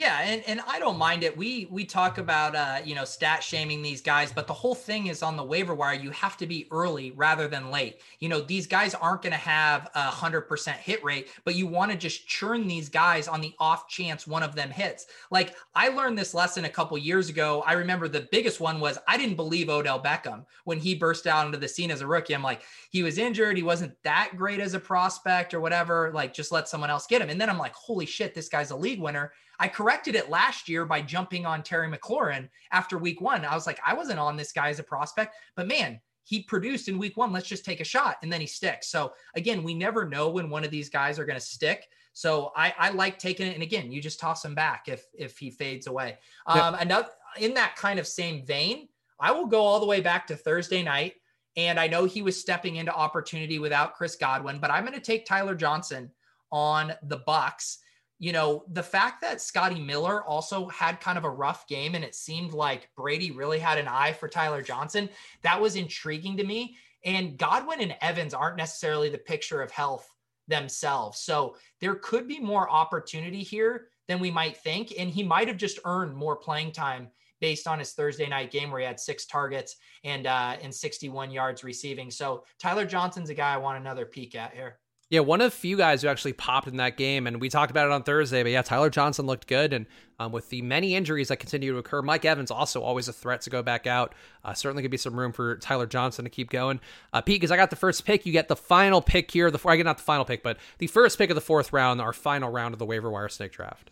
Yeah, 0.00 0.22
and, 0.22 0.42
and 0.46 0.62
I 0.66 0.78
don't 0.78 0.96
mind 0.96 1.24
it. 1.24 1.36
We 1.36 1.68
we 1.70 1.84
talk 1.84 2.16
about 2.16 2.56
uh, 2.56 2.78
you 2.82 2.94
know 2.94 3.04
stat 3.04 3.42
shaming 3.42 3.82
these 3.82 4.00
guys, 4.00 4.32
but 4.32 4.46
the 4.46 4.54
whole 4.54 4.74
thing 4.74 5.08
is 5.08 5.22
on 5.22 5.36
the 5.36 5.44
waiver 5.44 5.74
wire. 5.74 5.92
You 5.92 6.10
have 6.12 6.38
to 6.38 6.46
be 6.46 6.66
early 6.70 7.10
rather 7.10 7.48
than 7.48 7.70
late. 7.70 8.00
You 8.18 8.30
know 8.30 8.40
these 8.40 8.66
guys 8.66 8.94
aren't 8.94 9.20
going 9.20 9.32
to 9.32 9.38
have 9.38 9.90
a 9.94 10.04
hundred 10.04 10.42
percent 10.48 10.78
hit 10.78 11.04
rate, 11.04 11.28
but 11.44 11.54
you 11.54 11.66
want 11.66 11.92
to 11.92 11.98
just 11.98 12.26
churn 12.26 12.66
these 12.66 12.88
guys 12.88 13.28
on 13.28 13.42
the 13.42 13.52
off 13.58 13.88
chance 13.88 14.26
one 14.26 14.42
of 14.42 14.54
them 14.54 14.70
hits. 14.70 15.04
Like 15.30 15.54
I 15.74 15.88
learned 15.88 16.16
this 16.16 16.32
lesson 16.32 16.64
a 16.64 16.70
couple 16.70 16.96
years 16.96 17.28
ago. 17.28 17.62
I 17.66 17.74
remember 17.74 18.08
the 18.08 18.26
biggest 18.32 18.58
one 18.58 18.80
was 18.80 18.98
I 19.06 19.18
didn't 19.18 19.36
believe 19.36 19.68
Odell 19.68 20.02
Beckham 20.02 20.46
when 20.64 20.78
he 20.78 20.94
burst 20.94 21.26
out 21.26 21.44
into 21.44 21.58
the 21.58 21.68
scene 21.68 21.90
as 21.90 22.00
a 22.00 22.06
rookie. 22.06 22.34
I'm 22.34 22.42
like 22.42 22.62
he 22.88 23.02
was 23.02 23.18
injured, 23.18 23.58
he 23.58 23.62
wasn't 23.62 24.02
that 24.04 24.30
great 24.34 24.60
as 24.60 24.72
a 24.72 24.80
prospect 24.80 25.52
or 25.52 25.60
whatever. 25.60 26.10
Like 26.14 26.32
just 26.32 26.52
let 26.52 26.70
someone 26.70 26.88
else 26.88 27.06
get 27.06 27.20
him. 27.20 27.28
And 27.28 27.38
then 27.38 27.50
I'm 27.50 27.58
like, 27.58 27.74
holy 27.74 28.06
shit, 28.06 28.34
this 28.34 28.48
guy's 28.48 28.70
a 28.70 28.76
league 28.76 28.98
winner. 28.98 29.30
I 29.60 29.68
corrected 29.68 30.14
it 30.14 30.30
last 30.30 30.68
year 30.68 30.86
by 30.86 31.02
jumping 31.02 31.44
on 31.44 31.62
Terry 31.62 31.86
McLaurin 31.86 32.48
after 32.72 32.96
week 32.96 33.20
one. 33.20 33.44
I 33.44 33.54
was 33.54 33.66
like, 33.66 33.78
I 33.86 33.92
wasn't 33.92 34.18
on 34.18 34.36
this 34.36 34.52
guy 34.52 34.70
as 34.70 34.78
a 34.78 34.82
prospect, 34.82 35.36
but 35.54 35.68
man, 35.68 36.00
he 36.24 36.42
produced 36.42 36.88
in 36.88 36.98
week 36.98 37.16
one. 37.16 37.30
Let's 37.32 37.48
just 37.48 37.64
take 37.64 37.80
a 37.80 37.84
shot. 37.84 38.16
And 38.22 38.32
then 38.32 38.40
he 38.40 38.46
sticks. 38.46 38.88
So 38.88 39.12
again, 39.34 39.62
we 39.62 39.74
never 39.74 40.08
know 40.08 40.30
when 40.30 40.48
one 40.48 40.64
of 40.64 40.70
these 40.70 40.88
guys 40.88 41.18
are 41.18 41.26
going 41.26 41.38
to 41.38 41.44
stick. 41.44 41.88
So 42.14 42.52
I, 42.56 42.74
I 42.78 42.90
like 42.90 43.18
taking 43.18 43.46
it. 43.46 43.54
And 43.54 43.62
again, 43.62 43.92
you 43.92 44.00
just 44.00 44.18
toss 44.18 44.44
him 44.44 44.54
back 44.54 44.88
if 44.88 45.04
if 45.14 45.38
he 45.38 45.50
fades 45.50 45.86
away. 45.86 46.18
Um, 46.46 46.74
another 46.74 47.08
in 47.38 47.54
that 47.54 47.76
kind 47.76 47.98
of 47.98 48.06
same 48.06 48.44
vein, 48.46 48.88
I 49.20 49.30
will 49.32 49.46
go 49.46 49.60
all 49.60 49.80
the 49.80 49.86
way 49.86 50.00
back 50.00 50.26
to 50.28 50.36
Thursday 50.36 50.82
night. 50.82 51.14
And 51.56 51.78
I 51.78 51.86
know 51.86 52.04
he 52.04 52.22
was 52.22 52.40
stepping 52.40 52.76
into 52.76 52.94
opportunity 52.94 53.58
without 53.58 53.94
Chris 53.94 54.16
Godwin, 54.16 54.58
but 54.58 54.70
I'm 54.70 54.84
going 54.84 54.98
to 54.98 55.04
take 55.04 55.26
Tyler 55.26 55.54
Johnson 55.54 56.10
on 56.52 56.92
the 57.02 57.18
Bucs 57.18 57.78
you 58.20 58.32
know, 58.32 58.64
the 58.68 58.82
fact 58.82 59.22
that 59.22 59.40
Scotty 59.40 59.80
Miller 59.80 60.22
also 60.22 60.68
had 60.68 61.00
kind 61.00 61.16
of 61.16 61.24
a 61.24 61.30
rough 61.30 61.66
game 61.66 61.94
and 61.94 62.04
it 62.04 62.14
seemed 62.14 62.52
like 62.52 62.90
Brady 62.94 63.30
really 63.30 63.58
had 63.58 63.78
an 63.78 63.88
eye 63.88 64.12
for 64.12 64.28
Tyler 64.28 64.60
Johnson, 64.60 65.08
that 65.42 65.60
was 65.60 65.74
intriguing 65.74 66.36
to 66.36 66.44
me. 66.44 66.76
And 67.02 67.38
Godwin 67.38 67.80
and 67.80 67.96
Evans 68.02 68.34
aren't 68.34 68.58
necessarily 68.58 69.08
the 69.08 69.16
picture 69.16 69.62
of 69.62 69.70
health 69.70 70.06
themselves. 70.48 71.20
So 71.20 71.56
there 71.80 71.94
could 71.94 72.28
be 72.28 72.38
more 72.38 72.70
opportunity 72.70 73.42
here 73.42 73.88
than 74.06 74.20
we 74.20 74.30
might 74.30 74.58
think. 74.58 74.92
And 74.98 75.08
he 75.08 75.22
might 75.22 75.48
have 75.48 75.56
just 75.56 75.78
earned 75.86 76.14
more 76.14 76.36
playing 76.36 76.72
time 76.72 77.08
based 77.40 77.66
on 77.66 77.78
his 77.78 77.92
Thursday 77.92 78.28
night 78.28 78.50
game 78.50 78.70
where 78.70 78.80
he 78.80 78.86
had 78.86 79.00
six 79.00 79.24
targets 79.24 79.76
and 80.04 80.26
uh, 80.26 80.56
and 80.62 80.74
61 80.74 81.30
yards 81.30 81.64
receiving. 81.64 82.10
So 82.10 82.44
Tyler 82.58 82.84
Johnson's 82.84 83.30
a 83.30 83.34
guy 83.34 83.54
I 83.54 83.56
want 83.56 83.80
another 83.80 84.04
peek 84.04 84.34
at 84.34 84.52
here. 84.52 84.78
Yeah, 85.10 85.20
one 85.20 85.40
of 85.40 85.50
the 85.50 85.56
few 85.56 85.76
guys 85.76 86.02
who 86.02 86.08
actually 86.08 86.34
popped 86.34 86.68
in 86.68 86.76
that 86.76 86.96
game, 86.96 87.26
and 87.26 87.40
we 87.40 87.48
talked 87.48 87.72
about 87.72 87.86
it 87.86 87.92
on 87.92 88.04
Thursday. 88.04 88.44
But 88.44 88.52
yeah, 88.52 88.62
Tyler 88.62 88.90
Johnson 88.90 89.26
looked 89.26 89.48
good, 89.48 89.72
and 89.72 89.86
um, 90.20 90.30
with 90.30 90.50
the 90.50 90.62
many 90.62 90.94
injuries 90.94 91.28
that 91.28 91.38
continue 91.38 91.72
to 91.72 91.78
occur, 91.78 92.00
Mike 92.00 92.24
Evans 92.24 92.52
also 92.52 92.80
always 92.80 93.08
a 93.08 93.12
threat 93.12 93.40
to 93.40 93.50
go 93.50 93.60
back 93.60 93.88
out. 93.88 94.14
Uh, 94.44 94.54
certainly 94.54 94.82
could 94.82 94.90
be 94.92 94.96
some 94.96 95.18
room 95.18 95.32
for 95.32 95.56
Tyler 95.56 95.86
Johnson 95.86 96.24
to 96.24 96.30
keep 96.30 96.48
going. 96.48 96.78
Uh, 97.12 97.20
Pete, 97.20 97.40
because 97.40 97.50
I 97.50 97.56
got 97.56 97.70
the 97.70 97.76
first 97.76 98.04
pick, 98.04 98.24
you 98.24 98.30
get 98.32 98.46
the 98.46 98.54
final 98.54 99.02
pick 99.02 99.32
here. 99.32 99.50
The 99.50 99.58
I 99.66 99.76
get 99.76 99.84
not 99.84 99.98
the 99.98 100.04
final 100.04 100.24
pick, 100.24 100.44
but 100.44 100.58
the 100.78 100.86
first 100.86 101.18
pick 101.18 101.28
of 101.28 101.34
the 101.34 101.40
fourth 101.40 101.72
round, 101.72 102.00
our 102.00 102.12
final 102.12 102.48
round 102.48 102.72
of 102.72 102.78
the 102.78 102.86
waiver 102.86 103.10
wire 103.10 103.28
snake 103.28 103.50
draft. 103.50 103.90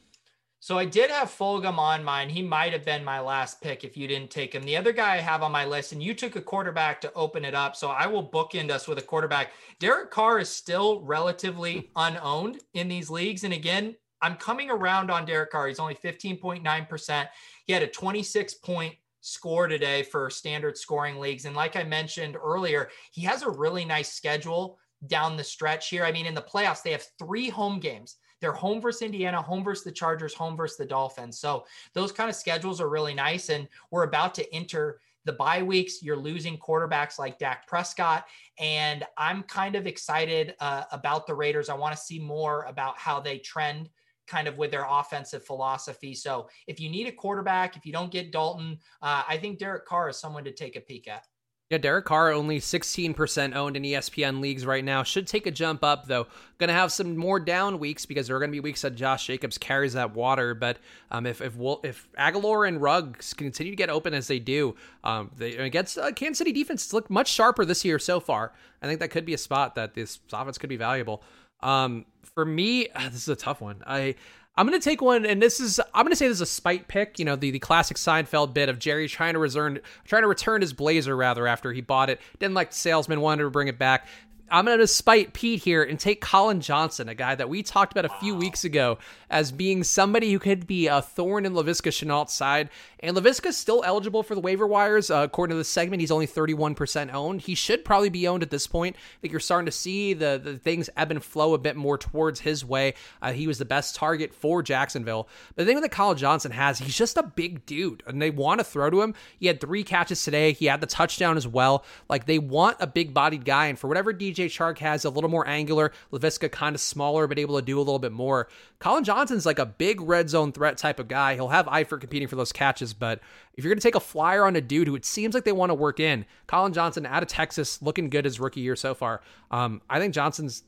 So 0.61 0.77
I 0.77 0.85
did 0.85 1.11
have 1.11 1.29
Fulgham 1.29 1.79
on 1.79 2.03
mine. 2.03 2.29
He 2.29 2.43
might 2.43 2.73
have 2.73 2.85
been 2.85 3.05
my 3.05 3.21
last 3.21 3.61
pick 3.61 3.85
if 3.85 3.97
you 3.97 4.09
didn't 4.09 4.31
take 4.31 4.53
him. 4.53 4.65
The 4.65 4.77
other 4.77 4.93
guy 4.93 5.15
I 5.15 5.19
have 5.19 5.43
on 5.43 5.53
my 5.53 5.65
list, 5.65 5.93
and 5.93 6.03
you 6.03 6.15
took 6.15 6.35
a 6.35 6.41
quarterback 6.41 7.01
to 7.03 7.13
open 7.13 7.45
it 7.45 7.55
up. 7.55 7.77
So 7.77 7.89
I 7.89 8.09
will 8.09 8.29
bookend 8.29 8.71
us 8.71 8.89
with 8.89 8.99
a 8.99 9.03
quarterback. 9.03 9.53
Derek 9.79 10.11
Carr 10.11 10.41
is 10.41 10.49
still 10.49 11.01
relatively 11.03 11.91
unowned 11.95 12.59
in 12.75 12.89
these 12.89 13.09
leagues. 13.09 13.45
And 13.45 13.55
again, 13.55 13.95
I'm 14.21 14.35
coming 14.35 14.69
around 14.69 15.13
on 15.13 15.25
Derek 15.25 15.51
Carr. 15.51 15.69
He's 15.69 15.79
only 15.79 15.95
15.9%. 15.95 17.29
He 17.65 17.73
had 17.73 17.85
a 17.85 17.87
26 17.87 18.55
point 18.55 18.95
score 19.21 19.69
today 19.69 20.03
for 20.03 20.29
standard 20.29 20.77
scoring 20.77 21.21
leagues. 21.21 21.45
And 21.45 21.55
like 21.55 21.77
I 21.77 21.85
mentioned 21.85 22.37
earlier, 22.37 22.89
he 23.13 23.23
has 23.23 23.43
a 23.43 23.51
really 23.51 23.85
nice 23.85 24.13
schedule 24.13 24.79
down 25.07 25.37
the 25.37 25.45
stretch 25.45 25.89
here. 25.89 26.05
I 26.05 26.11
mean, 26.11 26.27
in 26.27 26.35
the 26.35 26.43
playoffs, 26.43 26.83
they 26.83 26.91
have 26.91 27.07
three 27.17 27.49
home 27.49 27.79
games. 27.79 28.17
They're 28.41 28.53
home 28.53 28.81
versus 28.81 29.03
Indiana, 29.03 29.43
home 29.43 29.65
versus 29.65 29.85
the 29.85 29.93
Chargers, 29.93 30.35
home 30.35 30.57
versus 30.57 30.77
the 30.77 30.87
Dolphins. 30.87 31.39
So 31.39 31.67
those 31.95 32.13
kind 32.13 32.31
of 32.31 32.37
schedules 32.37 32.81
are 32.81 32.89
really 32.89 33.15
nice. 33.15 33.49
And 33.49 33.69
we're 33.91 34.05
about 34.05 34.35
to 34.37 34.55
enter 34.55 35.01
the 35.25 35.33
bye 35.33 35.63
weeks. 35.63 36.03
You're 36.03 36.17
losing 36.17 36.57
quarterbacks 36.57 37.19
like 37.19 37.39
Dak 37.39 37.67
Prescott. 37.67 38.27
And 38.59 39.05
I'm 39.17 39.43
kind 39.43 39.77
of 39.77 39.87
excited 39.87 40.55
uh, 40.61 40.85
about 40.93 41.27
the 41.27 41.35
Raiders. 41.35 41.69
I 41.69 41.75
want 41.75 41.95
to 41.95 42.01
see 42.01 42.19
more 42.19 42.63
about 42.63 42.99
how 42.99 43.21
they 43.21 43.39
trend 43.39 43.91
kind 44.27 44.47
of 44.47 44.59
with 44.59 44.71
their 44.71 44.87
offensive 44.89 45.45
philosophy. 45.45 46.15
So 46.15 46.49
if 46.67 46.79
you 46.79 46.89
need 46.89 47.07
a 47.09 47.13
quarterback, 47.13 47.77
if 47.77 47.85
you 47.85 47.93
don't 47.93 48.11
get 48.13 48.31
Dalton, 48.31 48.79
uh, 49.03 49.23
I 49.27 49.39
think 49.39 49.59
Derek 49.59 49.87
Carr 49.87 50.11
is 50.11 50.19
someone 50.19 50.45
to 50.45 50.53
take 50.53 50.77
a 50.77 50.81
peek 50.81 51.09
at. 51.09 51.25
Yeah, 51.71 51.77
Derek 51.77 52.07
Carr 52.07 52.33
only 52.33 52.61
16% 52.61 53.55
owned 53.55 53.77
in 53.77 53.83
ESPN 53.83 54.41
leagues 54.41 54.65
right 54.65 54.83
now. 54.83 55.03
Should 55.03 55.27
take 55.27 55.47
a 55.47 55.51
jump 55.51 55.85
up 55.85 56.07
though. 56.07 56.27
Going 56.57 56.69
to 56.69 56.75
have 56.75 56.91
some 56.91 57.15
more 57.15 57.39
down 57.39 57.79
weeks 57.79 58.07
because 58.07 58.27
there 58.27 58.37
are 58.37 58.39
going 58.39 58.51
to 58.51 58.57
be 58.57 58.61
weeks 58.61 58.81
that 58.83 58.95
Josh 58.95 59.27
Jacobs 59.27 59.59
carries 59.59 59.93
that 59.93 60.15
water. 60.15 60.55
But 60.55 60.79
um, 61.11 61.27
if 61.27 61.43
if 61.43 61.57
will 61.57 61.83
if 61.85 62.09
Agholor 62.19 62.67
and 62.67 62.81
Ruggs 62.81 63.35
continue 63.35 63.71
to 63.71 63.77
get 63.77 63.91
open 63.91 64.15
as 64.15 64.29
they 64.29 64.39
do, 64.39 64.77
um, 65.05 65.31
they 65.37 65.57
against 65.57 65.99
uh, 65.99 66.11
Kansas 66.13 66.39
City 66.39 66.53
defense 66.53 66.91
look 66.95 67.11
much 67.11 67.29
sharper 67.29 67.67
this 67.67 67.85
year 67.85 67.99
so 67.99 68.19
far. 68.19 68.55
I 68.81 68.87
think 68.87 69.01
that 69.01 69.11
could 69.11 69.27
be 69.27 69.35
a 69.35 69.39
spot 69.39 69.75
that 69.75 69.93
this 69.93 70.21
offense 70.33 70.57
could 70.57 70.71
be 70.71 70.79
valuable. 70.79 71.23
Um, 71.61 72.07
for 72.23 72.47
me, 72.47 72.89
this 73.11 73.15
is 73.15 73.29
a 73.29 73.37
tough 73.37 73.61
one. 73.61 73.83
I 73.87 74.15
I'm 74.59 74.67
gonna 74.67 74.81
take 74.81 75.01
one, 75.01 75.25
and 75.25 75.41
this 75.41 75.61
is 75.61 75.81
I'm 75.95 76.05
gonna 76.05 76.17
say 76.17 76.27
this 76.27 76.39
is 76.39 76.41
a 76.41 76.47
spite 76.47 76.89
pick. 76.89 77.21
You 77.21 77.25
know, 77.25 77.37
the, 77.37 77.53
the 77.53 77.61
classic 77.61 77.97
Seinfeld 77.97 78.53
bit 78.53 78.69
of 78.69 78.81
Jerry 78.81 79.07
trying 79.07 79.35
to 79.35 79.39
return 79.39 79.79
trying 80.05 80.23
to 80.23 80.29
return 80.29 80.63
his 80.63 80.73
blazer 80.73 81.17
rather 81.17 81.47
after 81.47 81.73
he 81.73 81.81
bought 81.81 82.11
it. 82.11 82.21
Didn't 82.41 82.55
like 82.55 82.71
the 82.71 82.77
salesman, 82.77 83.21
wanted 83.21 83.45
to 83.45 83.51
bring 83.51 83.69
it 83.69 83.79
back. 83.79 84.09
I'm 84.51 84.65
going 84.65 84.79
to 84.79 84.87
spite 84.87 85.35
Pete 85.35 85.63
here 85.63 85.83
and 85.83 86.01
take 86.01 86.21
Collin 86.21 86.61
Johnson, 86.61 87.09
a 87.09 87.15
guy 87.15 87.35
that 87.35 87.49
we 87.49 87.63
talked 87.63 87.93
about 87.93 88.07
a 88.07 88.21
few 88.21 88.35
weeks 88.35 88.65
ago 88.65 88.99
as 89.29 89.53
being 89.53 89.85
somebody 89.85 90.33
who 90.33 90.39
could 90.39 90.67
be 90.67 90.87
a 90.87 91.03
thorn 91.03 91.45
in 91.45 91.53
Laviska 91.53 91.91
Shenault's 91.91 92.33
side. 92.33 92.71
And 93.01 93.17
Laviska's 93.17 93.57
still 93.57 93.85
eligible 93.85 94.23
for 94.23 94.35
the 94.35 94.41
waiver 94.41 94.67
wires. 94.67 95.11
Uh, 95.11 95.19
according 95.19 95.55
to 95.55 95.59
the 95.59 95.65
segment, 95.65 96.01
he's 96.01 96.11
only 96.11 96.27
31% 96.27 97.13
owned. 97.13 97.43
He 97.43 97.55
should 97.55 97.85
probably 97.85 98.09
be 98.09 98.27
owned 98.27 98.43
at 98.43 98.51
this 98.51 98.67
point. 98.67 98.97
I 98.97 99.21
think 99.21 99.33
you're 99.33 99.41
starting 99.41 99.67
to 99.67 99.73
see 99.73 100.15
the, 100.15 100.41
the 100.43 100.57
things 100.57 100.89
ebb 100.97 101.11
and 101.11 101.23
flow 101.23 101.53
a 101.55 101.59
bit 101.59 101.77
more 101.77 101.99
towards 101.99 102.41
his 102.41 102.65
way. 102.65 102.95
Uh, 103.21 103.33
he 103.33 103.47
was 103.47 103.59
the 103.59 103.65
best 103.65 103.95
target 103.97 104.33
for 104.33 104.63
Jacksonville. 104.63 105.29
But 105.55 105.67
the 105.67 105.73
thing 105.73 105.81
that 105.83 105.91
Collin 105.91 106.17
Johnson 106.17 106.53
has, 106.53 106.79
he's 106.79 106.97
just 106.97 107.19
a 107.19 107.23
big 107.23 107.67
dude, 107.67 108.03
and 108.07 108.21
they 108.21 108.31
want 108.31 108.61
to 108.61 108.65
throw 108.65 108.89
to 108.89 109.03
him. 109.03 109.15
He 109.39 109.47
had 109.47 109.61
three 109.61 109.85
catches 109.85 110.23
today. 110.23 110.53
He 110.53 110.67
had 110.67 110.81
the 110.81 110.87
touchdown 110.87 111.37
as 111.37 111.47
well. 111.47 111.85
Like 112.09 112.27
they 112.27 112.39
want 112.39 112.79
a 112.81 112.87
big 112.87 113.13
bodied 113.13 113.45
guy. 113.45 113.67
And 113.67 113.79
for 113.79 113.89
whatever 113.89 114.15
DJ 114.15 114.38
Chark 114.47 114.79
has, 114.79 115.05
a 115.05 115.11
little 115.11 115.31
more 115.31 115.47
angular, 115.47 115.93
Laviska 116.13 116.51
kind 116.51 116.75
of 116.75 116.81
smaller, 116.81 117.27
but 117.27 117.39
able 117.39 117.57
to 117.57 117.65
do 117.65 117.79
a 117.79 117.81
little 117.81 117.99
bit 117.99 118.13
more. 118.13 118.49
Collin 118.79 119.05
Johnson's 119.05 119.47
like 119.47 119.59
a 119.59 119.67
big 119.67 120.01
red 120.01 120.31
zone 120.31 120.53
threat 120.53 120.79
type 120.79 120.99
of 120.99 121.09
guy. 121.09 121.35
He'll 121.35 121.49
have 121.49 121.67
Eifert 121.67 122.01
competing 122.01 122.29
for 122.29 122.37
those 122.37 122.53
catches, 122.53 122.95
but 122.95 123.21
if 123.55 123.65
you're 123.65 123.73
going 123.73 123.81
to 123.81 123.87
take 123.87 123.95
a 123.95 124.01
flyer 124.01 124.45
on 124.45 124.57
a 124.57 124.61
dude 124.61 124.89
who 124.89 124.95
it 124.95 125.05
seems 125.05 125.35
like 125.35 125.45
they 125.45 125.53
want 125.53 125.71
to 125.71 125.75
work 125.75 126.01
in, 126.01 126.25
Collin 126.47 126.73
Johnson 126.73 127.07
out 127.07 127.23
of 127.23 127.29
Texas, 127.29 127.83
looking 127.83 128.11
good 128.11 128.25
his 128.25 128.41
rookie 128.41 128.61
year 128.61 128.77
so 128.77 128.95
far. 128.95 129.21
Um, 129.51 129.83
I 129.91 129.99
think 129.99 130.15
Johnson's 130.15 130.63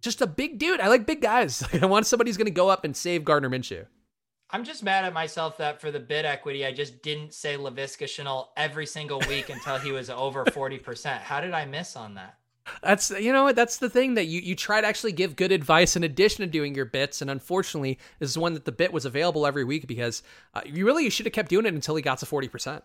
just 0.00 0.22
a 0.22 0.26
big 0.26 0.58
dude. 0.58 0.80
I 0.80 0.88
like 0.88 1.06
big 1.06 1.20
guys. 1.20 1.62
I 1.82 1.86
want 1.86 2.06
somebody 2.06 2.30
who's 2.30 2.36
going 2.36 2.46
to 2.46 2.50
go 2.50 2.68
up 2.68 2.84
and 2.84 2.96
save 2.96 3.24
Gardner 3.24 3.50
Minshew. 3.50 3.86
I'm 4.50 4.64
just 4.64 4.82
mad 4.82 5.04
at 5.04 5.12
myself 5.12 5.58
that 5.58 5.80
for 5.80 5.90
the 5.90 6.00
bid 6.00 6.24
equity, 6.24 6.64
I 6.64 6.72
just 6.72 7.02
didn't 7.02 7.34
say 7.34 7.56
Laviska 7.56 8.06
Shenault 8.06 8.48
every 8.56 8.86
single 8.86 9.20
week 9.28 9.50
until 9.50 9.78
he 9.78 9.92
was 9.92 10.08
over 10.08 10.44
40%. 10.46 11.18
How 11.18 11.40
did 11.40 11.52
I 11.52 11.66
miss 11.66 11.96
on 11.96 12.14
that? 12.14 12.37
That's 12.82 13.10
you 13.10 13.32
know 13.32 13.52
that's 13.52 13.78
the 13.78 13.90
thing 13.90 14.14
that 14.14 14.26
you 14.26 14.40
you 14.40 14.54
try 14.54 14.80
to 14.80 14.86
actually 14.86 15.12
give 15.12 15.36
good 15.36 15.52
advice 15.52 15.96
in 15.96 16.04
addition 16.04 16.44
to 16.44 16.50
doing 16.50 16.74
your 16.74 16.84
bits, 16.84 17.22
and 17.22 17.30
unfortunately, 17.30 17.98
this 18.18 18.30
is 18.30 18.38
one 18.38 18.54
that 18.54 18.64
the 18.64 18.72
bit 18.72 18.92
was 18.92 19.04
available 19.04 19.46
every 19.46 19.64
week 19.64 19.86
because 19.86 20.22
uh, 20.54 20.60
you 20.64 20.86
really 20.86 21.04
you 21.04 21.10
should 21.10 21.26
have 21.26 21.32
kept 21.32 21.48
doing 21.48 21.66
it 21.66 21.74
until 21.74 21.96
he 21.96 22.02
got 22.02 22.18
to 22.18 22.26
forty 22.26 22.48
percent. 22.48 22.84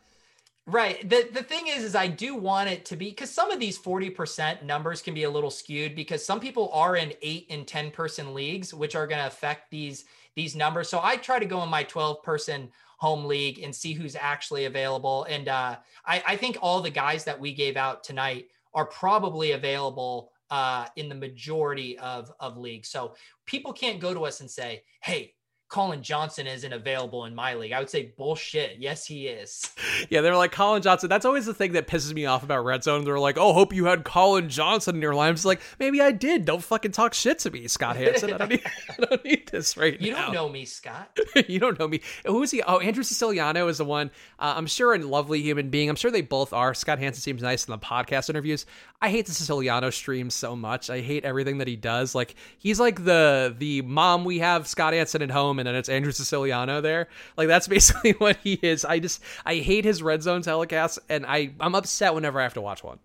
Right. 0.66 1.08
The 1.08 1.28
the 1.32 1.44
thing 1.44 1.68
is 1.68 1.84
is 1.84 1.94
I 1.94 2.08
do 2.08 2.36
want 2.36 2.70
it 2.70 2.86
to 2.86 2.96
be 2.96 3.12
cuz 3.12 3.30
some 3.30 3.52
of 3.52 3.60
these 3.60 3.78
40% 3.78 4.64
numbers 4.64 5.02
can 5.02 5.14
be 5.14 5.24
a 5.24 5.30
little 5.30 5.52
skewed 5.52 5.94
because 5.94 6.26
some 6.26 6.40
people 6.40 6.70
are 6.72 6.96
in 6.96 7.14
8 7.22 7.48
and 7.50 7.68
10 7.68 7.92
person 7.92 8.34
leagues 8.34 8.74
which 8.74 8.96
are 8.96 9.06
going 9.06 9.20
to 9.20 9.28
affect 9.28 9.72
these 9.72 10.06
these 10.36 10.56
numbers. 10.56 10.88
So 10.88 11.02
I 11.04 11.18
try 11.18 11.38
to 11.38 11.46
go 11.46 11.62
in 11.64 11.70
my 11.70 11.84
12 11.84 12.24
person 12.24 12.72
home 12.98 13.26
league 13.26 13.60
and 13.60 13.76
see 13.76 13.92
who's 13.92 14.16
actually 14.16 14.64
available 14.64 15.26
and 15.26 15.50
uh, 15.50 15.76
I 16.06 16.24
I 16.26 16.38
think 16.38 16.58
all 16.62 16.80
the 16.80 16.90
guys 16.90 17.26
that 17.26 17.42
we 17.42 17.54
gave 17.54 17.76
out 17.76 18.06
tonight 18.06 18.48
are 18.74 18.86
probably 18.86 19.52
available 19.52 20.32
uh, 20.50 20.86
in 20.96 21.10
the 21.10 21.16
majority 21.16 21.98
of, 22.00 22.32
of 22.40 22.58
leagues. 22.58 22.90
So 22.90 23.16
people 23.46 23.74
can't 23.74 24.00
go 24.00 24.14
to 24.14 24.26
us 24.26 24.40
and 24.40 24.50
say, 24.50 24.84
hey, 25.02 25.34
Collin 25.74 26.04
Johnson 26.04 26.46
isn't 26.46 26.72
available 26.72 27.26
in 27.26 27.34
my 27.34 27.56
league. 27.56 27.72
I 27.72 27.80
would 27.80 27.90
say 27.90 28.14
bullshit. 28.16 28.78
Yes, 28.78 29.08
he 29.08 29.28
is. 29.28 29.72
Yeah, 30.10 30.22
they're 30.22 30.36
like 30.36 30.52
Collin 30.52 30.82
Johnson. 30.82 31.10
That's 31.10 31.26
always 31.26 31.46
the 31.46 31.54
thing 31.54 31.74
that 31.74 31.88
pisses 31.88 32.14
me 32.14 32.26
off 32.26 32.44
about 32.44 32.66
Red 32.66 32.84
Zone. 32.84 33.06
They're 33.06 33.20
like, 33.20 33.38
"Oh, 33.38 33.54
hope 33.54 33.74
you 33.74 33.86
had 33.86 34.04
Collin 34.04 34.50
Johnson 34.50 34.96
in 34.96 35.02
your 35.02 35.16
line." 35.16 35.30
I'm 35.34 35.38
like, 35.44 35.62
maybe 35.80 36.02
I 36.02 36.12
did. 36.12 36.46
Don't 36.46 36.64
fucking 36.64 36.92
talk 36.92 37.14
shit 37.14 37.40
to 37.40 37.52
me, 37.52 37.68
Scott 37.68 37.96
Hanson. 37.96 38.34
I 38.34 38.38
don't 38.38 38.50
need, 38.50 38.64
I 38.90 39.06
don't 39.06 39.24
need 39.24 39.48
this 39.48 39.78
right 39.78 40.00
you 40.00 40.12
now. 40.12 40.18
You 40.18 40.24
don't 40.26 40.34
know 40.34 40.50
me, 40.50 40.66
Scott. 40.66 41.18
you 41.48 41.60
don't 41.60 41.80
know 41.80 41.88
me. 41.88 42.02
Who 42.26 42.44
is 42.44 42.52
he? 42.52 42.62
Oh, 42.64 42.80
Andrew 42.80 43.04
Siciliano 43.04 43.68
is 43.68 43.78
the 43.78 43.86
one. 43.86 44.12
Uh, 44.40 44.54
I'm 44.58 44.68
sure 44.68 44.94
a 44.94 45.00
lovely 45.00 45.42
human 45.42 45.70
being. 45.70 45.90
I'm 45.90 45.96
sure 45.96 46.12
they 46.12 46.22
both 46.22 46.54
are. 46.54 46.74
Scott 46.74 47.00
Hanson 47.00 47.22
seems 47.22 47.42
nice 47.42 47.66
in 47.66 47.72
the 47.72 47.80
podcast 47.80 48.30
interviews. 48.30 48.66
I 49.04 49.10
hate 49.10 49.26
the 49.26 49.34
Siciliano 49.34 49.90
stream 49.90 50.30
so 50.30 50.56
much. 50.56 50.90
I 50.90 51.02
hate 51.02 51.26
everything 51.26 51.58
that 51.58 51.68
he 51.68 51.76
does. 51.76 52.16
Like 52.16 52.36
he's 52.58 52.80
like 52.80 53.04
the 53.04 53.54
the 53.58 53.82
mom 53.82 54.24
we 54.24 54.40
have 54.40 54.66
Scott 54.66 54.94
Hanson 54.94 55.22
at 55.22 55.30
home, 55.30 55.60
and 55.60 55.68
then 55.68 55.76
it's 55.76 55.90
Andrew 55.90 56.14
Siciliano 56.14 56.80
there. 56.80 57.10
Like 57.36 57.50
that's 57.50 57.68
basically 57.74 58.14
what 58.14 58.38
he 58.38 58.54
is. 58.54 58.86
I 58.86 59.00
just 59.00 59.22
I 59.46 59.56
hate 59.56 59.84
his 59.84 60.02
red 60.02 60.24
zone 60.24 60.42
telecasts, 60.42 61.00
and 61.10 61.26
I 61.26 61.54
I'm 61.60 61.76
upset 61.76 62.16
whenever 62.16 62.40
I 62.40 62.44
have 62.44 62.54
to 62.54 62.62
watch 62.62 62.82
one. 62.82 63.00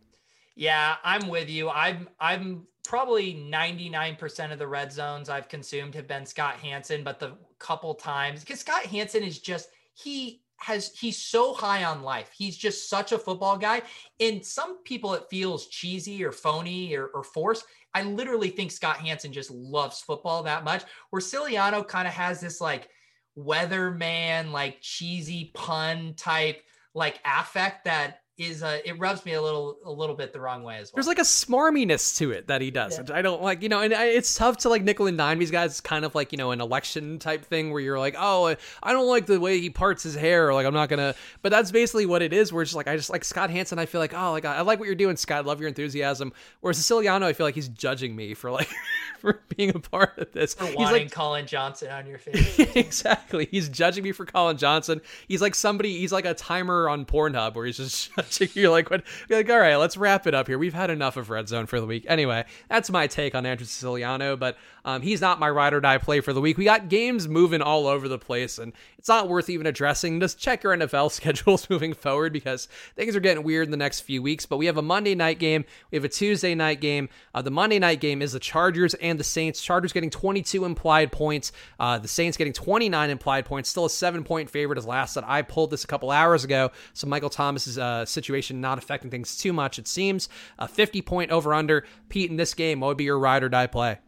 Yeah, 0.55 0.95
I'm 1.03 1.27
with 1.27 1.51
you. 1.51 1.69
I'm 1.69 2.09
I'm 2.21 2.69
probably 2.85 3.35
99% 3.35 4.53
of 4.53 4.59
the 4.61 4.69
red 4.69 4.93
zones 4.93 5.29
I've 5.29 5.49
consumed 5.49 5.97
have 5.97 6.07
been 6.07 6.25
Scott 6.27 6.55
Hanson, 6.59 7.03
but 7.03 7.19
the 7.19 7.33
couple 7.59 7.93
times 7.95 8.41
because 8.41 8.61
Scott 8.61 8.87
Hanson 8.87 9.25
is 9.25 9.41
just 9.41 9.71
he 9.95 10.43
has 10.59 10.93
he's 10.99 11.19
so 11.19 11.55
high 11.55 11.85
on 11.85 12.03
life. 12.03 12.31
He's 12.37 12.57
just 12.57 12.89
such 12.89 13.13
a 13.13 13.19
football 13.19 13.57
guy. 13.57 13.83
And 14.21 14.45
some 14.45 14.83
people 14.83 15.15
it 15.15 15.25
feels 15.31 15.69
cheesy 15.69 16.25
or 16.25 16.33
phony 16.33 16.95
or, 16.95 17.07
or 17.07 17.23
forced. 17.23 17.65
I 17.95 18.03
literally 18.03 18.51
think 18.51 18.71
Scott 18.71 18.99
Hanson 18.99 19.33
just 19.33 19.51
loves 19.51 20.01
football 20.01 20.43
that 20.43 20.65
much. 20.65 20.85
Where 21.11 21.21
Siciliano 21.21 21.83
kind 21.83 22.07
of 22.07 22.15
has 22.15 22.41
this 22.41 22.61
like 22.61 22.89
weatherman, 23.37 24.51
like 24.51 24.79
cheesy 24.81 25.53
pun 25.55 26.15
type 26.15 26.63
like 26.95 27.21
affect 27.25 27.85
that 27.85 28.21
is 28.39 28.63
uh, 28.63 28.79
it 28.85 28.99
rubs 29.01 29.25
me 29.25 29.33
a 29.33 29.43
little 29.43 29.79
a 29.85 29.91
little 29.91 30.15
bit 30.15 30.33
the 30.33 30.41
wrong 30.41 30.63
way 30.63 30.77
as 30.79 30.93
well. 30.93 30.97
There's 30.97 31.09
like 31.09 31.19
a 31.19 31.23
smarminess 31.23 32.17
to 32.19 32.31
it 32.31 32.47
that 32.47 32.63
he 32.63 32.71
does. 32.71 32.97
Yeah. 32.97 33.17
I 33.17 33.21
don't 33.21 33.43
like, 33.43 33.63
you 33.63 33.69
know, 33.69 33.81
and 33.81 33.93
it's 33.93 34.37
tough 34.37 34.59
to 34.59 34.69
like 34.69 34.85
nickel 34.85 35.09
and 35.09 35.19
dime 35.19 35.41
these 35.41 35.51
guys. 35.51 35.73
It's 35.73 35.81
kind 35.81 36.05
of 36.05 36.15
like, 36.15 36.31
you 36.31 36.39
know, 36.39 36.53
an 36.53 36.61
election 36.61 37.19
type 37.19 37.45
thing 37.45 37.73
where 37.73 37.83
you're 37.83 37.99
like, 37.99 38.15
oh, 38.17 38.55
I 38.81 38.93
don't 38.93 39.09
like 39.09 39.27
the 39.27 39.41
way 39.41 39.59
he 39.59 39.71
parts 39.71 40.05
his 40.05 40.15
hair, 40.15 40.49
or 40.49 40.55
like 40.55 40.67
I'm 40.67 40.75
not 40.75 40.89
gonna. 40.89 41.17
But 41.43 41.51
that's 41.51 41.73
basically 41.73 42.07
what 42.07 42.23
it 42.23 42.33
is. 42.33 42.53
Where 42.53 42.63
it's 42.63 42.71
just 42.71 42.77
like 42.77 42.87
I 42.87 42.97
just 42.97 43.11
like 43.11 43.25
Scott 43.25 43.51
Hanson. 43.51 43.79
I 43.81 43.87
feel 43.87 44.01
like, 44.01 44.15
oh, 44.15 44.31
like 44.31 44.45
I 44.45 44.61
like 44.61 44.79
what 44.79 44.87
you're 44.87 44.95
doing, 44.95 45.17
Scott. 45.17 45.39
I 45.39 45.47
love 45.47 45.59
your 45.61 45.69
enthusiasm. 45.69 46.33
Whereas 46.61 46.77
Siciliano, 46.77 47.27
I 47.27 47.33
feel 47.33 47.45
like 47.45 47.57
he's 47.57 47.69
judging 47.69 48.15
me 48.15 48.35
for 48.35 48.53
like 48.53 48.69
for 49.19 49.41
being 49.57 49.71
a 49.71 49.81
part 49.81 50.17
of 50.17 50.31
this. 50.31 50.55
For 50.55 50.65
wanting 50.65 51.05
like, 51.05 51.11
Collin 51.11 51.47
Johnson 51.47 51.91
on 51.91 52.07
your 52.07 52.19
face. 52.19 52.59
exactly. 52.77 53.49
He's 53.51 53.69
judging 53.69 54.05
me 54.05 54.13
for 54.13 54.25
Collin 54.25 54.59
Johnson. 54.59 55.01
He's 55.27 55.43
like 55.43 55.57
somebody. 55.57 55.99
He's 55.99 56.13
like 56.13 56.25
a 56.25 56.35
timer 56.35 56.89
on 56.89 57.05
Pornhub 57.05 57.55
where 57.55 57.67
he's 57.67 57.79
just 57.79 58.11
judging 58.39 58.63
you. 58.63 58.71
Like 58.71 58.91
what? 58.91 59.05
Be 59.29 59.37
like, 59.37 59.51
all 59.51 59.59
right, 59.59 59.77
let's 59.77 59.97
wrap 59.97 60.27
it 60.27 60.35
up 60.35 60.47
here. 60.47 60.59
We've 60.59 60.75
had 60.75 60.91
enough 60.91 61.17
of 61.17 61.31
Red 61.31 61.49
Zone 61.49 61.67
for 61.67 61.81
the 61.81 61.87
week. 61.87 62.05
Anyway, 62.09 62.45
that's 62.69 62.91
my 62.91 63.07
take 63.07 63.35
on 63.35 63.47
Andrew 63.47 63.67
Siciliano, 63.67 64.37
but 64.37 64.57
um, 64.85 65.03
he's 65.03 65.21
not 65.21 65.39
my 65.39 65.51
ride 65.51 65.75
or 65.75 65.81
die 65.81 65.99
play 65.99 66.21
for 66.21 66.33
the 66.33 66.41
week. 66.41 66.57
We 66.57 66.65
got 66.65 66.89
games 66.89 67.29
moving 67.29 67.61
all 67.61 67.87
over 67.87 68.09
the 68.09 68.19
place, 68.19 68.59
and 68.59 68.73
it's 68.99 69.09
not 69.09 69.29
worth 69.29 69.51
even 69.51 69.67
addressing. 69.67 70.19
Just 70.19 70.39
check 70.39 70.63
your 70.63 70.75
NFL 70.77 71.11
schedules 71.13 71.69
moving 71.69 71.93
forward 71.93 72.33
because 72.33 72.69
things 72.97 73.15
are 73.15 73.21
getting 73.21 73.43
weird 73.43 73.67
in 73.67 73.71
the 73.71 73.77
next 73.77 74.01
few 74.01 74.23
weeks. 74.23 74.47
But 74.47 74.57
we 74.57 74.67
have 74.67 74.79
a 74.79 74.83
Monday 74.83 75.15
night 75.15 75.39
game, 75.39 75.65
we 75.91 75.97
have 75.97 76.05
a 76.05 76.09
Tuesday 76.09 76.55
night 76.55 76.81
game. 76.81 77.09
Uh, 77.35 77.43
the 77.43 77.51
Monday 77.51 77.79
night 77.79 78.01
game 78.01 78.23
is 78.23 78.33
the 78.33 78.41
Chargers 78.41 78.95
and 78.95 79.21
the 79.21 79.25
Saints. 79.25 79.61
Chargers 79.61 79.93
getting 79.93 80.11
22 80.11 80.65
implied 80.65 81.13
points, 81.13 81.53
uh, 81.79 81.99
the 81.99 82.09
Saints 82.09 82.37
getting 82.37 82.53
29 82.53 83.11
implied 83.11 83.45
points. 83.45 83.69
Still 83.69 83.87
a 83.87 83.91
seven 83.91 84.25
point 84.25 84.49
favorite 84.49 84.79
as 84.79 84.87
last 84.87 85.15
that 85.15 85.25
I 85.27 85.43
pulled 85.43 85.71
this 85.71 85.85
a 85.85 85.87
couple 85.87 86.11
hours 86.11 86.45
ago. 86.45 86.71
So 86.95 87.07
Michael 87.07 87.31
Thomas's 87.31 87.79
uh, 87.79 88.07
situation 88.19 88.61
not 88.61 88.79
affecting 88.79 89.11
things 89.11 89.37
too 89.37 89.53
much, 89.53 89.79
it 89.79 89.89
seems. 89.89 90.29
A 90.59 90.69
50 90.69 91.03
point 91.03 91.31
over 91.31 91.55
under. 91.55 91.85
Pete, 92.09 92.31
in 92.31 92.37
this 92.37 92.55
game, 92.55 92.81
what 92.81 92.89
would 92.89 92.97
be 92.97 93.05
your 93.05 93.19
ride 93.19 93.43
or 93.43 93.49
die 93.49 93.67
play? 93.67 93.99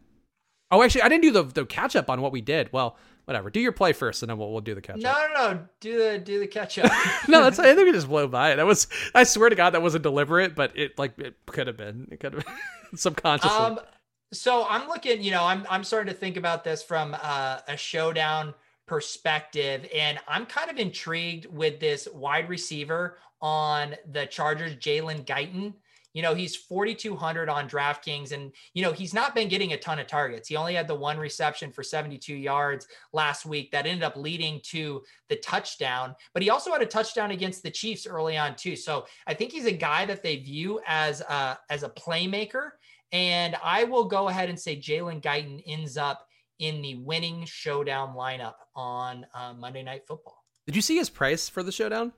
Oh, 0.71 0.81
actually, 0.81 1.01
I 1.01 1.09
didn't 1.09 1.23
do 1.23 1.31
the, 1.31 1.43
the 1.43 1.65
catch 1.65 1.95
up 1.95 2.09
on 2.09 2.21
what 2.21 2.31
we 2.31 2.41
did. 2.41 2.71
Well, 2.71 2.97
whatever. 3.25 3.49
Do 3.49 3.59
your 3.59 3.71
play 3.71 3.93
first, 3.93 4.23
and 4.23 4.29
then 4.29 4.37
we'll, 4.37 4.51
we'll 4.51 4.61
do 4.61 4.75
the 4.75 4.81
catch 4.81 5.03
up. 5.03 5.03
No, 5.03 5.27
no, 5.33 5.53
no. 5.53 5.59
Do 5.79 5.97
the 5.97 6.17
do 6.17 6.39
the 6.39 6.47
catch 6.47 6.77
up. 6.79 6.91
no, 7.27 7.43
that's. 7.43 7.59
I 7.59 7.75
think 7.75 7.85
we 7.85 7.91
just 7.91 8.07
blew 8.07 8.27
by 8.27 8.51
it. 8.51 8.55
That 8.57 8.65
was. 8.65 8.87
I 9.13 9.23
swear 9.23 9.49
to 9.49 9.55
God, 9.55 9.71
that 9.71 9.81
wasn't 9.81 10.03
deliberate, 10.03 10.55
but 10.55 10.77
it 10.77 10.97
like 10.97 11.17
it 11.19 11.35
could 11.45 11.67
have 11.67 11.77
been. 11.77 12.07
It 12.11 12.19
could 12.19 12.33
have 12.33 12.45
been 12.45 12.53
subconsciously. 12.97 13.57
Um, 13.57 13.79
so 14.33 14.65
I'm 14.69 14.87
looking. 14.87 15.21
You 15.21 15.31
know, 15.31 15.43
I'm 15.43 15.65
I'm 15.69 15.83
starting 15.83 16.13
to 16.13 16.19
think 16.19 16.37
about 16.37 16.63
this 16.63 16.83
from 16.83 17.15
uh, 17.21 17.59
a 17.67 17.77
showdown 17.77 18.53
perspective, 18.85 19.87
and 19.95 20.19
I'm 20.27 20.45
kind 20.45 20.69
of 20.69 20.77
intrigued 20.77 21.45
with 21.45 21.79
this 21.79 22.07
wide 22.13 22.49
receiver 22.49 23.17
on 23.41 23.95
the 24.11 24.25
Chargers, 24.25 24.75
Jalen 24.75 25.25
Guyton. 25.25 25.73
You 26.13 26.21
know, 26.21 26.33
he's 26.33 26.57
4,200 26.57 27.47
on 27.47 27.69
DraftKings, 27.69 28.33
and, 28.33 28.51
you 28.73 28.83
know, 28.83 28.91
he's 28.91 29.13
not 29.13 29.33
been 29.33 29.47
getting 29.47 29.71
a 29.71 29.77
ton 29.77 29.97
of 29.97 30.07
targets. 30.07 30.49
He 30.49 30.57
only 30.57 30.73
had 30.73 30.87
the 30.87 30.95
one 30.95 31.17
reception 31.17 31.71
for 31.71 31.83
72 31.83 32.35
yards 32.35 32.85
last 33.13 33.45
week 33.45 33.71
that 33.71 33.85
ended 33.85 34.03
up 34.03 34.17
leading 34.17 34.59
to 34.65 35.03
the 35.29 35.37
touchdown, 35.37 36.13
but 36.33 36.43
he 36.43 36.49
also 36.49 36.69
had 36.73 36.81
a 36.81 36.85
touchdown 36.85 37.31
against 37.31 37.63
the 37.63 37.71
Chiefs 37.71 38.05
early 38.05 38.37
on, 38.37 38.57
too. 38.57 38.75
So 38.75 39.05
I 39.25 39.33
think 39.33 39.53
he's 39.53 39.65
a 39.65 39.71
guy 39.71 40.05
that 40.05 40.21
they 40.21 40.35
view 40.35 40.81
as 40.85 41.21
a, 41.21 41.57
as 41.69 41.83
a 41.83 41.89
playmaker. 41.89 42.71
And 43.13 43.55
I 43.63 43.85
will 43.85 44.05
go 44.05 44.27
ahead 44.27 44.49
and 44.49 44.59
say 44.59 44.75
Jalen 44.75 45.21
Guyton 45.21 45.61
ends 45.65 45.95
up 45.95 46.27
in 46.59 46.81
the 46.81 46.95
winning 46.95 47.43
showdown 47.45 48.15
lineup 48.15 48.53
on 48.75 49.25
uh, 49.33 49.53
Monday 49.53 49.83
Night 49.83 50.05
Football. 50.07 50.43
Did 50.65 50.75
you 50.75 50.81
see 50.81 50.97
his 50.97 51.09
price 51.09 51.49
for 51.49 51.63
the 51.63 51.71
showdown? 51.71 52.13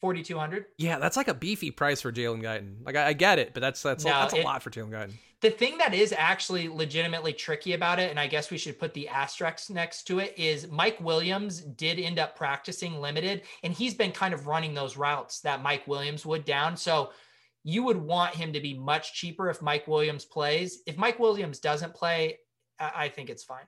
4200 0.00 0.66
yeah 0.78 0.98
that's 0.98 1.16
like 1.16 1.28
a 1.28 1.34
beefy 1.34 1.70
price 1.70 2.00
for 2.00 2.12
jalen 2.12 2.42
guyton. 2.42 2.84
Like 2.84 2.96
I, 2.96 3.08
I, 3.08 3.12
get 3.12 3.38
it 3.38 3.52
but 3.54 3.60
that's 3.60 3.82
that's, 3.82 4.04
no, 4.04 4.10
a, 4.10 4.14
that's 4.14 4.34
it, 4.34 4.40
a 4.40 4.44
lot 4.44 4.62
for 4.62 4.70
jalen 4.70 4.90
guyton. 4.90 5.12
The 5.40 5.50
thing 5.50 5.78
that 5.78 5.94
is 5.94 6.12
actually 6.16 6.68
legitimately 6.68 7.32
tricky 7.32 7.72
about 7.72 7.98
it 7.98 8.10
and 8.10 8.18
i 8.18 8.26
guess 8.26 8.50
we 8.50 8.58
should 8.58 8.78
put 8.78 8.94
the 8.94 9.08
asterisk 9.08 9.70
next 9.70 10.04
to 10.04 10.20
it 10.20 10.34
is 10.36 10.70
mike 10.70 11.00
williams 11.00 11.60
did 11.60 11.98
end 11.98 12.18
up 12.18 12.36
practicing 12.36 13.00
limited 13.00 13.42
and 13.62 13.72
he's 13.72 13.94
been 13.94 14.12
kind 14.12 14.34
of 14.34 14.46
running 14.46 14.74
those 14.74 14.96
routes 14.96 15.40
that 15.40 15.62
mike 15.62 15.86
williams 15.86 16.24
would 16.24 16.44
down. 16.44 16.76
So 16.76 17.10
you 17.64 17.82
would 17.82 17.96
want 17.96 18.34
him 18.34 18.52
to 18.52 18.60
be 18.60 18.78
much 18.78 19.14
cheaper 19.14 19.50
if 19.50 19.60
mike 19.60 19.88
williams 19.88 20.24
plays. 20.24 20.80
If 20.86 20.96
mike 20.96 21.18
williams 21.18 21.58
doesn't 21.58 21.94
play 21.94 22.38
i, 22.78 22.92
I 23.04 23.08
think 23.08 23.30
it's 23.30 23.44
fine 23.44 23.66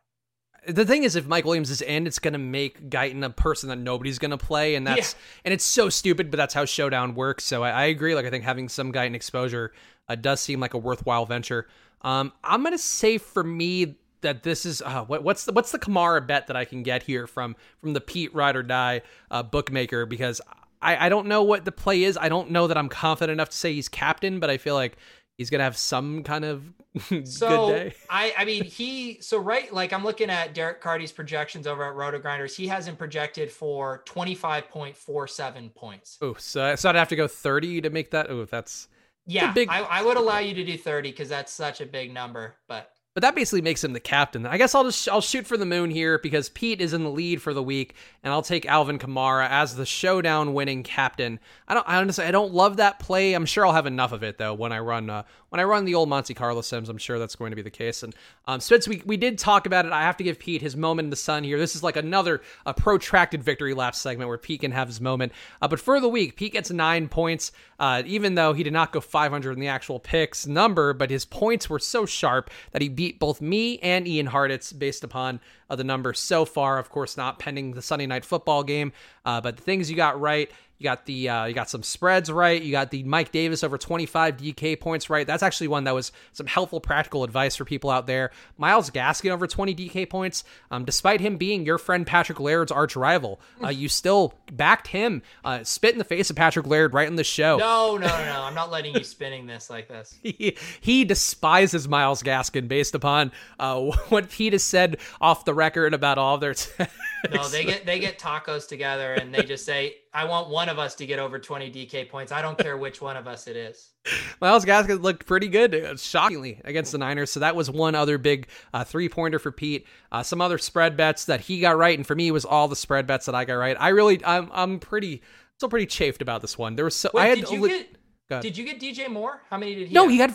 the 0.67 0.85
thing 0.85 1.05
is, 1.05 1.17
if 1.17 1.27
Mike 1.27 1.45
Williams 1.45 1.71
is 1.71 1.83
in, 1.83 2.07
it's 2.07 2.19
going 2.19 2.33
to 2.33 2.39
make 2.39 2.91
Guyton 2.91 3.25
a 3.25 3.31
person 3.31 3.69
that 3.69 3.77
nobody's 3.77 4.19
going 4.19 4.31
to 4.31 4.39
play, 4.39 4.75
and 4.75 4.87
that's 4.87 5.15
yeah. 5.15 5.21
and 5.47 5.55
it's 5.55 5.65
so 5.65 5.89
stupid, 5.89 6.31
but 6.31 6.37
that's 6.37 6.55
how 6.55 6.65
Showdown 6.65 7.15
works. 7.15 7.45
So 7.45 7.63
I, 7.63 7.71
I 7.71 7.85
agree. 7.87 8.15
Like 8.15 8.27
I 8.27 8.31
think 8.31 8.45
having 8.45 8.69
some 8.69 8.93
Guyton 8.93 9.15
exposure 9.15 9.73
uh, 10.09 10.15
does 10.15 10.41
seem 10.41 10.61
like 10.61 10.75
a 10.75 10.79
worthwhile 10.79 11.27
venture. 11.27 11.69
Um, 12.03 12.33
I'm 12.43 12.63
going 12.63 12.73
to 12.73 12.79
say 12.79 13.19
for 13.19 13.45
me 13.45 13.97
that 14.23 14.43
this 14.43 14.67
is 14.67 14.83
uh, 14.83 15.05
what, 15.05 15.23
what's 15.23 15.45
the 15.45 15.53
what's 15.53 15.73
the 15.73 15.79
Kamara 15.79 16.27
bet 16.27 16.47
that 16.49 16.57
I 16.57 16.65
can 16.65 16.83
get 16.83 17.03
here 17.03 17.27
from 17.27 17.57
from 17.81 17.93
the 17.93 18.01
Pete 18.01 18.35
Ride 18.35 18.57
or 18.57 18.63
Die 18.63 19.03
uh, 19.31 19.43
bookmaker 19.43 20.07
because 20.07 20.41
I, 20.83 21.07
I 21.07 21.09
don't 21.09 21.27
know 21.27 21.43
what 21.43 21.65
the 21.65 21.73
play 21.73 22.05
is. 22.05 22.17
I 22.17 22.29
don't 22.29 22.51
know 22.51 22.67
that 22.67 22.79
I'm 22.79 22.89
confident 22.89 23.33
enough 23.33 23.51
to 23.51 23.57
say 23.57 23.75
he's 23.75 23.89
captain, 23.89 24.41
but 24.41 24.51
I 24.51 24.57
feel 24.57 24.75
like 24.75 24.97
he's 25.41 25.49
gonna 25.49 25.65
have 25.65 25.77
some 25.79 26.23
kind 26.23 26.45
of 26.45 26.63
so 27.25 27.69
good 27.69 27.73
day. 27.73 27.95
I 28.11 28.35
I 28.37 28.45
mean 28.45 28.63
he 28.63 29.23
so 29.23 29.39
right 29.39 29.73
like 29.73 29.95
I'm 29.95 30.05
looking 30.05 30.29
at 30.29 30.53
Derek 30.53 30.83
Carty's 30.83 31.13
projections 31.13 31.67
over 31.67 31.83
at 31.83 31.95
Roto 31.95 32.19
Grinders. 32.19 32.55
He 32.55 32.67
has 32.67 32.87
him 32.87 32.95
projected 32.95 33.51
for 33.51 34.03
25.47 34.07 35.75
points. 35.75 36.19
Oh, 36.21 36.35
so 36.35 36.77
so 36.77 36.91
I'd 36.91 36.97
have 36.97 37.09
to 37.09 37.17
go 37.17 37.27
30 37.27 37.81
to 37.81 37.91
make 37.91 38.11
that. 38.11 38.31
Oh, 38.31 38.45
that's 38.45 38.89
yeah. 39.25 39.51
Big... 39.55 39.71
I, 39.71 39.81
I 39.81 40.03
would 40.03 40.19
allow 40.19 40.41
you 40.41 40.53
to 40.53 40.65
do 40.65 40.77
30 40.77 41.11
because 41.11 41.31
that's 41.31 41.53
such 41.53 41.81
a 41.81 41.87
big 41.87 42.13
number, 42.13 42.57
but 42.69 42.91
but 43.21 43.27
that 43.27 43.35
basically 43.35 43.61
makes 43.61 43.85
him 43.85 43.93
the 43.93 44.01
captain. 44.01 44.47
I 44.47 44.57
guess 44.57 44.75
I'll 44.75 44.85
just 44.85 45.07
I'll 45.07 45.21
shoot 45.21 45.47
for 45.47 45.59
the 45.59 45.67
moon 45.67 45.91
here 45.91 46.19
because 46.19 46.49
Pete 46.49 46.81
is 46.81 46.95
in 46.95 47.05
the 47.05 47.11
lead 47.11 47.43
for 47.43 47.53
the 47.53 47.63
week, 47.63 47.95
and 48.23 48.33
I'll 48.33 48.41
take 48.41 48.65
Alvin 48.65 48.99
Kamara 48.99 49.47
as 49.47 49.77
the 49.77 49.85
showdown 49.85 50.55
winning 50.55 50.83
captain. 50.83 51.39
I 51.69 51.75
don't 51.75 51.87
I 51.87 51.97
honestly 51.97 52.25
I 52.25 52.31
don't 52.31 52.55
love 52.55 52.79
that 52.79 52.99
play. 52.99 53.35
I'm 53.35 53.45
sure 53.45 53.67
I'll 53.67 53.75
have 53.75 53.85
enough 53.85 54.13
of 54.13 54.23
it 54.23 54.39
though 54.39 54.55
when 54.55 54.73
I 54.73 54.79
run 54.79 55.11
uh, 55.11 55.25
when 55.51 55.61
I 55.61 55.65
run 55.65 55.85
the 55.85 55.95
old 55.95 56.09
Monte 56.09 56.33
Carlo 56.33 56.63
sims. 56.63 56.89
I'm 56.89 56.97
sure 56.97 57.19
that's 57.19 57.37
going 57.37 57.51
to 57.51 57.57
be 57.57 57.63
the 57.63 57.71
case. 57.71 58.03
And 58.03 58.15
um, 58.47 58.59
Spitz, 58.59 58.89
we 58.89 59.03
we 59.05 59.19
did 59.19 59.37
talk 59.37 59.67
about 59.67 59.85
it. 59.85 59.93
I 59.93 60.03
have 60.03 60.17
to 60.17 60.25
give 60.25 60.39
Pete 60.39 60.63
his 60.63 60.77
moment 60.77 61.07
in 61.07 61.11
the 61.11 61.17
sun 61.17 61.45
here. 61.45 61.59
This 61.59 61.77
is 61.77 61.83
like 61.83 61.97
another 61.97 62.41
a 62.65 62.73
protracted 62.73 63.43
victory 63.43 63.75
lap 63.75 63.95
segment 63.95 64.29
where 64.29 64.39
Pete 64.39 64.63
can 64.63 64.73
have 64.73 64.89
his 64.89 65.01
moment. 65.01 65.33
Uh, 65.61 65.69
but 65.69 65.79
for 65.79 66.01
the 66.01 66.09
week, 66.09 66.37
Pete 66.37 66.53
gets 66.53 66.71
nine 66.71 67.07
points, 67.07 67.53
uh, 67.79 68.03
even 68.07 68.35
though 68.35 68.55
he 68.55 68.63
did 68.63 68.73
not 68.73 68.93
go 68.93 69.01
500 69.01 69.53
in 69.53 69.61
the 69.61 69.69
actual 69.69 70.01
picks 70.01 70.47
number, 70.47 70.95
but 70.95 71.11
his 71.11 71.27
points 71.27 71.69
were 71.69 71.79
so 71.79 72.07
sharp 72.07 72.51
that 72.73 72.81
he 72.81 72.89
beat 72.89 73.10
both 73.19 73.41
me 73.41 73.79
and 73.79 74.07
Ian 74.07 74.29
Hartitz 74.29 74.77
based 74.77 75.05
upon 75.05 75.41
uh, 75.69 75.77
the 75.77 75.85
numbers 75.85 76.19
so 76.19 76.45
far. 76.45 76.79
Of 76.79 76.91
course, 76.91 77.17
not 77.17 77.39
pending 77.39 77.73
the 77.73 77.83
Sunday 77.83 78.07
night 78.07 78.25
football 78.25 78.63
game, 78.63 78.93
uh, 79.25 79.41
but 79.41 79.57
the 79.57 79.63
things 79.63 79.91
you 79.91 79.97
got 79.97 80.21
right. 80.21 80.51
You 80.81 80.85
got 80.85 81.05
the 81.05 81.29
uh, 81.29 81.45
you 81.45 81.53
got 81.53 81.69
some 81.69 81.83
spreads 81.83 82.33
right. 82.33 82.61
You 82.61 82.73
got 82.73 82.91
the 82.91 83.03
Mike 83.03 83.33
Davis 83.33 83.63
over 83.63 83.77
25 83.77 84.39
DK 84.39 84.81
points 84.81 85.11
right. 85.11 85.27
That's 85.27 85.43
actually 85.43 85.69
one 85.69 85.85
that 85.85 85.95
was 85.95 86.11
some 86.33 86.47
helpful 86.47 86.81
practical 86.81 87.23
advice 87.23 87.55
for 87.55 87.67
people 87.67 87.91
out 87.91 88.07
there. 88.07 88.31
Myles 88.57 88.89
Gaskin 88.89 89.31
over 89.31 89.47
20 89.47 89.75
DK 89.75 90.09
points. 90.09 90.43
Um, 90.71 90.87
despite 90.87 91.21
him 91.21 91.37
being 91.37 91.67
your 91.67 91.77
friend 91.77 92.07
Patrick 92.07 92.41
Laird's 92.41 92.73
arch 92.73 92.97
rival, 92.97 93.43
uh, 93.63 93.69
you 93.69 93.91
still 93.91 94.33
backed 94.51 94.87
him. 94.87 95.21
Uh, 95.45 95.63
spit 95.65 95.93
in 95.93 95.99
the 95.99 96.05
face 96.05 96.31
of 96.31 96.37
Patrick 96.37 96.67
Laird 96.67 96.95
right 96.95 97.07
in 97.07 97.17
the 97.17 97.25
show. 97.25 97.59
No, 97.59 97.99
no, 97.99 98.07
no, 98.07 98.25
no. 98.25 98.43
I'm 98.43 98.55
not 98.55 98.71
letting 98.71 98.95
you 98.95 99.05
spinning 99.05 99.47
this 99.47 99.69
like 99.69 99.87
this. 99.87 100.19
he, 100.23 100.57
he 100.81 101.05
despises 101.05 101.89
Myles 101.89 102.23
Gaskin 102.23 102.69
based 102.69 102.95
upon 102.95 103.33
uh, 103.59 103.79
what 104.09 104.31
Pete 104.31 104.55
has 104.55 104.65
said 104.65 104.97
off 105.21 105.45
the 105.45 105.53
record 105.53 105.93
about 105.93 106.17
all 106.17 106.39
their. 106.39 106.55
no, 107.31 107.49
they 107.49 107.65
get 107.65 107.85
they 107.85 107.99
get 107.99 108.19
tacos 108.19 108.67
together 108.67 109.13
and 109.13 109.35
they 109.35 109.43
just 109.43 109.67
say 109.67 109.97
I 110.13 110.25
want 110.25 110.49
one 110.49 110.69
of 110.69 110.79
us 110.79 110.97
to 110.97 111.07
get 111.07 111.21
over 111.21 111.39
20 111.39 111.71
DK 111.71 112.09
points. 112.09 112.33
I 112.33 112.43
don't 112.43 112.59
care 112.59 112.77
which 112.77 113.01
one 113.01 113.17
of 113.17 113.29
us 113.29 113.47
it 113.47 113.55
is. 113.57 113.91
Myles 114.41 114.65
Gaskin 114.65 115.03
looked 115.03 115.25
pretty 115.25 115.47
good, 115.47 115.75
uh, 115.75 115.97
shockingly, 115.97 116.61
against 116.65 116.91
the 116.91 116.99
Niners. 116.99 117.31
So 117.31 117.41
that 117.41 117.55
was 117.55 117.71
one 117.71 117.95
other 117.95 118.19
big 118.19 118.49
uh, 118.75 118.83
three 118.83 119.09
pointer 119.09 119.39
for 119.39 119.53
Pete. 119.53 119.87
Uh, 120.11 120.25
some 120.25 120.41
other 120.41 120.59
spread 120.59 120.97
bets 120.97 121.27
that 121.27 121.43
he 121.43 121.61
got 121.61 121.77
right, 121.77 121.97
and 121.97 122.05
for 122.05 122.17
me, 122.17 122.29
it 122.29 122.33
was 122.33 122.45
all 122.45 122.67
the 122.67 122.77
spread 122.77 123.07
bets 123.07 123.27
that 123.27 123.37
I 123.37 123.45
got 123.45 123.55
right. 123.55 123.77
I 123.79 123.91
really, 123.91 124.25
I'm, 124.25 124.51
I'm 124.53 124.81
pretty, 124.81 125.23
still 125.59 125.69
pretty 125.69 125.87
chafed 125.87 126.23
about 126.23 126.41
this 126.41 126.59
one. 126.59 126.75
There 126.75 126.85
was 126.85 126.97
so 126.97 127.11
Wait, 127.15 127.23
I 127.23 127.27
had. 127.27 127.39
Did 127.39 127.51
you, 127.51 127.61
li- 127.61 127.87
get, 128.29 128.43
did 128.43 128.59
you 128.59 128.65
get 128.65 128.81
DJ 128.81 129.09
Moore? 129.09 129.43
How 129.49 129.59
many 129.59 129.77
did 129.77 129.89
he? 129.89 129.95
No, 129.95 130.03
have? 130.03 130.11
he 130.11 130.19
had 130.19 130.35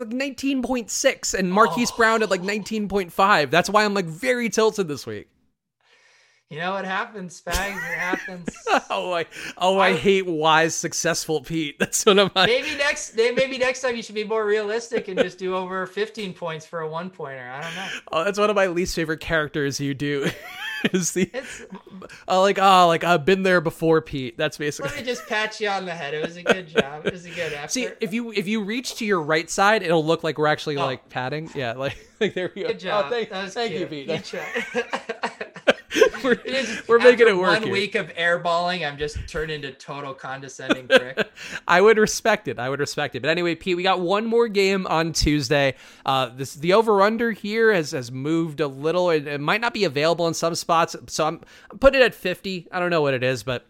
like 0.00 0.10
19.6 0.10 1.34
and 1.34 1.52
Marquise 1.52 1.92
oh. 1.92 1.96
Brown 1.96 2.22
at 2.24 2.30
like 2.30 2.42
19.5. 2.42 3.50
That's 3.50 3.70
why 3.70 3.84
I'm 3.84 3.94
like 3.94 4.06
very 4.06 4.48
tilted 4.48 4.88
this 4.88 5.06
week. 5.06 5.28
You 6.54 6.60
know 6.60 6.70
what 6.70 6.84
happens, 6.84 7.42
Spags? 7.42 7.78
It 7.78 7.98
happens. 7.98 8.48
oh, 8.88 9.12
I 9.12 9.26
oh 9.58 9.78
I, 9.78 9.88
I, 9.88 9.94
hate 9.94 10.24
wise, 10.24 10.72
successful 10.72 11.40
Pete. 11.40 11.76
That's 11.80 12.06
what 12.06 12.16
I'm. 12.16 12.30
Maybe 12.36 12.76
next, 12.76 13.16
maybe 13.16 13.58
next 13.58 13.80
time 13.80 13.96
you 13.96 14.04
should 14.04 14.14
be 14.14 14.22
more 14.22 14.46
realistic 14.46 15.08
and 15.08 15.18
just 15.18 15.36
do 15.36 15.56
over 15.56 15.84
15 15.84 16.32
points 16.32 16.64
for 16.64 16.78
a 16.78 16.88
one 16.88 17.10
pointer. 17.10 17.50
I 17.50 17.60
don't 17.60 17.74
know. 17.74 17.88
Oh, 18.12 18.22
that's 18.22 18.38
one 18.38 18.50
of 18.50 18.54
my 18.54 18.68
least 18.68 18.94
favorite 18.94 19.18
characters 19.18 19.80
you 19.80 19.94
do. 19.94 20.30
is 20.92 21.10
the 21.10 21.28
uh, 22.28 22.40
like 22.40 22.60
oh 22.60 22.86
like 22.86 23.02
I've 23.02 23.24
been 23.24 23.42
there 23.42 23.60
before, 23.60 24.00
Pete. 24.00 24.38
That's 24.38 24.56
basically. 24.56 24.90
Let 24.92 25.00
me 25.00 25.04
just 25.04 25.26
pat 25.26 25.58
you 25.58 25.68
on 25.68 25.86
the 25.86 25.94
head. 25.94 26.14
It 26.14 26.24
was 26.24 26.36
a 26.36 26.44
good 26.44 26.68
job. 26.68 27.04
It 27.04 27.12
was 27.14 27.24
a 27.24 27.30
good 27.30 27.52
effort. 27.52 27.72
See, 27.72 27.88
if 28.00 28.14
you 28.14 28.30
if 28.30 28.46
you 28.46 28.62
reach 28.62 28.94
to 28.96 29.04
your 29.04 29.20
right 29.20 29.50
side, 29.50 29.82
it'll 29.82 30.06
look 30.06 30.22
like 30.22 30.38
we're 30.38 30.46
actually 30.46 30.76
oh. 30.76 30.86
like 30.86 31.08
patting. 31.08 31.50
Yeah, 31.52 31.72
like 31.72 31.96
like 32.20 32.34
there 32.34 32.52
we 32.54 32.62
go. 32.62 32.68
Good 32.68 32.78
job. 32.78 33.06
Oh, 33.06 33.10
thank, 33.10 33.52
thank 33.52 33.72
you, 33.72 33.86
Pete. 33.86 35.73
we're, 36.24 36.40
we're 36.88 36.98
making 36.98 37.28
it 37.28 37.36
work. 37.36 37.50
One 37.50 37.62
here. 37.62 37.72
week 37.72 37.94
of 37.94 38.08
airballing, 38.14 38.86
I'm 38.86 38.98
just 38.98 39.16
turned 39.28 39.50
into 39.50 39.72
total 39.72 40.14
condescending 40.14 40.88
prick. 40.88 41.30
I 41.68 41.80
would 41.80 41.98
respect 41.98 42.48
it. 42.48 42.58
I 42.58 42.68
would 42.68 42.80
respect 42.80 43.14
it. 43.14 43.20
But 43.20 43.30
anyway, 43.30 43.54
Pete, 43.54 43.76
we 43.76 43.82
got 43.82 44.00
one 44.00 44.26
more 44.26 44.48
game 44.48 44.86
on 44.86 45.12
Tuesday. 45.12 45.74
Uh, 46.04 46.30
this 46.34 46.54
the 46.54 46.72
over 46.72 47.02
under 47.02 47.32
here 47.32 47.72
has 47.72 47.92
has 47.92 48.10
moved 48.10 48.60
a 48.60 48.68
little. 48.68 49.10
It, 49.10 49.26
it, 49.26 49.40
might 49.40 49.60
not 49.60 49.74
be 49.74 49.84
available 49.84 50.26
in 50.26 50.34
some 50.34 50.54
spots, 50.54 50.96
so 51.06 51.26
I'm, 51.26 51.40
I'm 51.70 51.78
putting 51.78 52.00
it 52.00 52.04
at 52.04 52.14
50. 52.14 52.68
I 52.72 52.80
don't 52.80 52.90
know 52.90 53.02
what 53.02 53.14
it 53.14 53.22
is, 53.22 53.42
but 53.42 53.66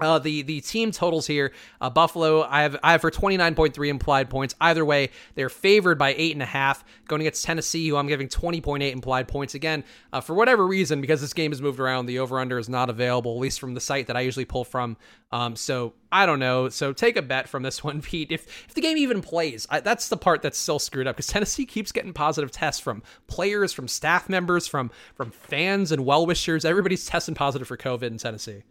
uh, 0.00 0.18
the 0.18 0.42
the 0.42 0.60
team 0.60 0.90
totals 0.90 1.26
here, 1.26 1.52
uh, 1.80 1.90
Buffalo, 1.90 2.42
I 2.42 2.62
have 2.62 2.76
I 2.82 2.92
have 2.92 3.00
for 3.00 3.10
twenty 3.10 3.36
nine 3.36 3.54
point 3.54 3.74
three 3.74 3.88
implied 3.88 4.30
points. 4.30 4.54
Either 4.60 4.84
way, 4.84 5.10
they're 5.34 5.48
favored 5.48 5.98
by 5.98 6.14
eight 6.16 6.32
and 6.32 6.42
a 6.42 6.46
half. 6.46 6.84
Going 7.08 7.22
against 7.22 7.44
Tennessee, 7.44 7.88
who 7.88 7.96
I'm 7.96 8.06
giving 8.06 8.28
twenty 8.28 8.60
point 8.60 8.82
eight 8.82 8.92
implied 8.92 9.28
points 9.28 9.54
again 9.54 9.84
uh, 10.12 10.20
for 10.20 10.34
whatever 10.34 10.66
reason 10.66 11.00
because 11.00 11.20
this 11.20 11.32
game 11.32 11.50
has 11.52 11.62
moved 11.62 11.80
around. 11.80 12.06
The 12.06 12.18
over 12.18 12.38
under 12.38 12.58
is 12.58 12.68
not 12.68 12.90
available, 12.90 13.34
at 13.34 13.40
least 13.40 13.60
from 13.60 13.74
the 13.74 13.80
site 13.80 14.06
that 14.06 14.16
I 14.16 14.20
usually 14.20 14.44
pull 14.44 14.64
from. 14.64 14.96
Um, 15.32 15.54
so 15.54 15.94
I 16.10 16.26
don't 16.26 16.40
know. 16.40 16.68
So 16.68 16.92
take 16.92 17.16
a 17.16 17.22
bet 17.22 17.48
from 17.48 17.62
this 17.62 17.84
one, 17.84 18.02
Pete. 18.02 18.32
If 18.32 18.66
if 18.68 18.74
the 18.74 18.80
game 18.80 18.96
even 18.96 19.22
plays, 19.22 19.66
I, 19.70 19.80
that's 19.80 20.08
the 20.08 20.16
part 20.16 20.42
that's 20.42 20.58
still 20.58 20.78
screwed 20.78 21.06
up 21.06 21.16
because 21.16 21.28
Tennessee 21.28 21.66
keeps 21.66 21.92
getting 21.92 22.12
positive 22.12 22.50
tests 22.50 22.80
from 22.80 23.02
players, 23.26 23.72
from 23.72 23.88
staff 23.88 24.28
members, 24.28 24.66
from 24.66 24.90
from 25.14 25.30
fans 25.30 25.92
and 25.92 26.04
well 26.04 26.26
wishers. 26.26 26.64
Everybody's 26.64 27.06
testing 27.06 27.34
positive 27.34 27.68
for 27.68 27.76
COVID 27.76 28.04
in 28.04 28.18
Tennessee. 28.18 28.62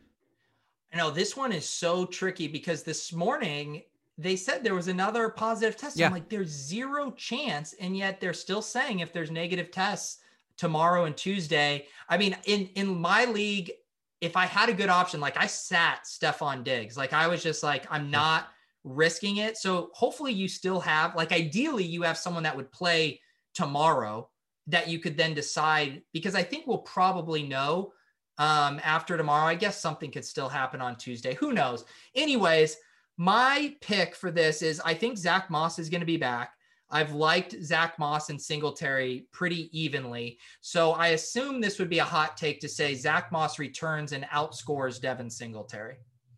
I 0.94 0.98
know 0.98 1.12
this 1.12 1.38
one 1.38 1.52
is 1.52 1.68
so 1.68 2.06
tricky 2.06 2.48
because 2.48 2.84
this 2.84 3.14
morning 3.14 3.84
they 4.18 4.36
said 4.36 4.64
there 4.64 4.76
was 4.76 4.88
another 4.88 5.30
positive 5.30 5.78
test. 5.78 5.98
Yeah. 5.98 6.08
I'm 6.08 6.12
like, 6.12 6.30
there's 6.30 6.50
zero 6.50 7.12
chance, 7.12 7.74
and 7.80 7.96
yet 7.96 8.20
they're 8.20 8.34
still 8.34 8.62
saying 8.62 9.00
if 9.00 9.14
there's 9.14 9.32
negative 9.32 9.72
tests 9.72 10.18
tomorrow 10.58 11.06
and 11.06 11.16
Tuesday. 11.16 11.86
I 12.10 12.18
mean, 12.18 12.36
in 12.46 12.68
in 12.76 13.00
my 13.00 13.26
league, 13.26 13.72
if 14.20 14.36
I 14.36 14.46
had 14.46 14.68
a 14.68 14.74
good 14.74 14.90
option, 14.90 15.22
like 15.22 15.38
I 15.38 15.48
sat 15.48 16.04
Stefon 16.04 16.64
Diggs, 16.64 16.98
like 16.98 17.14
I 17.14 17.28
was 17.28 17.42
just 17.42 17.64
like, 17.64 17.86
I'm 17.90 18.12
not 18.12 18.50
risking 18.84 19.38
it. 19.38 19.58
So 19.58 19.90
hopefully 19.94 20.34
you 20.34 20.48
still 20.48 20.80
have, 20.80 21.16
like, 21.16 21.32
ideally 21.32 21.84
you 21.84 22.02
have 22.02 22.18
someone 22.18 22.44
that 22.44 22.56
would 22.56 22.72
play 22.72 23.22
tomorrow 23.54 24.30
that 24.68 24.88
you 24.88 25.00
could 25.00 25.18
then 25.18 25.34
decide 25.34 26.02
because 26.14 26.36
I 26.36 26.44
think 26.44 26.68
we'll 26.68 26.80
probably 26.80 27.44
know 27.44 27.94
um, 28.40 28.80
after 28.84 29.18
tomorrow. 29.18 29.46
I 29.46 29.56
guess 29.56 29.80
something 29.80 30.10
could 30.10 30.26
still 30.26 30.50
happen 30.50 30.82
on 30.82 30.96
Tuesday. 30.96 31.36
Who 31.36 31.54
knows? 31.54 31.86
Anyways, 32.16 32.78
my 33.18 33.76
pick 33.82 34.16
for 34.16 34.32
this 34.32 34.62
is 34.64 34.82
I 34.84 34.96
think 34.96 35.18
Zach 35.18 35.52
Moss 35.52 35.78
is 35.78 35.90
going 35.90 36.00
to 36.00 36.08
be 36.08 36.18
back. 36.18 36.54
I've 36.90 37.14
liked 37.14 37.56
Zach 37.62 38.00
Moss 38.00 38.30
and 38.30 38.42
Singletary 38.42 39.28
pretty 39.32 39.70
evenly. 39.80 40.40
So 40.62 40.94
I 40.94 41.10
assume 41.10 41.62
this 41.62 41.78
would 41.78 41.90
be 41.90 42.00
a 42.00 42.04
hot 42.04 42.36
take 42.36 42.60
to 42.62 42.70
say 42.70 42.96
Zach 42.96 43.32
Moss 43.32 43.60
returns 43.60 44.12
and 44.12 44.24
outscores 44.26 45.00
Devin 45.00 45.30
Singletary. 45.30 45.98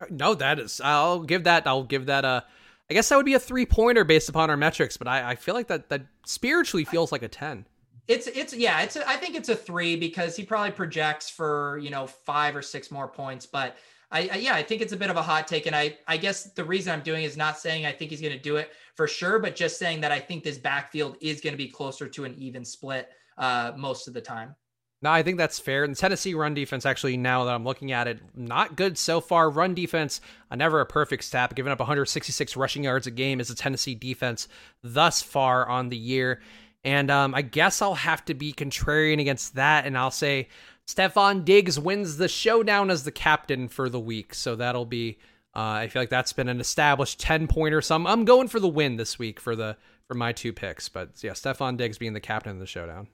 No, 0.09 0.33
that 0.33 0.59
is, 0.59 0.81
I'll 0.83 1.21
give 1.21 1.45
that, 1.45 1.67
I'll 1.67 1.83
give 1.83 2.07
that 2.07 2.25
a, 2.25 2.43
I 2.89 2.93
guess 2.93 3.07
that 3.09 3.15
would 3.15 3.25
be 3.25 3.35
a 3.35 3.39
three 3.39 3.65
pointer 3.65 4.03
based 4.03 4.27
upon 4.27 4.49
our 4.49 4.57
metrics, 4.57 4.97
but 4.97 5.07
I, 5.07 5.31
I 5.31 5.35
feel 5.35 5.53
like 5.53 5.67
that, 5.67 5.87
that 5.89 6.01
spiritually 6.25 6.83
feels 6.83 7.11
like 7.11 7.21
a 7.21 7.29
10. 7.29 7.65
It's 8.07 8.27
it's 8.27 8.53
yeah, 8.53 8.81
it's 8.81 8.95
a, 8.95 9.07
I 9.07 9.17
think 9.17 9.35
it's 9.35 9.49
a 9.49 9.55
three 9.55 9.95
because 9.95 10.35
he 10.35 10.43
probably 10.43 10.71
projects 10.71 11.29
for 11.29 11.79
you 11.81 11.89
know 11.89 12.07
five 12.07 12.55
or 12.55 12.61
six 12.61 12.91
more 12.91 13.07
points. 13.07 13.45
But 13.45 13.77
I, 14.11 14.29
I 14.31 14.35
yeah, 14.37 14.55
I 14.55 14.63
think 14.63 14.81
it's 14.81 14.93
a 14.93 14.97
bit 14.97 15.09
of 15.09 15.17
a 15.17 15.21
hot 15.21 15.47
take, 15.47 15.65
and 15.65 15.75
I 15.75 15.97
I 16.07 16.17
guess 16.17 16.51
the 16.53 16.63
reason 16.63 16.93
I'm 16.93 17.01
doing 17.01 17.23
is 17.23 17.37
not 17.37 17.57
saying 17.57 17.85
I 17.85 17.91
think 17.91 18.11
he's 18.11 18.21
going 18.21 18.33
to 18.33 18.39
do 18.39 18.57
it 18.57 18.71
for 18.95 19.07
sure, 19.07 19.39
but 19.39 19.55
just 19.55 19.79
saying 19.79 20.01
that 20.01 20.11
I 20.11 20.19
think 20.19 20.43
this 20.43 20.57
backfield 20.57 21.17
is 21.21 21.41
going 21.41 21.53
to 21.53 21.57
be 21.57 21.67
closer 21.67 22.07
to 22.07 22.25
an 22.25 22.35
even 22.37 22.65
split 22.65 23.09
uh, 23.37 23.71
most 23.77 24.07
of 24.07 24.13
the 24.13 24.21
time. 24.21 24.55
No, 25.03 25.09
I 25.09 25.23
think 25.23 25.39
that's 25.39 25.57
fair. 25.57 25.83
And 25.83 25.97
Tennessee 25.97 26.35
run 26.35 26.53
defense, 26.53 26.85
actually, 26.85 27.17
now 27.17 27.43
that 27.43 27.55
I'm 27.55 27.63
looking 27.63 27.91
at 27.91 28.07
it, 28.07 28.19
not 28.35 28.75
good 28.75 28.99
so 28.99 29.19
far. 29.19 29.49
Run 29.49 29.73
defense, 29.73 30.21
uh, 30.51 30.55
never 30.55 30.79
a 30.79 30.85
perfect 30.85 31.23
stat, 31.23 31.55
giving 31.55 31.71
up 31.71 31.79
166 31.79 32.55
rushing 32.55 32.83
yards 32.83 33.07
a 33.07 33.11
game 33.11 33.39
is 33.39 33.49
a 33.49 33.55
Tennessee 33.55 33.95
defense 33.95 34.47
thus 34.83 35.23
far 35.23 35.67
on 35.67 35.89
the 35.89 35.97
year. 35.97 36.39
And 36.83 37.11
um, 37.11 37.35
I 37.35 37.41
guess 37.43 37.81
I'll 37.81 37.93
have 37.95 38.25
to 38.25 38.33
be 38.33 38.53
contrarian 38.53 39.21
against 39.21 39.55
that, 39.55 39.85
and 39.85 39.97
I'll 39.97 40.11
say 40.11 40.47
Stefon 40.87 41.45
Diggs 41.45 41.79
wins 41.79 42.17
the 42.17 42.27
showdown 42.27 42.89
as 42.89 43.03
the 43.03 43.11
captain 43.11 43.67
for 43.67 43.87
the 43.87 43.99
week. 43.99 44.33
So 44.33 44.55
that'll 44.55 44.85
be. 44.85 45.19
Uh, 45.53 45.83
I 45.83 45.87
feel 45.89 46.01
like 46.01 46.09
that's 46.09 46.33
been 46.33 46.47
an 46.47 46.59
established 46.59 47.19
ten 47.19 47.47
pointer. 47.47 47.81
So 47.81 47.95
I'm, 47.95 48.07
I'm 48.07 48.25
going 48.25 48.47
for 48.47 48.59
the 48.59 48.67
win 48.67 48.95
this 48.95 49.19
week 49.19 49.39
for 49.39 49.55
the 49.55 49.77
for 50.07 50.15
my 50.15 50.31
two 50.31 50.53
picks. 50.53 50.89
But 50.89 51.11
yeah, 51.21 51.31
Stefon 51.31 51.77
Diggs 51.77 51.97
being 51.97 52.13
the 52.13 52.19
captain 52.19 52.53
of 52.53 52.59
the 52.59 52.65
showdown. 52.65 53.07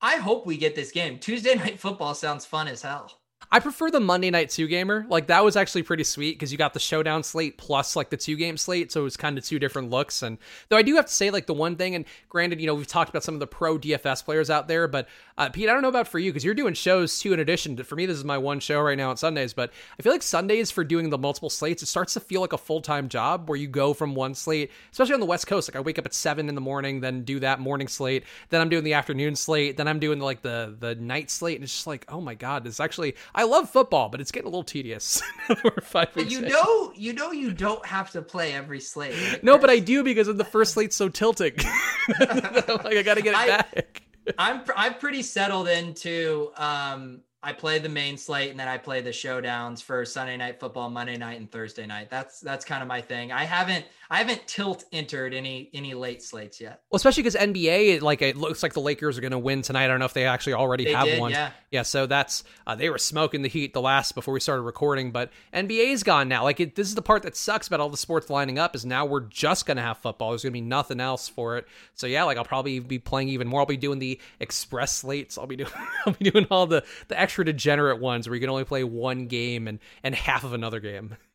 I 0.00 0.16
hope 0.16 0.46
we 0.46 0.56
get 0.56 0.74
this 0.74 0.90
game. 0.90 1.18
Tuesday 1.18 1.54
night 1.56 1.78
football 1.78 2.14
sounds 2.14 2.44
fun 2.44 2.68
as 2.68 2.82
hell. 2.82 3.18
I 3.50 3.60
prefer 3.60 3.90
the 3.90 4.00
Monday 4.00 4.30
night 4.30 4.50
two 4.50 4.66
gamer. 4.66 5.06
Like 5.08 5.28
that 5.28 5.44
was 5.44 5.56
actually 5.56 5.84
pretty 5.84 6.02
sweet 6.02 6.32
because 6.32 6.50
you 6.50 6.58
got 6.58 6.74
the 6.74 6.80
showdown 6.80 7.22
slate 7.22 7.56
plus 7.56 7.94
like 7.94 8.10
the 8.10 8.16
two 8.16 8.36
game 8.36 8.56
slate, 8.56 8.90
so 8.90 9.02
it 9.02 9.04
was 9.04 9.16
kind 9.16 9.38
of 9.38 9.44
two 9.44 9.58
different 9.58 9.88
looks. 9.88 10.22
And 10.22 10.38
though 10.68 10.76
I 10.76 10.82
do 10.82 10.96
have 10.96 11.06
to 11.06 11.12
say, 11.12 11.30
like 11.30 11.46
the 11.46 11.54
one 11.54 11.76
thing, 11.76 11.94
and 11.94 12.04
granted, 12.28 12.60
you 12.60 12.66
know, 12.66 12.74
we've 12.74 12.86
talked 12.86 13.08
about 13.08 13.22
some 13.22 13.34
of 13.34 13.40
the 13.40 13.46
pro 13.46 13.78
DFS 13.78 14.24
players 14.24 14.50
out 14.50 14.66
there, 14.66 14.88
but 14.88 15.08
uh, 15.38 15.48
Pete, 15.48 15.68
I 15.68 15.72
don't 15.72 15.82
know 15.82 15.88
about 15.88 16.08
for 16.08 16.18
you 16.18 16.32
because 16.32 16.44
you're 16.44 16.54
doing 16.54 16.74
shows 16.74 17.18
too. 17.20 17.32
In 17.32 17.40
addition, 17.40 17.76
to, 17.76 17.84
for 17.84 17.94
me, 17.94 18.04
this 18.04 18.16
is 18.16 18.24
my 18.24 18.36
one 18.36 18.58
show 18.58 18.80
right 18.80 18.98
now 18.98 19.10
on 19.10 19.16
Sundays, 19.16 19.54
but 19.54 19.70
I 19.98 20.02
feel 20.02 20.12
like 20.12 20.22
Sundays 20.22 20.72
for 20.72 20.82
doing 20.82 21.10
the 21.10 21.18
multiple 21.18 21.50
slates, 21.50 21.82
it 21.82 21.86
starts 21.86 22.14
to 22.14 22.20
feel 22.20 22.40
like 22.40 22.52
a 22.52 22.58
full 22.58 22.80
time 22.80 23.08
job 23.08 23.48
where 23.48 23.56
you 23.56 23.68
go 23.68 23.94
from 23.94 24.14
one 24.14 24.34
slate, 24.34 24.72
especially 24.90 25.14
on 25.14 25.20
the 25.20 25.26
West 25.26 25.46
Coast. 25.46 25.68
Like 25.68 25.76
I 25.76 25.80
wake 25.80 25.98
up 25.98 26.06
at 26.06 26.14
seven 26.14 26.48
in 26.48 26.56
the 26.56 26.60
morning, 26.60 27.00
then 27.00 27.22
do 27.22 27.38
that 27.40 27.60
morning 27.60 27.86
slate, 27.86 28.24
then 28.48 28.60
I'm 28.60 28.68
doing 28.68 28.82
the 28.84 28.94
afternoon 28.94 29.36
slate, 29.36 29.76
then 29.76 29.86
I'm 29.86 30.00
doing 30.00 30.18
like 30.18 30.42
the 30.42 30.74
the 30.78 30.96
night 30.96 31.30
slate, 31.30 31.56
and 31.56 31.64
it's 31.64 31.72
just 31.72 31.86
like, 31.86 32.04
oh 32.08 32.20
my 32.20 32.34
god, 32.34 32.66
it's 32.66 32.80
actually 32.80 33.14
I 33.34 33.44
love 33.44 33.70
football, 33.70 34.08
but 34.08 34.20
it's 34.20 34.30
getting 34.30 34.46
a 34.46 34.50
little 34.50 34.64
tedious. 34.64 35.22
five 35.82 36.08
you 36.16 36.38
in. 36.38 36.48
know, 36.48 36.92
you 36.94 37.12
know, 37.12 37.32
you 37.32 37.52
don't 37.52 37.84
have 37.84 38.10
to 38.12 38.22
play 38.22 38.52
every 38.52 38.80
slate. 38.80 39.14
Right, 39.30 39.44
no, 39.44 39.58
but 39.58 39.70
I 39.70 39.78
do 39.78 40.02
because 40.02 40.28
of 40.28 40.38
the 40.38 40.44
first 40.44 40.74
slate's 40.74 40.96
so 40.96 41.08
tilting. 41.08 41.54
like 42.20 42.96
I 42.96 43.02
got 43.02 43.14
to 43.14 43.22
get 43.22 43.34
it 43.34 43.38
I, 43.38 43.46
back. 43.46 44.02
I'm 44.38 44.62
I'm 44.76 44.94
pretty 44.94 45.22
settled 45.22 45.68
into 45.68 46.50
um 46.56 47.20
I 47.46 47.52
play 47.52 47.78
the 47.78 47.88
main 47.88 48.16
slate 48.16 48.50
and 48.50 48.58
then 48.58 48.66
I 48.66 48.76
play 48.76 49.02
the 49.02 49.10
showdowns 49.10 49.80
for 49.80 50.04
Sunday 50.04 50.36
night 50.36 50.58
football, 50.58 50.90
Monday 50.90 51.16
night 51.16 51.38
and 51.38 51.48
Thursday 51.48 51.86
night. 51.86 52.10
That's 52.10 52.40
that's 52.40 52.64
kind 52.64 52.82
of 52.82 52.88
my 52.88 53.00
thing. 53.00 53.30
I 53.30 53.44
haven't 53.44 53.84
I 54.10 54.18
haven't 54.18 54.48
tilt 54.48 54.84
entered 54.92 55.32
any 55.32 55.70
any 55.72 55.94
late 55.94 56.22
slates 56.22 56.60
yet. 56.60 56.82
Well, 56.90 56.96
especially 56.96 57.22
because 57.22 57.36
NBA, 57.36 58.02
like 58.02 58.20
it 58.20 58.36
looks 58.36 58.64
like 58.64 58.72
the 58.72 58.80
Lakers 58.80 59.16
are 59.16 59.20
going 59.20 59.30
to 59.30 59.38
win 59.38 59.62
tonight. 59.62 59.84
I 59.84 59.88
don't 59.88 60.00
know 60.00 60.06
if 60.06 60.12
they 60.12 60.26
actually 60.26 60.54
already 60.54 60.86
they 60.86 60.92
have 60.92 61.04
did, 61.04 61.20
one. 61.20 61.30
Yeah, 61.30 61.50
yeah. 61.70 61.82
So 61.82 62.06
that's 62.06 62.42
uh, 62.66 62.74
they 62.74 62.90
were 62.90 62.98
smoking 62.98 63.42
the 63.42 63.48
heat 63.48 63.74
the 63.74 63.80
last 63.80 64.14
before 64.14 64.34
we 64.34 64.40
started 64.40 64.62
recording, 64.62 65.10
but 65.10 65.30
NBA's 65.52 66.02
gone 66.02 66.28
now. 66.28 66.42
Like 66.42 66.58
it, 66.58 66.74
this 66.74 66.88
is 66.88 66.94
the 66.94 67.02
part 67.02 67.22
that 67.22 67.36
sucks 67.36 67.68
about 67.68 67.80
all 67.80 67.90
the 67.90 67.96
sports 67.96 68.30
lining 68.30 68.58
up 68.58 68.74
is 68.74 68.84
now 68.84 69.04
we're 69.06 69.20
just 69.20 69.66
going 69.66 69.76
to 69.76 69.82
have 69.84 69.98
football. 69.98 70.30
There's 70.30 70.42
going 70.42 70.52
to 70.52 70.60
be 70.60 70.62
nothing 70.62 71.00
else 71.00 71.28
for 71.28 71.58
it. 71.58 71.66
So 71.94 72.06
yeah, 72.06 72.24
like 72.24 72.38
I'll 72.38 72.44
probably 72.44 72.78
be 72.80 72.98
playing 72.98 73.28
even 73.28 73.48
more. 73.48 73.60
I'll 73.60 73.66
be 73.66 73.76
doing 73.76 73.98
the 73.98 74.20
express 74.40 74.92
slates. 74.92 75.38
I'll 75.38 75.46
be 75.46 75.56
doing 75.56 75.70
I'll 76.06 76.12
be 76.12 76.30
doing 76.30 76.46
all 76.50 76.66
the 76.66 76.84
the 77.08 77.20
extra 77.20 77.35
degenerate 77.44 78.00
ones 78.00 78.28
where 78.28 78.34
you 78.34 78.40
can 78.40 78.50
only 78.50 78.64
play 78.64 78.84
one 78.84 79.26
game 79.26 79.68
and 79.68 79.78
and 80.02 80.14
half 80.14 80.44
of 80.44 80.52
another 80.52 80.80
game. 80.80 81.16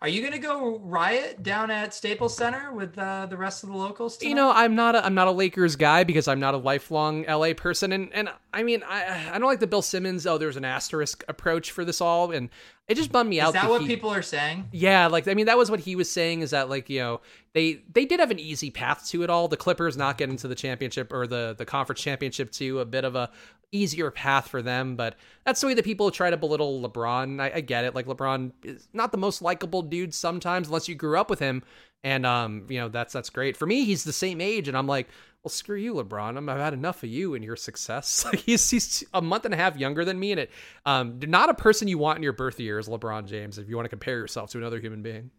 Are 0.00 0.08
you 0.08 0.22
gonna 0.22 0.38
go 0.38 0.78
riot 0.78 1.42
down 1.42 1.72
at 1.72 1.92
Staples 1.92 2.36
Center 2.36 2.72
with 2.72 2.96
uh, 2.96 3.26
the 3.26 3.36
rest 3.36 3.64
of 3.64 3.70
the 3.70 3.76
locals? 3.76 4.16
Tonight? 4.16 4.28
You 4.28 4.36
know, 4.36 4.52
I'm 4.52 4.76
not 4.76 4.94
a 4.94 5.04
I'm 5.04 5.14
not 5.14 5.26
a 5.26 5.32
Lakers 5.32 5.74
guy 5.74 6.04
because 6.04 6.28
I'm 6.28 6.38
not 6.38 6.54
a 6.54 6.56
lifelong 6.56 7.24
LA 7.24 7.52
person, 7.52 7.90
and 7.90 8.12
and 8.14 8.28
I 8.52 8.62
mean 8.62 8.84
I 8.84 9.30
I 9.32 9.38
don't 9.38 9.48
like 9.48 9.58
the 9.58 9.66
Bill 9.66 9.82
Simmons. 9.82 10.24
Oh, 10.24 10.38
there's 10.38 10.56
an 10.56 10.64
asterisk 10.64 11.24
approach 11.26 11.72
for 11.72 11.84
this 11.84 12.00
all, 12.00 12.30
and 12.30 12.48
it 12.86 12.94
just 12.94 13.10
bummed 13.10 13.28
me 13.28 13.40
out. 13.40 13.48
Is 13.48 13.52
that, 13.54 13.62
that 13.62 13.70
what 13.70 13.80
he, 13.80 13.88
people 13.88 14.10
are 14.10 14.22
saying? 14.22 14.68
Yeah, 14.70 15.08
like 15.08 15.26
I 15.26 15.34
mean, 15.34 15.46
that 15.46 15.58
was 15.58 15.68
what 15.68 15.80
he 15.80 15.96
was 15.96 16.08
saying. 16.08 16.42
Is 16.42 16.52
that 16.52 16.68
like 16.68 16.88
you 16.88 17.00
know 17.00 17.20
they 17.58 17.82
they 17.92 18.04
did 18.04 18.20
have 18.20 18.30
an 18.30 18.38
easy 18.38 18.70
path 18.70 19.08
to 19.08 19.24
it 19.24 19.30
all. 19.30 19.48
The 19.48 19.56
Clippers 19.56 19.96
not 19.96 20.16
getting 20.16 20.36
to 20.36 20.46
the 20.46 20.54
championship 20.54 21.12
or 21.12 21.26
the 21.26 21.56
the 21.58 21.64
conference 21.64 22.00
championship 22.00 22.52
too, 22.52 22.78
a 22.78 22.84
bit 22.84 23.04
of 23.04 23.16
a 23.16 23.30
easier 23.72 24.12
path 24.12 24.46
for 24.46 24.62
them. 24.62 24.94
But 24.94 25.16
that's 25.44 25.60
the 25.60 25.66
way 25.66 25.74
that 25.74 25.84
people 25.84 26.12
try 26.12 26.30
to 26.30 26.36
belittle 26.36 26.80
LeBron. 26.80 27.40
I, 27.40 27.56
I 27.56 27.60
get 27.60 27.84
it. 27.84 27.96
Like 27.96 28.06
LeBron 28.06 28.52
is 28.62 28.86
not 28.92 29.10
the 29.10 29.18
most 29.18 29.42
likable 29.42 29.82
dude 29.82 30.14
sometimes, 30.14 30.68
unless 30.68 30.88
you 30.88 30.94
grew 30.94 31.18
up 31.18 31.28
with 31.28 31.40
him. 31.40 31.64
And 32.04 32.24
um, 32.24 32.66
you 32.68 32.78
know 32.78 32.88
that's 32.88 33.12
that's 33.12 33.28
great 33.28 33.56
for 33.56 33.66
me. 33.66 33.84
He's 33.84 34.04
the 34.04 34.12
same 34.12 34.40
age, 34.40 34.68
and 34.68 34.76
I'm 34.76 34.86
like, 34.86 35.08
well, 35.42 35.50
screw 35.50 35.78
you, 35.78 35.94
LeBron. 35.94 36.48
i 36.48 36.52
have 36.52 36.60
had 36.60 36.74
enough 36.74 37.02
of 37.02 37.08
you 37.08 37.34
and 37.34 37.44
your 37.44 37.56
success. 37.56 38.24
Like 38.24 38.38
he's 38.38 38.70
he's 38.70 39.02
a 39.12 39.20
month 39.20 39.46
and 39.46 39.54
a 39.54 39.56
half 39.56 39.76
younger 39.76 40.04
than 40.04 40.20
me, 40.20 40.30
and 40.30 40.40
it 40.42 40.50
um, 40.86 41.18
not 41.26 41.50
a 41.50 41.54
person 41.54 41.88
you 41.88 41.98
want 41.98 42.18
in 42.18 42.22
your 42.22 42.32
birth 42.34 42.60
year 42.60 42.78
is 42.78 42.88
LeBron 42.88 43.26
James. 43.26 43.58
If 43.58 43.68
you 43.68 43.74
want 43.74 43.86
to 43.86 43.90
compare 43.90 44.16
yourself 44.16 44.50
to 44.50 44.58
another 44.58 44.78
human 44.78 45.02
being. 45.02 45.32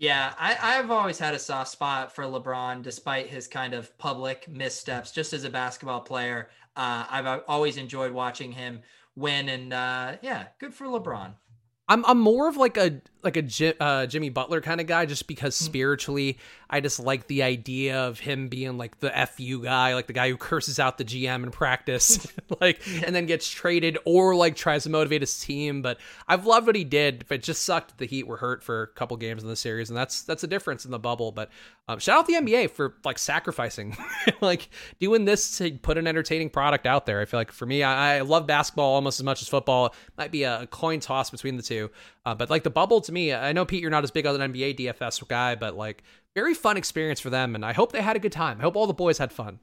Yeah, 0.00 0.32
I, 0.38 0.56
I've 0.62 0.90
always 0.90 1.18
had 1.18 1.34
a 1.34 1.38
soft 1.38 1.70
spot 1.70 2.14
for 2.14 2.24
LeBron, 2.24 2.82
despite 2.82 3.26
his 3.26 3.46
kind 3.46 3.74
of 3.74 3.96
public 3.98 4.48
missteps. 4.48 5.12
Just 5.12 5.34
as 5.34 5.44
a 5.44 5.50
basketball 5.50 6.00
player, 6.00 6.48
uh, 6.74 7.04
I've 7.10 7.42
always 7.46 7.76
enjoyed 7.76 8.10
watching 8.10 8.50
him 8.50 8.80
win. 9.14 9.50
And 9.50 9.74
uh, 9.74 10.16
yeah, 10.22 10.46
good 10.58 10.72
for 10.72 10.86
LeBron. 10.86 11.34
I'm 11.86 12.02
I'm 12.06 12.18
more 12.18 12.48
of 12.48 12.56
like 12.56 12.78
a 12.78 13.02
like 13.22 13.36
a 13.36 13.82
uh, 13.82 14.06
Jimmy 14.06 14.30
Butler 14.30 14.60
kind 14.60 14.80
of 14.80 14.86
guy, 14.86 15.06
just 15.06 15.26
because 15.26 15.58
hmm. 15.58 15.64
spiritually 15.64 16.38
I 16.72 16.80
just 16.80 17.00
like 17.00 17.26
the 17.26 17.42
idea 17.42 17.98
of 18.06 18.20
him 18.20 18.48
being 18.48 18.78
like 18.78 19.00
the 19.00 19.10
fu 19.10 19.64
guy, 19.64 19.94
like 19.94 20.06
the 20.06 20.12
guy 20.12 20.30
who 20.30 20.36
curses 20.36 20.78
out 20.78 20.98
the 20.98 21.04
GM 21.04 21.42
in 21.42 21.50
practice, 21.50 22.26
like 22.60 22.80
and 23.04 23.14
then 23.14 23.26
gets 23.26 23.50
traded 23.50 23.98
or 24.04 24.36
like 24.36 24.54
tries 24.54 24.84
to 24.84 24.90
motivate 24.90 25.20
his 25.20 25.38
team. 25.40 25.82
But 25.82 25.98
I've 26.28 26.46
loved 26.46 26.68
what 26.68 26.76
he 26.76 26.84
did. 26.84 27.24
But 27.28 27.36
it 27.36 27.42
just 27.42 27.64
sucked 27.64 27.98
the 27.98 28.06
Heat 28.06 28.26
were 28.26 28.36
hurt 28.36 28.62
for 28.62 28.84
a 28.84 28.86
couple 28.86 29.16
games 29.16 29.42
in 29.42 29.48
the 29.48 29.56
series, 29.56 29.90
and 29.90 29.96
that's 29.96 30.22
that's 30.22 30.44
a 30.44 30.46
difference 30.46 30.84
in 30.84 30.92
the 30.92 30.98
bubble. 30.98 31.32
But 31.32 31.50
um, 31.88 31.98
shout 31.98 32.18
out 32.18 32.26
the 32.28 32.34
NBA 32.34 32.70
for 32.70 32.94
like 33.04 33.18
sacrificing, 33.18 33.96
like 34.40 34.68
doing 35.00 35.24
this 35.24 35.58
to 35.58 35.72
put 35.72 35.98
an 35.98 36.06
entertaining 36.06 36.50
product 36.50 36.86
out 36.86 37.04
there. 37.04 37.20
I 37.20 37.24
feel 37.24 37.40
like 37.40 37.50
for 37.50 37.66
me, 37.66 37.82
I, 37.82 38.18
I 38.18 38.20
love 38.20 38.46
basketball 38.46 38.94
almost 38.94 39.18
as 39.18 39.24
much 39.24 39.42
as 39.42 39.48
football. 39.48 39.86
It 39.86 39.92
might 40.16 40.30
be 40.30 40.44
a 40.44 40.68
coin 40.68 41.00
toss 41.00 41.30
between 41.30 41.56
the 41.56 41.64
two, 41.64 41.90
uh, 42.24 42.34
but 42.34 42.50
like 42.50 42.62
the 42.62 42.70
bubble 42.70 43.00
to 43.02 43.12
me, 43.12 43.32
I 43.32 43.52
know 43.52 43.64
Pete, 43.64 43.80
you're 43.80 43.90
not 43.90 44.04
as 44.04 44.10
big 44.10 44.26
of 44.26 44.38
an 44.38 44.52
NBA 44.52 44.78
DFS 44.78 45.26
guy, 45.26 45.54
but 45.54 45.76
like 45.76 46.02
very 46.34 46.54
fun 46.54 46.76
experience 46.76 47.20
for 47.20 47.30
them, 47.30 47.54
and 47.54 47.64
I 47.64 47.72
hope 47.72 47.92
they 47.92 48.02
had 48.02 48.16
a 48.16 48.20
good 48.20 48.32
time. 48.32 48.58
I 48.58 48.62
hope 48.62 48.76
all 48.76 48.86
the 48.86 48.94
boys 48.94 49.18
had 49.18 49.32
fun. 49.32 49.60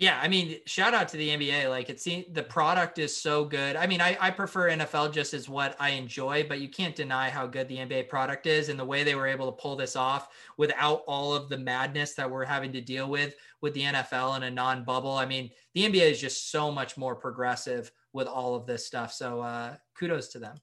Yeah, 0.00 0.16
I 0.22 0.28
mean, 0.28 0.58
shout 0.64 0.94
out 0.94 1.08
to 1.08 1.16
the 1.16 1.30
NBA. 1.30 1.68
Like 1.68 1.90
it 1.90 2.00
seems 2.00 2.26
the 2.32 2.44
product 2.44 3.00
is 3.00 3.20
so 3.20 3.44
good. 3.44 3.74
I 3.74 3.88
mean, 3.88 4.00
I, 4.00 4.16
I 4.20 4.30
prefer 4.30 4.70
NFL 4.70 5.12
just 5.12 5.34
as 5.34 5.48
what 5.48 5.74
I 5.80 5.90
enjoy, 5.90 6.46
but 6.48 6.60
you 6.60 6.68
can't 6.68 6.94
deny 6.94 7.30
how 7.30 7.48
good 7.48 7.66
the 7.66 7.78
NBA 7.78 8.08
product 8.08 8.46
is 8.46 8.68
and 8.68 8.78
the 8.78 8.84
way 8.84 9.02
they 9.02 9.16
were 9.16 9.26
able 9.26 9.46
to 9.46 9.60
pull 9.60 9.74
this 9.74 9.96
off 9.96 10.28
without 10.56 11.02
all 11.08 11.34
of 11.34 11.48
the 11.48 11.58
madness 11.58 12.14
that 12.14 12.30
we're 12.30 12.44
having 12.44 12.72
to 12.74 12.80
deal 12.80 13.10
with 13.10 13.34
with 13.60 13.74
the 13.74 13.82
NFL 13.82 14.36
in 14.36 14.44
a 14.44 14.50
non-bubble. 14.52 15.10
I 15.10 15.26
mean, 15.26 15.50
the 15.74 15.82
NBA 15.82 16.12
is 16.12 16.20
just 16.20 16.52
so 16.52 16.70
much 16.70 16.96
more 16.96 17.16
progressive 17.16 17.90
with 18.12 18.28
all 18.28 18.54
of 18.54 18.66
this 18.66 18.86
stuff. 18.86 19.12
So 19.12 19.40
uh, 19.40 19.74
kudos 19.98 20.28
to 20.28 20.38
them. 20.38 20.58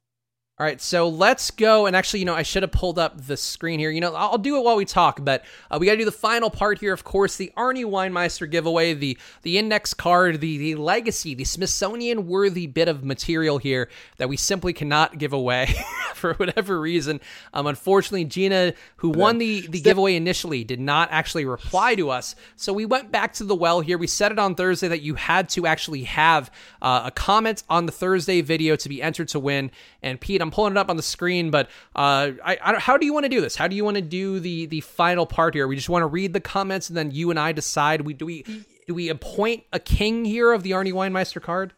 All 0.57 0.65
right, 0.65 0.79
so 0.79 1.09
let's 1.09 1.51
go. 1.51 1.85
And 1.85 1.97
actually, 1.97 2.21
you 2.21 2.25
know, 2.25 2.33
I 2.33 2.43
should 2.43 2.63
have 2.63 2.71
pulled 2.71 2.97
up 2.97 3.27
the 3.27 3.35
screen 3.35 3.77
here. 3.77 3.91
You 3.91 3.99
know, 3.99 4.15
I'll 4.15 4.37
do 4.37 4.55
it 4.55 4.63
while 4.63 4.77
we 4.77 4.85
talk, 4.85 5.19
but 5.21 5.43
uh, 5.69 5.77
we 5.77 5.85
got 5.85 5.91
to 5.93 5.97
do 5.97 6.05
the 6.05 6.13
final 6.13 6.49
part 6.49 6.79
here. 6.79 6.93
Of 6.93 7.03
course, 7.03 7.35
the 7.35 7.51
Arnie 7.57 7.83
Weinmeister 7.83 8.49
giveaway, 8.49 8.93
the 8.93 9.17
the 9.41 9.57
index 9.57 9.93
card, 9.93 10.39
the 10.39 10.57
the 10.57 10.75
legacy, 10.75 11.33
the 11.33 11.43
Smithsonian 11.43 12.25
worthy 12.25 12.67
bit 12.67 12.87
of 12.87 13.03
material 13.03 13.57
here 13.57 13.89
that 14.15 14.29
we 14.29 14.37
simply 14.37 14.71
cannot 14.71 15.17
give 15.17 15.33
away 15.33 15.75
for 16.13 16.35
whatever 16.35 16.79
reason. 16.79 17.19
Um, 17.53 17.67
unfortunately, 17.67 18.23
Gina, 18.23 18.75
who 18.95 19.09
won 19.09 19.39
the 19.39 19.67
the 19.67 19.81
giveaway 19.81 20.15
initially, 20.15 20.63
did 20.63 20.79
not 20.79 21.09
actually 21.11 21.43
reply 21.43 21.95
to 21.95 22.09
us. 22.09 22.33
So 22.55 22.71
we 22.71 22.85
went 22.85 23.11
back 23.11 23.33
to 23.33 23.43
the 23.43 23.55
well 23.55 23.81
here. 23.81 23.97
We 23.97 24.07
said 24.07 24.31
it 24.31 24.39
on 24.39 24.55
Thursday 24.55 24.87
that 24.87 25.01
you 25.01 25.15
had 25.15 25.49
to 25.49 25.67
actually 25.67 26.03
have 26.03 26.49
uh, 26.81 27.01
a 27.03 27.11
comment 27.11 27.63
on 27.69 27.87
the 27.87 27.91
Thursday 27.91 28.39
video 28.39 28.77
to 28.77 28.87
be 28.87 29.01
entered 29.01 29.27
to 29.29 29.39
win. 29.39 29.69
And 30.01 30.21
Pete, 30.21 30.44
I'm 30.45 30.51
pulling 30.51 30.71
it 30.71 30.77
up 30.77 30.89
on 30.89 30.97
the 30.97 31.03
screen, 31.03 31.51
but 31.51 31.67
uh, 31.95 32.31
I, 32.43 32.57
I 32.61 32.79
how 32.79 32.97
do 32.97 33.05
you 33.05 33.13
want 33.13 33.25
to 33.25 33.29
do 33.29 33.41
this? 33.41 33.55
How 33.55 33.67
do 33.67 33.75
you 33.75 33.83
want 33.83 33.95
to 33.95 34.01
do 34.01 34.39
the 34.39 34.65
the 34.67 34.81
final 34.81 35.25
part 35.25 35.53
here? 35.53 35.67
We 35.67 35.75
just 35.75 35.89
want 35.89 36.03
to 36.03 36.07
read 36.07 36.33
the 36.33 36.39
comments 36.39 36.89
and 36.89 36.97
then 36.97 37.11
you 37.11 37.29
and 37.29 37.39
I 37.39 37.51
decide. 37.51 38.01
We 38.01 38.13
do 38.13 38.25
we 38.25 38.43
do 38.87 38.93
we 38.93 39.09
appoint 39.09 39.63
a 39.73 39.79
king 39.79 40.25
here 40.25 40.51
of 40.53 40.63
the 40.63 40.71
Arnie 40.71 40.93
Weinmeister 40.93 41.41
card? 41.41 41.73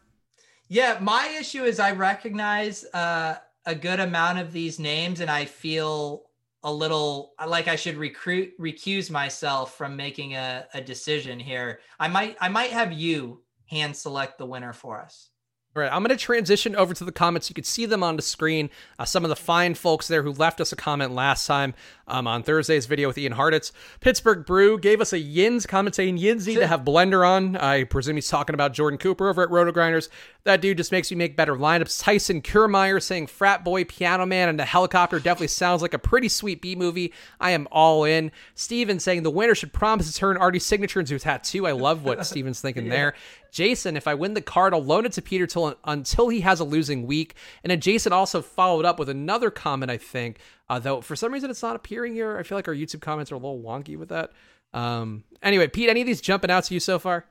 Yeah, 0.68 0.98
my 1.00 1.34
issue 1.40 1.64
is 1.64 1.80
I 1.80 1.92
recognize 1.92 2.84
uh, 2.92 3.36
a 3.64 3.74
good 3.74 4.00
amount 4.00 4.38
of 4.38 4.52
these 4.52 4.78
names, 4.78 5.20
and 5.20 5.30
I 5.30 5.46
feel 5.46 6.24
a 6.62 6.72
little 6.72 7.32
like 7.46 7.68
I 7.68 7.76
should 7.76 7.96
recruit 7.96 8.58
recuse 8.60 9.10
myself 9.10 9.76
from 9.76 9.96
making 9.96 10.34
a, 10.34 10.66
a 10.74 10.80
decision 10.80 11.38
here. 11.38 11.80
I 11.98 12.08
might 12.08 12.36
I 12.40 12.48
might 12.48 12.70
have 12.70 12.92
you 12.92 13.42
hand 13.66 13.96
select 13.96 14.38
the 14.38 14.46
winner 14.46 14.72
for 14.72 15.00
us. 15.00 15.30
All 15.76 15.82
right, 15.82 15.92
I'm 15.92 16.02
going 16.02 16.16
to 16.16 16.24
transition 16.24 16.74
over 16.74 16.94
to 16.94 17.04
the 17.04 17.12
comments. 17.12 17.50
You 17.50 17.54
can 17.54 17.62
see 17.62 17.84
them 17.84 18.02
on 18.02 18.16
the 18.16 18.22
screen. 18.22 18.70
Uh, 18.98 19.04
some 19.04 19.22
of 19.24 19.28
the 19.28 19.36
fine 19.36 19.74
folks 19.74 20.08
there 20.08 20.22
who 20.22 20.32
left 20.32 20.62
us 20.62 20.72
a 20.72 20.76
comment 20.76 21.12
last 21.12 21.46
time 21.46 21.74
um, 22.06 22.26
on 22.26 22.42
Thursday's 22.42 22.86
video 22.86 23.06
with 23.06 23.18
Ian 23.18 23.34
Hartitz. 23.34 23.70
Pittsburgh 24.00 24.46
Brew 24.46 24.78
gave 24.78 25.02
us 25.02 25.12
a 25.12 25.18
Yins 25.18 25.66
comment 25.66 25.94
saying 25.94 26.16
Yins 26.16 26.46
need 26.46 26.56
to 26.56 26.66
have 26.66 26.84
Blender 26.84 27.24
on. 27.28 27.54
I 27.56 27.84
presume 27.84 28.16
he's 28.16 28.28
talking 28.28 28.54
about 28.54 28.72
Jordan 28.72 28.98
Cooper 28.98 29.28
over 29.28 29.42
at 29.42 29.50
Roto 29.50 29.70
Grinders. 29.70 30.08
That 30.48 30.62
dude 30.62 30.78
just 30.78 30.92
makes 30.92 31.10
me 31.10 31.16
make 31.18 31.36
better 31.36 31.56
lineups. 31.56 32.02
Tyson 32.02 32.40
Kiermeyer 32.40 33.02
saying 33.02 33.26
Frat 33.26 33.64
Boy, 33.64 33.84
Piano 33.84 34.24
Man, 34.24 34.48
and 34.48 34.58
the 34.58 34.64
Helicopter 34.64 35.20
definitely 35.20 35.48
sounds 35.48 35.82
like 35.82 35.92
a 35.92 35.98
pretty 35.98 36.30
sweet 36.30 36.62
B 36.62 36.74
movie. 36.74 37.12
I 37.38 37.50
am 37.50 37.68
all 37.70 38.04
in. 38.04 38.32
Steven 38.54 38.98
saying 38.98 39.24
the 39.24 39.30
winner 39.30 39.54
should 39.54 39.74
promise 39.74 40.10
to 40.10 40.18
turn 40.18 40.38
Artie's 40.38 40.64
signature 40.64 41.00
into 41.00 41.16
a 41.16 41.18
tattoo. 41.18 41.66
I 41.66 41.72
love 41.72 42.02
what 42.02 42.24
Steven's 42.26 42.62
thinking 42.62 42.86
yeah. 42.86 42.92
there. 42.92 43.14
Jason, 43.52 43.94
if 43.94 44.08
I 44.08 44.14
win 44.14 44.32
the 44.32 44.40
card, 44.40 44.72
I'll 44.72 44.82
loan 44.82 45.04
it 45.04 45.12
to 45.12 45.22
Peter 45.22 45.46
till, 45.46 45.76
until 45.84 46.30
he 46.30 46.40
has 46.40 46.60
a 46.60 46.64
losing 46.64 47.06
week. 47.06 47.34
And 47.62 47.70
then 47.70 47.82
Jason 47.82 48.14
also 48.14 48.40
followed 48.40 48.86
up 48.86 48.98
with 48.98 49.10
another 49.10 49.50
comment, 49.50 49.90
I 49.90 49.98
think, 49.98 50.38
uh, 50.70 50.78
though 50.78 51.02
for 51.02 51.14
some 51.14 51.30
reason 51.30 51.50
it's 51.50 51.62
not 51.62 51.76
appearing 51.76 52.14
here. 52.14 52.38
I 52.38 52.42
feel 52.42 52.56
like 52.56 52.68
our 52.68 52.74
YouTube 52.74 53.02
comments 53.02 53.30
are 53.30 53.34
a 53.34 53.38
little 53.38 53.60
wonky 53.60 53.98
with 53.98 54.08
that. 54.08 54.32
Um, 54.72 55.24
anyway, 55.42 55.68
Pete, 55.68 55.90
any 55.90 56.00
of 56.00 56.06
these 56.06 56.22
jumping 56.22 56.50
out 56.50 56.64
to 56.64 56.72
you 56.72 56.80
so 56.80 56.98
far? 56.98 57.26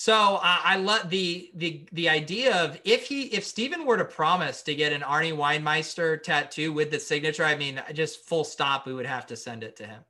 So 0.00 0.36
uh, 0.36 0.40
I 0.42 0.76
love 0.76 1.10
the 1.10 1.50
the 1.54 1.86
the 1.92 2.08
idea 2.08 2.56
of 2.56 2.80
if 2.84 3.06
he 3.06 3.24
if 3.24 3.44
Steven 3.44 3.84
were 3.84 3.98
to 3.98 4.04
promise 4.06 4.62
to 4.62 4.74
get 4.74 4.94
an 4.94 5.02
Arnie 5.02 5.36
Weinmeister 5.36 6.22
tattoo 6.22 6.72
with 6.72 6.90
the 6.90 6.98
signature, 6.98 7.44
I 7.44 7.54
mean, 7.54 7.82
just 7.92 8.24
full 8.24 8.44
stop, 8.44 8.86
we 8.86 8.94
would 8.94 9.04
have 9.04 9.26
to 9.26 9.36
send 9.36 9.62
it 9.62 9.76
to 9.76 9.86
him. 9.86 10.02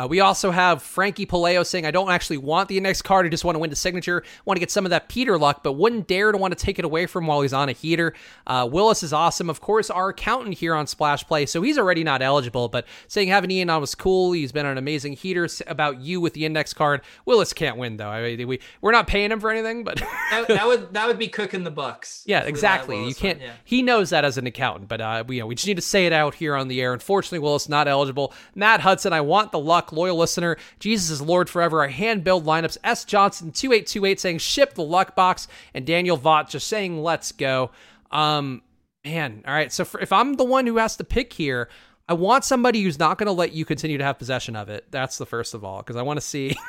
Uh, 0.00 0.06
we 0.06 0.20
also 0.20 0.50
have 0.50 0.82
Frankie 0.82 1.26
Paleo 1.26 1.66
saying, 1.66 1.84
I 1.84 1.90
don't 1.90 2.10
actually 2.10 2.38
want 2.38 2.70
the 2.70 2.78
index 2.78 3.02
card. 3.02 3.26
I 3.26 3.28
just 3.28 3.44
want 3.44 3.56
to 3.56 3.58
win 3.58 3.68
the 3.68 3.76
signature. 3.76 4.22
Want 4.46 4.56
to 4.56 4.60
get 4.60 4.70
some 4.70 4.86
of 4.86 4.90
that 4.90 5.10
Peter 5.10 5.36
luck, 5.36 5.62
but 5.62 5.72
wouldn't 5.72 6.06
dare 6.06 6.32
to 6.32 6.38
want 6.38 6.56
to 6.56 6.64
take 6.64 6.78
it 6.78 6.86
away 6.86 7.04
from 7.04 7.26
while 7.26 7.42
he's 7.42 7.52
on 7.52 7.68
a 7.68 7.72
heater. 7.72 8.14
Uh, 8.46 8.66
Willis 8.70 9.02
is 9.02 9.12
awesome. 9.12 9.50
Of 9.50 9.60
course, 9.60 9.90
our 9.90 10.08
accountant 10.08 10.56
here 10.56 10.74
on 10.74 10.86
Splash 10.86 11.26
Play, 11.26 11.44
so 11.44 11.60
he's 11.60 11.76
already 11.76 12.02
not 12.02 12.22
eligible, 12.22 12.68
but 12.68 12.86
saying 13.08 13.28
having 13.28 13.50
Ian 13.50 13.68
on 13.68 13.82
was 13.82 13.94
cool. 13.94 14.32
He's 14.32 14.52
been 14.52 14.64
an 14.64 14.78
amazing 14.78 15.12
heater 15.12 15.46
about 15.66 16.00
you 16.00 16.18
with 16.18 16.32
the 16.32 16.46
index 16.46 16.72
card. 16.72 17.02
Willis 17.26 17.52
can't 17.52 17.76
win, 17.76 17.98
though. 17.98 18.08
I 18.08 18.36
mean, 18.36 18.48
we, 18.48 18.60
we're 18.80 18.92
not 18.92 19.06
paying 19.06 19.30
him 19.30 19.38
for 19.38 19.50
anything, 19.50 19.84
but. 19.84 19.98
that, 20.30 20.48
that, 20.48 20.66
would 20.66 20.94
that 20.94 21.08
would 21.08 21.18
be 21.18 21.28
cooking 21.28 21.62
the 21.62 21.70
bucks. 21.70 22.22
Yeah, 22.24 22.44
exactly. 22.44 23.06
You 23.06 23.14
can't. 23.14 23.38
One, 23.38 23.48
yeah. 23.48 23.54
He 23.64 23.82
knows 23.82 24.08
that 24.10 24.24
as 24.24 24.38
an 24.38 24.46
accountant, 24.46 24.88
but 24.88 25.02
uh, 25.02 25.24
we, 25.26 25.36
you 25.36 25.42
know, 25.42 25.46
we 25.46 25.56
just 25.56 25.66
need 25.66 25.76
to 25.76 25.82
say 25.82 26.06
it 26.06 26.14
out 26.14 26.36
here 26.36 26.56
on 26.56 26.68
the 26.68 26.80
air. 26.80 26.94
Unfortunately, 26.94 27.38
Willis 27.38 27.68
not 27.68 27.86
eligible. 27.86 28.32
Matt 28.54 28.80
Hudson, 28.80 29.12
I 29.12 29.20
want 29.20 29.52
the 29.52 29.58
luck, 29.58 29.89
loyal 29.92 30.16
listener. 30.16 30.56
Jesus 30.78 31.10
is 31.10 31.22
Lord 31.22 31.48
forever. 31.48 31.80
Our 31.80 31.88
hand 31.88 32.24
build 32.24 32.44
lineups. 32.44 32.78
S. 32.84 33.04
Johnson 33.04 33.52
2828 33.52 34.20
saying 34.20 34.38
ship 34.38 34.74
the 34.74 34.82
luck 34.82 35.14
box, 35.14 35.48
and 35.74 35.86
Daniel 35.86 36.16
Vaught 36.16 36.50
just 36.50 36.68
saying 36.68 37.02
let's 37.02 37.32
go. 37.32 37.70
Um, 38.10 38.62
man, 39.04 39.42
all 39.46 39.54
right. 39.54 39.72
So 39.72 39.84
for, 39.84 40.00
if 40.00 40.12
I'm 40.12 40.34
the 40.34 40.44
one 40.44 40.66
who 40.66 40.78
has 40.78 40.96
to 40.96 41.04
pick 41.04 41.32
here, 41.32 41.68
I 42.08 42.14
want 42.14 42.44
somebody 42.44 42.82
who's 42.82 42.98
not 42.98 43.18
going 43.18 43.26
to 43.26 43.32
let 43.32 43.52
you 43.52 43.64
continue 43.64 43.98
to 43.98 44.04
have 44.04 44.18
possession 44.18 44.56
of 44.56 44.68
it. 44.68 44.86
That's 44.90 45.16
the 45.16 45.26
first 45.26 45.54
of 45.54 45.64
all, 45.64 45.78
because 45.78 45.96
I 45.96 46.02
want 46.02 46.16
to 46.16 46.26
see. 46.26 46.56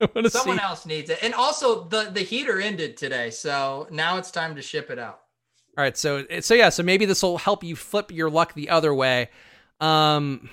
Someone 0.00 0.58
see. 0.58 0.62
else 0.62 0.86
needs 0.86 1.08
it, 1.08 1.18
and 1.22 1.34
also 1.34 1.84
the 1.84 2.10
the 2.12 2.20
heater 2.20 2.60
ended 2.60 2.96
today, 2.96 3.30
so 3.30 3.86
now 3.90 4.16
it's 4.16 4.30
time 4.30 4.56
to 4.56 4.62
ship 4.62 4.90
it 4.90 4.98
out. 4.98 5.20
All 5.78 5.82
right, 5.82 5.96
so 5.96 6.24
so 6.40 6.54
yeah, 6.54 6.68
so 6.68 6.82
maybe 6.82 7.04
this 7.04 7.22
will 7.22 7.38
help 7.38 7.62
you 7.62 7.76
flip 7.76 8.10
your 8.10 8.28
luck 8.28 8.54
the 8.54 8.70
other 8.70 8.92
way. 8.92 9.28
Um, 9.80 10.50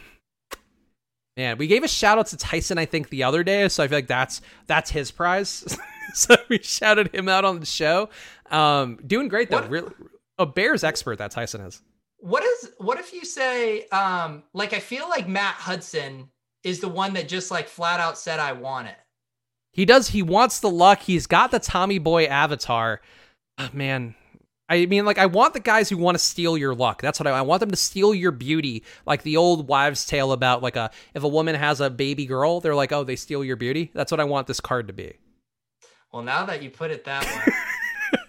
Man, 1.42 1.58
we 1.58 1.66
gave 1.66 1.84
a 1.84 1.88
shout 1.88 2.20
out 2.20 2.28
to 2.28 2.38
Tyson, 2.38 2.78
I 2.78 2.86
think, 2.86 3.10
the 3.10 3.24
other 3.24 3.44
day, 3.44 3.68
so 3.68 3.84
I 3.84 3.88
feel 3.88 3.98
like 3.98 4.06
that's 4.06 4.42
that's 4.68 4.92
his 4.92 5.10
prize. 5.10 5.76
so 6.14 6.36
we 6.50 6.60
shouted 6.60 7.16
him 7.16 7.28
out 7.28 7.46
on 7.46 7.60
the 7.60 7.66
show. 7.66 8.10
Um, 8.52 9.00
doing 9.08 9.28
great 9.28 9.50
though. 9.50 9.66
Really, 9.66 9.92
a 10.38 10.46
Bears 10.46 10.84
expert 10.84 11.18
that 11.18 11.32
Tyson 11.32 11.62
is. 11.62 11.82
What 12.20 12.44
is 12.44 12.74
what 12.78 13.00
if 13.00 13.12
you 13.12 13.26
say 13.26 13.88
um 13.88 14.44
like 14.54 14.74
I 14.74 14.80
feel 14.80 15.10
like 15.10 15.28
Matt 15.28 15.56
Hudson 15.56 16.30
is 16.64 16.80
the 16.80 16.90
one 16.90 17.14
that 17.14 17.28
just 17.28 17.50
like 17.50 17.68
flat 17.68 18.00
out 18.00 18.20
said 18.20 18.40
I 18.40 18.52
want 18.52 18.90
it. 18.90 18.98
He 19.72 19.84
does. 19.84 20.10
He 20.10 20.22
wants 20.22 20.60
the 20.60 20.70
luck. 20.70 21.00
He's 21.00 21.26
got 21.26 21.50
the 21.50 21.58
Tommy 21.58 21.98
Boy 21.98 22.26
avatar. 22.26 23.02
Oh, 23.58 23.70
man, 23.74 24.14
I 24.72 24.86
mean, 24.86 25.04
like, 25.04 25.18
I 25.18 25.26
want 25.26 25.54
the 25.54 25.60
guys 25.60 25.90
who 25.90 25.98
want 25.98 26.16
to 26.16 26.24
steal 26.24 26.58
your 26.58 26.74
luck. 26.74 27.02
That's 27.02 27.20
what 27.20 27.28
I, 27.28 27.32
I, 27.32 27.42
want 27.42 27.60
them 27.60 27.72
to 27.72 27.76
steal 27.76 28.16
your 28.16 28.32
beauty, 28.32 28.86
like 29.06 29.24
the 29.24 29.36
old 29.36 29.68
wives' 29.68 30.06
tale 30.06 30.32
about 30.32 30.64
like 30.64 30.78
a 30.78 30.92
if 31.14 31.24
a 31.24 31.28
woman 31.28 31.56
has 31.56 31.82
a 31.82 31.90
baby 31.90 32.26
girl, 32.26 32.62
they're 32.62 32.74
like, 32.74 32.94
oh, 32.94 33.04
they 33.04 33.18
steal 33.18 33.44
your 33.44 33.58
beauty. 33.58 33.92
That's 33.94 34.14
what 34.14 34.22
I 34.22 34.24
want 34.24 34.48
this 34.48 34.62
card 34.62 34.88
to 34.88 34.94
be. 34.94 35.18
Well, 36.14 36.24
now 36.24 36.46
that 36.46 36.64
you 36.64 36.70
put 36.70 36.90
it 36.90 37.04
that 37.04 37.26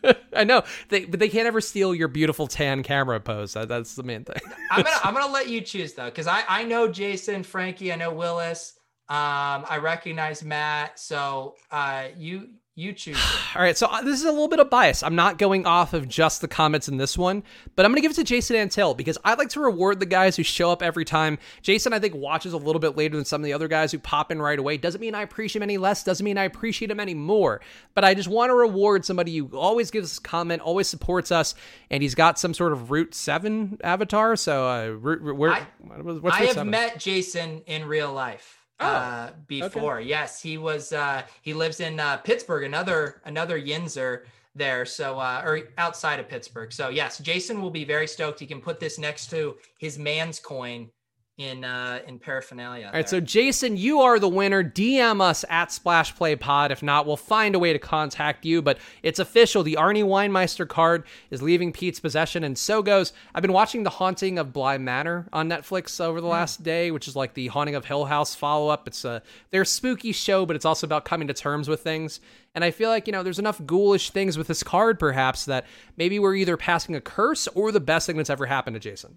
way, 0.05 0.15
I 0.35 0.43
know 0.43 0.65
they, 0.89 1.05
but 1.05 1.21
they 1.21 1.29
can't 1.29 1.47
ever 1.47 1.61
steal 1.61 1.95
your 1.95 2.09
beautiful 2.09 2.49
tan 2.49 2.83
camera 2.83 3.21
pose. 3.21 3.53
That, 3.53 3.69
that's 3.69 3.95
the 3.95 4.03
main 4.03 4.25
thing. 4.25 4.41
I'm 4.69 4.83
gonna 4.83 4.97
I'm 5.05 5.15
gonna 5.15 5.33
let 5.33 5.49
you 5.49 5.61
choose 5.61 5.93
though, 5.93 6.07
because 6.07 6.27
I 6.27 6.43
I 6.49 6.65
know 6.65 6.89
Jason, 6.89 7.45
Frankie, 7.45 7.93
I 7.93 7.97
know 7.97 8.13
Willis. 8.13 8.75
Um, 9.09 9.65
I 9.69 9.79
recognize 9.81 10.43
Matt, 10.43 10.99
so 10.99 11.55
uh, 11.71 12.07
you 12.17 12.49
YouTuber. 12.79 13.17
All 13.57 13.63
right, 13.63 13.77
so 13.77 13.87
uh, 13.87 14.01
this 14.01 14.19
is 14.19 14.25
a 14.25 14.31
little 14.33 14.49
bit 14.49 14.59
of 14.59 14.71
bias. 14.71 15.03
I'm 15.03 15.15
not 15.15 15.37
going 15.37 15.67
off 15.67 15.93
of 15.93 16.09
just 16.09 16.41
the 16.41 16.49
comments 16.49 16.89
in 16.89 16.97
this 16.97 17.19
one, 17.19 17.43
but 17.77 17.85
I'm 17.85 17.91
going 17.91 17.97
to 17.97 18.03
give 18.03 18.13
it 18.13 18.15
to 18.15 18.25
Jason 18.25 18.57
Antill 18.57 18.97
because 18.97 19.19
I 19.25 19.35
like 19.35 19.51
to 19.51 19.61
reward 19.61 20.01
the 20.01 20.07
guys 20.07 20.37
who 20.37 20.43
show 20.43 20.71
up 20.71 20.83
every 20.83 21.05
time. 21.05 21.39
Jason, 21.61 21.93
I 21.93 21.99
think, 21.99 22.15
watches 22.15 22.55
a 22.55 22.57
little 22.57 22.81
bit 22.81 22.97
later 22.97 23.17
than 23.17 23.27
some 23.27 23.43
of 23.43 23.45
the 23.45 23.53
other 23.53 23.69
guys 23.69 23.93
who 23.93 23.99
pop 23.99 24.33
in 24.33 24.41
right 24.41 24.59
away. 24.59 24.79
Doesn't 24.79 25.03
mean 25.03 25.15
I 25.15 25.21
appreciate 25.23 25.61
him 25.61 25.65
any 25.65 25.77
less, 25.77 26.03
doesn't 26.03 26.25
mean 26.25 26.39
I 26.39 26.45
appreciate 26.45 26.91
him 26.91 26.99
any 26.99 27.15
more, 27.15 27.61
but 27.95 28.05
I 28.05 28.15
just 28.15 28.29
want 28.29 28.49
to 28.49 28.55
reward 28.55 29.05
somebody 29.05 29.37
who 29.37 29.51
always 29.55 29.91
gives 29.91 30.11
us 30.13 30.19
a 30.19 30.23
comment, 30.23 30.63
always 30.63 30.89
supports 30.89 31.31
us, 31.31 31.55
and 31.91 32.03
he's 32.03 32.15
got 32.15 32.39
some 32.39 32.55
sort 32.55 32.73
of 32.73 32.91
Route 32.91 33.15
7 33.15 33.81
avatar. 33.85 34.35
So, 34.37 34.67
uh, 34.67 34.87
root, 34.89 35.37
where, 35.37 35.51
I, 35.51 35.67
what's 36.01 36.37
I 36.37 36.45
have 36.45 36.55
7? 36.55 36.71
met 36.71 36.99
Jason 36.99 37.63
in 37.67 37.85
real 37.85 38.13
life. 38.13 38.62
Oh, 38.83 38.87
uh, 38.87 39.31
before. 39.47 40.01
Yes, 40.01 40.41
he 40.41 40.59
was. 40.59 40.93
Uh, 40.93 41.23
he 41.43 41.55
lives 41.55 41.81
in 41.81 42.01
uh, 42.01 42.19
Pittsburgh. 42.19 42.65
Another 42.65 43.21
another 43.25 43.61
Yinzer 43.61 44.23
there. 44.55 44.85
So 44.85 45.19
uh, 45.19 45.43
or 45.45 45.61
outside 45.79 46.21
of 46.21 46.29
Pittsburgh. 46.29 46.73
So 46.73 46.89
yes, 46.89 47.19
Jason 47.19 47.61
will 47.61 47.71
be 47.71 47.85
very 47.85 48.07
stoked. 48.07 48.41
He 48.41 48.47
can 48.47 48.61
put 48.61 48.81
this 48.81 48.99
next 48.99 49.31
to 49.31 49.57
his 49.79 49.99
man's 49.99 50.39
coin 50.39 50.91
in 51.39 51.65
uh 51.65 52.01
in 52.07 52.19
paraphernalia. 52.19 52.87
All 52.87 52.93
right, 52.93 53.09
so 53.09 53.19
Jason, 53.19 53.77
you 53.77 54.01
are 54.01 54.19
the 54.19 54.29
winner. 54.29 54.63
DM 54.63 55.21
us 55.23 55.45
at 55.49 55.73
Splash 55.73 56.15
Play 56.15 56.37
Pod. 56.37 56.71
If 56.71 56.83
not, 56.83 57.07
we'll 57.07 57.17
find 57.17 57.55
a 57.55 57.59
way 57.59 57.73
to 57.73 57.79
contact 57.79 58.45
you. 58.45 58.61
But 58.61 58.79
it's 59.03 59.19
official. 59.19 59.63
The 59.63 59.77
Arnie 59.81 60.05
Weinmeister 60.05 60.69
card 60.69 61.05
is 61.31 61.43
leaving 61.43 61.73
Pete's 61.73 62.01
possession, 62.01 62.45
and 62.45 62.57
so 62.57 62.83
goes. 62.83 63.13
I've 63.35 63.43
been 63.43 63.53
watching 63.53 63.83
The 63.83 63.91
Haunting 63.91 64.39
of 64.39 64.53
Bly 64.53 64.77
Manor 64.79 65.27
on 65.33 65.49
Netflix 65.49 66.01
over 66.01 66.21
the 66.21 66.27
last 66.27 66.63
day, 66.63 66.91
which 66.91 67.09
is 67.09 67.17
like 67.17 67.35
the 67.35 67.49
Haunting 67.49 67.75
of 67.75 67.87
Hill 67.87 68.05
House 68.05 68.35
follow 68.35 68.69
up. 68.69 68.87
It's 68.87 69.05
a 69.05 69.23
their 69.51 69.65
spooky 69.65 70.13
show, 70.13 70.45
but 70.45 70.55
it's 70.55 70.67
also 70.67 70.87
about 70.87 71.05
coming 71.07 71.29
to 71.29 71.35
terms 71.35 71.69
with 71.69 71.81
things. 71.81 72.21
And 72.55 72.63
I 72.63 72.71
feel 72.71 72.91
like, 72.91 73.07
you 73.07 73.13
know, 73.13 73.23
there's 73.23 73.39
enough 73.39 73.65
ghoulish 73.65 74.11
things 74.11 74.37
with 74.37 74.47
this 74.47 74.63
card, 74.63 74.99
perhaps, 74.99 75.47
that 75.47 75.65
maybe 75.97 76.19
we're 76.19 76.35
either 76.35 76.59
passing 76.59 76.95
a 76.95 77.01
curse 77.01 77.49
or 77.49 77.73
the 77.73 77.81
best 77.81 78.07
thing 78.07 78.19
that's 78.19 78.29
ever 78.29 78.45
happened 78.45 78.75
to 78.75 78.81
Jason. 78.81 79.17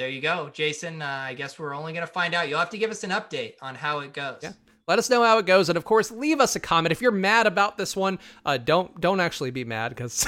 There 0.00 0.08
you 0.08 0.22
go, 0.22 0.48
Jason. 0.50 1.02
Uh, 1.02 1.24
I 1.28 1.34
guess 1.34 1.58
we're 1.58 1.74
only 1.74 1.92
going 1.92 2.06
to 2.06 2.10
find 2.10 2.32
out. 2.32 2.48
You'll 2.48 2.58
have 2.58 2.70
to 2.70 2.78
give 2.78 2.90
us 2.90 3.04
an 3.04 3.10
update 3.10 3.56
on 3.60 3.74
how 3.74 3.98
it 3.98 4.14
goes. 4.14 4.38
Yeah. 4.42 4.52
Let 4.88 4.98
us 4.98 5.08
know 5.08 5.22
how 5.22 5.38
it 5.38 5.46
goes, 5.46 5.68
and 5.68 5.76
of 5.76 5.84
course, 5.84 6.10
leave 6.10 6.40
us 6.40 6.56
a 6.56 6.60
comment 6.60 6.90
if 6.90 7.00
you're 7.00 7.12
mad 7.12 7.46
about 7.46 7.78
this 7.78 7.94
one. 7.94 8.18
Uh, 8.44 8.56
don't 8.56 9.00
don't 9.00 9.20
actually 9.20 9.50
be 9.50 9.64
mad 9.64 9.90
because 9.90 10.26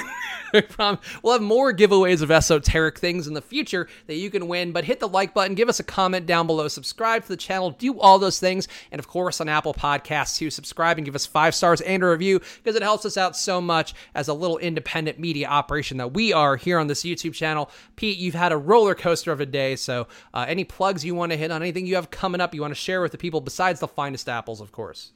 we'll 0.53 1.33
have 1.33 1.43
more 1.43 1.73
giveaways 1.73 2.23
of 2.23 2.31
esoteric 2.31 2.99
things 2.99 3.27
in 3.27 3.35
the 3.35 3.43
future 3.43 3.89
that 4.07 4.17
you 4.17 4.31
can 4.31 4.49
win. 4.49 4.73
But 4.73 4.85
hit 4.85 5.01
the 5.01 5.09
like 5.09 5.35
button, 5.35 5.55
give 5.55 5.69
us 5.69 5.81
a 5.81 5.85
comment 5.85 6.27
down 6.27 6.47
below, 6.47 6.69
subscribe 6.69 7.23
to 7.23 7.29
the 7.29 7.37
channel, 7.37 7.71
do 7.71 7.99
all 7.99 8.19
those 8.19 8.39
things, 8.39 8.69
and 8.91 8.99
of 8.99 9.09
course 9.09 9.41
on 9.41 9.49
Apple 9.49 9.75
Podcasts 9.75 10.37
too, 10.37 10.51
subscribe 10.51 10.99
and 10.99 11.05
give 11.05 11.15
us 11.15 11.27
five 11.27 11.55
stars 11.55 11.81
and 11.81 12.03
a 12.03 12.09
review 12.09 12.41
because 12.63 12.77
it 12.77 12.83
helps 12.83 13.05
us 13.05 13.17
out 13.17 13.37
so 13.37 13.61
much 13.61 13.95
as 14.15 14.29
a 14.29 14.35
little 14.35 14.59
independent 14.59 15.19
media 15.19 15.49
operation 15.49 15.97
that 15.97 16.15
we 16.15 16.33
are 16.33 16.57
here 16.57 16.79
on 16.79 16.87
this 16.87 17.03
YouTube 17.03 17.35
channel. 17.35 17.71
Pete, 17.97 18.19
you've 18.19 18.35
had 18.35 18.53
a 18.53 18.57
roller 18.57 18.95
coaster 18.95 19.33
of 19.33 19.41
a 19.41 19.47
day, 19.47 19.77
so 19.77 20.07
uh, 20.35 20.45
any 20.47 20.65
plugs 20.65 21.05
you 21.05 21.15
want 21.15 21.33
to 21.33 21.39
hit 21.39 21.51
on, 21.51 21.63
anything 21.63 21.87
you 21.87 21.97
have 21.97 22.11
coming 22.11 22.41
up, 22.41 22.55
you 22.55 22.61
want 22.61 22.71
to 22.71 22.81
share 22.81 23.01
with 23.01 23.13
the 23.13 23.19
people 23.19 23.41
besides 23.41 23.81
the 23.81 23.89
finest 23.89 24.29
apples, 24.43 24.61
of 24.61 24.73
course. 24.73 25.13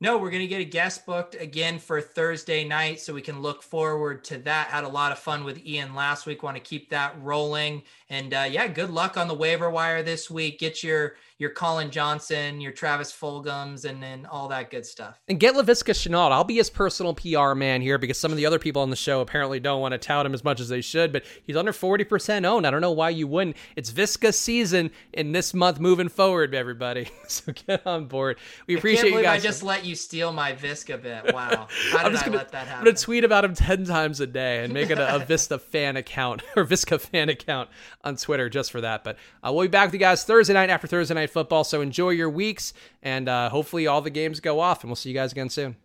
No, 0.00 0.18
we're 0.18 0.30
going 0.30 0.42
to 0.42 0.48
get 0.48 0.60
a 0.60 0.64
guest 0.64 1.06
booked 1.06 1.36
again 1.40 1.78
for 1.78 2.00
Thursday 2.00 2.64
night 2.64 2.98
so 3.00 3.14
we 3.14 3.22
can 3.22 3.40
look 3.40 3.62
forward 3.62 4.24
to 4.24 4.38
that. 4.38 4.66
Had 4.66 4.82
a 4.82 4.88
lot 4.88 5.12
of 5.12 5.20
fun 5.20 5.44
with 5.44 5.64
Ian 5.64 5.94
last 5.94 6.26
week. 6.26 6.42
Want 6.42 6.56
to 6.56 6.62
keep 6.62 6.90
that 6.90 7.14
rolling. 7.22 7.84
And 8.10 8.34
uh, 8.34 8.48
yeah, 8.50 8.66
good 8.66 8.90
luck 8.90 9.16
on 9.16 9.28
the 9.28 9.34
waiver 9.34 9.70
wire 9.70 10.02
this 10.02 10.28
week. 10.28 10.58
Get 10.58 10.82
your 10.82 11.14
your 11.38 11.50
Collin 11.50 11.90
Johnson, 11.90 12.60
your 12.60 12.72
Travis 12.72 13.12
Fulghams, 13.12 13.84
and 13.84 14.02
then 14.02 14.24
all 14.26 14.48
that 14.48 14.70
good 14.70 14.86
stuff. 14.86 15.20
And 15.28 15.38
get 15.38 15.54
Laviska 15.54 15.92
Shenault. 15.92 16.32
I'll 16.32 16.44
be 16.44 16.56
his 16.56 16.70
personal 16.70 17.14
PR 17.14 17.52
man 17.54 17.82
here 17.82 17.98
because 17.98 18.18
some 18.18 18.30
of 18.30 18.38
the 18.38 18.46
other 18.46 18.58
people 18.58 18.80
on 18.80 18.88
the 18.88 18.96
show 18.96 19.20
apparently 19.20 19.60
don't 19.60 19.80
want 19.82 19.92
to 19.92 19.98
tout 19.98 20.24
him 20.24 20.32
as 20.32 20.42
much 20.42 20.60
as 20.60 20.68
they 20.70 20.80
should, 20.80 21.12
but 21.12 21.24
he's 21.42 21.56
under 21.56 21.72
40% 21.72 22.46
owned. 22.46 22.66
I 22.66 22.70
don't 22.70 22.80
know 22.80 22.92
why 22.92 23.10
you 23.10 23.26
wouldn't. 23.26 23.56
It's 23.76 23.92
Viska 23.92 24.32
season 24.32 24.90
in 25.12 25.32
this 25.32 25.52
month 25.52 25.78
moving 25.78 26.08
forward, 26.08 26.54
everybody. 26.54 27.08
so 27.28 27.52
get 27.52 27.86
on 27.86 28.06
board. 28.06 28.38
We 28.66 28.76
appreciate 28.78 29.12
I 29.12 29.16
you 29.18 29.22
guys. 29.22 29.44
I 29.44 29.46
just 29.46 29.62
let 29.62 29.84
you 29.84 29.94
steal 29.94 30.32
my 30.32 30.52
Viska 30.52 31.00
bit. 31.00 31.24
Wow. 31.36 31.68
How 31.90 31.98
did 31.98 32.06
I'm 32.06 32.12
just 32.12 32.24
gonna, 32.24 32.38
let 32.38 32.52
that 32.52 32.66
happen? 32.66 32.78
I'm 32.78 32.84
gonna 32.84 32.96
tweet 32.96 33.22
about 33.22 33.44
him 33.44 33.52
10 33.52 33.84
times 33.84 34.20
a 34.20 34.26
day 34.26 34.64
and 34.64 34.72
make 34.72 34.88
it 34.88 34.98
a, 34.98 35.16
a 35.16 35.18
Vista 35.26 35.58
fan 35.58 35.96
account 35.98 36.42
or 36.56 36.64
Viska 36.64 36.98
fan 36.98 37.28
account 37.28 37.68
on 38.04 38.16
Twitter 38.16 38.48
just 38.48 38.70
for 38.70 38.80
that. 38.80 39.04
But 39.04 39.18
uh, 39.46 39.52
we'll 39.52 39.64
be 39.64 39.68
back 39.68 39.88
with 39.88 39.94
you 39.94 40.00
guys 40.00 40.24
Thursday 40.24 40.54
night 40.54 40.70
after 40.70 40.86
Thursday 40.86 41.25
night 41.26 41.32
football. 41.32 41.64
So 41.64 41.80
enjoy 41.80 42.10
your 42.10 42.30
weeks 42.30 42.72
and 43.02 43.28
uh, 43.28 43.50
hopefully 43.50 43.86
all 43.86 44.00
the 44.00 44.10
games 44.10 44.40
go 44.40 44.60
off 44.60 44.82
and 44.82 44.90
we'll 44.90 44.96
see 44.96 45.10
you 45.10 45.14
guys 45.14 45.32
again 45.32 45.48
soon. 45.48 45.76